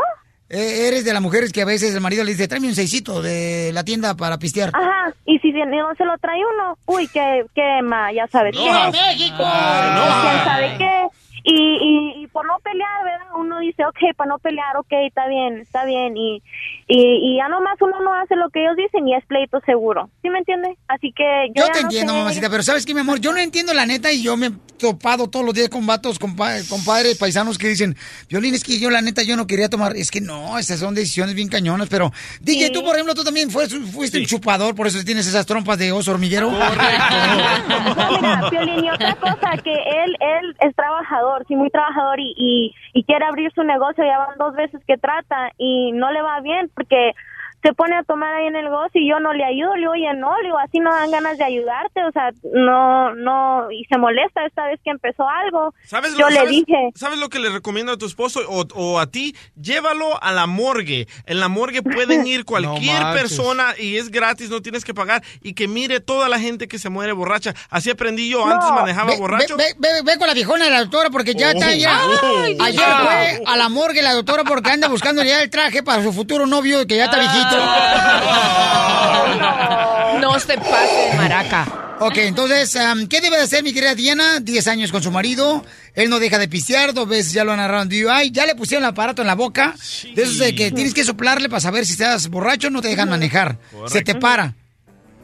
Eh, 0.55 0.87
¿Eres 0.87 1.03
de 1.03 1.13
las 1.13 1.21
mujeres 1.21 1.51
que 1.51 1.63
a 1.63 1.65
veces 1.65 1.95
el 1.95 2.01
marido 2.01 2.23
le 2.23 2.33
dice, 2.33 2.47
tráeme 2.47 2.67
un 2.67 2.75
seisito 2.75 3.23
de 3.23 3.71
la 3.73 3.83
tienda 3.83 4.13
para 4.13 4.37
pistear? 4.37 4.69
Ajá, 4.71 5.11
y 5.25 5.39
si 5.39 5.51
no 5.51 5.95
se 5.97 6.05
lo 6.05 6.15
trae 6.19 6.39
uno, 6.45 6.77
uy, 6.85 7.07
que, 7.07 7.43
que 7.55 7.81
ma, 7.81 8.13
ya 8.13 8.27
sabes 8.27 8.55
qué. 8.55 8.61
¡Viva 8.61 8.91
México! 8.91 9.35
quién 9.37 10.43
sabe 10.43 10.75
qué. 10.77 11.07
Y, 11.45 11.53
y, 11.53 12.23
y 12.23 12.27
por 12.27 12.45
no 12.47 12.57
pelear, 12.63 13.03
¿verdad? 13.03 13.27
Uno 13.35 13.59
dice, 13.59 13.85
ok, 13.85 14.15
para 14.15 14.29
no 14.29 14.39
pelear, 14.39 14.77
ok, 14.77 14.87
está 15.05 15.27
bien, 15.27 15.57
está 15.59 15.83
bien. 15.85 16.15
Y, 16.15 16.41
y, 16.87 17.33
y 17.33 17.37
ya 17.37 17.49
nomás 17.49 17.75
uno 17.81 17.99
no 17.99 18.13
hace 18.13 18.35
lo 18.37 18.49
que 18.49 18.61
ellos 18.63 18.77
dicen 18.77 19.05
y 19.07 19.15
es 19.15 19.25
pleito 19.25 19.59
seguro. 19.65 20.09
¿Sí 20.21 20.29
me 20.29 20.39
entiende? 20.39 20.77
Así 20.87 21.11
que 21.13 21.23
yo, 21.53 21.63
Yo 21.63 21.67
ya 21.67 21.71
te 21.73 21.79
no 21.81 21.85
entiendo, 21.87 22.13
sé. 22.13 22.19
mamacita, 22.19 22.49
pero 22.49 22.63
¿sabes 22.63 22.85
qué, 22.85 22.93
mi 22.93 23.01
amor? 23.01 23.19
Yo 23.19 23.33
no 23.33 23.39
entiendo 23.39 23.73
la 23.73 23.85
neta 23.85 24.11
y 24.11 24.23
yo 24.23 24.37
me 24.37 24.47
he 24.47 24.51
topado 24.77 25.29
todos 25.29 25.45
los 25.45 25.53
días 25.53 25.69
con 25.69 25.85
vatos, 25.85 26.19
compa- 26.19 26.67
compadres, 26.69 27.17
paisanos 27.17 27.57
que 27.57 27.67
dicen, 27.67 27.95
Violín, 28.29 28.53
es 28.53 28.63
que 28.63 28.79
yo 28.79 28.89
la 28.89 29.01
neta 29.01 29.23
yo 29.23 29.35
no 29.35 29.45
quería 29.47 29.69
tomar. 29.69 29.95
Es 29.97 30.11
que 30.11 30.21
no, 30.21 30.57
esas 30.57 30.79
son 30.79 30.95
decisiones 30.95 31.35
bien 31.35 31.49
cañonas, 31.49 31.89
pero 31.89 32.11
DJ, 32.41 32.69
tú, 32.71 32.83
por 32.83 32.95
ejemplo, 32.95 33.15
tú 33.15 33.23
también 33.23 33.49
fuiste, 33.51 33.79
fuiste 33.81 34.19
un 34.19 34.25
chupador, 34.25 34.75
por 34.75 34.87
eso 34.87 35.03
tienes 35.03 35.27
esas 35.27 35.45
trompas 35.45 35.77
de 35.77 35.91
oso 35.91 36.11
hormiguero. 36.11 36.51
No, 36.51 36.57
mira, 38.21 38.49
Piolín, 38.49 38.85
y 38.85 38.89
otra 38.89 39.15
cosa, 39.15 39.51
que 39.63 39.73
él, 39.73 40.15
él 40.19 40.55
es 40.61 40.75
trabajador, 40.75 41.32
sí, 41.47 41.55
muy 41.55 41.69
trabajador 41.69 42.19
y, 42.19 42.33
y, 42.37 42.75
y 42.93 43.03
quiere 43.03 43.25
abrir 43.25 43.51
su 43.53 43.63
negocio, 43.63 44.03
ya 44.03 44.19
van 44.19 44.37
dos 44.37 44.55
veces 44.55 44.81
que 44.85 44.97
trata 44.97 45.51
y 45.57 45.91
no 45.91 46.11
le 46.11 46.21
va 46.21 46.39
bien 46.41 46.69
porque 46.73 47.13
se 47.63 47.73
pone 47.73 47.95
a 47.95 48.03
tomar 48.03 48.33
ahí 48.35 48.47
en 48.47 48.55
el 48.57 48.65
negocio 48.65 49.01
y 49.01 49.09
yo 49.09 49.19
no 49.19 49.33
le 49.33 49.43
ayudo, 49.45 49.73
le 49.75 49.79
digo, 49.81 49.91
oye, 49.93 50.13
no, 50.15 50.35
le 50.41 50.43
digo, 50.49 50.59
así 50.59 50.79
no 50.79 50.91
dan 50.93 51.09
ganas 51.11 51.37
de 51.37 51.45
ayudarte, 51.45 52.03
o 52.03 52.11
sea, 52.11 52.31
no, 52.53 53.15
no, 53.15 53.71
y 53.71 53.85
se 53.85 53.97
molesta 53.97 54.45
esta 54.45 54.65
vez 54.65 54.79
que 54.83 54.91
empezó 54.91 55.27
algo. 55.27 55.73
¿Sabes 55.85 56.11
lo, 56.13 56.19
yo 56.19 56.29
le 56.29 56.47
dije, 56.47 56.89
¿Sabes 56.95 57.19
lo 57.19 57.29
que 57.29 57.39
le 57.39 57.49
recomiendo 57.49 57.93
a 57.93 57.97
tu 57.97 58.05
esposo 58.05 58.41
o, 58.47 58.65
o 58.75 58.99
a 58.99 59.07
ti? 59.07 59.35
Llévalo 59.59 60.21
a 60.21 60.31
la 60.33 60.45
morgue. 60.45 61.07
En 61.25 61.39
la 61.39 61.47
morgue 61.47 61.81
pueden 61.81 62.27
ir 62.27 62.45
cualquier 62.45 63.01
persona 63.13 63.73
y 63.79 63.97
es 63.97 64.09
gratis, 64.11 64.49
no 64.49 64.61
tienes 64.61 64.83
que 64.85 64.93
pagar. 64.93 65.23
Y 65.41 65.53
que 65.53 65.67
mire 65.67 65.99
toda 65.99 66.27
la 66.29 66.39
gente 66.39 66.67
que 66.67 66.77
se 66.79 66.89
muere 66.89 67.13
borracha. 67.13 67.53
Así 67.69 67.89
aprendí 67.89 68.29
yo. 68.29 68.45
Antes 68.45 68.69
manejaba 68.71 69.11
Ve- 69.11 69.17
borracho. 69.17 69.55
Ve, 69.57 69.63
ve- 69.77 69.93
ve- 69.93 70.01
ve 70.03 70.17
con 70.17 70.27
la 70.27 70.33
viejona 70.33 70.65
de 70.65 70.71
la 70.71 70.79
doctora 70.81 71.09
porque 71.09 71.33
ya 71.33 71.47
Oh. 71.47 71.51
está 71.51 71.73
ya. 71.73 71.97
Ay, 72.43 72.57
Ayer 72.59 72.81
fue 72.83 73.41
a 73.45 73.57
la 73.57 73.69
morgue 73.69 74.01
la 74.01 74.13
doctora 74.13 74.43
porque 74.43 74.69
anda 74.71 74.87
buscando 74.87 75.23
ya 75.23 75.41
el 75.41 75.49
traje 75.49 75.83
para 75.83 76.03
su 76.03 76.11
futuro 76.11 76.45
novio 76.45 76.85
que 76.87 76.97
ya 76.97 77.05
está 77.05 77.19
viejito. 77.19 77.52
No 80.21 80.39
se 80.39 80.57
pase 80.57 81.09
de 81.11 81.17
maraca. 81.17 81.97
Ok, 81.99 82.17
entonces, 82.17 82.75
am, 82.75 83.07
¿qué 83.07 83.21
debe 83.21 83.37
de 83.37 83.43
hacer 83.43 83.63
mi 83.63 83.73
querida 83.73 83.95
Diana? 83.95 84.39
10 84.39 84.67
años 84.67 84.91
con 84.91 85.03
su 85.03 85.11
marido, 85.11 85.63
él 85.93 86.09
no 86.09 86.19
deja 86.19 86.37
de 86.37 86.47
pistear, 86.47 86.93
dos 86.93 87.07
veces 87.07 87.33
ya 87.33 87.43
lo 87.43 87.51
han 87.51 87.59
agarrado. 87.59 87.83
En 87.83 87.89
DUI, 87.89 88.31
ya 88.31 88.45
le 88.45 88.55
pusieron 88.55 88.83
el 88.83 88.89
aparato 88.89 89.21
en 89.21 89.27
la 89.27 89.35
boca, 89.35 89.75
de 90.15 90.23
esos 90.23 90.39
de 90.39 90.55
que 90.55 90.71
tienes 90.71 90.93
que 90.93 91.03
soplarle 91.03 91.49
para 91.49 91.61
saber 91.61 91.85
si 91.85 91.93
estás 91.93 92.29
borracho, 92.29 92.69
no 92.69 92.81
te 92.81 92.89
dejan 92.89 93.09
manejar, 93.09 93.57
se 93.87 94.01
te 94.01 94.15
para 94.15 94.55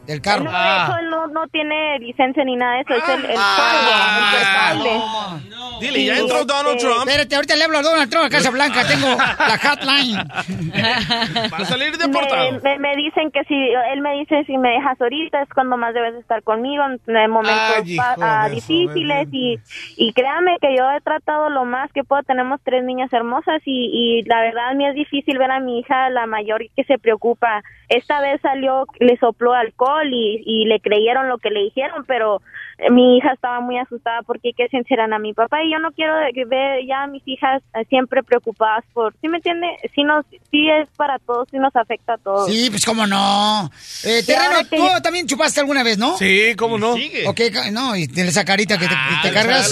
del 0.05 0.21
carro. 0.21 0.43
No, 0.45 0.51
de 0.51 0.57
hecho, 0.57 0.97
él 0.99 1.09
no, 1.09 1.27
no 1.27 1.47
tiene 1.47 1.99
licencia 1.99 2.43
ni 2.43 2.55
nada 2.55 2.75
de 2.75 2.81
eso, 2.81 2.93
es 2.95 3.09
el, 3.09 3.25
el 3.25 3.35
cargo, 3.35 3.89
el 4.37 4.99
culpable. 4.99 5.49
Dile, 5.79 6.05
ya 6.05 6.17
entró 6.17 6.43
Donald 6.45 6.77
Trump. 6.79 7.07
Espérate, 7.07 7.35
ahorita 7.35 7.55
le 7.55 7.63
hablo 7.63 7.77
a 7.77 7.81
Donald 7.81 8.09
Trump 8.09 8.25
a 8.25 8.29
Casa 8.29 8.49
Blanca, 8.51 8.81
tengo 8.87 9.07
la 9.15 9.57
hotline. 9.57 10.17
Va 11.53 11.57
a 11.57 11.65
salir 11.65 11.91
Me, 11.91 11.97
deportado. 11.97 12.59
me, 12.61 12.79
me 12.79 12.95
dicen 12.95 13.31
que 13.31 13.43
si 13.45 13.55
él 13.93 14.01
me 14.01 14.13
dice 14.19 14.43
si 14.45 14.57
me 14.57 14.69
dejas 14.71 14.99
ahorita 14.99 15.41
es 15.43 15.49
cuando 15.53 15.77
más 15.77 15.93
debes 15.93 16.15
estar 16.15 16.43
conmigo 16.43 16.83
en 16.85 16.99
en 17.15 17.31
momentos 17.31 17.61
Ay, 17.83 17.97
ah, 18.21 18.49
difíciles 18.49 19.27
y, 19.31 19.57
y 19.97 20.13
créame 20.13 20.57
que 20.61 20.75
yo 20.75 20.89
he 20.91 21.01
tratado 21.01 21.49
lo 21.49 21.65
más 21.65 21.91
que 21.93 22.03
puedo 22.03 22.23
tenemos 22.23 22.59
tres 22.63 22.83
niñas 22.83 23.11
hermosas 23.13 23.61
y, 23.65 23.89
y 23.93 24.23
la 24.23 24.41
verdad 24.41 24.69
a 24.69 24.73
mí 24.73 24.85
es 24.85 24.95
difícil 24.95 25.37
ver 25.37 25.51
a 25.51 25.59
mi 25.59 25.79
hija 25.79 26.09
la 26.09 26.25
mayor 26.25 26.61
que 26.75 26.83
se 26.83 26.97
preocupa 26.97 27.61
esta 27.87 28.21
vez 28.21 28.39
salió 28.41 28.85
le 28.99 29.17
sopló 29.17 29.53
alcohol 29.53 29.98
y, 30.11 30.41
y 30.45 30.65
le 30.65 30.79
creyeron 30.79 31.27
lo 31.29 31.37
que 31.37 31.49
le 31.49 31.61
dijeron 31.63 32.05
pero 32.07 32.41
eh, 32.77 32.89
mi 32.91 33.17
hija 33.17 33.33
estaba 33.33 33.59
muy 33.59 33.77
asustada 33.77 34.21
porque 34.23 34.51
que 34.55 34.67
sinceran 34.69 35.13
a 35.13 35.19
mi 35.19 35.33
papá 35.33 35.63
y 35.63 35.71
yo 35.71 35.79
no 35.79 35.91
quiero 35.91 36.13
ver 36.47 36.85
ya 36.87 37.03
a 37.03 37.07
mis 37.07 37.21
hijas 37.27 37.61
eh, 37.75 37.85
siempre 37.89 38.23
preocupadas 38.23 38.83
por 38.93 39.13
¿sí 39.21 39.27
me 39.27 39.37
entiende? 39.37 39.67
sí 39.93 40.03
nos 40.03 40.25
sí 40.51 40.69
es 40.69 40.87
para 40.95 41.19
todos 41.19 41.47
sí 41.51 41.57
nos 41.57 41.75
afecta 41.75 42.13
a 42.13 42.17
todos 42.17 42.49
Sí, 42.49 42.69
pues 42.69 42.85
cómo 42.85 43.05
no. 43.05 43.69
Eh, 44.03 44.23
terreno, 44.25 44.59
tú 44.69 44.83
también 45.03 45.27
chupaste 45.27 45.59
alguna 45.59 45.83
vez, 45.83 45.97
¿no? 45.97 46.17
Sí, 46.17 46.53
cómo 46.57 46.77
no. 46.77 46.93
Ok, 47.27 47.41
ca- 47.53 47.69
no, 47.71 47.95
y 47.95 48.07
tienes 48.07 48.31
esa 48.31 48.45
carita 48.45 48.77
que 48.77 48.87
te, 48.87 48.93
Ah, 48.95 49.19
te 49.23 49.31
cargas. 49.31 49.69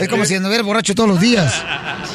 Es 0.00 0.08
como 0.08 0.24
si 0.24 0.34
anduviera 0.34 0.62
borracho 0.62 0.94
todos 0.94 1.08
los 1.08 1.20
días. 1.20 1.64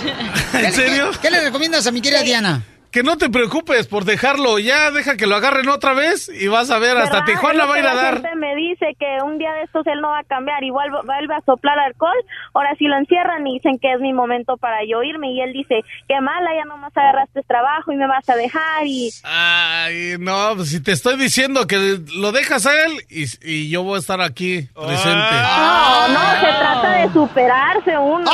¿En 0.53 0.71
serio? 0.71 1.09
¿Qué, 1.13 1.19
qué 1.23 1.31
le 1.31 1.41
recomiendas 1.41 1.87
a 1.87 1.91
mi 1.91 2.01
querida 2.01 2.21
Diana? 2.21 2.61
Que 2.91 3.03
no 3.03 3.17
te 3.17 3.29
preocupes 3.29 3.85
por 3.85 4.05
dejarlo, 4.05 4.57
ya 4.59 4.89
deja 4.91 5.17
que 5.17 5.27
lo 5.27 5.35
agarren 5.35 5.67
otra 5.69 5.93
vez 5.93 6.29
y 6.29 6.47
vas 6.47 6.71
a 6.71 6.79
ver, 6.79 6.97
hasta. 6.97 7.25
Tijuana 7.25 7.65
va 7.65 7.75
a 7.75 7.79
ir 7.79 7.85
a 7.85 7.93
la 7.93 8.01
dar. 8.01 8.13
gente 8.15 8.35
me 8.37 8.55
dice 8.55 8.95
que 8.97 9.17
un 9.23 9.37
día 9.37 9.51
de 9.53 9.63
estos 9.63 9.85
él 9.87 9.99
no 10.01 10.09
va 10.09 10.19
a 10.19 10.23
cambiar, 10.23 10.63
igual 10.63 10.91
va- 10.93 11.01
vuelve 11.03 11.35
a 11.35 11.41
soplar 11.41 11.77
alcohol, 11.77 12.15
ahora 12.53 12.69
sí 12.79 12.85
lo 12.85 12.97
encierran 12.97 13.45
y 13.45 13.55
dicen 13.55 13.77
que 13.79 13.93
es 13.93 13.99
mi 13.99 14.13
momento 14.13 14.57
para 14.57 14.77
yo 14.89 15.03
irme 15.03 15.31
y 15.31 15.41
él 15.41 15.53
dice, 15.53 15.81
qué 16.07 16.19
mala, 16.21 16.49
ya 16.57 16.65
nomás 16.65 16.95
agarraste 16.95 17.43
trabajo 17.43 17.91
y 17.91 17.97
me 17.97 18.07
vas 18.07 18.27
a 18.29 18.35
dejar 18.35 18.85
y... 18.87 19.11
Ay, 19.23 20.15
no, 20.19 20.53
pues 20.55 20.69
si 20.69 20.81
te 20.81 20.93
estoy 20.93 21.17
diciendo 21.17 21.67
que 21.67 21.99
lo 22.15 22.31
dejas 22.31 22.65
a 22.65 22.85
él 22.85 22.93
y, 23.09 23.25
y 23.43 23.69
yo 23.69 23.83
voy 23.83 23.97
a 23.97 23.99
estar 23.99 24.21
aquí 24.21 24.61
presente. 24.73 25.35
No, 25.35 26.07
no, 26.07 26.19
se 26.39 26.47
trata 26.57 26.91
de 26.93 27.13
superarse 27.13 27.97
uno. 27.97 28.31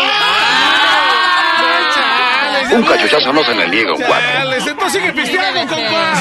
Un 2.71 2.83
cachuchazo 2.83 3.33
no 3.33 3.43
se 3.43 3.55
le 3.55 3.67
niega, 3.69 3.93
un 3.93 3.97
guapo. 4.01 4.13
Entonces 4.67 4.91
sigue 5.01 5.11
pisteando, 5.13 5.61
compa. 5.75 6.13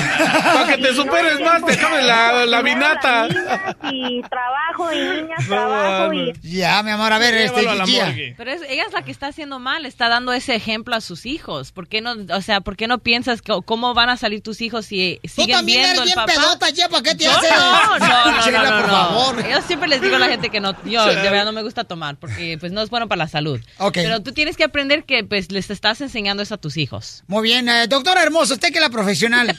Para 0.55 0.67
que 0.77 0.79
te 0.83 0.95
superes 0.95 1.41
más, 1.41 1.65
déjame 1.67 2.03
la, 2.03 2.47
la 2.47 2.63
vinata. 2.63 3.29
Y 3.91 4.23
trabajo 4.23 4.93
y 4.93 4.99
niñas, 4.99 5.47
trabajo 5.49 6.13
y... 6.13 6.33
Ya, 6.43 6.83
mi 6.83 6.91
amor, 6.91 7.13
a 7.13 7.19
ver, 7.19 7.35
este. 7.35 8.35
Pero 8.37 8.51
es- 8.51 8.63
ella 8.69 8.85
es 8.87 8.93
la 8.93 9.03
que 9.03 9.11
está 9.11 9.27
haciendo 9.29 9.59
mal, 9.59 9.87
está 9.87 10.09
dando 10.09 10.33
ese 10.33 10.55
ejemplo 10.55 10.95
a 10.95 11.01
sus 11.01 11.27
hijos. 11.27 11.73
¿Por 11.73 11.89
qué 11.89 12.01
no, 12.01 12.15
o 12.35 12.41
sea, 12.43 12.61
por 12.61 12.77
qué 12.77 12.87
no 12.87 12.99
piensas 12.99 13.43
que, 13.43 13.53
cómo 13.65 13.95
van 13.95 14.09
a 14.11 14.17
salir 14.17 14.43
tus 14.43 14.61
hijos 14.61 14.87
si 14.87 15.21
siguen 15.25 15.57
también 15.57 15.83
viendo 15.83 16.03
eres 16.03 16.13
el 16.13 16.15
bien 16.15 16.15
papá? 16.15 16.33
pedota, 16.33 16.71
ya, 16.71 16.89
¿para 16.89 17.03
qué 17.03 17.15
te 17.15 17.27
haces? 17.29 17.51
no, 17.51 17.99
no, 17.99 18.31
no, 18.33 18.43
Chela, 18.45 18.63
no, 18.63 18.71
no, 18.71 18.77
por 18.83 18.87
no. 18.89 18.93
favor. 18.97 19.49
Yo 19.51 19.63
siempre 19.63 19.89
les 19.89 20.01
digo 20.01 20.17
a 20.17 20.19
la 20.19 20.29
gente 20.29 20.49
que 20.51 20.61
no, 20.61 20.75
yo 20.85 21.05
de 21.07 21.15
verdad 21.17 21.45
no 21.45 21.53
me 21.53 21.63
gusta 21.63 21.85
tomar 21.85 22.17
porque 22.17 22.57
pues 22.59 22.73
no 22.73 22.81
es 22.83 22.91
bueno 22.91 23.09
para 23.09 23.19
la 23.21 23.29
salud. 23.29 23.61
Pero 23.93 24.23
tú 24.23 24.33
tienes 24.33 24.57
que 24.57 24.65
aprender 24.65 25.05
que 25.05 25.25
pues 25.25 25.51
les 25.53 25.71
estás 25.71 26.01
enseñando 26.01 26.32
eso 26.41 26.55
a 26.55 26.59
tus 26.59 26.77
hijos. 26.77 27.25
Muy 27.27 27.43
bien, 27.43 27.69
eh, 27.69 27.87
doctora 27.89 28.23
hermoso, 28.23 28.55
usted 28.55 28.69
que 28.69 28.79
es 28.79 28.81
la 28.81 28.91
profesional. 28.91 29.55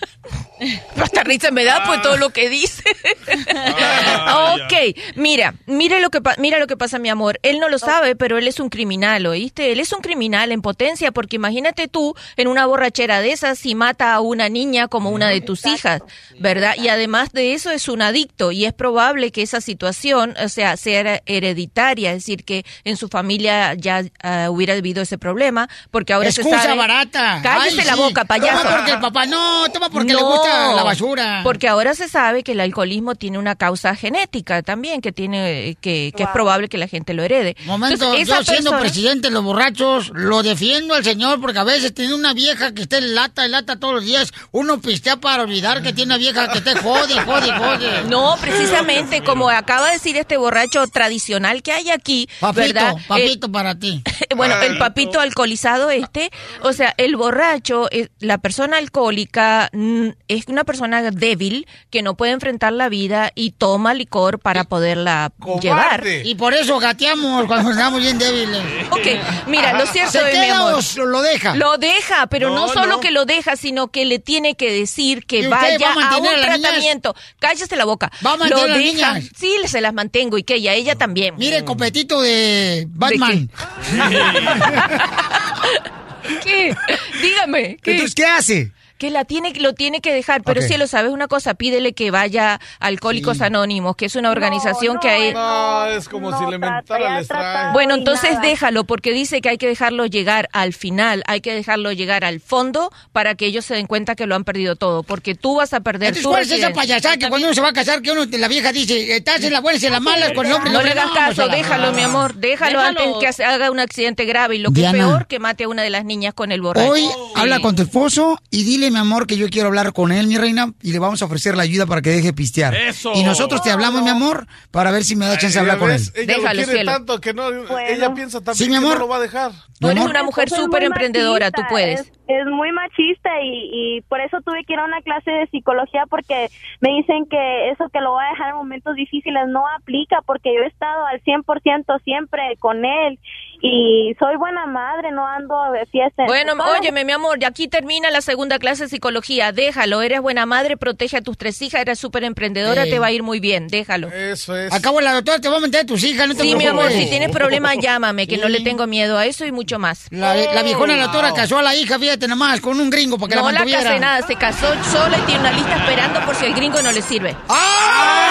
Hasta 0.95 1.23
risa 1.23 1.51
me 1.51 1.65
da 1.65 1.83
pues 1.85 2.01
todo 2.01 2.17
lo 2.17 2.31
que 2.31 2.49
dice. 2.49 2.83
ok, 4.55 4.97
mira, 5.15 5.55
mira 5.65 5.99
lo 5.99 6.09
que 6.09 6.19
mira 6.37 6.59
lo 6.59 6.67
que 6.67 6.77
pasa, 6.77 6.99
mi 6.99 7.09
amor. 7.09 7.39
Él 7.43 7.59
no 7.59 7.69
lo 7.69 7.79
sabe, 7.79 8.15
pero 8.15 8.37
él 8.37 8.47
es 8.47 8.59
un 8.59 8.69
criminal, 8.69 9.25
¿oíste? 9.25 9.71
Él 9.71 9.79
es 9.79 9.91
un 9.91 9.99
criminal 9.99 10.51
en 10.51 10.61
potencia, 10.61 11.11
porque 11.11 11.35
imagínate 11.35 11.87
tú 11.87 12.15
en 12.37 12.47
una 12.47 12.65
borrachera 12.65 13.19
de 13.19 13.31
esas 13.31 13.65
y 13.65 13.75
mata 13.75 14.13
a 14.13 14.21
una 14.21 14.49
niña 14.49 14.87
como 14.87 15.09
una 15.09 15.27
de 15.27 15.41
tus 15.41 15.65
hijas, 15.65 16.01
¿verdad? 16.39 16.75
Y 16.77 16.87
además 16.87 17.31
de 17.33 17.53
eso 17.53 17.71
es 17.71 17.87
un 17.89 18.01
adicto 18.01 18.51
y 18.51 18.65
es 18.65 18.73
probable 18.73 19.31
que 19.31 19.41
esa 19.41 19.61
situación, 19.61 20.35
o 20.41 20.49
sea, 20.49 20.77
sea 20.77 21.21
hereditaria, 21.25 22.11
es 22.11 22.17
decir, 22.17 22.45
que 22.45 22.65
en 22.83 22.97
su 22.97 23.07
familia 23.09 23.73
ya 23.73 24.03
ah, 24.21 24.49
hubiera 24.49 24.73
habido 24.73 25.01
ese 25.01 25.17
problema, 25.17 25.69
porque 25.91 26.13
ahora 26.13 26.31
se 26.31 26.43
Barata. 26.76 27.40
Cállese 27.44 27.81
Ay, 27.81 27.88
la 27.88 27.94
sí. 27.95 27.99
boca, 27.99 28.26
payaso. 28.26 28.60
Toma 28.64 28.76
porque 28.77 28.91
el 28.91 28.99
papá, 28.99 29.26
no, 29.26 29.65
toma 29.73 29.90
porque 29.90 30.14
le 30.14 30.22
gusta 30.22 30.73
la 30.73 30.84
basura. 30.84 31.41
Porque 31.44 31.68
ahora 31.68 31.94
se 31.95 32.07
sabe 32.07 32.44
que 32.44 32.53
el 32.53 32.60
alcoholismo 32.60 33.15
tiene 33.15 33.38
una 33.38 33.56
causa 33.56 33.95
genética 33.95 34.61
también, 34.64 35.02
que 35.02 35.11
tiene 35.11 35.77
que, 35.81 36.11
que 36.15 36.23
es 36.23 36.30
probable 36.30 36.69
que 36.69 36.77
la 36.77 36.88
gente 36.88 37.14
lo 37.14 37.23
herede. 37.23 37.56
Momento, 37.65 37.95
Entonces, 38.15 38.27
yo 38.27 38.35
siendo 38.44 38.72
persona- 38.72 38.80
presidente 38.80 39.27
de 39.27 39.34
los 39.34 39.44
borrachos, 39.44 40.10
lo 40.14 40.44
defiendo 40.44 40.94
al 40.94 41.03
señor 41.03 41.40
porque 41.41 41.60
a 41.60 41.64
veces 41.64 41.94
tiene 41.94 42.14
una 42.14 42.34
vieja 42.34 42.73
que 42.73 42.84
esté 42.84 43.02
lata 43.02 43.45
y 43.45 43.49
lata 43.49 43.77
todos 43.80 43.95
los 43.95 44.06
días. 44.06 44.31
Uno 44.52 44.80
pistea 44.81 45.18
para 45.18 45.44
olvidar 45.44 45.81
que 45.84 45.94
tiene 45.94 46.14
una 46.14 46.18
vieja 46.18 46.48
que 46.52 46.60
esté 46.60 46.76
jode, 46.76 47.19
jode, 47.22 47.52
jode. 47.52 48.03
No, 48.10 48.35
precisamente 48.40 49.23
como 49.23 49.49
acaba 49.49 49.88
de 49.88 49.94
decir 49.94 50.18
este 50.18 50.38
borracho 50.38 50.85
tradicional 50.88 51.61
que 51.64 51.72
hay 51.72 51.90
aquí, 51.90 52.27
Papito, 52.40 52.61
¿verdad? 52.61 52.95
papito 53.07 53.52
para 53.52 53.76
ti. 53.76 54.02
Bueno, 54.35 54.56
el 54.61 54.80
papito 54.80 55.19
alcoholizado 55.19 55.91
este, 55.91 56.31
o 56.61 56.73
sea, 56.73 56.93
el 56.97 57.15
borracho, 57.15 57.88
eh, 57.91 58.09
la 58.19 58.38
persona 58.38 58.77
alcohólica 58.77 59.69
mm, 59.73 60.07
es 60.27 60.47
una 60.47 60.63
persona 60.63 61.01
débil 61.11 61.67
que 61.89 62.01
no 62.01 62.15
puede 62.15 62.31
enfrentar 62.34 62.73
la 62.73 62.89
vida 62.89 63.31
y 63.35 63.51
toma 63.51 63.93
licor 63.93 64.39
para 64.39 64.63
poderla 64.65 65.31
llevar. 65.61 66.03
Y 66.23 66.35
por 66.35 66.53
eso 66.53 66.80
gateamos 66.80 67.45
cuando 67.45 67.71
estamos 67.71 68.01
bien 68.01 68.17
débiles. 68.17 68.61
Ok, 68.93 69.07
mira, 69.47 69.73
lo 69.77 69.85
cierto 69.88 70.11
¿Se 70.11 70.31
es, 70.31 70.39
mi 70.39 70.49
amor. 70.49 70.75
o 70.75 71.05
lo 71.05 71.21
deja? 71.21 71.55
Lo 71.55 71.77
deja, 71.77 72.27
pero 72.27 72.49
no, 72.49 72.67
No, 72.67 72.73
solo 72.73 72.95
no. 72.95 72.99
que 72.99 73.11
lo 73.11 73.25
deja, 73.25 73.55
sino 73.55 73.88
que 73.89 74.05
le 74.05 74.19
tiene 74.19 74.55
que 74.55 74.71
decir 74.71 75.25
que 75.25 75.38
¿Y 75.39 75.47
usted 75.47 75.49
vaya 75.49 75.95
va 75.95 76.09
a 76.09 76.17
un 76.17 76.27
a 76.27 76.31
las 76.31 76.41
niñas? 76.41 76.61
tratamiento. 76.61 77.15
Cállese 77.39 77.75
la 77.75 77.85
boca. 77.85 78.11
¿Va 78.25 78.34
a 78.34 78.38
mantener 78.38 78.57
lo 78.59 78.63
a 78.65 78.67
las 78.67 78.77
deja. 78.77 79.13
niñas? 79.13 79.30
Sí, 79.35 79.55
se 79.65 79.81
las 79.81 79.93
mantengo 79.93 80.38
y 80.38 80.43
que 80.43 80.57
y 80.57 80.67
a 80.67 80.73
ella 80.73 80.95
también. 80.95 81.35
Mire, 81.38 81.65
copetito 81.65 82.21
de 82.21 82.85
Batman. 82.89 83.49
¿Qué? 86.43 86.75
Dígame. 87.21 87.77
¿qué? 87.81 87.91
Entonces, 87.91 88.15
¿qué 88.15 88.25
hace? 88.25 88.71
Que 89.03 89.09
la 89.11 89.25
tiene, 89.25 89.51
lo 89.55 89.73
tiene 89.73 89.99
que 89.99 90.13
dejar, 90.13 90.43
pero 90.43 90.61
si 90.61 90.77
lo 90.77 90.88
sabes 90.88 91.11
una 91.11 91.27
cosa, 91.27 91.55
pídele 91.55 91.91
que 91.91 92.09
vaya 92.09 92.53
a 92.53 92.88
Alcohólicos 92.88 93.41
Anónimos, 93.41 93.97
que 93.97 94.05
es 94.05 94.15
una 94.15 94.31
organización 94.31 94.97
que 95.01 95.09
hay. 95.09 95.34
No, 95.34 95.88
es 95.88 96.07
como 96.07 96.39
si 96.39 96.49
le 96.49 96.57
mentara 96.57 97.19
el. 97.19 97.73
Bueno, 97.73 97.95
entonces 97.95 98.39
déjalo, 98.41 98.85
porque 98.85 99.11
dice 99.11 99.41
que 99.41 99.49
hay 99.49 99.57
que 99.57 99.67
dejarlo 99.67 100.05
llegar 100.05 100.47
al 100.53 100.71
final, 100.71 101.21
hay 101.27 101.41
que 101.41 101.53
dejarlo 101.53 101.91
llegar 101.91 102.23
al 102.23 102.39
fondo 102.39 102.93
para 103.11 103.35
que 103.35 103.45
ellos 103.45 103.65
se 103.65 103.73
den 103.73 103.88
cuenta 103.88 104.15
que 104.15 104.25
lo 104.25 104.35
han 104.35 104.45
perdido 104.45 104.77
todo, 104.77 105.03
porque 105.03 105.35
tú 105.35 105.55
vas 105.57 105.73
a 105.73 105.81
perder 105.81 106.15
Entonces, 106.15 106.23
tu 106.23 106.30
¿cuál 106.30 106.43
es 106.43 106.51
esa 106.51 106.71
payasada 106.71 107.17
que 107.17 107.27
cuando 107.27 107.47
uno 107.47 107.53
se 107.53 107.59
va 107.59 107.67
a 107.69 107.73
casar, 107.73 108.01
que 108.01 108.09
uno, 108.09 108.23
la 108.25 108.47
vieja 108.47 108.71
dice, 108.71 109.17
estás 109.17 109.43
en 109.43 109.51
las 109.51 109.61
buenas 109.61 109.84
y 109.84 109.88
en 109.88 109.91
las 109.91 110.01
malas 110.01 110.31
con 110.31 110.45
el 110.45 110.53
hombre? 110.53 110.71
No 110.71 110.81
le 110.81 110.91
hagas 110.91 111.11
caso, 111.11 111.45
la- 111.47 111.55
déjalo, 111.57 111.91
mi 111.91 112.03
amor, 112.03 112.35
déjalo, 112.35 112.80
Déjalo. 112.80 113.01
antes 113.17 113.35
que 113.35 113.43
haga 113.43 113.69
un 113.69 113.81
accidente 113.81 114.23
grave 114.23 114.55
y 114.55 114.59
lo 114.59 114.69
que 114.71 114.80
Diana. 114.80 114.97
es 114.97 115.03
peor, 115.03 115.27
que 115.27 115.39
mate 115.39 115.65
a 115.65 115.67
una 115.67 115.81
de 115.81 115.89
las 115.89 116.05
niñas 116.05 116.34
con 116.34 116.53
el 116.53 116.61
borracho. 116.61 116.89
Hoy 116.89 117.05
habla 117.35 117.59
con 117.59 117.75
tu 117.75 117.81
esposo 117.81 118.39
y 118.49 118.63
dile, 118.63 118.92
mi 118.93 118.99
amor, 118.99 119.27
que 119.27 119.35
yo 119.35 119.49
quiero 119.49 119.67
hablar 119.67 119.91
con 119.91 120.11
él, 120.11 120.27
mi 120.27 120.37
reina, 120.37 120.67
y 120.81 120.93
le 120.93 120.99
vamos 120.99 121.21
a 121.21 121.25
ofrecer 121.25 121.55
la 121.57 121.63
ayuda 121.63 121.85
para 121.85 122.01
que 122.01 122.11
deje 122.11 122.31
pistear. 122.33 122.73
Eso. 122.75 123.11
Y 123.15 123.23
nosotros 123.23 123.61
te 123.61 123.71
hablamos, 123.71 124.01
mi 124.03 124.09
amor, 124.09 124.47
para 124.71 124.91
ver 124.91 125.03
si 125.03 125.15
me 125.15 125.25
da 125.25 125.37
chance 125.37 125.55
de 125.55 125.59
hablar 125.59 125.79
con 125.79 125.91
él. 125.91 125.99
Ella 126.15 126.25
Déjalo, 126.37 126.43
lo 126.61 126.65
quiere 126.65 126.71
cielo. 126.71 126.91
tanto 126.93 127.19
que 127.19 127.33
no, 127.33 127.49
ella 127.79 128.13
piensa 128.13 128.39
también 128.39 128.55
Sí, 128.55 128.65
mi 128.65 128.71
que 128.71 128.77
amor. 128.77 128.93
no 128.93 128.99
lo 128.99 129.07
va 129.09 129.17
a 129.17 129.21
dejar. 129.21 129.51
Tú 129.79 129.89
eres 129.89 130.05
una 130.05 130.23
mujer 130.23 130.49
súper 130.49 130.83
emprendedora, 130.83 131.51
tú 131.51 131.61
machista, 131.61 131.69
puedes. 131.69 131.99
Es, 132.01 132.11
es 132.27 132.45
muy 132.47 132.71
machista 132.71 133.29
y, 133.43 133.97
y 133.97 134.01
por 134.07 134.21
eso 134.21 134.37
tuve 134.45 134.63
que 134.65 134.73
ir 134.73 134.79
a 134.79 134.85
una 134.85 135.01
clase 135.01 135.29
de 135.29 135.47
psicología 135.47 136.03
porque 136.09 136.47
me 136.79 136.89
dicen 136.91 137.25
que 137.29 137.69
eso 137.71 137.89
que 137.91 137.99
lo 137.99 138.13
va 138.13 138.23
a 138.27 138.29
dejar 138.29 138.49
en 138.51 138.55
momentos 138.55 138.95
difíciles 138.95 139.43
no 139.49 139.63
aplica 139.77 140.19
porque 140.25 140.53
yo 140.55 140.61
he 140.63 140.67
estado 140.67 141.05
al 141.07 141.21
100% 141.23 142.01
siempre 142.05 142.41
con 142.59 142.85
él 142.85 143.19
y 143.65 144.14
soy 144.19 144.35
buena 144.35 144.65
madre, 144.65 145.10
no 145.14 145.26
ando 145.26 145.56
de 145.72 145.85
fiesta. 145.85 146.23
Bueno, 146.27 146.53
Todas- 146.57 146.81
óyeme, 146.81 147.06
mi 147.06 147.14
amor, 147.14 147.38
y 147.41 147.45
aquí 147.45 147.69
termina 147.69 148.11
la 148.11 148.19
segunda 148.19 148.60
clase 148.60 148.84
de 148.84 148.90
psicología. 148.90 149.53
Déjalo, 149.53 150.02
eres 150.02 150.19
buena 150.22 150.45
madre, 150.45 150.76
protege 150.76 151.15
a 151.18 151.22
tus 151.22 151.38
tres 151.38 151.61
hijas, 151.61 151.80
eres 151.81 151.98
súper 151.98 152.26
emprendedora, 152.26 152.84
te 152.84 152.99
va 152.99 153.06
a 153.07 153.11
ir 153.11 153.23
muy 153.23 153.40
bien, 153.40 153.69
déjalo. 153.69 154.10
Eso 154.10 154.57
es. 154.57 154.73
Acabo 154.73 154.99
la 154.99 155.14
doctora, 155.14 155.40
te 155.40 155.48
va 155.48 155.57
a 155.57 155.60
meter 155.61 155.81
a 155.81 155.85
tus 155.85 156.03
hijas, 156.03 156.27
no 156.27 156.35
te 156.35 156.41
Sí, 156.44 156.56
mi 156.56 156.65
amor, 156.65 156.91
si 156.91 157.10
tienes 157.10 157.30
problemas, 157.31 157.77
llámame, 157.81 158.27
que 158.27 158.38
no 158.38 158.49
le 158.49 158.60
tengo 158.60 158.85
miedo 158.85 159.18
a 159.18 159.26
eso 159.26 159.45
y 159.45 159.53
mucho 159.53 159.80
más. 159.80 160.07
La, 160.11 160.35
la 160.35 160.61
viejona 160.61 160.98
la 160.98 161.03
doctora 161.03 161.34
casó 161.34 161.57
a 161.60 161.61
la 161.64 161.73
hija, 161.73 161.98
fíjate 161.98 162.27
nomás, 162.27 162.60
con 162.60 162.77
un 162.81 162.90
gringo 162.90 163.18
para 163.18 163.30
que 163.30 163.35
No 163.35 163.41
la 163.44 163.52
la 163.53 163.60
mantuviera. 163.60 163.84
casé 163.84 163.99
nada, 163.99 164.27
se 164.27 164.35
casó 164.35 164.68
sola 164.91 165.18
y 165.18 165.22
tiene 165.22 165.40
una 165.40 165.52
lista 165.53 165.76
esperando 165.77 166.19
por 166.26 166.35
si 166.35 166.45
el 166.48 166.53
gringo 166.53 166.81
no 166.81 166.91
le 166.91 167.02
sirve. 167.02 167.34
¡Ah! 167.48 168.22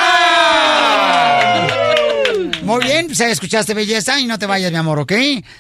Muy 2.65 2.85
bien, 2.85 3.07
pues 3.07 3.21
escuchaste 3.21 3.75
belleza 3.75 4.21
y 4.21 4.27
no 4.27 4.39
te 4.39 4.47
vayas, 4.47 4.71
mi 4.71 4.79
amor, 4.79 5.01
¿ok? 5.01 5.13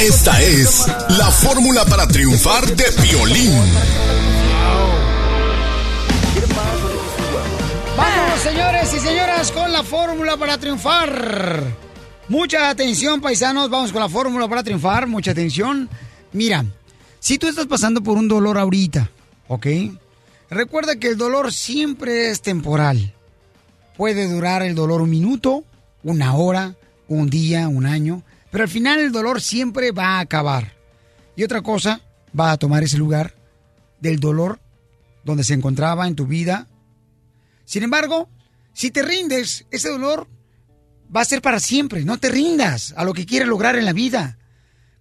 Esta 0.00 0.40
es 0.42 0.86
la 1.10 1.30
fórmula 1.30 1.84
para 1.84 2.06
triunfar 2.06 2.66
de 2.74 2.84
violín. 3.02 3.52
Vamos, 7.96 8.40
señores 8.40 8.94
y 8.94 8.98
señoras, 8.98 9.52
con 9.52 9.70
la 9.70 9.82
fórmula 9.82 10.38
para 10.38 10.56
triunfar. 10.56 11.89
Mucha 12.30 12.70
atención, 12.70 13.20
paisanos. 13.20 13.68
Vamos 13.70 13.90
con 13.90 14.00
la 14.00 14.08
fórmula 14.08 14.46
para 14.46 14.62
triunfar. 14.62 15.08
Mucha 15.08 15.32
atención. 15.32 15.88
Mira, 16.32 16.64
si 17.18 17.38
tú 17.38 17.48
estás 17.48 17.66
pasando 17.66 18.04
por 18.04 18.16
un 18.16 18.28
dolor 18.28 18.56
ahorita, 18.56 19.10
¿ok? 19.48 19.66
Recuerda 20.48 20.94
que 20.94 21.08
el 21.08 21.16
dolor 21.16 21.52
siempre 21.52 22.30
es 22.30 22.40
temporal. 22.40 23.14
Puede 23.96 24.32
durar 24.32 24.62
el 24.62 24.76
dolor 24.76 25.02
un 25.02 25.10
minuto, 25.10 25.64
una 26.04 26.36
hora, 26.36 26.76
un 27.08 27.28
día, 27.28 27.66
un 27.66 27.84
año, 27.84 28.22
pero 28.52 28.62
al 28.62 28.70
final 28.70 29.00
el 29.00 29.10
dolor 29.10 29.42
siempre 29.42 29.90
va 29.90 30.18
a 30.18 30.20
acabar. 30.20 30.76
Y 31.34 31.42
otra 31.42 31.62
cosa 31.62 32.00
va 32.38 32.52
a 32.52 32.58
tomar 32.58 32.84
ese 32.84 32.96
lugar 32.96 33.34
del 33.98 34.20
dolor 34.20 34.60
donde 35.24 35.42
se 35.42 35.54
encontraba 35.54 36.06
en 36.06 36.14
tu 36.14 36.28
vida. 36.28 36.68
Sin 37.64 37.82
embargo, 37.82 38.28
si 38.72 38.92
te 38.92 39.02
rindes, 39.02 39.66
ese 39.72 39.88
dolor 39.88 40.28
va 41.14 41.20
a 41.22 41.24
ser 41.24 41.42
para 41.42 41.60
siempre. 41.60 42.04
No 42.04 42.18
te 42.18 42.28
rindas 42.28 42.94
a 42.96 43.04
lo 43.04 43.12
que 43.12 43.26
quieres 43.26 43.48
lograr 43.48 43.76
en 43.76 43.84
la 43.84 43.92
vida. 43.92 44.38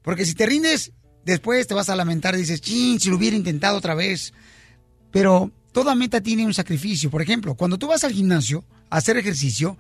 Porque 0.02 0.26
si 0.26 0.34
te 0.34 0.45
rindes, 0.45 0.91
después 1.26 1.68
te 1.68 1.73
vas 1.73 1.90
a 1.90 1.95
lamentar 1.95 2.36
y 2.36 2.40
dices, 2.40 2.61
chin, 2.61 2.99
si 2.99 3.10
lo 3.10 3.18
hubiera 3.18 3.36
intentado 3.36 3.77
otra 3.77 3.95
vez. 3.95 4.34
Pero 5.11 5.52
toda 5.72 5.95
meta 5.95 6.22
tiene 6.22 6.45
un 6.45 6.53
sacrificio. 6.53 7.10
Por 7.10 7.22
ejemplo, 7.22 7.56
cuando 7.56 7.77
tú 7.77 7.88
vas 7.88 8.03
al 8.03 8.14
gimnasio 8.14 8.65
a 8.90 8.98
hacer 8.98 9.18
ejercicio, 9.18 9.77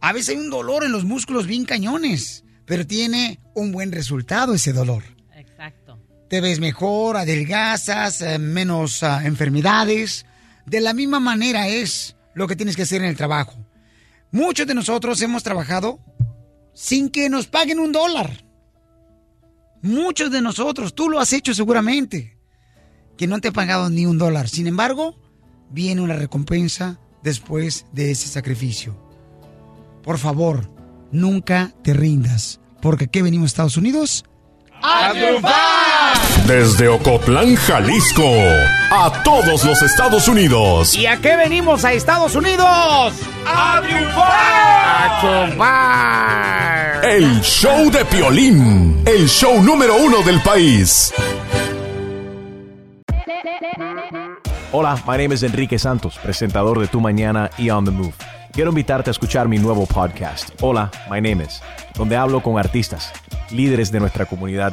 a 0.00 0.12
veces 0.12 0.30
hay 0.30 0.36
un 0.36 0.50
dolor 0.50 0.84
en 0.84 0.92
los 0.92 1.04
músculos 1.04 1.46
bien 1.46 1.64
cañones, 1.64 2.44
pero 2.64 2.86
tiene 2.86 3.40
un 3.54 3.72
buen 3.72 3.92
resultado 3.92 4.54
ese 4.54 4.72
dolor. 4.72 5.04
Exacto. 5.36 5.98
Te 6.28 6.40
ves 6.40 6.60
mejor, 6.60 7.16
adelgazas, 7.16 8.20
eh, 8.22 8.38
menos 8.38 9.02
ah, 9.02 9.22
enfermedades. 9.24 10.26
De 10.66 10.80
la 10.80 10.94
misma 10.94 11.20
manera 11.20 11.68
es 11.68 12.16
lo 12.34 12.48
que 12.48 12.56
tienes 12.56 12.76
que 12.76 12.82
hacer 12.82 13.02
en 13.02 13.08
el 13.08 13.16
trabajo. 13.16 13.58
Muchos 14.32 14.66
de 14.66 14.74
nosotros 14.74 15.20
hemos 15.22 15.42
trabajado 15.42 16.00
sin 16.74 17.10
que 17.10 17.28
nos 17.28 17.46
paguen 17.46 17.78
un 17.78 17.92
dólar. 17.92 18.44
Muchos 19.82 20.30
de 20.30 20.40
nosotros, 20.40 20.94
tú 20.94 21.10
lo 21.10 21.20
has 21.20 21.32
hecho 21.32 21.54
seguramente, 21.54 22.38
que 23.16 23.26
no 23.26 23.40
te 23.40 23.48
han 23.48 23.54
pagado 23.54 23.90
ni 23.90 24.06
un 24.06 24.16
dólar. 24.16 24.48
Sin 24.48 24.66
embargo, 24.66 25.20
viene 25.70 26.00
una 26.00 26.16
recompensa 26.16 26.98
después 27.22 27.86
de 27.92 28.10
ese 28.10 28.28
sacrificio. 28.28 28.96
Por 30.02 30.18
favor, 30.18 30.70
nunca 31.10 31.74
te 31.82 31.92
rindas, 31.92 32.60
porque 32.80 33.04
aquí 33.04 33.22
venimos 33.22 33.44
a 33.44 33.48
Estados 33.48 33.76
Unidos 33.76 34.24
¡A 34.82 35.12
triunfar! 35.12 35.81
Desde 36.46 36.88
Ocotlán, 36.88 37.54
Jalisco, 37.54 38.28
a 38.90 39.22
todos 39.22 39.64
los 39.64 39.80
Estados 39.80 40.26
Unidos. 40.26 40.96
¿Y 40.96 41.06
a 41.06 41.16
qué 41.18 41.36
venimos 41.36 41.84
a 41.84 41.92
Estados 41.92 42.34
Unidos? 42.34 43.14
¡A 43.46 43.80
triunfar! 43.80 44.26
¡A 44.26 45.20
triunfar! 45.20 47.04
El 47.04 47.40
show 47.42 47.90
de 47.90 48.04
Piolín, 48.04 49.02
el 49.06 49.28
show 49.28 49.62
número 49.62 49.96
uno 49.96 50.22
del 50.22 50.40
país. 50.42 51.14
Hola, 54.72 54.96
my 55.06 55.16
name 55.16 55.34
is 55.34 55.42
Enrique 55.42 55.78
Santos, 55.78 56.18
presentador 56.22 56.80
de 56.80 56.88
Tu 56.88 57.00
Mañana 57.00 57.50
y 57.56 57.70
On 57.70 57.84
the 57.84 57.90
Move. 57.90 58.14
Quiero 58.52 58.70
invitarte 58.70 59.10
a 59.10 59.12
escuchar 59.12 59.48
mi 59.48 59.58
nuevo 59.58 59.86
podcast, 59.86 60.50
Hola, 60.60 60.90
my 61.10 61.20
name 61.20 61.44
is, 61.44 61.62
donde 61.94 62.16
hablo 62.16 62.42
con 62.42 62.58
artistas, 62.58 63.12
líderes 63.50 63.92
de 63.92 64.00
nuestra 64.00 64.26
comunidad 64.26 64.72